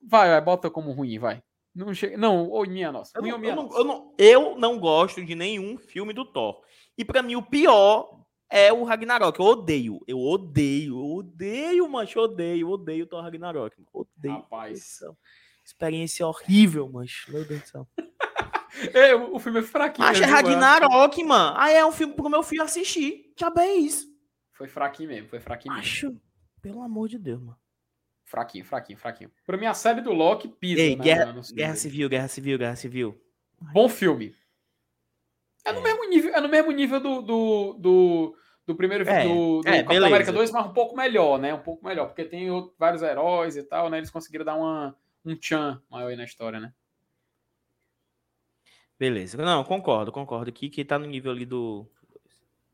Vai, 0.03 0.29
vai, 0.31 0.41
bota 0.41 0.71
como 0.71 0.93
ruim, 0.93 1.19
vai. 1.19 1.43
Não, 1.75 1.95
chega, 1.95 2.17
não 2.17 2.49
ou 2.49 2.67
minha 2.67 2.91
nossa. 2.91 3.13
Eu 3.17 3.23
Ruim 3.23 3.31
não, 3.31 3.39
minha 3.39 3.53
eu, 3.53 3.57
não, 3.57 3.63
nossa. 3.65 3.79
eu 3.79 3.85
não- 3.85 4.15
eu 4.19 4.57
não 4.59 4.79
gosto 4.79 5.25
de 5.25 5.35
nenhum 5.35 5.79
filme 5.79 6.13
do 6.13 6.25
Thor. 6.25 6.61
E 6.97 7.05
pra 7.05 7.23
mim 7.23 7.37
o 7.37 7.43
pior 7.43 8.25
é 8.51 8.73
o 8.73 8.83
Ragnarok. 8.83 9.39
Eu 9.39 9.47
odeio. 9.47 10.01
Eu 10.07 10.19
odeio. 10.19 10.99
Eu 10.99 11.17
odeio, 11.19 11.89
mancho. 11.89 12.19
Eu 12.19 12.25
odeio. 12.25 12.69
Odeio 12.71 13.05
o 13.05 13.07
Thor 13.07 13.23
Ragnarok. 13.23 13.77
Odeio. 13.93 14.35
Rapaz. 14.35 14.83
Céu. 14.83 15.17
Experiência 15.69 16.27
horrível, 16.27 16.89
mancho. 16.91 17.31
Meu 17.31 17.45
Deus 17.45 17.61
do 17.61 17.69
céu. 17.69 17.89
É, 18.95 19.13
o, 19.13 19.41
filme 19.41 19.59
é 19.59 19.63
fraquinho. 19.63 20.07
Macho, 20.07 20.23
é 20.23 20.27
mesmo, 20.27 20.37
Ragnarok, 20.37 21.25
mano. 21.25 21.57
Aí 21.59 21.75
é 21.75 21.85
um 21.85 21.91
filme 21.91 22.15
pro 22.15 22.29
meu 22.31 22.45
filho 22.45 22.63
assistir. 22.63 23.33
Já 23.37 23.51
bem 23.51 23.71
é 23.71 23.75
isso. 23.75 24.07
Foi 24.53 24.69
fraquinho 24.69 25.09
mesmo, 25.09 25.29
foi 25.29 25.41
fraquinho 25.41 25.75
mesmo. 25.75 25.85
Macho, 26.13 26.21
pelo 26.63 26.83
amor 26.83 27.09
de 27.09 27.19
Deus, 27.19 27.41
mano. 27.41 27.59
Fraquinho, 28.25 28.65
fraquinho, 28.65 28.97
fraquinho. 28.99 29.33
Pra 29.45 29.57
mim, 29.57 29.67
a 29.67 29.75
série 29.75 30.01
do 30.01 30.13
Loki 30.13 30.47
pisa. 30.47 30.81
Ei, 30.81 30.95
na- 30.95 31.03
guerra, 31.03 31.33
no 31.33 31.43
cinema 31.43 31.57
guerra 31.67 31.77
civil, 31.77 32.09
guerra 32.09 32.29
civil, 32.29 32.59
guerra 32.59 32.77
civil. 32.77 33.21
Bom 33.73 33.89
filme. 33.89 34.33
É 35.65 35.73
no 35.73 35.81
É. 35.81 35.83
mesmo 35.83 36.09
nível, 36.09 36.35
é 36.35 36.41
no 36.41 36.49
mesmo 36.49 36.71
nível 36.71 37.01
do, 37.01 37.23
do, 37.23 37.73
do, 37.81 38.37
do 38.65 38.77
primeiro 38.77 39.09
É, 39.09 39.25
do, 39.27 39.61
do 39.63 39.69
é, 39.69 39.83
Capitão. 39.83 40.07
América 40.07 40.33
2, 40.33 40.51
mas 40.53 40.67
um 40.67 40.73
pouco 40.73 40.95
melhor, 40.97 41.37
né? 41.41 41.53
Um 41.53 41.63
pouco 41.63 41.85
melhor, 41.85 42.07
porque 42.07 42.25
tem 42.25 42.49
outro- 42.49 42.75
vários 42.79 43.03
heróis 43.03 43.57
e 43.57 43.63
tal, 43.65 43.91
né? 43.91 43.97
Eles 43.99 44.11
conseguiram 44.11 44.45
dar 44.45 44.55
uma, 44.55 44.95
um 45.25 45.37
tchan 45.37 45.83
maior 45.91 46.09
aí 46.09 46.17
na 46.17 46.25
história, 46.25 46.59
né? 46.61 46.73
Beleza. 48.99 49.37
Não, 49.39 49.63
concordo, 49.65 50.11
concordo 50.11 50.49
aqui 50.51 50.69
que 50.69 50.85
tá 50.85 50.99
no 50.99 51.07
nível 51.07 51.31
ali 51.33 51.47
do. 51.47 51.87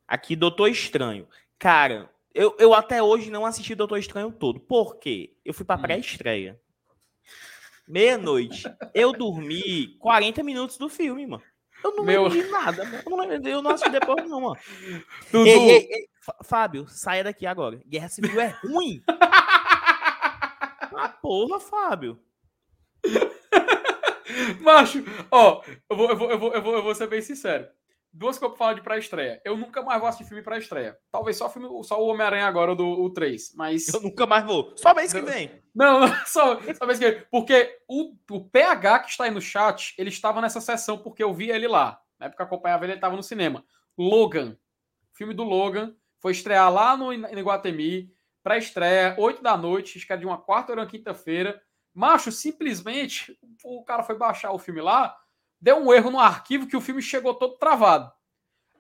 Aqui, 0.09 0.35
Doutor 0.35 0.69
Estranho. 0.69 1.29
Cara, 1.59 2.11
eu, 2.35 2.57
eu 2.59 2.73
até 2.75 3.03
hoje 3.03 3.31
não 3.31 3.45
assisti 3.45 3.75
Doutor 3.75 3.99
Estranho 3.99 4.33
todo. 4.33 4.59
Por 4.61 4.97
quê? 4.97 5.35
Eu 5.45 5.53
fui 5.53 5.65
pra 5.65 5.77
Hum. 5.77 5.83
pré-estreia. 5.83 6.61
Meia-noite. 7.87 8.65
Eu 8.95 9.12
dormi 9.12 9.97
40 9.99 10.43
minutos 10.43 10.79
do 10.79 10.89
filme, 10.89 11.27
mano. 11.27 11.43
Eu 11.83 11.95
não 11.97 12.05
Meu- 12.05 12.23
lembro 12.29 12.43
de 12.43 12.51
nada, 12.51 12.83
mano. 12.85 13.03
Eu 13.05 13.11
não, 13.16 13.51
eu 13.51 13.62
não 13.62 13.71
assisti 13.73 13.91
depois, 13.91 14.27
não, 14.27 14.41
mano. 14.41 14.57
Dudu, 15.31 15.47
Ei, 15.47 15.59
ei, 15.71 15.89
ei, 15.93 16.09
Fá- 16.21 16.37
Fábio, 16.43 16.89
saia 16.89 17.23
daqui 17.23 17.45
agora. 17.45 17.77
Guerra 17.87 18.09
Civil 18.09 18.41
é 18.41 18.47
ruim. 18.62 19.03
ah, 20.97 21.09
porra, 21.21 21.61
Fábio. 21.61 22.19
Macho, 24.60 25.05
ó, 25.31 25.62
eu 25.90 25.97
vou, 25.97 26.09
eu, 26.10 26.16
vou, 26.16 26.31
eu, 26.31 26.39
vou, 26.39 26.55
eu, 26.55 26.62
vou, 26.62 26.74
eu 26.74 26.82
vou 26.82 26.94
ser 26.94 27.06
bem 27.06 27.22
sincero. 27.22 27.66
Duas 28.16 28.39
coisas 28.39 28.56
pra 28.56 28.66
falar 28.66 28.74
de 28.74 28.82
pré-estreia. 28.82 29.43
Eu 29.44 29.56
nunca 29.56 29.82
mais 29.82 29.98
vou 29.98 30.09
assistir 30.09 30.28
filme 30.28 30.43
pré-estreia. 30.43 30.97
Talvez 31.10 31.36
só, 31.36 31.51
filme, 31.51 31.68
só 31.82 32.01
o 32.01 32.06
Homem-Aranha 32.06 32.47
agora, 32.47 32.72
do 32.72 32.86
o 32.86 33.10
3. 33.10 33.55
Mas. 33.56 33.93
Eu 33.93 34.01
nunca 34.01 34.24
mais 34.24 34.44
vou. 34.44 34.72
Só 34.76 34.94
mês 34.94 35.12
que 35.12 35.20
vem. 35.20 35.51
Não, 35.74 35.98
não, 35.98 36.09
só, 36.24 36.60
só 36.78 36.86
vez 36.86 37.01
que. 37.01 37.10
Porque 37.28 37.76
o, 37.89 38.14
o 38.31 38.48
PH 38.48 39.01
que 39.01 39.10
está 39.10 39.24
aí 39.24 39.32
no 39.32 39.40
chat, 39.40 39.94
ele 39.98 40.10
estava 40.10 40.40
nessa 40.40 40.60
sessão 40.60 40.97
porque 40.97 41.24
eu 41.24 41.35
vi 41.35 41.51
ele 41.51 41.66
lá. 41.66 42.01
Na 42.16 42.26
época 42.26 42.36
que 42.36 42.43
eu 42.43 42.47
acompanhava 42.47 42.85
ele, 42.85 42.93
ele 42.93 42.98
estava 42.98 43.16
no 43.16 43.22
cinema. 43.22 43.64
Logan. 43.98 44.56
Filme 45.12 45.35
do 45.35 45.43
Logan. 45.43 45.93
Foi 46.20 46.31
estrear 46.31 46.72
lá 46.72 46.97
no, 46.97 47.12
no 47.12 47.39
Iguatemi. 47.39 48.12
Pré-estreia, 48.44 49.16
8 49.18 49.43
da 49.43 49.56
noite. 49.56 49.98
Acho 49.98 50.06
que 50.06 50.12
era 50.12 50.20
de 50.20 50.26
uma 50.26 50.39
quarta 50.39 50.72
ou 50.72 50.78
uma 50.78 50.86
quinta-feira. 50.86 51.60
Macho, 51.95 52.33
simplesmente, 52.33 53.39
o 53.65 53.85
cara 53.85 54.03
foi 54.03 54.16
baixar 54.19 54.53
o 54.53 54.59
filme 54.59 54.81
lá, 54.81 55.16
deu 55.61 55.77
um 55.79 55.93
erro 55.93 56.11
no 56.11 56.19
arquivo 56.19 56.66
que 56.66 56.77
o 56.77 56.81
filme 56.81 57.01
chegou 57.01 57.35
todo 57.35 57.57
travado. 57.57 58.11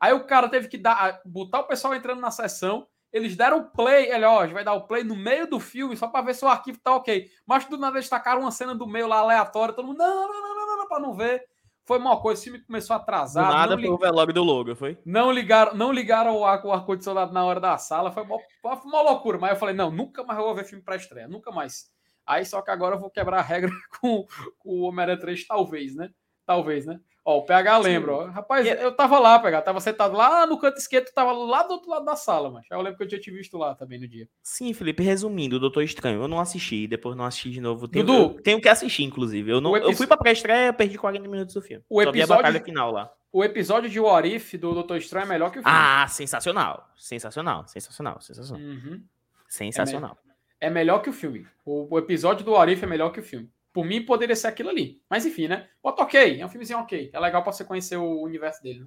Aí 0.00 0.12
o 0.12 0.26
cara 0.26 0.48
teve 0.48 0.68
que 0.68 0.76
dar, 0.76 1.20
botar 1.24 1.60
o 1.60 1.66
pessoal 1.66 1.94
entrando 1.94 2.20
na 2.20 2.30
sessão. 2.30 2.86
Eles 3.12 3.36
deram 3.36 3.70
play, 3.70 4.10
ele, 4.10 4.24
ó, 4.24 4.40
a 4.40 4.44
gente 4.44 4.54
vai 4.54 4.64
dar 4.64 4.72
o 4.74 4.86
play 4.88 5.04
no 5.04 5.14
meio 5.14 5.46
do 5.48 5.60
filme 5.60 5.96
só 5.96 6.08
para 6.08 6.24
ver 6.24 6.34
se 6.34 6.44
o 6.44 6.48
arquivo 6.48 6.80
tá 6.82 6.96
ok. 6.96 7.28
Mas 7.46 7.64
do 7.66 7.78
nada 7.78 7.96
eles 7.96 8.08
tacaram 8.08 8.40
uma 8.42 8.50
cena 8.50 8.74
do 8.74 8.86
meio 8.88 9.06
lá 9.06 9.18
aleatória, 9.18 9.72
todo 9.72 9.86
mundo, 9.86 9.98
não, 9.98 10.26
não, 10.26 10.42
não, 10.42 10.54
não, 10.54 10.66
não, 10.66 10.76
não 10.78 10.88
para 10.88 11.00
não 11.00 11.14
ver. 11.14 11.44
Foi 11.86 11.98
uma 11.98 12.20
coisa, 12.20 12.40
o 12.40 12.44
filme 12.44 12.58
começou 12.64 12.94
a 12.94 12.98
Do 12.98 13.02
atrasar. 13.02 13.44
nada 13.44 13.76
não, 13.76 13.82
foi 13.82 13.90
o 13.90 13.98
velório 13.98 14.34
do 14.34 14.42
Logan, 14.42 14.74
foi? 14.74 14.98
não 15.04 15.30
ligaram, 15.30 15.74
não 15.74 15.92
ligaram 15.92 16.36
o 16.36 16.44
ar- 16.44 16.64
o 16.66 16.72
ar-condicionado 16.72 17.32
na 17.32 17.44
hora 17.44 17.60
da 17.60 17.78
sala, 17.78 18.10
foi 18.10 18.24
uma, 18.24 18.38
foi 18.60 18.72
uma 18.84 19.02
loucura. 19.02 19.38
Mas 19.38 19.50
eu 19.50 19.56
falei, 19.56 19.74
não, 19.74 19.90
nunca 19.90 20.24
mais 20.24 20.38
eu 20.38 20.44
vou 20.46 20.54
ver 20.54 20.64
filme 20.64 20.82
para 20.82 20.96
estreia, 20.96 21.28
nunca 21.28 21.52
mais. 21.52 21.92
Aí 22.26 22.44
só 22.44 22.62
que 22.62 22.70
agora 22.70 22.96
eu 22.96 23.00
vou 23.00 23.10
quebrar 23.10 23.38
a 23.38 23.42
regra 23.42 23.70
com, 24.00 24.26
com 24.58 24.68
o 24.70 24.80
Homem-Aranha 24.82 25.18
3, 25.20 25.46
talvez, 25.46 25.94
né? 25.94 26.10
Talvez, 26.46 26.84
né? 26.86 27.00
Ó, 27.26 27.38
o 27.38 27.42
PH 27.46 27.78
lembra, 27.78 28.12
ó. 28.14 28.24
Rapaz, 28.26 28.66
eu 28.66 28.92
tava 28.94 29.18
lá, 29.18 29.38
PH, 29.38 29.62
tava 29.62 29.80
sentado 29.80 30.14
lá 30.14 30.46
no 30.46 30.58
canto 30.58 30.76
esquerdo, 30.76 31.10
tava 31.14 31.32
lá 31.32 31.62
do 31.62 31.72
outro 31.72 31.88
lado 31.90 32.04
da 32.04 32.14
sala, 32.16 32.50
mas 32.50 32.66
eu 32.70 32.82
lembro 32.82 32.98
que 32.98 33.04
eu 33.04 33.08
tinha 33.08 33.20
te 33.20 33.30
visto 33.30 33.56
lá 33.56 33.74
também 33.74 33.98
no 33.98 34.06
dia. 34.06 34.28
Sim, 34.42 34.74
Felipe, 34.74 35.02
resumindo, 35.02 35.56
o 35.56 35.58
Doutor 35.58 35.82
Estranho, 35.82 36.20
eu 36.20 36.28
não 36.28 36.38
assisti, 36.38 36.86
depois 36.86 37.16
não 37.16 37.24
assisti 37.24 37.50
de 37.50 37.62
novo. 37.62 37.88
Tenho, 37.88 38.04
Dudu. 38.04 38.36
eu 38.36 38.42
tenho 38.42 38.60
que 38.60 38.68
assistir, 38.68 39.04
inclusive. 39.04 39.50
Eu, 39.50 39.58
não, 39.62 39.74
eu 39.74 39.94
fui 39.94 40.06
pra 40.06 40.18
pré-estreia, 40.18 40.70
perdi 40.70 40.98
40 40.98 41.26
minutos 41.26 41.54
do 41.54 41.62
filme. 41.62 41.82
O 41.88 42.02
Só 42.02 42.12
vi 42.12 42.18
a 42.18 42.24
episódio- 42.24 42.42
batalha 42.42 42.62
final 42.62 42.90
lá. 42.92 43.10
O 43.32 43.42
episódio 43.42 43.88
de 43.88 43.98
What 43.98 44.28
If 44.28 44.54
do 44.56 44.74
Doutor 44.74 44.98
Estranho 44.98 45.24
é 45.24 45.28
melhor 45.28 45.50
que 45.50 45.58
o 45.60 45.62
filme. 45.62 45.76
Ah, 45.76 46.06
sensacional. 46.08 46.90
Sensacional, 46.94 47.66
sensacional, 47.66 48.20
sensacional. 48.20 48.62
Uhum. 48.62 49.02
Sensacional. 49.48 50.18
É 50.28 50.33
melhor 50.70 51.00
que 51.00 51.10
o 51.10 51.12
filme. 51.12 51.46
O, 51.64 51.94
o 51.94 51.98
episódio 51.98 52.44
do 52.44 52.52
What 52.52 52.72
If 52.72 52.82
é 52.82 52.86
melhor 52.86 53.10
que 53.10 53.20
o 53.20 53.22
filme. 53.24 53.50
Por 53.72 53.84
mim, 53.84 54.04
poderia 54.04 54.36
ser 54.36 54.46
aquilo 54.48 54.68
ali. 54.70 55.02
Mas 55.10 55.26
enfim, 55.26 55.48
né? 55.48 55.68
Bota 55.82 56.02
ok. 56.02 56.40
É 56.40 56.46
um 56.46 56.48
filmezinho 56.48 56.78
ok. 56.78 57.10
É 57.12 57.18
legal 57.20 57.42
pra 57.42 57.52
você 57.52 57.64
conhecer 57.64 57.96
o 57.96 58.22
universo 58.22 58.62
dele. 58.62 58.80
né? 58.80 58.86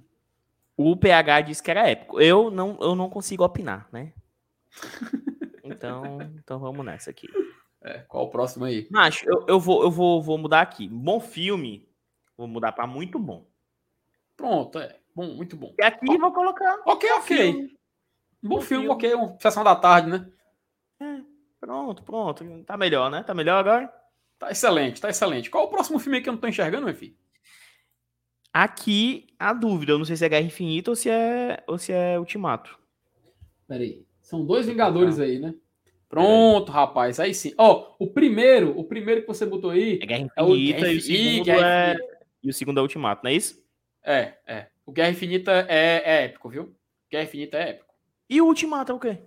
O 0.76 0.96
PH 0.96 1.40
disse 1.42 1.62
que 1.62 1.70
era 1.70 1.88
épico. 1.88 2.20
Eu 2.20 2.50
não, 2.50 2.78
eu 2.80 2.94
não 2.94 3.10
consigo 3.10 3.44
opinar, 3.44 3.88
né? 3.92 4.12
Então, 5.70 6.18
então 6.36 6.58
vamos 6.58 6.84
nessa 6.84 7.10
aqui. 7.10 7.28
É, 7.82 7.98
qual 8.08 8.24
o 8.24 8.30
próximo 8.30 8.64
aí? 8.64 8.88
Macho, 8.90 9.28
eu, 9.28 9.44
eu, 9.46 9.60
vou, 9.60 9.82
eu 9.82 9.90
vou, 9.90 10.22
vou 10.22 10.38
mudar 10.38 10.62
aqui. 10.62 10.88
Bom 10.88 11.20
filme, 11.20 11.86
vou 12.38 12.48
mudar 12.48 12.72
pra 12.72 12.86
muito 12.86 13.18
bom. 13.18 13.46
Pronto, 14.34 14.78
é. 14.78 14.96
Bom, 15.14 15.34
muito 15.34 15.56
bom. 15.56 15.74
E 15.78 15.84
aqui 15.84 16.16
vou 16.16 16.32
colocar. 16.32 16.78
Ok, 16.86 17.10
ok. 17.12 17.36
filme. 17.52 17.78
Bom 18.42 18.56
Bom 18.56 18.60
filme, 18.62 18.86
filme. 18.86 19.20
ok. 19.20 19.36
Sessão 19.40 19.62
da 19.62 19.76
tarde, 19.76 20.08
né? 20.08 20.26
Pronto, 21.68 22.02
pronto. 22.02 22.64
Tá 22.64 22.78
melhor, 22.78 23.10
né? 23.10 23.22
Tá 23.22 23.34
melhor 23.34 23.58
agora? 23.58 23.92
Tá 24.38 24.50
excelente, 24.50 25.02
tá 25.02 25.10
excelente. 25.10 25.50
Qual 25.50 25.66
o 25.66 25.68
próximo 25.68 25.98
filme 25.98 26.22
que 26.22 26.26
eu 26.26 26.32
não 26.32 26.40
tô 26.40 26.48
enxergando, 26.48 26.86
meu 26.86 26.94
filho? 26.94 27.14
Aqui, 28.50 29.26
a 29.38 29.52
dúvida. 29.52 29.92
Eu 29.92 29.98
não 29.98 30.06
sei 30.06 30.16
se 30.16 30.24
é 30.24 30.30
Guerra 30.30 30.46
Infinita 30.46 30.90
ou 30.90 30.96
se 30.96 31.10
é, 31.10 31.62
ou 31.66 31.76
se 31.76 31.92
é 31.92 32.18
Ultimato. 32.18 32.78
Peraí. 33.66 34.06
São 34.18 34.46
dois 34.46 34.64
Vingadores 34.64 35.20
aí, 35.20 35.38
né? 35.38 35.54
Pronto, 36.08 36.72
rapaz. 36.72 37.20
Aí 37.20 37.34
sim. 37.34 37.52
Ó, 37.58 37.94
o 37.98 38.06
primeiro, 38.06 38.70
o 38.70 38.84
primeiro 38.84 39.20
que 39.20 39.28
você 39.28 39.44
botou 39.44 39.68
aí. 39.68 39.98
É 40.00 40.06
Guerra 40.06 40.32
É 40.38 40.42
o 40.42 40.56
Infinita 40.56 40.88
e 40.88 40.94
o 40.94 40.96
Infinita, 40.96 41.44
segundo 41.44 41.50
é. 41.50 41.92
Infinita. 41.92 42.18
E 42.44 42.48
o 42.48 42.54
segundo 42.54 42.78
é 42.78 42.82
Ultimato, 42.82 43.20
não 43.22 43.30
é 43.30 43.34
isso? 43.34 43.62
É, 44.02 44.38
é. 44.46 44.66
O 44.86 44.92
Guerra 44.92 45.10
Infinita 45.10 45.66
é, 45.68 46.02
é 46.02 46.24
épico, 46.24 46.48
viu? 46.48 46.74
Guerra 47.12 47.24
Infinita 47.24 47.58
é 47.58 47.68
épico. 47.68 47.94
E 48.30 48.40
o 48.40 48.46
Ultimato 48.46 48.90
é 48.90 48.94
o 48.94 48.98
quê? 48.98 49.18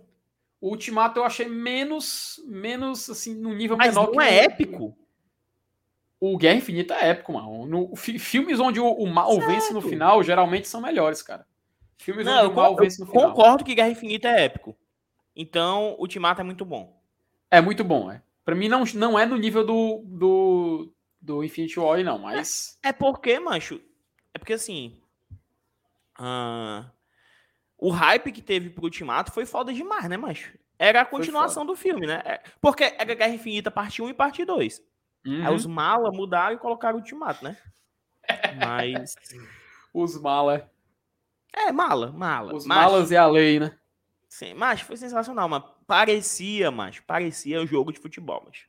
O 0.62 0.70
Ultimato 0.70 1.20
eu 1.20 1.24
achei 1.26 1.50
menos, 1.50 2.40
menos 2.46 3.10
assim, 3.10 3.34
no 3.36 3.52
nível 3.54 3.76
Mas 3.76 3.88
menor 3.96 4.06
não 4.06 4.12
que 4.12 4.18
o- 4.20 4.22
é 4.22 4.44
épico. 4.46 4.96
O 6.20 6.38
Guerra 6.38 6.58
Infinita 6.58 6.94
é 6.94 7.10
épico, 7.10 7.34
mano. 7.34 7.66
No, 7.66 7.96
fi- 7.96 8.20
filmes 8.20 8.60
onde 8.60 8.80
o, 8.80 8.88
o 8.88 9.08
mal 9.08 9.40
vence 9.40 9.74
no 9.74 9.82
Certo. 9.82 9.90
final 9.90 10.22
geralmente 10.22 10.68
são 10.68 10.80
melhores, 10.80 11.24
cara. 11.24 11.48
Filmes 11.98 12.26
Não, 12.26 12.34
onde 12.34 12.44
eu, 12.46 12.52
o 12.52 12.56
mal 12.56 12.76
con- 12.76 12.82
vence 12.84 13.02
eu 13.02 13.06
no 13.08 13.12
final. 13.12 13.30
concordo 13.34 13.64
que 13.64 13.74
Guerra 13.74 13.90
Infinita 13.90 14.28
é 14.28 14.44
épico. 14.46 14.78
Então, 15.36 15.96
Ultimato 15.98 16.42
é 16.42 16.44
muito 16.44 16.64
bom. 16.64 16.96
É 17.50 17.60
muito 17.60 17.84
bom, 17.84 18.12
é. 18.12 18.22
Pra 18.46 18.54
mim 18.54 18.68
não, 18.68 18.84
não 18.94 19.18
é 19.18 19.26
no 19.26 19.36
nível 19.38 19.66
do, 19.66 20.04
do, 20.06 20.94
do 21.20 21.44
Infinity 21.44 21.80
War, 21.80 22.04
não, 22.04 22.20
mas. 22.20 22.78
É 22.84 22.94
porque, 22.94 23.40
mancho. 23.40 23.82
É 24.34 24.38
porque 24.38 24.54
assim. 24.54 25.02
ah, 26.20 26.86
o 27.82 27.90
hype 27.90 28.32
que 28.32 28.42
teve 28.42 28.70
pro 28.70 28.84
Ultimato 28.86 29.32
foi 29.34 29.46
foda 29.46 29.74
demais, 29.74 30.08
né, 30.08 30.16
mancho? 30.16 30.58
Era 30.80 31.02
a 31.02 31.06
continuação 31.06 31.66
do 31.66 31.76
filme, 31.76 32.08
né? 32.08 32.22
É- 32.24 32.42
Porque 32.62 32.84
era 32.98 33.14
Guerra 33.14 33.34
Infinita 33.34 33.70
parte 33.70 34.02
1 34.02 34.10
e 34.10 34.14
parte 34.14 34.46
2. 34.46 34.82
Uhum. 35.26 35.46
Aí 35.46 35.54
os 35.54 35.66
mala 35.66 36.12
mudaram 36.12 36.56
e 36.56 36.60
colocaram 36.60 36.98
o 36.98 37.00
Ultimato, 37.02 37.44
né? 37.44 37.58
Mas. 38.58 39.16
Os 39.94 40.20
mala. 40.22 40.72
É, 41.54 41.70
mala, 41.72 42.12
mala. 42.14 42.56
Os 42.56 42.66
macho. 42.66 42.80
malas 42.92 43.12
e 43.12 43.18
a 43.18 43.28
lei, 43.28 43.60
né? 43.60 43.78
Sim, 44.30 44.54
mas 44.54 44.80
foi 44.80 44.96
sensacional, 44.96 45.50
mas 45.50 45.62
parecia, 45.86 46.72
mas 46.72 47.02
parecia 47.02 47.60
um 47.62 47.68
jogo 47.68 47.92
de 47.92 48.00
futebol, 48.00 48.42
mas 48.46 48.60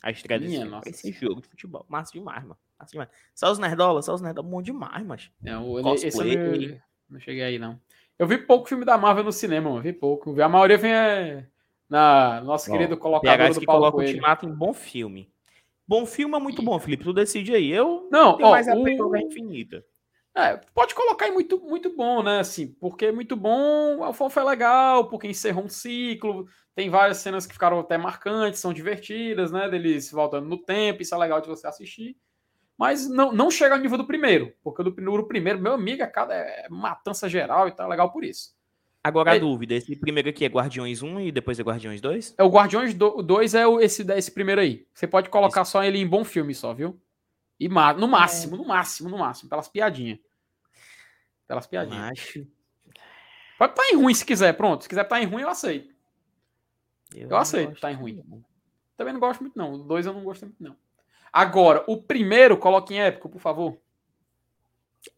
a 0.00 0.12
estreia 0.12 0.38
desse 0.38 0.52
Minha 0.52 0.64
nossa 0.64 0.84
parecia 0.84 1.12
jogo 1.12 1.40
de 1.40 1.48
futebol. 1.48 1.84
Massa 1.88 2.12
demais, 2.12 2.42
mano. 2.44 2.56
Massa 2.78 2.92
demais. 2.92 3.08
Só 3.34 3.50
os 3.50 3.58
nerdolas, 3.58 4.04
só 4.04 4.14
os 4.14 4.20
nerdolas, 4.20 4.48
bom 4.48 4.62
demais, 4.62 5.04
mas. 5.04 5.30
Não, 5.42 5.74
ele- 5.74 5.82
Cosplay. 5.82 6.08
esse 6.08 6.20
eu 6.38 6.68
não, 6.70 6.80
não 7.10 7.20
cheguei 7.20 7.42
aí, 7.42 7.58
não. 7.58 7.80
Eu 8.20 8.26
vi 8.26 8.36
pouco 8.36 8.68
filme 8.68 8.84
da 8.84 8.98
Marvel 8.98 9.24
no 9.24 9.32
cinema, 9.32 9.70
mano. 9.70 9.80
Vi 9.80 9.94
pouco. 9.94 10.38
A 10.42 10.46
maioria 10.46 10.76
vem 10.76 10.92
é, 10.92 11.46
na 11.88 12.42
nosso 12.42 12.68
Ó, 12.68 12.72
querido 12.72 12.94
colocador 12.98 13.48
que 13.54 13.60
do 13.60 13.64
Paulo 13.64 13.80
coloca 13.80 13.96
o 13.96 14.00
Coelho. 14.00 14.10
Ultimato 14.10 14.44
em 14.44 14.52
bom 14.52 14.74
filme. 14.74 15.32
Bom 15.88 16.04
filme 16.04 16.36
é 16.36 16.38
muito 16.38 16.60
bom, 16.62 16.78
Felipe. 16.78 17.02
Tu 17.02 17.14
decide 17.14 17.54
aí. 17.54 17.70
Eu 17.70 18.08
Não, 18.12 18.36
tenho 18.36 18.46
ó, 18.50 18.50
mais 18.50 18.68
a 18.68 18.74
o- 18.74 19.16
Infinita. 19.16 19.82
É, 20.36 20.58
pode 20.74 20.94
colocar 20.94 21.24
aí 21.24 21.32
muito, 21.32 21.58
muito 21.60 21.96
bom, 21.96 22.22
né? 22.22 22.40
Assim, 22.40 22.66
porque 22.78 23.06
é 23.06 23.12
muito 23.12 23.34
bom, 23.34 24.06
o 24.06 24.12
filme 24.12 24.30
foi 24.30 24.44
legal, 24.44 25.08
porque 25.08 25.26
encerrou 25.26 25.64
um 25.64 25.68
ciclo, 25.70 26.46
tem 26.74 26.90
várias 26.90 27.16
cenas 27.16 27.46
que 27.46 27.54
ficaram 27.54 27.80
até 27.80 27.96
marcantes, 27.96 28.60
são 28.60 28.74
divertidas, 28.74 29.50
né? 29.50 29.66
Deles 29.70 30.10
voltando 30.12 30.46
no 30.46 30.58
tempo, 30.58 31.00
isso 31.00 31.14
é 31.14 31.18
legal 31.18 31.40
de 31.40 31.48
você 31.48 31.66
assistir. 31.66 32.18
Mas 32.80 33.06
não, 33.06 33.30
não 33.30 33.50
chega 33.50 33.74
ao 33.74 33.80
nível 33.80 33.98
do 33.98 34.06
primeiro, 34.06 34.54
porque 34.64 34.80
o 34.80 34.84
do 34.86 34.90
primeiro, 34.92 35.26
primeiro 35.28 35.60
meu 35.60 35.74
amigo, 35.74 36.02
é, 36.02 36.06
cada, 36.06 36.32
é 36.34 36.66
matança 36.70 37.28
geral 37.28 37.68
e 37.68 37.72
tá 37.72 37.86
legal 37.86 38.10
por 38.10 38.24
isso. 38.24 38.54
Agora 39.04 39.32
a 39.32 39.36
É- 39.36 39.38
dúvida: 39.38 39.74
esse 39.74 39.94
primeiro 39.96 40.30
aqui 40.30 40.46
é 40.46 40.48
Guardiões 40.48 41.02
1 41.02 41.20
e 41.20 41.30
depois 41.30 41.60
é 41.60 41.62
Guardiões 41.62 42.00
2? 42.00 42.34
É 42.38 42.42
o 42.42 42.48
Guardiões 42.48 42.94
2 42.94 43.54
é 43.54 43.66
o- 43.66 43.80
esse, 43.80 44.00
esse 44.12 44.30
primeiro 44.30 44.62
aí. 44.62 44.86
Você 44.94 45.06
pode 45.06 45.28
colocar 45.28 45.66
só 45.66 45.84
ele 45.84 45.98
em 45.98 46.06
bom 46.08 46.24
filme 46.24 46.54
só, 46.54 46.72
viu? 46.72 46.98
E 47.58 47.68
ma- 47.68 47.92
no 47.92 48.08
máximo, 48.08 48.56
no 48.56 48.64
máximo, 48.66 49.10
no 49.10 49.18
máximo, 49.18 49.50
pelas 49.50 49.68
piadinhas. 49.68 50.18
Pelas 51.46 51.66
piadinhas. 51.66 52.12
Acho. 52.12 52.46
Pode 53.58 53.72
estar 53.72 53.84
em 53.90 53.96
ruim 53.96 54.14
se 54.14 54.24
quiser, 54.24 54.54
pronto. 54.54 54.84
Se 54.84 54.88
quiser 54.88 55.02
estar 55.02 55.20
em 55.20 55.26
ruim, 55.26 55.42
eu 55.42 55.50
aceito. 55.50 55.92
Eu 57.14 57.28
não 57.28 57.36
aceito, 57.36 57.68
gosto 57.72 57.80
tá 57.82 57.92
em 57.92 57.94
ruim. 57.94 58.24
Também 58.96 59.12
não 59.12 59.20
gosto 59.20 59.42
muito, 59.42 59.58
não. 59.58 59.74
O 59.74 59.78
dois 59.84 60.06
eu 60.06 60.14
não 60.14 60.24
gosto 60.24 60.46
muito, 60.46 60.56
não. 60.62 60.74
Agora, 61.32 61.84
o 61.86 62.02
primeiro, 62.02 62.56
coloque 62.58 62.94
em 62.94 63.00
épico, 63.00 63.28
por 63.28 63.40
favor. 63.40 63.78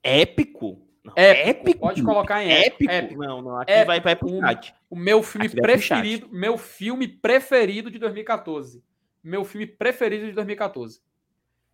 Épico? 0.02 0.86
Não, 1.04 1.12
Épico. 1.16 1.80
Pode 1.80 2.02
colocar 2.02 2.42
em 2.44 2.50
épico. 2.52 2.84
Épico? 2.84 2.92
Épico. 2.92 3.20
Não, 3.24 3.42
não. 3.42 3.56
Aqui 3.60 3.72
Épico. 3.72 4.02
vai, 4.02 4.16
pro 4.16 4.40
chat. 4.40 4.74
O 4.88 4.96
meu 4.96 5.22
filme 5.22 5.46
Aqui 5.48 5.60
preferido, 5.60 6.28
meu 6.30 6.56
filme 6.56 7.08
preferido 7.08 7.90
de 7.90 7.98
2014. 7.98 8.84
Meu 9.22 9.44
filme 9.44 9.66
preferido 9.66 10.26
de 10.26 10.32
2014. 10.32 11.00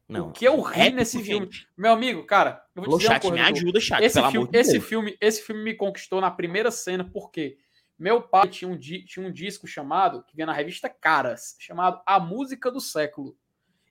Não. 0.09 0.29
o 0.29 0.33
que 0.33 0.47
eu 0.47 0.59
ri 0.63 0.81
épico, 0.81 0.97
nesse 0.97 1.23
filme. 1.23 1.45
gente. 1.45 1.69
Meu 1.77 1.93
amigo, 1.93 2.25
cara, 2.25 2.63
eu 2.75 2.83
vou 2.83 2.93
Alô, 2.93 2.97
dizer 2.97 3.09
uma 3.11 3.15
chat, 3.17 3.23
coisa. 3.23 3.37
me 3.37 3.43
ajuda, 3.43 3.81
chat, 3.81 4.03
esse 4.03 4.15
pelo 4.15 4.31
filme, 4.31 4.39
amor 4.47 4.53
de 4.53 4.59
esse 4.59 4.73
Deus. 4.73 4.85
filme, 4.87 5.17
esse 5.21 5.43
filme 5.43 5.63
me 5.63 5.75
conquistou 5.75 6.19
na 6.23 6.31
primeira 6.31 6.71
cena 6.71 7.05
porque 7.13 7.59
meu 7.99 8.23
pai 8.23 8.49
tinha 8.49 8.71
um, 8.71 8.77
di- 8.79 9.05
tinha 9.05 9.27
um 9.27 9.31
disco 9.31 9.67
chamado 9.67 10.25
que 10.25 10.35
vinha 10.35 10.47
na 10.47 10.55
revista 10.55 10.89
Caras, 10.89 11.57
chamado 11.59 12.01
A 12.07 12.19
Música 12.19 12.71
do 12.71 12.81
Século. 12.81 13.37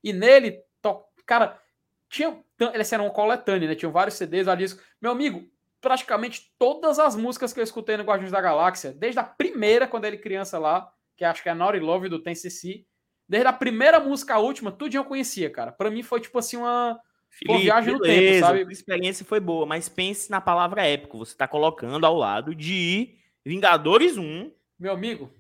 E 0.04 0.14
nele, 0.14 0.60
to- 0.82 1.04
cara, 1.26 1.60
tinha 2.10 2.38
eles 2.74 2.92
eram 2.92 3.06
uma 3.06 3.14
coletânea, 3.14 3.68
né? 3.68 3.76
Tinham 3.76 3.92
vários 3.92 4.16
CDs 4.16 4.48
ali. 4.48 4.66
Meu 5.02 5.12
amigo, 5.12 5.46
praticamente 5.80 6.52
todas 6.58 7.00
as 7.00 7.16
músicas 7.16 7.54
que 7.54 7.60
eu 7.60 7.64
escutei 7.64 7.98
no 7.98 8.04
Guardiões 8.04 8.32
da 8.32 8.42
Galáxia, 8.42 8.92
desde 8.92 9.20
a 9.20 9.24
primeira 9.24 9.88
quando 9.88 10.06
ele 10.06 10.18
criança 10.18 10.58
lá, 10.58 10.92
que 11.16 11.24
acho 11.24 11.44
que 11.44 11.50
é 11.50 11.54
Naughty 11.54 11.80
Love 11.80 12.10
do 12.10 12.22
Ten 12.22 12.34
CC, 12.34 12.86
desde 13.28 13.48
a 13.48 13.54
primeira 13.54 14.00
música 14.00 14.36
à 14.36 14.40
última, 14.40 14.72
tudo 14.72 14.96
eu 14.96 15.06
conhecia, 15.06 15.50
cara. 15.50 15.72
Pra 15.72 15.92
mim 15.92 16.02
foi 16.02 16.20
tipo 16.20 16.38
assim 16.40 16.58
uma 16.58 17.00
Pô, 17.46 17.58
viagem 17.60 17.94
no 17.94 18.00
tempo, 18.00 18.40
sabe? 18.40 18.66
A 18.68 18.72
experiência 18.72 19.26
foi 19.26 19.40
boa, 19.40 19.66
mas 19.66 19.88
pense 19.88 20.32
na 20.32 20.42
palavra 20.42 20.88
épico. 20.88 21.18
Você 21.20 21.36
tá 21.36 21.48
colocando 21.48 22.04
ao 22.06 22.16
lado 22.16 22.56
de 22.56 23.16
Vingadores 23.46 24.18
1. 24.18 24.52
Meu 24.80 24.94
amigo, 24.94 25.32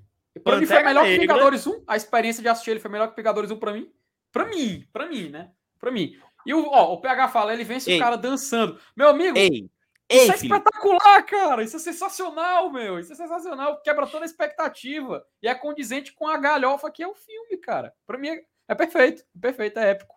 pra 0.44 0.58
mim 0.58 0.62
Pantera 0.68 0.82
foi 0.82 0.84
melhor 0.84 1.04
que 1.04 1.12
Negra. 1.12 1.22
Vingadores 1.22 1.66
1. 1.68 1.84
A 1.88 1.96
experiência 1.96 2.44
de 2.44 2.50
assistir 2.50 2.72
ele 2.72 2.80
foi 2.80 2.92
melhor 2.92 3.10
que 3.10 3.16
Vingadores 3.16 3.50
1 3.50 3.58
pra 3.58 3.74
mim. 3.74 3.90
Pra 4.38 4.50
mim, 4.50 4.86
pra 4.92 5.08
mim, 5.08 5.30
né? 5.30 5.52
Pra 5.80 5.92
mim. 5.92 6.16
E 6.46 6.54
o, 6.54 6.68
ó, 6.70 6.94
o 6.94 7.02
PH 7.02 7.28
fala, 7.30 7.54
ele 7.54 7.64
vence 7.64 7.90
Ei. 7.92 7.98
o 7.98 8.00
cara 8.00 8.16
dançando. 8.18 8.80
Meu 8.96 9.10
amigo, 9.10 9.38
Ei, 9.38 9.48
isso 9.50 9.70
ei, 10.10 10.20
é 10.30 10.34
Felipe. 10.38 10.46
espetacular, 10.56 11.24
cara. 11.26 11.64
Isso 11.64 11.76
é 11.76 11.80
sensacional, 11.80 12.72
meu. 12.72 13.00
Isso 13.00 13.12
é 13.12 13.16
sensacional. 13.16 13.82
Quebra 13.82 14.08
toda 14.08 14.24
a 14.24 14.28
expectativa. 14.28 15.26
E 15.42 15.48
é 15.48 15.54
condizente 15.56 16.14
com 16.14 16.28
a 16.28 16.38
galhofa 16.38 16.90
que 16.90 17.04
é 17.04 17.08
o 17.08 17.14
filme, 17.16 17.58
cara. 17.58 17.94
Pra 18.06 18.18
mim 18.18 18.30
é, 18.30 18.42
é 18.70 18.76
perfeito. 18.76 19.24
Perfeito, 19.40 19.78
é 19.80 19.92
épico. 19.92 20.16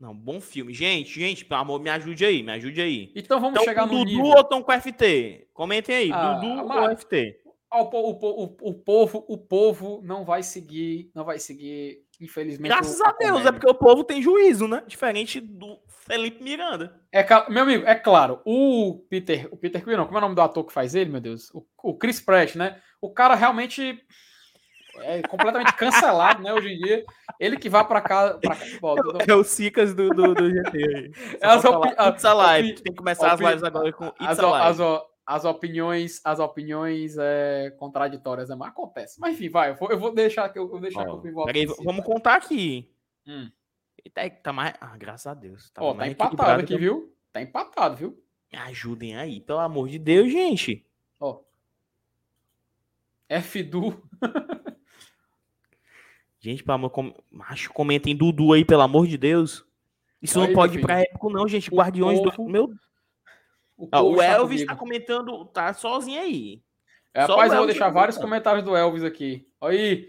Não, 0.00 0.14
bom 0.14 0.40
filme. 0.40 0.72
Gente, 0.72 1.20
gente, 1.20 1.44
pelo 1.44 1.60
amor, 1.60 1.78
me 1.78 1.90
ajude 1.90 2.24
aí, 2.24 2.42
me 2.42 2.52
ajude 2.52 2.80
aí. 2.80 3.12
Então 3.14 3.38
vamos 3.38 3.56
Então, 3.60 3.64
chegar 3.64 3.86
no 3.86 3.92
Dudu 3.98 4.04
nível. 4.06 4.24
ou 4.24 4.40
estão 4.40 4.62
com 4.62 4.72
FT? 4.72 5.48
Comentem 5.52 5.94
aí, 5.94 6.10
Ah, 6.10 6.32
Dudu 6.34 6.66
mas- 6.66 6.78
ou 6.78 6.96
FT? 6.96 7.38
O, 7.72 7.82
o 7.82 8.44
o- 8.44 8.56
o 8.70 8.74
povo, 8.74 9.24
o 9.28 9.36
povo 9.36 10.00
não 10.02 10.24
vai 10.24 10.42
seguir, 10.42 11.10
não 11.14 11.22
vai 11.24 11.38
seguir, 11.38 12.02
infelizmente. 12.20 12.68
Graças 12.68 13.00
a 13.00 13.12
Deus, 13.12 13.46
é 13.46 13.52
porque 13.52 13.68
o 13.68 13.74
povo 13.74 14.04
tem 14.04 14.20
juízo, 14.22 14.68
né? 14.68 14.82
Diferente 14.86 15.40
do 15.40 15.78
Felipe 16.06 16.42
Miranda. 16.42 17.00
É, 17.12 17.24
meu 17.48 17.62
amigo, 17.62 17.86
é 17.86 17.94
claro, 17.94 18.40
o 18.44 19.04
Peter, 19.08 19.48
o 19.50 19.56
Peter 19.56 19.82
Quill, 19.82 19.96
não, 19.96 20.04
como 20.06 20.18
é 20.18 20.20
o 20.20 20.22
nome 20.22 20.34
do 20.34 20.42
ator 20.42 20.64
que 20.64 20.72
faz 20.72 20.94
ele, 20.94 21.10
meu 21.10 21.20
Deus? 21.20 21.50
O, 21.54 21.64
o 21.82 21.94
Chris 21.96 22.20
Pratt, 22.20 22.54
né? 22.56 22.80
O 23.00 23.10
cara 23.12 23.34
realmente 23.34 23.98
é 25.02 25.22
completamente 25.22 25.72
cancelado, 25.76 26.42
né, 26.42 26.52
hoje 26.52 26.68
em 26.68 26.78
dia. 26.78 27.04
Ele 27.38 27.56
que 27.56 27.68
vai 27.70 27.86
pra 27.86 28.00
cá, 28.00 28.34
pra 28.34 28.54
cá 28.56 28.64
bom, 28.80 28.96
não- 28.96 29.20
É 29.26 29.34
o 29.34 29.42
Cicas 29.44 29.94
do, 29.94 30.10
do, 30.10 30.34
do 30.34 30.50
GT 30.50 30.76
aí. 30.76 31.12
É 31.40 31.46
as 31.46 31.62
falar, 31.62 32.08
It's 32.10 32.24
Alive. 32.24 32.74
Tem 32.74 32.92
que 32.92 32.98
começar 32.98 33.32
opi- 33.32 33.44
as 33.44 33.50
lives 33.50 33.64
agora 33.64 33.92
com 33.92 34.06
It's 34.06 34.26
as, 34.26 34.38
Alive. 34.40 34.66
as, 34.68 34.80
as 35.30 35.44
opiniões, 35.44 36.20
as 36.24 36.40
opiniões 36.40 37.16
é, 37.16 37.70
contraditórias, 37.78 38.48
né? 38.48 38.56
Mas 38.56 38.70
acontece. 38.70 39.20
Mas 39.20 39.34
enfim, 39.34 39.48
vai, 39.48 39.70
eu 39.70 39.76
vou, 39.76 39.88
eu 39.88 39.98
vou 39.98 40.12
deixar 40.12 40.48
que 40.48 40.58
eu, 40.58 40.64
eu 40.64 40.68
vou 40.68 40.80
deixar 40.80 41.04
que 41.04 41.10
Ó, 41.10 41.22
eu 41.24 41.44
peraí, 41.44 41.66
vamos 41.66 42.04
contar 42.04 42.34
aqui. 42.34 42.92
Hum. 43.24 43.48
Tá, 44.12 44.28
tá 44.28 44.52
mais. 44.52 44.74
Ah, 44.80 44.96
graças 44.96 45.28
a 45.28 45.34
Deus. 45.34 45.70
Tá 45.70 45.94
mais 45.94 46.10
empatado 46.10 46.62
aqui, 46.62 46.74
que- 46.74 46.80
viu? 46.80 47.14
Tá 47.32 47.40
empatado, 47.40 47.94
viu? 47.94 48.20
Me 48.52 48.58
ajudem 48.58 49.16
aí, 49.16 49.40
pelo 49.40 49.60
amor 49.60 49.88
de 49.88 50.00
Deus, 50.00 50.32
gente. 50.32 50.84
Ó. 51.20 51.38
F-Du. 53.28 54.02
Gente, 56.42 56.64
pelo 56.64 56.74
amor, 56.76 56.88
com... 56.88 57.14
macho, 57.30 57.70
comentem 57.70 58.16
Dudu 58.16 58.54
aí, 58.54 58.64
pelo 58.64 58.80
amor 58.80 59.06
de 59.06 59.18
Deus. 59.18 59.62
Isso 60.22 60.40
Aí, 60.40 60.46
não 60.46 60.54
pode 60.54 60.78
ir 60.78 60.80
pra 60.80 61.00
época, 61.00 61.28
não, 61.28 61.46
gente. 61.46 61.70
O 61.70 61.76
Guardiões 61.76 62.18
povo- 62.18 62.44
do. 62.44 62.48
Meu... 62.48 62.74
O, 63.80 63.88
Ah, 63.92 64.02
o 64.02 64.12
está 64.12 64.24
Elvis 64.26 64.56
comigo. 64.60 64.66
tá 64.72 64.76
comentando, 64.76 65.44
tá 65.46 65.72
sozinho 65.72 66.20
aí. 66.20 66.62
É, 67.14 67.26
Só 67.26 67.32
rapaz, 67.32 67.52
eu 67.52 67.58
vou 67.58 67.66
deixar 67.66 67.86
tá 67.86 67.90
vários 67.90 68.18
comentários 68.18 68.64
do 68.64 68.76
Elvis 68.76 69.02
aqui. 69.02 69.46
Aí, 69.60 70.08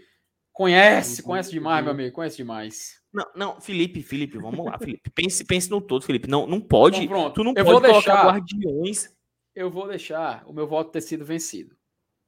conhece, 0.52 1.16
Dudu, 1.16 1.26
conhece 1.28 1.50
demais, 1.50 1.82
meu 1.84 1.92
amigo, 1.92 2.14
conhece 2.14 2.36
demais. 2.36 3.00
Não, 3.12 3.26
não, 3.34 3.60
Felipe, 3.60 4.02
Felipe, 4.02 4.38
vamos 4.38 4.64
lá, 4.64 4.78
Felipe. 4.78 5.10
Pense, 5.14 5.44
pense 5.44 5.70
no 5.70 5.80
todo, 5.80 6.04
Felipe. 6.04 6.28
Não, 6.28 6.46
não 6.46 6.60
pode. 6.60 6.98
Então, 6.98 7.08
pronto. 7.08 7.34
Tu 7.34 7.44
não 7.44 7.50
Eu 7.56 7.64
pode 7.64 7.70
vou 7.70 7.80
colocar 7.80 8.12
deixar- 8.14 8.26
Guardiões. 8.26 9.16
Eu 9.54 9.70
vou 9.70 9.86
deixar 9.88 10.42
o 10.46 10.52
meu 10.52 10.66
voto 10.66 10.90
ter 10.90 11.00
sido 11.02 11.24
vencido. 11.24 11.74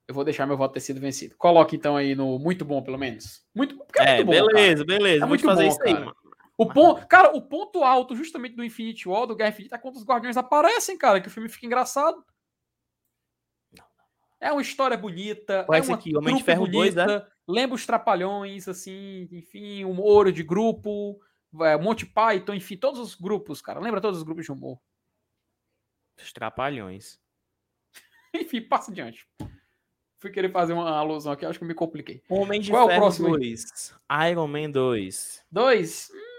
Eu 0.07 0.15
vou 0.15 0.25
deixar 0.25 0.47
meu 0.47 0.59
voto 0.59 0.75
ter 0.75 0.81
sido 0.81 1.01
vencido. 1.01 1.35
Coloque 1.39 1.75
então 1.77 1.97
aí 1.97 2.15
no 2.15 2.39
muito 2.39 2.63
bom, 2.67 2.83
pelo 2.83 2.99
menos. 2.99 3.43
Muito, 3.55 3.79
porque 3.79 3.99
é, 4.03 4.21
É, 4.21 4.25
muito 4.25 4.41
bom, 4.41 4.47
beleza, 4.49 4.85
beleza. 4.85 5.17
É 5.17 5.21
Vou 5.21 5.29
muito 5.29 5.41
te 5.41 5.47
fazer 5.47 5.63
bom, 5.65 5.69
isso 5.71 5.83
aí, 5.83 5.93
cara. 5.95 6.05
mano. 6.05 6.17
Cara. 6.57 6.71
O 6.71 6.73
ponto, 6.73 7.07
cara, 7.07 7.37
o 7.37 7.43
ponto 7.43 7.83
alto 7.83 8.15
justamente 8.15 8.55
do 8.55 8.65
Infinity 8.65 9.09
War, 9.09 9.27
do 9.27 9.35
Guerra 9.35 9.51
Infinita, 9.51 9.77
é 9.77 9.79
quando 9.79 9.97
os 9.97 10.05
Guardiões 10.05 10.37
aparecem, 10.37 10.97
cara, 10.97 11.21
que 11.21 11.29
o 11.29 11.31
filme 11.31 11.49
fica 11.49 11.67
engraçado. 11.67 12.25
É 14.41 14.53
uma 14.53 14.61
história 14.61 14.97
bonita. 14.97 15.65
Parece 15.67 15.89
é 15.89 15.93
uma 15.93 15.99
aqui, 15.99 16.17
Homem 16.17 16.37
de 16.37 16.43
Ferro 16.45 16.67
2, 16.69 16.95
né? 16.95 17.27
Lembra 17.49 17.75
os 17.75 17.87
Trapalhões, 17.87 18.69
assim, 18.69 19.29
enfim, 19.33 19.85
humor 19.85 20.31
de 20.31 20.43
grupo, 20.43 21.19
é, 21.63 21.77
Monty 21.77 22.07
Python, 22.07 22.55
enfim, 22.55 22.77
todos 22.77 23.01
os 23.01 23.15
grupos, 23.15 23.63
cara. 23.63 23.81
Lembra 23.81 24.01
todos 24.01 24.19
os 24.19 24.25
grupos 24.25 24.45
de 24.45 24.53
humor. 24.53 24.79
Os 26.19 26.33
Trapalhões. 26.33 27.19
enfim, 28.35 28.61
passa 28.61 28.91
adiante. 28.91 29.27
Fui 30.19 30.31
querer 30.31 30.51
fazer 30.51 30.73
uma 30.73 30.91
alusão 30.91 31.33
aqui, 31.33 31.45
acho 31.45 31.59
que 31.59 31.65
me 31.65 31.75
compliquei. 31.75 32.23
Homem 32.29 32.61
de 32.61 32.71
Qual 32.71 32.83
é 32.83 32.85
o 32.85 32.89
Ferro 32.89 33.01
próximo 33.01 33.29
aí? 33.29 33.33
2. 33.33 33.95
Iron 34.31 34.47
Man 34.47 34.71
2. 34.71 35.45
Dois. 35.51 36.11
Hum, 36.15 36.34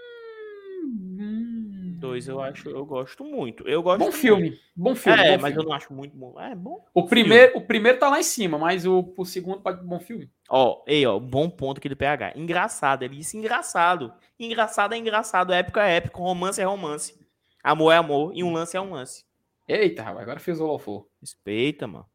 2 1.96 2.28
eu 2.28 2.40
acho, 2.40 2.68
eu 2.70 2.84
gosto 2.84 3.24
muito. 3.24 3.66
Eu 3.68 3.82
gosto 3.82 3.98
Bom 3.98 4.04
muito. 4.06 4.18
filme. 4.18 4.58
Bom 4.74 4.94
filme. 4.94 5.18
É, 5.20 5.36
bom 5.36 5.42
mas 5.42 5.52
filme. 5.52 5.64
eu 5.64 5.68
não 5.68 5.76
acho 5.76 5.92
muito 5.92 6.16
bom. 6.16 6.40
É 6.40 6.54
bom. 6.54 6.84
O 6.94 7.06
primeiro, 7.06 7.58
o 7.58 7.60
primeiro 7.66 7.98
tá 7.98 8.08
lá 8.08 8.20
em 8.20 8.22
cima, 8.22 8.58
mas 8.58 8.86
o, 8.86 9.12
o 9.16 9.24
segundo 9.24 9.60
pode 9.60 9.84
bom 9.84 9.98
filme. 10.00 10.30
Ó, 10.48 10.82
ei, 10.86 11.06
ó, 11.06 11.18
bom 11.18 11.48
ponto 11.50 11.78
aqui 11.78 11.88
do 11.88 11.96
PH. 11.96 12.32
Engraçado, 12.36 13.02
ele 13.02 13.16
disse 13.16 13.36
engraçado. 13.36 14.12
Engraçado 14.38 14.94
é 14.94 14.98
engraçado, 14.98 15.52
épico 15.52 15.78
é 15.78 15.96
épico, 15.96 16.22
romance 16.22 16.60
é 16.60 16.64
romance. 16.64 17.18
Amor 17.62 17.92
é 17.92 17.96
amor 17.96 18.32
e 18.34 18.44
um 18.44 18.52
lance 18.52 18.76
é 18.76 18.80
um 18.80 18.92
lance. 18.92 19.24
Eita, 19.68 20.04
agora 20.04 20.38
fez 20.38 20.60
o 20.60 20.66
Lofo. 20.66 21.08
Respeita, 21.20 21.86
mano. 21.86 22.06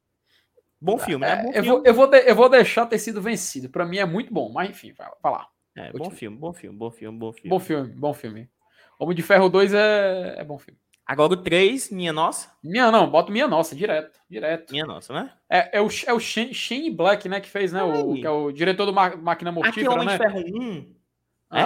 Bom 0.80 0.98
filme, 0.98 1.26
né? 1.26 1.44
Bom 1.44 1.50
eu, 1.50 1.64
filme. 1.64 1.70
vou, 1.70 1.84
eu, 1.86 1.94
vou 1.94 2.08
de- 2.08 2.30
eu 2.30 2.36
vou 2.36 2.50
deixar 2.50 2.86
ter 2.88 2.98
sido 2.98 3.22
vencido. 3.22 3.70
Pra 3.70 3.86
mim 3.86 3.98
é 3.98 4.06
muito 4.06 4.34
bom, 4.34 4.52
mas 4.52 4.70
enfim, 4.70 4.94
vai, 4.94 5.08
vai 5.22 5.32
lá. 5.32 5.48
É, 5.78 5.92
bom 5.94 6.10
filme, 6.10 6.38
bom 6.38 6.52
filme, 6.54 6.78
bom 6.78 6.90
filme, 6.92 7.18
bom 7.18 7.32
filme. 7.32 7.50
Bom 7.50 7.60
filme, 7.60 7.88
bom 7.94 8.14
filme. 8.14 8.50
Homem 9.04 9.16
de 9.16 9.22
Ferro 9.24 9.50
2 9.50 9.74
é, 9.74 10.36
é 10.38 10.44
bom 10.44 10.58
filme. 10.60 10.80
Agora 11.06 11.34
o 11.34 11.38
3, 11.38 11.90
minha 11.90 12.14
nossa. 12.14 12.52
Minha 12.64 12.92
não, 12.92 13.10
boto 13.10 13.32
minha 13.32 13.48
nossa, 13.48 13.76
direto. 13.76 14.20
Direto. 14.30 14.72
Minha 14.72 14.86
nossa, 14.86 15.12
né? 15.12 15.34
É, 15.50 15.80
é 15.80 15.82
o, 15.82 15.88
é 16.08 16.14
o 16.14 16.20
Shane, 16.20 16.54
Shane 16.54 16.90
Black, 16.92 17.28
né, 17.28 17.42
que 17.42 17.50
fez, 17.50 17.74
né? 17.74 17.84
O, 17.84 18.14
que 18.14 18.26
é 18.26 18.30
o 18.30 18.52
diretor 18.52 18.86
do 18.86 18.94
Ma- 18.94 19.16
Máquina 19.18 19.50
Aqui 19.50 19.60
é 19.60 19.64
Mortífera, 19.64 19.92
Homem 19.92 20.06
né? 20.06 20.12
de 20.12 20.18
Ferro 20.18 20.40
1. 20.40 20.96
Ah. 21.50 21.60
É? 21.60 21.66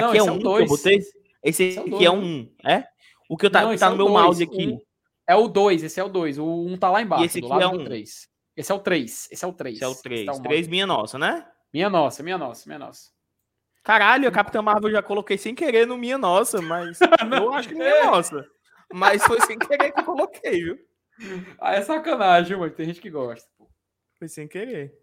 Não, 0.00 0.08
Aqui 0.08 0.16
é 0.16 0.20
é 0.20 0.22
um 0.22 0.36
o 0.36 0.38
dois. 0.38 0.68
botei. 0.68 0.96
Esse 1.42 1.64
Esse 1.64 1.76
é 1.78 1.80
o 1.80 1.82
aqui 1.82 1.90
dois, 1.90 2.02
é 2.02 2.10
né? 2.10 2.16
um, 2.16 2.50
é? 2.64 2.84
O 3.28 3.36
que 3.36 3.46
eu 3.46 3.50
tá, 3.50 3.62
Não, 3.62 3.76
tá 3.76 3.86
é 3.86 3.88
no 3.90 3.94
o 3.94 3.98
meu 3.98 4.06
dois. 4.06 4.22
mouse 4.22 4.42
aqui. 4.44 4.66
Um- 4.68 4.80
É 5.26 5.34
o 5.34 5.48
2, 5.48 5.82
esse 5.82 5.98
é 6.00 6.04
o 6.04 6.08
2. 6.08 6.38
O 6.38 6.44
1 6.44 6.72
um 6.72 6.76
tá 6.78 6.90
lá 6.90 7.02
embaixo, 7.02 7.24
esse 7.24 7.40
do 7.40 7.48
lado 7.48 7.62
é 7.64 7.68
do 7.68 7.80
um. 7.80 7.84
3. 7.84 8.28
Esse 8.56 8.70
é 8.70 8.74
o 8.74 8.78
3. 8.78 9.28
Esse 9.32 9.44
é 9.44 9.48
o 9.48 9.52
3. 9.52 9.74
Esse 9.76 9.84
é 9.84 9.88
o 9.88 9.94
3. 9.94 10.26
Tá 10.26 10.32
o 10.32 10.40
3, 10.42 10.68
minha 10.68 10.86
nossa, 10.86 11.18
né? 11.18 11.46
Minha 11.72 11.90
nossa, 11.90 12.22
minha 12.22 12.38
nossa, 12.38 12.62
minha 12.68 12.78
nossa. 12.78 13.10
Caralho, 13.84 14.26
a 14.26 14.32
Capitã 14.32 14.62
Marvel 14.62 14.88
eu 14.88 14.94
já 14.94 15.02
coloquei 15.02 15.36
sem 15.38 15.54
querer 15.54 15.86
no 15.86 15.96
minha 15.98 16.16
nossa, 16.18 16.60
mas 16.62 16.98
eu 17.40 17.52
acho 17.52 17.68
que 17.68 17.74
minha 17.74 17.86
É. 17.88 18.04
nossa. 18.06 18.44
Mas 18.92 19.22
foi 19.24 19.40
sem 19.42 19.58
querer 19.58 19.92
que 19.92 20.00
eu 20.00 20.04
coloquei, 20.04 20.64
viu? 20.64 20.78
Ah, 21.60 21.74
é 21.74 21.82
sacanagem, 21.82 22.56
mano. 22.56 22.72
Tem 22.72 22.86
gente 22.86 23.00
que 23.00 23.10
gosta. 23.10 23.48
pô. 23.58 23.68
Foi 24.18 24.26
sem 24.26 24.48
querer. 24.48 24.98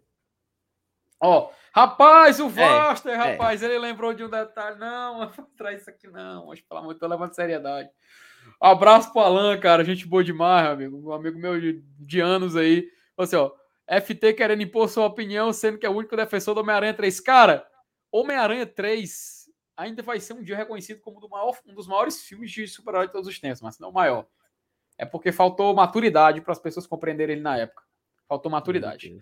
Ó, 1.20 1.50
rapaz, 1.72 2.40
É, 2.40 2.42
o 2.42 2.50
Foster, 2.50 3.16
rapaz, 3.16 3.62
ele 3.62 3.78
lembrou 3.78 4.12
de 4.12 4.24
um 4.24 4.28
detalhe. 4.28 4.76
Não, 4.78 5.20
não 5.20 5.30
vou 5.30 5.46
traz 5.56 5.82
isso 5.82 5.90
aqui 5.90 6.08
não. 6.08 6.46
Mas 6.48 6.60
pelo 6.60 6.80
amor 6.80 6.94
de 6.94 7.00
Deus, 7.00 7.10
levando 7.10 7.34
seriedade. 7.34 7.88
Abraço 8.60 9.12
pro 9.12 9.22
Alan, 9.22 9.58
cara. 9.60 9.84
Gente 9.84 10.06
boa 10.06 10.24
demais, 10.24 10.64
meu 10.64 10.72
amigo. 10.72 11.10
Um 11.10 11.12
amigo 11.12 11.38
meu 11.38 11.60
de, 11.60 11.80
de 12.00 12.20
anos 12.20 12.56
aí. 12.56 12.88
Assim, 13.16 13.36
ó. 13.36 13.52
FT 14.00 14.32
querendo 14.32 14.62
impor 14.62 14.88
sua 14.88 15.06
opinião, 15.06 15.52
sendo 15.52 15.78
que 15.78 15.86
é 15.86 15.88
o 15.88 15.94
único 15.94 16.16
defensor 16.16 16.54
do 16.54 16.60
Homem-Aranha 16.60 16.94
3. 16.94 17.20
Cara, 17.20 17.64
Homem-Aranha 18.12 18.66
3 18.66 19.50
ainda 19.76 20.02
vai 20.02 20.20
ser 20.20 20.34
um 20.34 20.42
dia 20.42 20.56
reconhecido 20.56 21.00
como 21.00 21.18
do 21.18 21.28
maior- 21.28 21.58
um 21.66 21.74
dos 21.74 21.86
maiores 21.86 22.22
filmes 22.22 22.50
de 22.50 22.68
super-herói 22.68 23.06
de 23.06 23.12
todos 23.12 23.26
os 23.26 23.38
tempos, 23.40 23.60
mas 23.62 23.78
não 23.78 23.88
o 23.88 23.92
maior. 23.92 24.26
É 24.98 25.04
porque 25.06 25.32
faltou 25.32 25.74
maturidade 25.74 26.40
para 26.40 26.52
as 26.52 26.58
pessoas 26.58 26.86
compreenderem 26.86 27.34
ele 27.36 27.42
na 27.42 27.56
época. 27.56 27.82
Faltou 28.28 28.52
maturidade. 28.52 29.16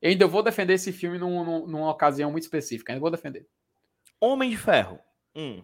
Eu 0.00 0.10
ainda 0.10 0.26
vou 0.26 0.42
defender 0.42 0.74
esse 0.74 0.92
filme 0.92 1.18
num- 1.18 1.42
num- 1.44 1.66
numa 1.66 1.90
ocasião 1.90 2.30
muito 2.30 2.44
específica. 2.44 2.92
Ainda 2.92 3.00
vou 3.00 3.10
defender. 3.10 3.46
Homem 4.20 4.50
de 4.50 4.56
Ferro. 4.56 5.00
Um. 5.34 5.62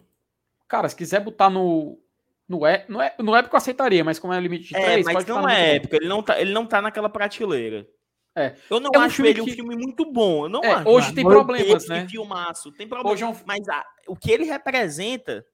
Cara, 0.67 0.89
se 0.89 0.95
quiser 0.95 1.19
botar 1.21 1.49
no. 1.49 2.01
No, 2.47 2.65
é, 2.65 2.85
no, 2.87 3.01
é, 3.01 3.15
no 3.19 3.35
épico 3.35 3.55
eu 3.55 3.57
aceitaria, 3.57 4.03
mas 4.03 4.19
como 4.19 4.31
é 4.33 4.39
limite 4.39 4.65
de 4.69 4.75
É, 4.75 4.81
3, 4.83 5.05
mas 5.05 5.13
pode 5.15 5.29
não 5.29 5.49
é 5.49 5.75
épico. 5.77 5.95
Ele 5.95 6.07
não, 6.07 6.21
tá, 6.21 6.39
ele 6.39 6.51
não 6.53 6.65
tá 6.65 6.79
naquela 6.81 7.09
prateleira. 7.09 7.87
É. 8.35 8.55
Eu 8.69 8.79
não 8.79 8.91
É 8.93 8.97
um 8.97 9.01
acho 9.01 9.15
filme 9.15 9.29
ele 9.29 9.41
um 9.41 9.45
que- 9.45 9.53
filme 9.53 9.75
muito 9.75 10.11
bom. 10.11 10.45
Eu 10.45 10.49
não 10.49 10.61
É, 10.63 10.73
acho. 10.73 10.89
hoje 10.89 11.13
tem 11.13 11.23
problemas, 11.23 11.87
né? 11.87 12.07
Filmaço. 12.09 12.71
Tem 12.73 12.87
problema. 12.87 13.11
Hoje 13.13 13.23
é 13.23 13.27
um, 13.27 13.35
Mas 13.45 13.67
a- 13.69 13.85
o 14.07 14.15
que 14.15 14.29
ele 14.31 14.43
representa, 14.43 15.45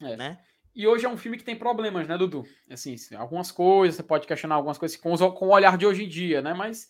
É. 0.00 0.16
né? 0.16 0.38
e 0.74 0.86
hoje 0.86 1.06
é 1.06 1.08
um 1.08 1.16
filme 1.16 1.38
que 1.38 1.44
tem 1.44 1.56
problemas, 1.56 2.06
né, 2.08 2.18
Dudu? 2.18 2.44
Assim, 2.68 2.96
algumas 3.16 3.50
coisas, 3.52 3.94
você 3.96 4.02
pode 4.02 4.26
questionar 4.26 4.56
algumas 4.56 4.76
coisas 4.76 4.96
com, 4.96 5.12
os- 5.12 5.20
com 5.20 5.46
o 5.46 5.52
olhar 5.54 5.78
de 5.78 5.86
hoje 5.86 6.04
em 6.04 6.08
dia, 6.08 6.42
né? 6.42 6.52
Mas 6.52 6.88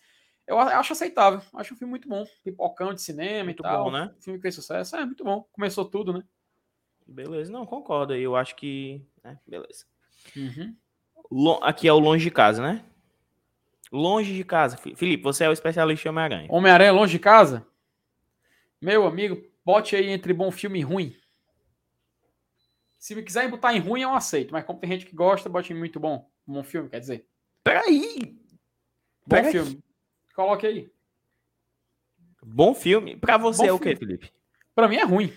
eu 0.49 0.59
acho 0.59 0.93
aceitável. 0.95 1.41
Acho 1.55 1.74
um 1.74 1.77
filme 1.77 1.91
muito 1.91 2.09
bom. 2.09 2.24
Pipocão 2.43 2.93
de 2.95 3.01
cinema 3.03 3.45
Muito 3.45 3.61
e 3.61 3.62
tal. 3.62 3.85
bom, 3.85 3.91
né? 3.91 4.12
Filme 4.20 4.39
que 4.39 4.43
fez 4.43 4.55
sucesso. 4.55 4.97
É, 4.97 5.05
muito 5.07 5.23
bom. 5.23 5.47
Começou 5.53 5.85
tudo, 5.85 6.12
né? 6.12 6.23
Beleza, 7.07 7.53
não, 7.53 7.66
concordo 7.66 8.15
aí. 8.15 8.23
Eu 8.23 8.35
acho 8.35 8.57
que. 8.57 9.07
né, 9.23 9.39
beleza. 9.47 9.85
Uhum. 10.35 11.59
Aqui 11.62 11.86
é 11.86 11.93
o 11.93 11.99
longe 11.99 12.24
de 12.24 12.31
casa, 12.31 12.62
né? 12.62 12.82
Longe 13.95 14.35
de 14.35 14.43
casa. 14.43 14.77
Felipe, 14.77 15.23
você 15.23 15.45
é 15.45 15.49
o 15.49 15.53
especialista 15.53 16.09
em 16.09 16.11
Homem-Aranha. 16.11 16.49
Homem-Aranha 16.51 16.91
longe 16.91 17.12
de 17.12 17.21
casa? 17.21 17.65
Meu 18.81 19.07
amigo, 19.07 19.41
bote 19.65 19.95
aí 19.95 20.09
entre 20.09 20.33
bom 20.33 20.51
filme 20.51 20.81
e 20.81 20.83
ruim. 20.83 21.16
Se 22.99 23.15
me 23.15 23.23
quiserem 23.23 23.49
botar 23.49 23.73
em 23.73 23.79
ruim, 23.79 24.03
eu 24.03 24.12
aceito. 24.12 24.51
Mas 24.51 24.65
como 24.65 24.81
tem 24.81 24.91
gente 24.91 25.07
que 25.07 25.15
gosta, 25.15 25.49
bote 25.49 25.73
em 25.73 25.77
muito 25.77 26.01
bom. 26.01 26.29
Bom 26.45 26.65
filme, 26.65 26.89
quer 26.89 26.99
dizer. 26.99 27.25
Peraí! 27.62 28.37
Bom 29.25 29.45
filme. 29.45 29.85
Coloque 30.35 30.66
aí. 30.66 30.93
Bom 32.43 32.75
filme. 32.75 33.16
Pra 33.16 33.39
você 33.39 33.62
Bom 33.62 33.69
é 33.69 33.73
o 33.73 33.79
quê. 33.79 33.95
Felipe? 33.95 34.33
Pra 34.75 34.89
mim 34.89 34.97
é 34.97 35.05
ruim. 35.05 35.33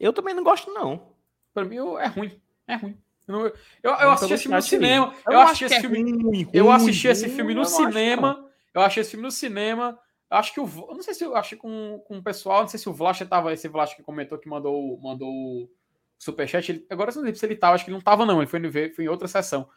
Eu 0.00 0.14
também 0.14 0.32
não 0.32 0.42
gosto, 0.42 0.72
não. 0.72 1.14
Pra 1.52 1.66
mim 1.66 1.76
é 1.76 2.06
ruim. 2.06 2.40
É 2.66 2.76
ruim. 2.76 2.98
Eu, 3.26 3.46
eu, 3.46 3.52
eu 3.82 4.10
assisti 4.10 4.34
esse 4.34 4.42
filme 4.42 4.56
no 4.56 4.62
cinema. 4.62 5.14
Eu, 5.26 5.40
assisti 5.40 5.64
esse 5.64 5.80
filme. 5.80 6.22
ruim, 6.22 6.48
Eu 6.52 6.70
assisti 6.70 7.08
esse 7.08 7.28
filme 7.28 7.54
no 7.54 7.60
cinema. 7.92 8.50
Eu 8.74 8.80
achei 8.82 9.00
esse 9.00 9.10
filme 9.12 9.24
no 9.24 9.30
cinema. 9.30 9.98
Acho 10.30 10.52
que 10.52 10.60
o. 10.60 10.64
Eu 10.88 10.94
Não 10.94 11.02
sei 11.02 11.14
se 11.14 11.24
eu 11.24 11.34
achei 11.36 11.56
com, 11.56 12.02
com 12.06 12.18
o 12.18 12.22
pessoal. 12.22 12.60
Não 12.62 12.68
sei 12.68 12.78
se 12.80 12.88
o 12.88 12.92
Vlacha 12.92 13.24
tava. 13.24 13.52
Esse 13.52 13.68
Vlacha 13.68 13.94
que 13.96 14.02
comentou 14.02 14.36
que 14.38 14.48
mandou, 14.48 14.98
mandou 15.00 15.28
o 15.30 15.70
superchat. 16.18 16.70
Ele, 16.70 16.86
agora 16.90 17.10
eu 17.10 17.16
não 17.16 17.22
sei 17.24 17.34
se 17.34 17.46
ele 17.46 17.56
tava. 17.56 17.74
Acho 17.76 17.84
que 17.84 17.90
ele 17.90 17.96
não 17.96 18.02
tava, 18.02 18.26
não. 18.26 18.38
Ele 18.40 18.46
foi, 18.50 18.58
no- 18.58 18.72
foi 18.72 19.04
em 19.04 19.08
outra 19.08 19.28
sessão. 19.28 19.68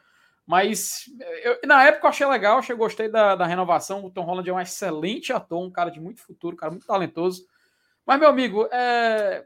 Mas 0.45 1.03
eu- 1.43 1.59
na 1.65 1.83
época 1.83 2.05
eu 2.07 2.09
achei 2.09 2.25
legal. 2.27 2.57
Achei, 2.57 2.75
gostei 2.75 3.07
da, 3.09 3.35
da 3.35 3.45
renovação. 3.45 4.03
O 4.05 4.09
Tom 4.09 4.23
Holland 4.23 4.49
é 4.49 4.53
um 4.53 4.59
excelente 4.59 5.31
ator. 5.31 5.61
Um 5.61 5.69
cara 5.71 5.89
de 5.91 5.99
muito 5.99 6.21
futuro. 6.21 6.55
Um 6.55 6.57
cara 6.59 6.71
muito 6.71 6.87
talentoso. 6.87 7.45
Mas, 8.05 8.19
meu 8.19 8.29
amigo, 8.29 8.67
é. 8.71 9.45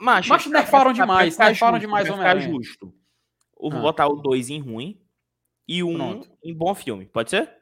Macho, 0.00 0.28
Macho, 0.28 0.50
nerfaram 0.50 0.92
demais, 0.92 1.36
nerfaram 1.38 1.78
demais 1.78 2.08
o 2.08 2.12
Homem-Aranha. 2.12 2.48
justo. 2.48 2.94
Eu 3.60 3.70
vou 3.70 3.80
Ah. 3.80 3.82
botar 3.82 4.06
o 4.08 4.16
2 4.16 4.50
em 4.50 4.60
ruim 4.60 5.00
e 5.68 5.82
o 5.82 5.88
1 5.88 5.92
um 5.92 6.20
Pronto. 6.20 6.38
em 6.44 6.54
bom 6.56 6.74
filme. 6.74 7.06
Pode 7.08 7.30
ser? 7.30 7.52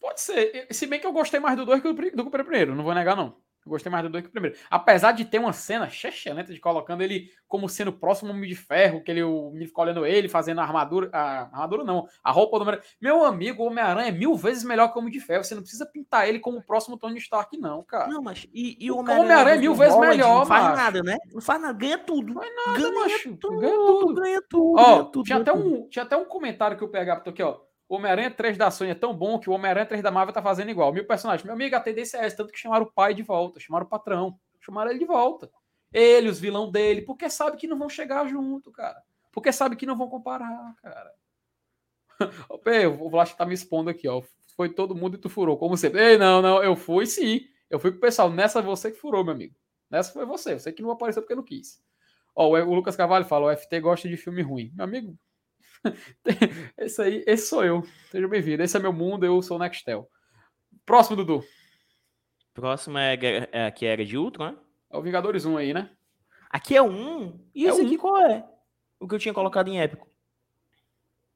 Pode 0.00 0.20
ser. 0.20 0.66
Se 0.72 0.86
bem 0.86 1.00
que 1.00 1.06
eu 1.06 1.12
gostei 1.12 1.40
mais 1.40 1.56
do 1.56 1.64
2 1.66 1.80
que 1.82 1.88
do 1.92 1.94
do 1.94 2.22
que 2.24 2.28
o 2.28 2.30
primeiro, 2.30 2.74
não 2.74 2.84
vou 2.84 2.94
negar, 2.94 3.16
não. 3.16 3.43
Eu 3.66 3.70
gostei 3.70 3.90
mais 3.90 4.04
do 4.04 4.10
2 4.10 4.22
que 4.24 4.28
o 4.28 4.32
primeiro. 4.32 4.56
Apesar 4.70 5.12
de 5.12 5.24
ter 5.24 5.38
uma 5.38 5.52
cena 5.52 5.86
excelente 5.86 6.52
de 6.52 6.60
colocando 6.60 7.02
ele 7.02 7.30
como 7.48 7.68
sendo 7.68 7.88
o 7.88 7.92
próximo 7.98 8.30
Homem 8.30 8.48
de 8.48 8.54
Ferro, 8.54 9.02
que 9.02 9.10
ele, 9.10 9.22
o 9.22 9.50
menino 9.50 9.68
fica 9.68 9.80
olhando 9.80 10.04
ele, 10.04 10.28
fazendo 10.28 10.60
a 10.60 10.64
armadura. 10.64 11.08
A 11.12 11.42
armadura 11.52 11.82
não, 11.84 12.06
a 12.22 12.30
roupa 12.30 12.58
do 12.58 12.62
Homem 12.68 12.78
Meu 13.00 13.24
amigo, 13.24 13.62
o 13.62 13.66
Homem-Aranha 13.68 14.08
é 14.08 14.12
mil 14.12 14.34
vezes 14.36 14.64
melhor 14.64 14.88
que 14.88 14.98
o 14.98 15.00
Homem 15.00 15.12
de 15.12 15.20
Ferro. 15.20 15.44
Você 15.44 15.54
não 15.54 15.62
precisa 15.62 15.86
pintar 15.86 16.28
ele 16.28 16.38
como 16.40 16.58
o 16.58 16.62
próximo 16.62 16.98
Tony 16.98 17.18
Stark, 17.18 17.56
não, 17.56 17.82
cara. 17.82 18.08
Não, 18.08 18.20
mas 18.22 18.46
e, 18.52 18.76
e 18.84 18.90
O 18.90 18.98
Homem-Aranha 18.98 19.54
é 19.56 19.58
mil 19.58 19.74
vezes 19.74 19.94
Holland 19.94 20.16
melhor, 20.16 20.38
Não 20.40 20.46
faz 20.46 20.64
macho. 20.64 20.76
nada, 20.76 21.02
né? 21.02 21.16
Não 21.32 21.40
faz 21.40 21.60
nada, 21.62 21.72
ganha 21.78 21.98
tudo. 21.98 22.34
Não 22.34 22.42
é 22.42 22.50
nada, 22.50 22.78
ganha 22.78 22.92
macho. 22.92 23.36
tudo, 23.36 23.58
Ganha 23.60 23.72
tudo. 23.76 24.14
ganha 24.20 24.42
tudo. 24.48 24.78
Ó, 24.78 24.84
ganha 24.84 25.04
tudo, 25.04 25.24
tinha, 25.24 25.38
ganha 25.38 25.52
até 25.52 25.62
tudo. 25.62 25.74
um, 25.74 25.88
tinha 25.88 26.02
até 26.04 26.16
um 26.16 26.24
comentário 26.24 26.76
que 26.76 26.84
o 26.84 26.88
PH 26.88 27.14
botou 27.16 27.30
aqui, 27.32 27.42
ó. 27.42 27.60
O 27.88 27.96
Homem-Aranha 27.96 28.30
3 28.30 28.56
da 28.56 28.70
Sony 28.70 28.90
é 28.90 28.94
tão 28.94 29.14
bom 29.14 29.38
que 29.38 29.48
o 29.50 29.52
Homem-Aranha 29.52 29.86
3 29.86 30.02
da 30.02 30.10
Marvel 30.10 30.32
tá 30.32 30.42
fazendo 30.42 30.70
igual. 30.70 30.92
Mil 30.92 31.06
personagens. 31.06 31.44
Meu 31.44 31.54
amigo, 31.54 31.76
a 31.76 31.80
tendência 31.80 32.18
é 32.18 32.26
essa, 32.26 32.36
tanto 32.36 32.52
que 32.52 32.58
chamaram 32.58 32.86
o 32.86 32.92
pai 32.92 33.14
de 33.14 33.22
volta, 33.22 33.60
chamaram 33.60 33.86
o 33.86 33.88
patrão, 33.88 34.38
chamaram 34.60 34.90
ele 34.90 34.98
de 34.98 35.04
volta. 35.04 35.50
Ele, 35.92 36.28
os 36.28 36.40
vilão 36.40 36.70
dele, 36.70 37.02
porque 37.02 37.28
sabe 37.30 37.56
que 37.56 37.66
não 37.66 37.78
vão 37.78 37.88
chegar 37.88 38.26
junto, 38.26 38.72
cara. 38.72 39.00
Porque 39.30 39.52
sabe 39.52 39.76
que 39.76 39.86
não 39.86 39.96
vão 39.96 40.08
comparar, 40.08 40.74
cara. 40.82 41.12
O 42.98 43.10
Vlach 43.10 43.36
tá 43.36 43.44
me 43.44 43.54
expondo 43.54 43.90
aqui, 43.90 44.08
ó. 44.08 44.22
Foi 44.56 44.68
todo 44.68 44.94
mundo 44.94 45.16
e 45.16 45.20
tu 45.20 45.28
furou, 45.28 45.56
como 45.56 45.76
sempre. 45.76 46.00
Ei, 46.00 46.18
não, 46.18 46.40
não, 46.40 46.62
eu 46.62 46.76
fui 46.76 47.06
sim. 47.06 47.40
Eu 47.68 47.78
fui 47.78 47.90
com 47.90 47.98
o 47.98 48.00
pessoal. 48.00 48.30
Nessa 48.30 48.62
você 48.62 48.90
que 48.90 48.98
furou, 48.98 49.24
meu 49.24 49.34
amigo. 49.34 49.54
Nessa 49.90 50.12
foi 50.12 50.24
você. 50.24 50.58
Você 50.58 50.72
que 50.72 50.82
não 50.82 50.90
apareceu 50.90 51.22
porque 51.22 51.34
não 51.34 51.42
quis. 51.42 51.82
Ó, 52.34 52.48
o 52.48 52.74
Lucas 52.74 52.96
Carvalho 52.96 53.24
fala: 53.24 53.46
o 53.46 53.56
FT 53.56 53.80
gosta 53.80 54.08
de 54.08 54.16
filme 54.16 54.42
ruim. 54.42 54.72
Meu 54.74 54.84
amigo, 54.84 55.18
esse 56.78 57.02
aí, 57.02 57.24
esse 57.26 57.46
sou 57.48 57.64
eu. 57.64 57.82
Seja 58.10 58.26
bem-vindo. 58.28 58.62
Esse 58.62 58.76
é 58.76 58.80
meu 58.80 58.92
mundo, 58.92 59.24
eu 59.24 59.40
sou 59.42 59.56
o 59.56 59.60
Nextel. 59.60 60.08
Próximo, 60.86 61.16
Dudu. 61.16 61.44
Próximo 62.52 62.98
é, 62.98 63.18
é 63.52 63.70
que 63.70 63.84
era 63.86 64.04
de 64.04 64.16
Ultron, 64.16 64.52
né? 64.52 64.56
É 64.90 64.96
o 64.96 65.02
Vingadores 65.02 65.44
1 65.44 65.56
aí, 65.56 65.74
né? 65.74 65.90
Aqui 66.48 66.76
é 66.76 66.82
um. 66.82 67.40
E 67.54 67.66
É 67.66 67.70
esse 67.70 67.82
um. 67.82 67.86
aqui 67.86 67.98
qual 67.98 68.16
é? 68.18 68.48
O 69.00 69.08
que 69.08 69.14
eu 69.14 69.18
tinha 69.18 69.34
colocado 69.34 69.68
em 69.68 69.80
épico. 69.80 70.08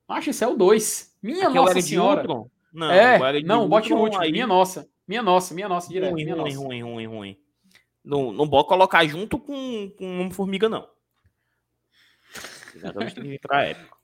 Acho 0.06 0.30
esse 0.30 0.44
é 0.44 0.46
o 0.46 0.54
2. 0.54 1.18
Minha 1.22 1.48
Aqui 1.48 1.58
é 1.58 1.60
nossa 1.60 1.80
senhora. 1.80 2.24
Não, 2.72 2.90
é, 2.90 3.42
não, 3.42 3.68
bote 3.68 3.92
o 3.92 3.96
último. 3.98 4.22
aí- 4.22 4.30
Minha 4.30 4.46
nossa. 4.46 4.88
Minha 5.06 5.22
nossa, 5.22 5.54
minha 5.54 5.68
nossa, 5.68 5.88
direto. 5.88 6.12
ruim, 6.12 6.24
minha 6.24 6.36
ruim, 6.36 6.54
nossa. 6.54 6.66
ruim, 6.66 6.82
ruim, 6.82 7.06
ruim, 7.06 7.40
Não, 8.04 8.30
não 8.30 8.48
pode 8.48 8.68
colocar 8.68 9.04
junto 9.06 9.38
com, 9.38 9.90
com 9.96 10.20
uma 10.20 10.30
formiga, 10.30 10.68
não. 10.68 10.86
Nós 12.94 13.14
tem 13.14 13.22
que 13.24 13.28
vir 13.30 13.40
pra 13.40 13.64
épico. 13.64 13.97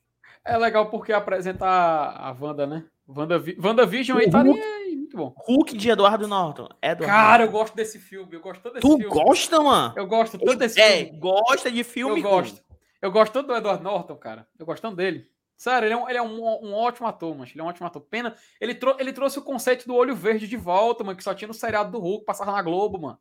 É 0.44 0.56
legal 0.58 0.86
porque 0.90 1.12
apresenta 1.12 1.64
a, 1.66 2.28
a 2.28 2.32
Wanda, 2.38 2.66
né? 2.66 2.84
Wanda, 3.08 3.42
WandaVision 3.62 4.18
aí 4.18 4.26
O 4.26 4.30
tá 4.30 4.40
ali, 4.40 4.96
muito 4.96 5.16
bom. 5.16 5.34
Hulk 5.36 5.76
de 5.76 5.90
Eduardo 5.90 6.26
Norton. 6.28 6.68
Eduardo 6.82 7.04
Cara, 7.06 7.44
eu 7.44 7.50
gosto 7.50 7.74
desse 7.74 7.98
filme. 7.98 8.34
Eu 8.34 8.40
gosto 8.40 8.62
tanto 8.62 8.74
desse 8.74 8.86
Tu 8.86 8.96
filme. 8.98 9.06
gosta, 9.14 9.60
mano? 9.62 9.94
Eu 9.96 10.06
gosto 10.06 10.38
tanto 10.38 10.56
desse 10.58 10.80
É, 10.80 11.04
filme. 11.04 11.18
gosta 11.18 11.70
de 11.70 11.84
filme 11.84 12.20
Eu 12.20 12.22
gosto. 12.22 12.62
Eu 13.00 13.10
gosto 13.12 13.32
tanto 13.32 13.46
do 13.48 13.54
Edward 13.56 13.82
Norton, 13.82 14.16
cara. 14.16 14.46
Eu 14.58 14.64
gosto 14.66 14.82
tanto 14.82 14.96
dele. 14.96 15.26
Sério, 15.56 15.86
ele 15.86 15.94
é 15.94 15.96
um, 15.96 16.08
ele 16.08 16.18
é 16.18 16.22
um, 16.22 16.66
um 16.66 16.74
ótimo 16.74 17.06
ator, 17.06 17.34
mano. 17.34 17.48
Ele 17.50 17.60
é 17.60 17.64
um 17.64 17.68
ótimo 17.68 17.86
ator. 17.86 18.02
Pena. 18.02 18.34
Ele, 18.60 18.74
trou- 18.74 18.96
ele 18.98 19.12
trouxe 19.12 19.38
o 19.38 19.42
conceito 19.42 19.86
do 19.86 19.94
olho 19.94 20.14
verde 20.14 20.48
de 20.48 20.56
volta, 20.56 21.04
mano, 21.04 21.16
que 21.16 21.22
só 21.24 21.32
tinha 21.34 21.48
no 21.48 21.54
seriado 21.54 21.92
do 21.92 21.98
Hulk, 22.00 22.24
passava 22.24 22.52
na 22.52 22.60
Globo, 22.62 22.98
mano. 23.00 23.18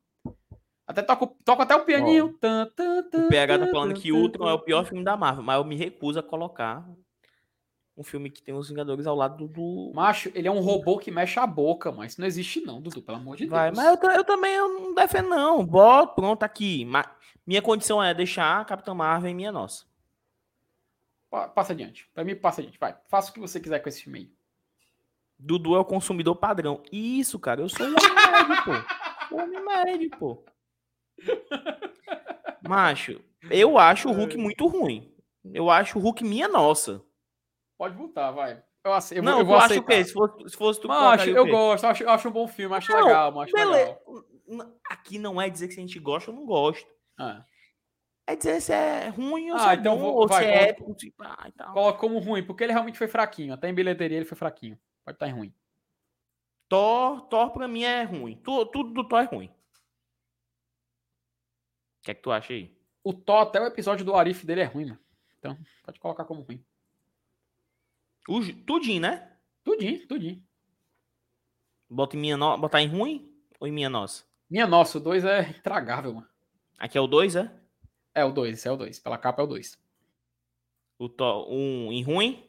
Até 0.88 1.02
toca, 1.02 1.26
o- 1.26 1.38
toca 1.46 1.64
até 1.64 1.76
o 1.76 1.86
pianinho. 1.86 2.34
Tan, 2.40 2.66
tan, 2.76 3.04
tan, 3.04 3.26
O 3.26 3.30
PH 3.30 3.60
tá 3.60 3.68
falando 3.68 3.94
tan, 3.94 4.02
que 4.02 4.12
Ultron 4.12 4.50
é 4.50 4.54
o 4.54 4.60
pior 4.60 4.86
filme 4.86 5.04
da 5.04 5.16
Marvel, 5.16 5.44
mas 5.44 5.58
eu 5.58 5.64
me 5.64 5.76
recuso 5.76 6.20
a 6.20 6.24
colocar 6.24 6.84
um 7.96 8.04
filme 8.04 8.30
que 8.30 8.42
tem 8.42 8.54
os 8.56 8.70
Vingadores 8.70 9.06
ao 9.06 9.16
lado 9.16 9.48
do. 9.48 9.92
Macho, 9.94 10.32
ele 10.34 10.48
é 10.48 10.52
um 10.52 10.60
robô 10.62 10.98
que 10.98 11.12
mexe 11.12 11.40
a 11.40 11.46
boca, 11.46 11.92
mas 11.92 12.12
isso 12.14 12.22
não 12.22 12.28
existe, 12.28 12.62
não, 12.62 12.82
Dudu, 12.82 13.02
pelo 13.02 13.18
amor 13.18 13.36
de 13.38 13.46
Vai, 13.46 13.72
Deus. 13.72 13.78
mas 13.84 14.02
eu, 14.04 14.10
eu 14.12 14.24
também 14.24 14.54
eu 14.56 14.68
não 14.80 14.94
defendo, 14.96 15.30
não. 15.30 15.64
Bota, 15.66 16.14
pronto, 16.14 16.44
aqui. 16.44 16.86
Ma- 16.86 17.10
minha 17.46 17.62
condição 17.62 18.02
é 18.04 18.14
deixar 18.14 18.60
a 18.62 18.66
Capitã 18.66 18.94
Marvel 18.94 19.30
em 19.30 19.36
minha 19.36 19.52
nossa. 19.52 19.86
Pa- 21.30 21.48
Passa 21.50 21.74
adiante. 21.74 22.10
Pra 22.14 22.24
mim, 22.24 22.36
passa 22.36 22.62
adiante. 22.62 22.80
Vai. 22.80 22.96
Faça 23.08 23.30
o 23.30 23.34
que 23.34 23.40
você 23.40 23.60
quiser 23.60 23.80
com 23.80 23.90
esse 23.90 24.04
filme 24.04 24.20
aí. 24.20 24.32
Dudu 25.38 25.76
é 25.76 25.80
o 25.80 25.86
consumidor 25.86 26.36
padrão. 26.38 26.82
Isso, 26.92 27.38
cara, 27.38 27.62
eu 27.62 27.70
sou 27.70 27.86
o 27.86 27.90
homem 27.90 28.16
médio, 28.16 28.64
pô. 28.64 29.36
Homem 29.36 29.66
médio, 29.66 30.10
pô. 30.18 30.44
Macho, 32.68 33.20
eu 33.52 33.78
acho 33.78 34.10
o 34.10 34.14
Hulk 34.14 34.38
muito 34.38 34.66
ruim. 34.68 35.12
Eu 35.54 35.70
acho 35.70 36.00
o 36.00 36.02
Hulk 36.02 36.24
minha 36.24 36.48
nossa. 36.48 37.02
Pode 37.78 37.96
voltar, 37.96 38.32
vai. 38.32 38.64
Eu, 38.84 38.94
ace- 38.94 39.16
eu, 39.18 39.24
não, 39.24 39.40
eu 39.40 39.46
vou 39.46 39.56
aceitar. 39.56 39.84
o 39.84 39.86
quê? 39.88 40.04
Se 40.04 40.14
fosse, 40.14 40.50
se 40.50 40.58
fosse 40.58 40.82
tu 40.82 40.88
Macho, 40.88 41.02
colocaria 41.26 41.34
o 41.34 41.38
eu 41.38 41.48
gosto. 41.52 41.86
Acho, 41.86 42.10
acho 42.10 42.28
um 42.30 42.32
bom 42.32 42.48
filme. 42.48 42.76
Acho 42.76 42.92
Não, 42.92 43.06
legal, 43.06 43.42
acho 43.42 43.54
beleza. 43.54 44.00
legal. 44.50 44.74
Aqui 44.90 45.18
não 45.18 45.42
é 45.42 45.50
dizer 45.50 45.68
que 45.68 45.74
se 45.74 45.80
a 45.80 45.84
gente 45.84 46.00
gosta 46.00 46.32
ou 46.32 46.38
não 46.38 46.46
gosta. 46.46 46.88
Ah. 47.18 47.46
É 48.28 48.36
dizer 48.36 48.62
se 48.62 48.72
é 48.74 49.08
ruim 49.10 49.52
ou 49.52 49.56
Ah, 49.58 49.60
se 49.60 49.70
é 49.70 49.74
então 49.76 49.96
bom, 49.96 50.02
vou- 50.02 50.16
ou 50.22 50.28
vai, 50.28 50.44
se 50.44 50.50
é 50.50 50.70
épico, 50.70 50.94
tipo, 50.96 51.24
ah, 51.24 51.46
e 51.48 51.52
tal. 51.54 51.74
Coloca 51.74 52.00
como 52.00 52.20
ruim, 52.20 52.44
porque 52.46 52.64
ele 52.64 52.74
realmente 52.74 52.98
foi 52.98 53.08
fraquinho. 53.08 53.54
Até 53.54 53.70
em 53.70 53.74
bilheteria 53.74 54.18
ele 54.18 54.26
foi 54.26 54.38
fraquinho. 54.38 54.78
Pode 55.06 55.16
estar 55.16 55.28
em 55.28 55.34
ruim. 55.34 55.54
Thor, 56.70 57.22
Thor 57.28 57.52
pra 57.52 57.68
mim 57.68 57.84
é 57.84 58.04
ruim. 58.04 58.36
Tu- 58.44 58.66
Tudo 58.68 58.94
do 58.94 59.08
Thor 59.08 59.20
é 59.22 59.26
ruim. 59.26 59.48
O 59.48 59.54
que 62.04 62.12
é 62.12 62.14
que 62.14 62.22
tu 62.22 62.32
acha 62.32 62.54
aí? 62.54 62.76
O 63.04 63.14
Thor, 63.14 63.42
até 63.42 63.62
o 63.62 63.66
episódio 63.66 64.06
do 64.06 64.16
Arif 64.16 64.46
dele 64.46 64.62
é 64.62 64.66
ruim, 64.66 64.86
mano. 64.86 65.00
Então, 65.40 65.58
pode 65.84 66.00
colocar 66.00 66.26
como 66.26 66.42
ruim. 66.42 66.64
O, 68.28 68.40
tudinho, 68.66 69.02
né? 69.02 69.32
Tudinho, 69.64 70.08
tudinho. 70.08 70.44
Bota 71.90 72.16
em 72.16 72.20
minha 72.20 72.38
no... 72.38 72.58
Botar 72.58 72.82
em 72.82 72.88
ruim 72.88 73.32
ou 73.60 73.68
em 73.68 73.72
minha 73.72 73.90
nossa? 73.90 74.24
Minha 74.50 74.68
nossa, 74.68 74.98
o 74.98 75.02
2 75.02 75.26
é 75.26 75.50
intragável, 75.50 76.14
mano. 76.14 76.28
Aqui 76.78 76.98
é 76.98 77.02
o 77.02 77.08
2, 77.08 77.36
é? 77.36 77.52
É 78.16 78.24
o 78.26 78.32
2, 78.32 78.54
esse 78.58 78.68
é 78.68 78.72
o 78.72 78.78
2. 78.78 79.00
Pela 79.00 79.18
capa 79.18 79.42
é 79.42 79.46
o 79.46 79.48
2. 79.48 79.78
O 81.00 81.10
Thor, 81.10 81.52
um 81.52 81.92
em 81.92 82.04
ruim? 82.04 82.48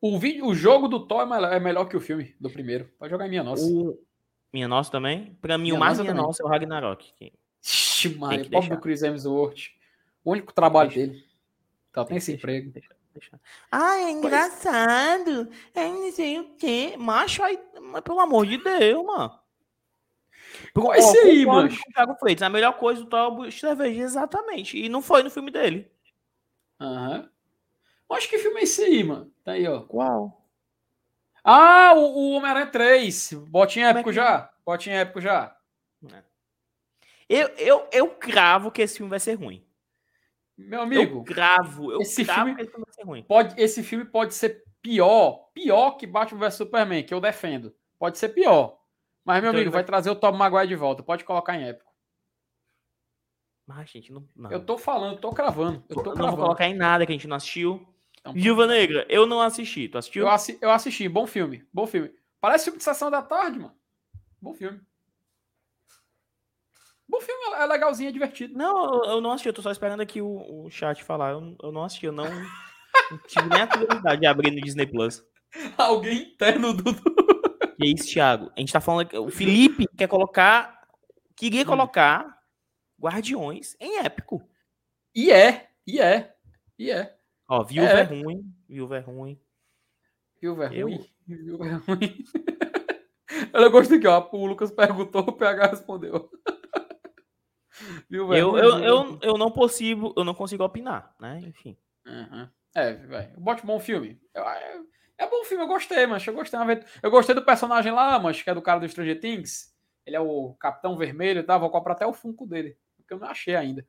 O, 0.00 0.18
vídeo, 0.18 0.46
o 0.46 0.54
jogo 0.54 0.88
do 0.88 1.06
Thor 1.06 1.22
é 1.22 1.26
melhor, 1.26 1.52
é 1.52 1.60
melhor 1.60 1.84
que 1.86 1.96
o 1.96 2.00
filme 2.00 2.34
do 2.40 2.50
primeiro. 2.50 2.86
Pode 2.98 3.10
jogar 3.10 3.26
em 3.26 3.30
minha 3.30 3.44
nossa. 3.44 3.64
O... 3.64 4.02
Minha 4.52 4.66
nossa 4.66 4.90
também? 4.90 5.34
Pra 5.40 5.56
mim, 5.58 5.64
Minha 5.64 5.74
o 5.76 5.78
mais 5.78 5.92
Nossa 5.98 6.02
minha 6.02 6.12
também. 6.14 6.26
nossa 6.26 6.42
é 6.42 6.46
o 6.46 6.48
Ragnarok. 6.48 7.12
que- 7.14 7.32
Ixi, 7.62 8.10
que 8.10 8.50
pobre 8.50 8.70
do 8.70 8.80
Chris 8.80 9.02
Hemsworth. 9.02 9.68
O 10.24 10.32
único 10.32 10.52
trabalho 10.52 10.90
Deixa. 10.90 11.06
dele. 11.12 11.24
Só 11.94 12.04
tem 12.04 12.08
Tem 12.08 12.16
esse 12.16 12.36
que 12.38 12.46
deixar, 12.46 12.94
Ai, 13.70 14.04
é 14.04 14.10
engraçado. 14.10 15.50
É 15.74 15.88
não 15.88 16.12
sei 16.12 16.38
o 16.38 16.54
quê. 16.56 16.94
Macho, 16.98 17.42
aí, 17.42 17.58
mas 17.80 18.02
pelo 18.02 18.20
amor 18.20 18.46
de 18.46 18.56
Deus, 18.58 19.04
mano. 19.04 19.38
Qual 20.74 20.94
é 20.94 20.98
esse 20.98 21.18
aí, 21.18 21.44
concordo 21.44 21.70
macho? 21.70 21.82
com 21.82 21.90
o 21.90 21.92
Thiago 21.94 22.14
Freitas. 22.16 22.42
A 22.42 22.48
melhor 22.50 22.72
coisa 22.78 23.02
do 23.02 23.08
Thor 23.08 23.18
é 23.44 23.48
o 23.48 23.52
cerveja, 23.52 24.02
exatamente. 24.02 24.78
E 24.78 24.88
não 24.88 25.02
foi 25.02 25.22
no 25.22 25.30
filme 25.30 25.50
dele. 25.50 25.90
Aham. 26.80 27.28
Acho 28.12 28.28
que 28.28 28.38
filme 28.38 28.60
é 28.60 28.62
esse 28.64 28.82
aí, 28.82 29.04
mano. 29.04 29.32
Tá 29.44 29.52
aí, 29.52 29.66
ó. 29.68 29.82
Qual? 29.82 30.44
Ah, 31.44 31.92
o, 31.94 32.00
o 32.00 32.30
Homem-Aranha 32.32 32.66
3. 32.66 33.32
Botinha 33.48 33.86
é 33.86 33.90
épico 33.90 34.10
que- 34.10 34.14
já? 34.16 34.52
Botinha 34.66 34.96
épico 34.96 35.20
já. 35.20 35.56
Eu, 37.28 37.48
eu, 37.56 37.88
eu 37.92 38.08
cravo 38.10 38.72
que 38.72 38.82
esse 38.82 38.96
filme 38.96 39.10
vai 39.10 39.20
ser 39.20 39.34
ruim. 39.34 39.64
Meu 40.58 40.82
amigo, 40.82 41.18
eu 41.20 41.24
cravo. 41.24 41.92
Eu 41.92 42.00
esse 42.02 42.24
cravo 42.24 42.40
filme- 42.46 42.54
que 42.56 42.62
esse 42.62 42.70
filme 42.72 42.84
vai 42.86 42.89
ser 43.00 43.06
ruim. 43.06 43.22
pode, 43.22 43.60
esse 43.60 43.82
filme 43.82 44.04
pode 44.04 44.34
ser 44.34 44.64
pior. 44.82 45.48
Pior 45.52 45.92
que 45.92 46.06
Batman 46.06 46.40
vs 46.40 46.54
Superman, 46.54 47.02
que 47.04 47.12
eu 47.14 47.20
defendo. 47.20 47.74
Pode 47.98 48.18
ser 48.18 48.30
pior. 48.30 48.78
Mas, 49.24 49.42
meu 49.42 49.50
Então 49.50 49.58
amigo, 49.60 49.70
vai 49.70 49.82
vai- 49.82 49.86
trazer 49.86 50.10
o 50.10 50.16
Tom 50.16 50.32
Maguire 50.32 50.66
de 50.68 50.74
volta. 50.76 51.02
Pode 51.02 51.24
colocar 51.24 51.56
em 51.56 51.68
épico. 51.68 51.90
Mas, 53.66 53.88
gente, 53.90 54.12
não. 54.12 54.26
não. 54.34 54.50
Eu 54.50 54.64
tô 54.64 54.76
falando, 54.78 55.20
tô 55.20 55.30
cravando. 55.30 55.84
Eu 55.88 55.96
tô 55.96 56.02
não 56.02 56.04
vou 56.04 56.14
cravando. 56.16 56.42
colocar 56.42 56.66
em 56.66 56.74
nada 56.74 57.04
que 57.06 57.12
a 57.12 57.14
gente 57.14 57.28
não 57.28 57.36
assistiu. 57.36 57.86
Então, 58.18 58.32
Viúva 58.32 58.66
Negra, 58.66 59.06
eu 59.08 59.26
não 59.26 59.40
assisti. 59.40 59.88
Tu 59.88 59.96
assistiu? 59.98 60.22
eu, 60.22 60.28
assi- 60.30 60.58
eu 60.60 60.70
assisti, 60.70 61.08
bom 61.08 61.26
filme. 61.26 61.64
Bom 61.72 61.86
filme. 61.86 62.12
Parece 62.40 62.64
filme 62.64 62.78
de 62.78 62.84
sessão 62.84 63.10
da 63.10 63.22
tarde, 63.22 63.58
mano. 63.58 63.74
Bom 64.40 64.54
filme. 64.54 64.80
Bom 67.08 67.20
filme, 67.20 67.54
é 67.56 67.66
legalzinho, 67.66 68.08
é 68.08 68.12
divertido. 68.12 68.56
Não, 68.56 68.94
eu- 68.94 69.04
eu 69.12 69.20
não 69.20 69.32
assisti, 69.32 69.48
eu 69.48 69.52
tô 69.52 69.62
só 69.62 69.70
esperando 69.70 70.00
aqui 70.00 70.20
o, 70.22 70.64
o 70.64 70.70
chat 70.70 71.02
falar. 71.04 71.32
Eu, 71.32 71.56
eu 71.62 71.72
não 71.72 71.84
assisti, 71.84 72.06
eu 72.06 72.12
não, 72.12 72.24
não 73.10 73.18
tive 73.26 73.48
nem 73.48 73.60
a 73.62 73.66
curiosidade 73.66 74.20
de 74.20 74.26
abrir 74.26 74.50
no 74.50 74.60
Disney 74.60 74.86
Plus. 74.86 75.24
Alguém 75.76 76.32
interno 76.32 76.72
do. 76.72 76.94
Que 76.94 77.84
é 77.84 77.86
isso, 77.88 78.06
Thiago? 78.12 78.50
A 78.56 78.60
gente 78.60 78.72
tá 78.72 78.80
falando 78.80 79.08
que 79.08 79.18
o 79.18 79.30
Felipe 79.30 79.86
quer 79.96 80.06
colocar. 80.08 80.80
Queria 81.36 81.64
colocar 81.64 82.38
Guardiões 83.00 83.74
em 83.80 83.98
épico. 83.98 84.46
E 85.14 85.30
é, 85.32 85.70
e 85.86 85.98
é, 86.00 86.34
e 86.78 86.90
é. 86.90 87.16
Ó, 87.48 87.64
Viúva 87.64 87.88
é, 87.90 88.00
É. 88.00 88.02
ruim, 88.04 88.54
Viúva 88.68 88.96
é 88.98 89.00
ruim. 89.00 89.40
Viúva 90.40 90.66
é 90.66 90.76
Eu- 90.78 90.86
ruim. 90.88 91.10
Viúva 91.26 91.66
é 91.66 91.72
ruim. 91.72 92.24
Eu 93.54 93.70
gosto 93.70 93.94
aqui, 93.94 94.06
ó. 94.06 94.28
O 94.32 94.46
Lucas 94.46 94.70
perguntou, 94.70 95.22
o 95.22 95.32
PH 95.32 95.66
respondeu. 95.68 96.30
É 97.82 98.16
Eu, 98.16 98.34
eu, 98.34 98.56
é 98.58 98.88
eu, 98.90 99.18
eu 99.22 99.38
não 99.38 99.50
consigo, 99.50 100.12
eu 100.14 100.22
não 100.22 100.34
consigo 100.34 100.62
opinar, 100.62 101.14
né? 101.18 101.40
Enfim. 101.46 101.78
Aham. 102.06 102.50
É, 102.74 102.94
vai. 102.94 103.26
Bote 103.36 103.64
bom 103.66 103.78
filme. 103.80 104.20
É, 104.34 104.78
é 105.18 105.28
bom 105.28 105.44
filme, 105.44 105.64
eu 105.64 105.68
gostei, 105.68 106.06
mas 106.06 106.26
eu 106.26 106.32
gostei. 106.34 106.58
Eu 107.02 107.10
gostei 107.10 107.34
do 107.34 107.44
personagem 107.44 107.92
lá, 107.92 108.18
mas 108.18 108.40
que 108.42 108.48
é 108.50 108.54
do 108.54 108.62
cara 108.62 108.80
do 108.80 108.88
Stranger 108.88 109.20
Things. 109.20 109.74
Ele 110.06 110.16
é 110.16 110.20
o 110.20 110.54
Capitão 110.54 110.96
Vermelho 110.96 111.40
e 111.40 111.42
tal. 111.42 111.60
Vou 111.60 111.70
comprar 111.70 111.92
até 111.94 112.06
o 112.06 112.12
Funko 112.12 112.46
dele. 112.46 112.76
Porque 112.96 113.12
eu 113.14 113.18
não 113.18 113.28
achei 113.28 113.54
ainda. 113.56 113.86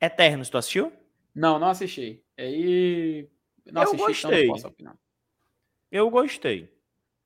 Eternos, 0.00 0.48
tu 0.48 0.56
assistiu? 0.56 0.92
Não, 1.34 1.58
não 1.58 1.68
assisti. 1.68 2.24
Aí. 2.38 3.28
Não 3.66 3.82
Eu 3.82 3.88
assisti, 3.88 4.02
então 4.18 4.30
gostei. 4.30 4.46
não 4.46 4.54
posso 4.54 4.68
opinar. 4.68 4.96
Eu 5.90 6.08
gostei. 6.10 6.72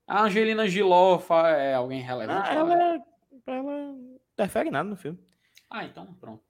A 0.07 0.23
Angelina 0.23 0.67
Giló 0.67 1.19
é 1.47 1.73
alguém 1.73 2.01
relevante? 2.01 2.49
Ah, 2.49 2.53
ela, 2.53 2.73
é- 2.95 3.01
ela 3.47 3.63
não 3.63 4.19
interfere 4.33 4.69
nada 4.69 4.87
no 4.89 4.95
filme. 4.95 5.17
Ah, 5.69 5.83
então 5.85 6.13
pronto. 6.15 6.43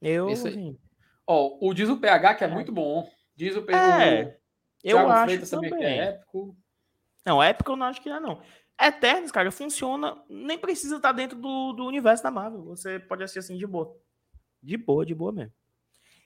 Eu, 0.00 0.28
Isso 0.28 0.46
aí. 0.46 0.52
assim, 0.54 0.78
Ó, 1.26 1.58
o 1.60 1.72
diz 1.74 1.88
o 1.88 1.96
PH 1.98 2.34
que 2.34 2.44
é 2.44 2.46
É. 2.46 2.50
muito 2.50 2.72
bom. 2.72 3.10
Diz 3.36 3.56
o, 3.56 3.62
P- 3.62 3.72
É, 3.72 4.38
eu 4.82 4.96
Thiago 4.96 5.10
acho 5.12 5.24
Freitas 5.24 5.50
também 5.50 5.70
também. 5.70 5.84
que 5.84 5.90
é 5.90 6.04
épico. 6.06 6.56
Não, 7.24 7.42
épica 7.42 7.70
eu 7.72 7.76
não 7.76 7.86
acho 7.86 8.00
que 8.02 8.08
é, 8.08 8.18
não. 8.20 8.42
Eternos, 8.80 9.30
cara, 9.30 9.50
funciona. 9.50 10.22
Nem 10.28 10.58
precisa 10.58 10.96
estar 10.96 11.12
dentro 11.12 11.38
do, 11.38 11.72
do 11.74 11.84
universo 11.86 12.22
da 12.22 12.30
Marvel. 12.30 12.64
Você 12.64 12.98
pode 12.98 13.22
assistir 13.22 13.38
assim 13.40 13.56
de 13.58 13.66
boa. 13.66 13.94
De 14.62 14.76
boa, 14.76 15.04
de 15.06 15.14
boa 15.14 15.32
mesmo. 15.32 15.52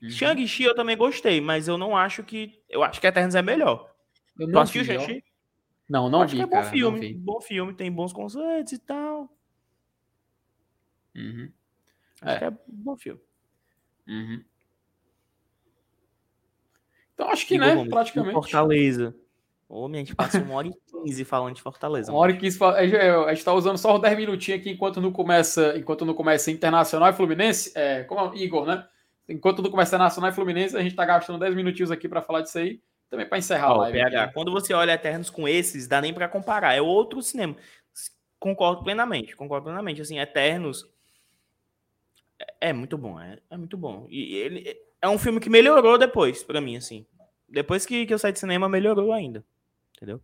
Uhum. 0.02 0.10
Shang-Chi 0.10 0.64
eu 0.64 0.74
também 0.74 0.96
gostei, 0.96 1.40
mas 1.40 1.66
eu 1.68 1.76
não 1.78 1.96
acho 1.96 2.22
que. 2.22 2.62
Eu 2.68 2.82
acho 2.82 3.00
que 3.00 3.06
Eternos 3.06 3.34
é 3.34 3.42
melhor. 3.42 3.92
Eu 4.38 4.46
Tu 4.46 4.52
não 4.52 4.60
assistiu. 4.60 4.84
Shang-Chi? 4.84 5.24
Não, 5.88 6.08
não 6.08 6.22
acho 6.22 6.32
vi, 6.32 6.38
que 6.38 6.42
é 6.42 6.46
bom 6.46 6.52
cara. 6.52 6.64
Não 6.64 6.70
filme. 6.72 7.14
Bom 7.14 7.40
filme, 7.40 7.74
tem 7.74 7.90
bons 7.92 8.12
conceitos 8.12 8.72
e 8.72 8.78
tal. 8.78 9.28
Uhum, 11.14 11.52
Acho 12.22 12.34
É. 12.34 12.38
que 12.38 12.44
é 12.44 12.52
bom 12.68 12.96
filme. 12.96 13.20
uhum. 14.06 14.44
Então 17.14 17.30
acho 17.30 17.46
que, 17.46 17.54
Igor 17.54 17.66
né, 17.66 17.74
Gomes, 17.74 17.90
praticamente. 17.90 18.34
Fortaleza. 18.34 19.14
Homem, 19.68 20.02
a 20.02 20.04
gente 20.04 20.14
passa 20.14 20.38
uma 20.40 20.54
hora 20.54 20.68
e 20.68 20.72
quinze 20.90 21.24
falando 21.24 21.54
de 21.54 21.62
Fortaleza. 21.62 22.12
Uma 22.12 22.20
hora 22.20 22.32
e 22.32 22.36
quinze. 22.36 22.58
A 22.62 23.32
gente 23.34 23.44
tá 23.44 23.52
usando 23.52 23.78
só 23.78 23.98
10 23.98 24.16
minutinhos 24.16 24.60
aqui 24.60 24.70
enquanto 24.70 25.00
não 25.00 25.10
começa, 25.10 25.76
enquanto 25.76 26.04
não 26.04 26.14
começa 26.14 26.50
Internacional 26.50 27.08
e 27.08 27.12
Fluminense. 27.12 27.72
É, 27.74 28.04
como 28.04 28.34
é 28.34 28.38
Igor, 28.38 28.66
né? 28.66 28.86
Enquanto 29.28 29.62
não 29.62 29.70
começa 29.70 29.96
Nacional 29.96 30.30
e 30.30 30.34
Fluminense, 30.34 30.76
a 30.76 30.82
gente 30.82 30.94
tá 30.94 31.04
gastando 31.04 31.38
10 31.38 31.54
minutinhos 31.54 31.90
aqui 31.90 32.08
para 32.08 32.20
falar 32.20 32.42
disso 32.42 32.58
aí. 32.58 32.80
Também 33.08 33.26
para 33.26 33.38
encerrar 33.38 33.70
oh, 33.70 33.74
a 33.74 33.78
live. 33.78 33.98
PH, 33.98 34.32
quando 34.32 34.52
você 34.52 34.74
olha 34.74 34.92
Eternos 34.92 35.30
com 35.30 35.48
esses, 35.48 35.86
dá 35.88 36.00
nem 36.00 36.12
para 36.12 36.28
comparar. 36.28 36.74
É 36.74 36.82
outro 36.82 37.22
cinema. 37.22 37.56
Concordo 38.38 38.82
plenamente, 38.82 39.34
concordo 39.34 39.64
plenamente. 39.64 40.02
Assim, 40.02 40.18
Eternos 40.18 40.86
é, 42.38 42.68
é 42.68 42.72
muito 42.72 42.98
bom, 42.98 43.18
é, 43.18 43.38
é 43.50 43.56
muito 43.56 43.76
bom. 43.76 44.06
E 44.10 44.34
ele 44.36 44.76
é 45.04 45.08
um 45.08 45.18
filme 45.18 45.38
que 45.38 45.50
melhorou 45.50 45.98
depois, 45.98 46.42
para 46.42 46.62
mim, 46.62 46.76
assim. 46.76 47.04
Depois 47.46 47.84
que, 47.84 48.06
que 48.06 48.14
eu 48.14 48.18
saí 48.18 48.32
de 48.32 48.38
cinema, 48.38 48.70
melhorou 48.70 49.12
ainda. 49.12 49.44
Entendeu? 49.94 50.18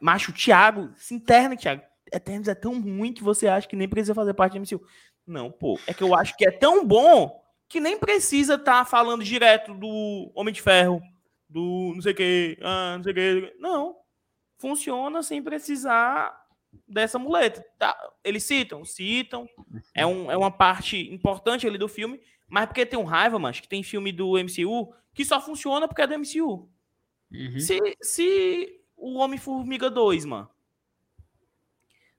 Macho, 0.00 0.32
Thiago, 0.32 0.90
se 0.96 1.14
interna, 1.14 1.56
Thiago. 1.56 1.82
Eternos 2.12 2.46
é 2.46 2.54
tão 2.54 2.80
ruim 2.80 3.12
que 3.12 3.24
você 3.24 3.48
acha 3.48 3.66
que 3.66 3.74
nem 3.74 3.88
precisa 3.88 4.14
fazer 4.14 4.34
parte 4.34 4.56
do 4.56 4.60
MCU. 4.60 4.86
Não, 5.26 5.50
pô. 5.50 5.80
É 5.84 5.92
que 5.92 6.02
eu 6.02 6.14
acho 6.14 6.36
que 6.36 6.46
é 6.46 6.50
tão 6.52 6.86
bom 6.86 7.42
que 7.68 7.80
nem 7.80 7.98
precisa 7.98 8.54
estar 8.54 8.78
tá 8.78 8.84
falando 8.84 9.24
direto 9.24 9.74
do 9.74 10.30
Homem 10.32 10.54
de 10.54 10.62
Ferro, 10.62 11.02
do 11.48 11.92
não 11.92 12.00
sei 12.00 12.12
o 12.12 12.14
que, 12.14 12.58
ah, 12.62 12.94
não 12.96 13.02
sei 13.02 13.12
o 13.12 13.14
que. 13.16 13.56
Não. 13.58 13.96
Funciona 14.58 15.24
sem 15.24 15.42
precisar 15.42 16.34
dessa 16.86 17.18
muleta. 17.18 17.64
Tá, 17.76 17.96
eles 18.22 18.44
citam, 18.44 18.84
citam. 18.84 19.48
É, 19.92 20.06
um, 20.06 20.30
é 20.30 20.36
uma 20.36 20.52
parte 20.52 21.12
importante 21.12 21.66
ali 21.66 21.78
do 21.78 21.88
filme, 21.88 22.20
mas 22.48 22.66
porque 22.66 22.86
tem 22.86 22.98
um 22.98 23.04
raiva, 23.04 23.38
mas 23.38 23.60
que 23.60 23.68
tem 23.68 23.82
filme 23.82 24.10
do 24.10 24.32
MCU 24.38 24.94
que 25.12 25.24
só 25.24 25.40
funciona 25.40 25.86
porque 25.86 26.02
é 26.02 26.06
do 26.06 26.18
MCU. 26.18 26.68
Uhum. 27.30 27.60
Se, 27.60 27.78
se 28.00 28.80
o 28.96 29.18
Homem-Formiga 29.18 29.90
2, 29.90 30.24
mano, 30.24 30.48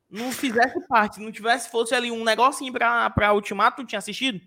não 0.10 0.32
fizesse 0.32 0.80
parte, 0.88 1.20
não 1.20 1.32
tivesse, 1.32 1.70
fosse 1.70 1.94
ali 1.94 2.12
um 2.12 2.24
negocinho 2.24 2.74
pra, 2.74 3.10
pra 3.10 3.34
Ultimato, 3.34 3.82
não 3.82 3.88
tinha 3.88 4.00
assistido? 4.00 4.42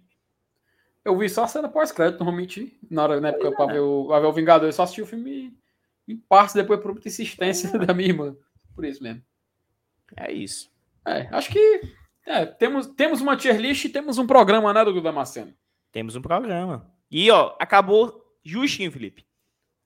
Eu 1.05 1.19
vi 1.19 1.29
só 1.29 1.45
a 1.45 1.49
cena 1.49 1.69
pós-crédito, 1.69 2.21
normalmente, 2.21 2.79
na, 2.91 3.03
hora, 3.03 3.21
na 3.21 3.29
época, 3.29 3.49
é. 3.49 3.51
pra, 3.51 3.67
ver 3.67 3.81
o, 3.81 4.07
pra 4.07 4.21
ver 4.21 4.27
o 4.27 4.33
Vingador, 4.33 4.69
eu 4.69 4.73
só 4.73 4.85
assisti 4.85 5.03
o 5.03 5.07
filme 5.07 5.57
em 6.07 6.17
parte, 6.17 6.55
depois 6.55 6.81
por 6.81 6.93
muita 6.93 7.09
insistência 7.09 7.69
é. 7.75 7.79
da 7.85 7.95
minha 7.95 8.09
irmã. 8.09 8.37
Por 8.75 8.85
isso 8.85 9.03
mesmo. 9.03 9.23
É 10.17 10.31
isso. 10.31 10.71
É, 11.07 11.29
acho 11.33 11.51
que 11.51 11.81
é, 12.27 12.47
temos, 12.47 12.87
temos 12.89 13.21
uma 13.21 13.37
tier 13.37 13.61
list 13.61 13.85
e 13.85 13.89
temos 13.89 14.19
um 14.19 14.27
programa, 14.27 14.73
né, 14.73 14.85
do 14.85 15.01
Damasceno? 15.01 15.53
Temos 15.93 16.17
um 16.17 16.23
programa. 16.23 16.91
E, 17.11 17.31
ó, 17.31 17.55
acabou 17.61 18.37
justinho, 18.43 18.91
Felipe. 18.91 19.27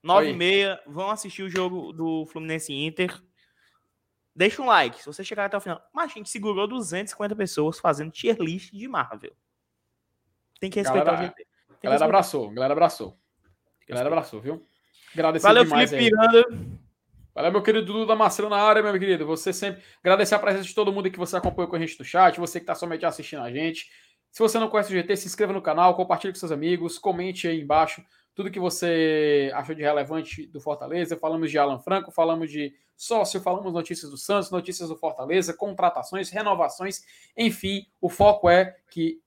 9 0.03 0.31
e 0.31 0.33
meia, 0.33 0.81
vão 0.87 1.11
assistir 1.11 1.43
o 1.43 1.51
jogo 1.51 1.93
do 1.93 2.25
Fluminense 2.27 2.73
Inter. 2.73 3.21
Deixa 4.35 4.63
um 4.63 4.67
like, 4.67 5.01
se 5.01 5.07
você 5.07 5.25
chegar 5.25 5.47
até 5.47 5.57
o 5.57 5.61
final. 5.61 5.83
Mas 5.93 6.13
a 6.13 6.15
gente 6.15 6.31
segurou 6.31 6.69
250 6.69 7.35
pessoas 7.35 7.81
fazendo 7.81 8.13
tier 8.13 8.37
list 8.39 8.71
de 8.71 8.87
Marvel. 8.87 9.35
Tem 10.61 10.71
que 10.71 10.79
respeitar 10.79 11.05
galera, 11.05 11.25
o 11.25 11.29
GT. 11.29 11.47
Galera 11.83 12.05
abraçou, 12.05 12.51
galera 12.51 12.73
abraçou. 12.73 13.19
Galera 13.89 14.09
abraçou, 14.09 14.41
viu? 14.41 14.63
Agradecer 15.13 15.47
Valeu, 15.47 15.67
Felipe 15.67 15.97
Miranda. 15.97 16.45
Valeu, 17.35 17.53
meu 17.53 17.63
querido 17.63 17.87
Dudu 17.87 18.07
Damasceno 18.07 18.49
na 18.49 18.57
área, 18.57 18.83
meu 18.83 18.93
querido. 18.99 19.27
Você 19.27 19.53
sempre. 19.53 19.83
Agradecer 20.01 20.35
a 20.35 20.39
presença 20.39 20.65
de 20.65 20.75
todo 20.75 20.93
mundo 20.93 21.11
que 21.11 21.19
você 21.19 21.37
acompanhou 21.37 21.69
com 21.69 21.77
a 21.77 21.79
gente 21.79 21.99
no 21.99 22.05
chat, 22.05 22.39
você 22.39 22.59
que 22.59 22.65
está 22.65 22.75
somente 22.75 23.05
assistindo 23.05 23.43
a 23.43 23.51
gente. 23.51 23.91
Se 24.37 24.43
você 24.43 24.59
não 24.59 24.69
conhece 24.69 24.93
o 24.93 24.95
GT, 24.95 25.17
se 25.17 25.27
inscreva 25.29 25.55
no 25.55 25.63
canal, 25.63 25.97
compartilhe 25.97 26.31
com 26.31 26.39
seus 26.39 26.53
amigos, 26.53 26.99
comente 26.99 27.49
aí 27.49 27.59
embaixo 27.59 28.05
tudo 28.35 28.51
que 28.51 28.61
você 28.61 29.51
achou 29.55 29.75
de 29.75 29.81
relevante 29.81 30.47
do 30.49 30.61
Fortaleza. 30.61 31.17
Falamos 31.17 31.51
de 31.51 31.57
Alan 31.57 31.79
Franco, 31.79 32.11
falamos 32.11 32.51
de 32.51 32.75
sócio, 32.95 33.41
falamos 33.41 33.73
notícias 33.73 34.11
do 34.11 34.19
Santos, 34.19 34.51
notícias 34.51 34.91
do 34.91 34.97
Fortaleza, 34.97 35.55
contratações, 35.55 36.29
renovações, 36.29 37.03
enfim, 37.35 37.87
o 37.99 38.11
foco 38.11 38.51
é 38.51 38.77
que 38.91 39.23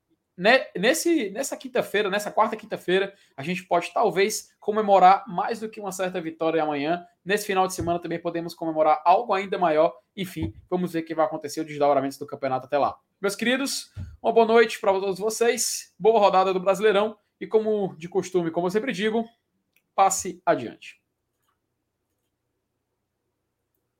nesse, 0.75 1.29
nessa 1.31 1.57
quinta-feira, 1.57 2.09
nessa 2.09 2.31
quarta 2.31 2.55
quinta-feira, 2.55 3.13
a 3.35 3.43
gente 3.43 3.65
pode 3.65 3.93
talvez 3.93 4.55
comemorar 4.59 5.25
mais 5.27 5.59
do 5.59 5.69
que 5.69 5.79
uma 5.79 5.91
certa 5.91 6.21
vitória 6.21 6.63
amanhã. 6.63 7.05
Nesse 7.25 7.45
final 7.45 7.67
de 7.67 7.73
semana 7.73 7.99
também 7.99 8.19
podemos 8.19 8.53
comemorar 8.53 9.01
algo 9.03 9.33
ainda 9.33 9.57
maior. 9.57 9.93
Enfim, 10.15 10.53
vamos 10.69 10.93
ver 10.93 10.99
o 10.99 11.05
que 11.05 11.13
vai 11.13 11.25
acontecer 11.25 11.59
o 11.61 11.65
desdobramento 11.65 12.17
do 12.17 12.25
campeonato 12.25 12.67
até 12.67 12.77
lá. 12.77 12.97
Meus 13.21 13.35
queridos, 13.35 13.91
uma 14.21 14.31
boa 14.31 14.45
noite 14.45 14.79
para 14.79 14.93
todos 14.93 15.19
vocês. 15.19 15.93
Boa 15.99 16.19
rodada 16.19 16.53
do 16.53 16.59
Brasileirão. 16.59 17.17
E 17.39 17.45
como 17.45 17.95
de 17.97 18.07
costume, 18.07 18.51
como 18.51 18.67
eu 18.67 18.71
sempre 18.71 18.93
digo, 18.93 19.25
passe 19.93 20.41
adiante. 20.45 20.98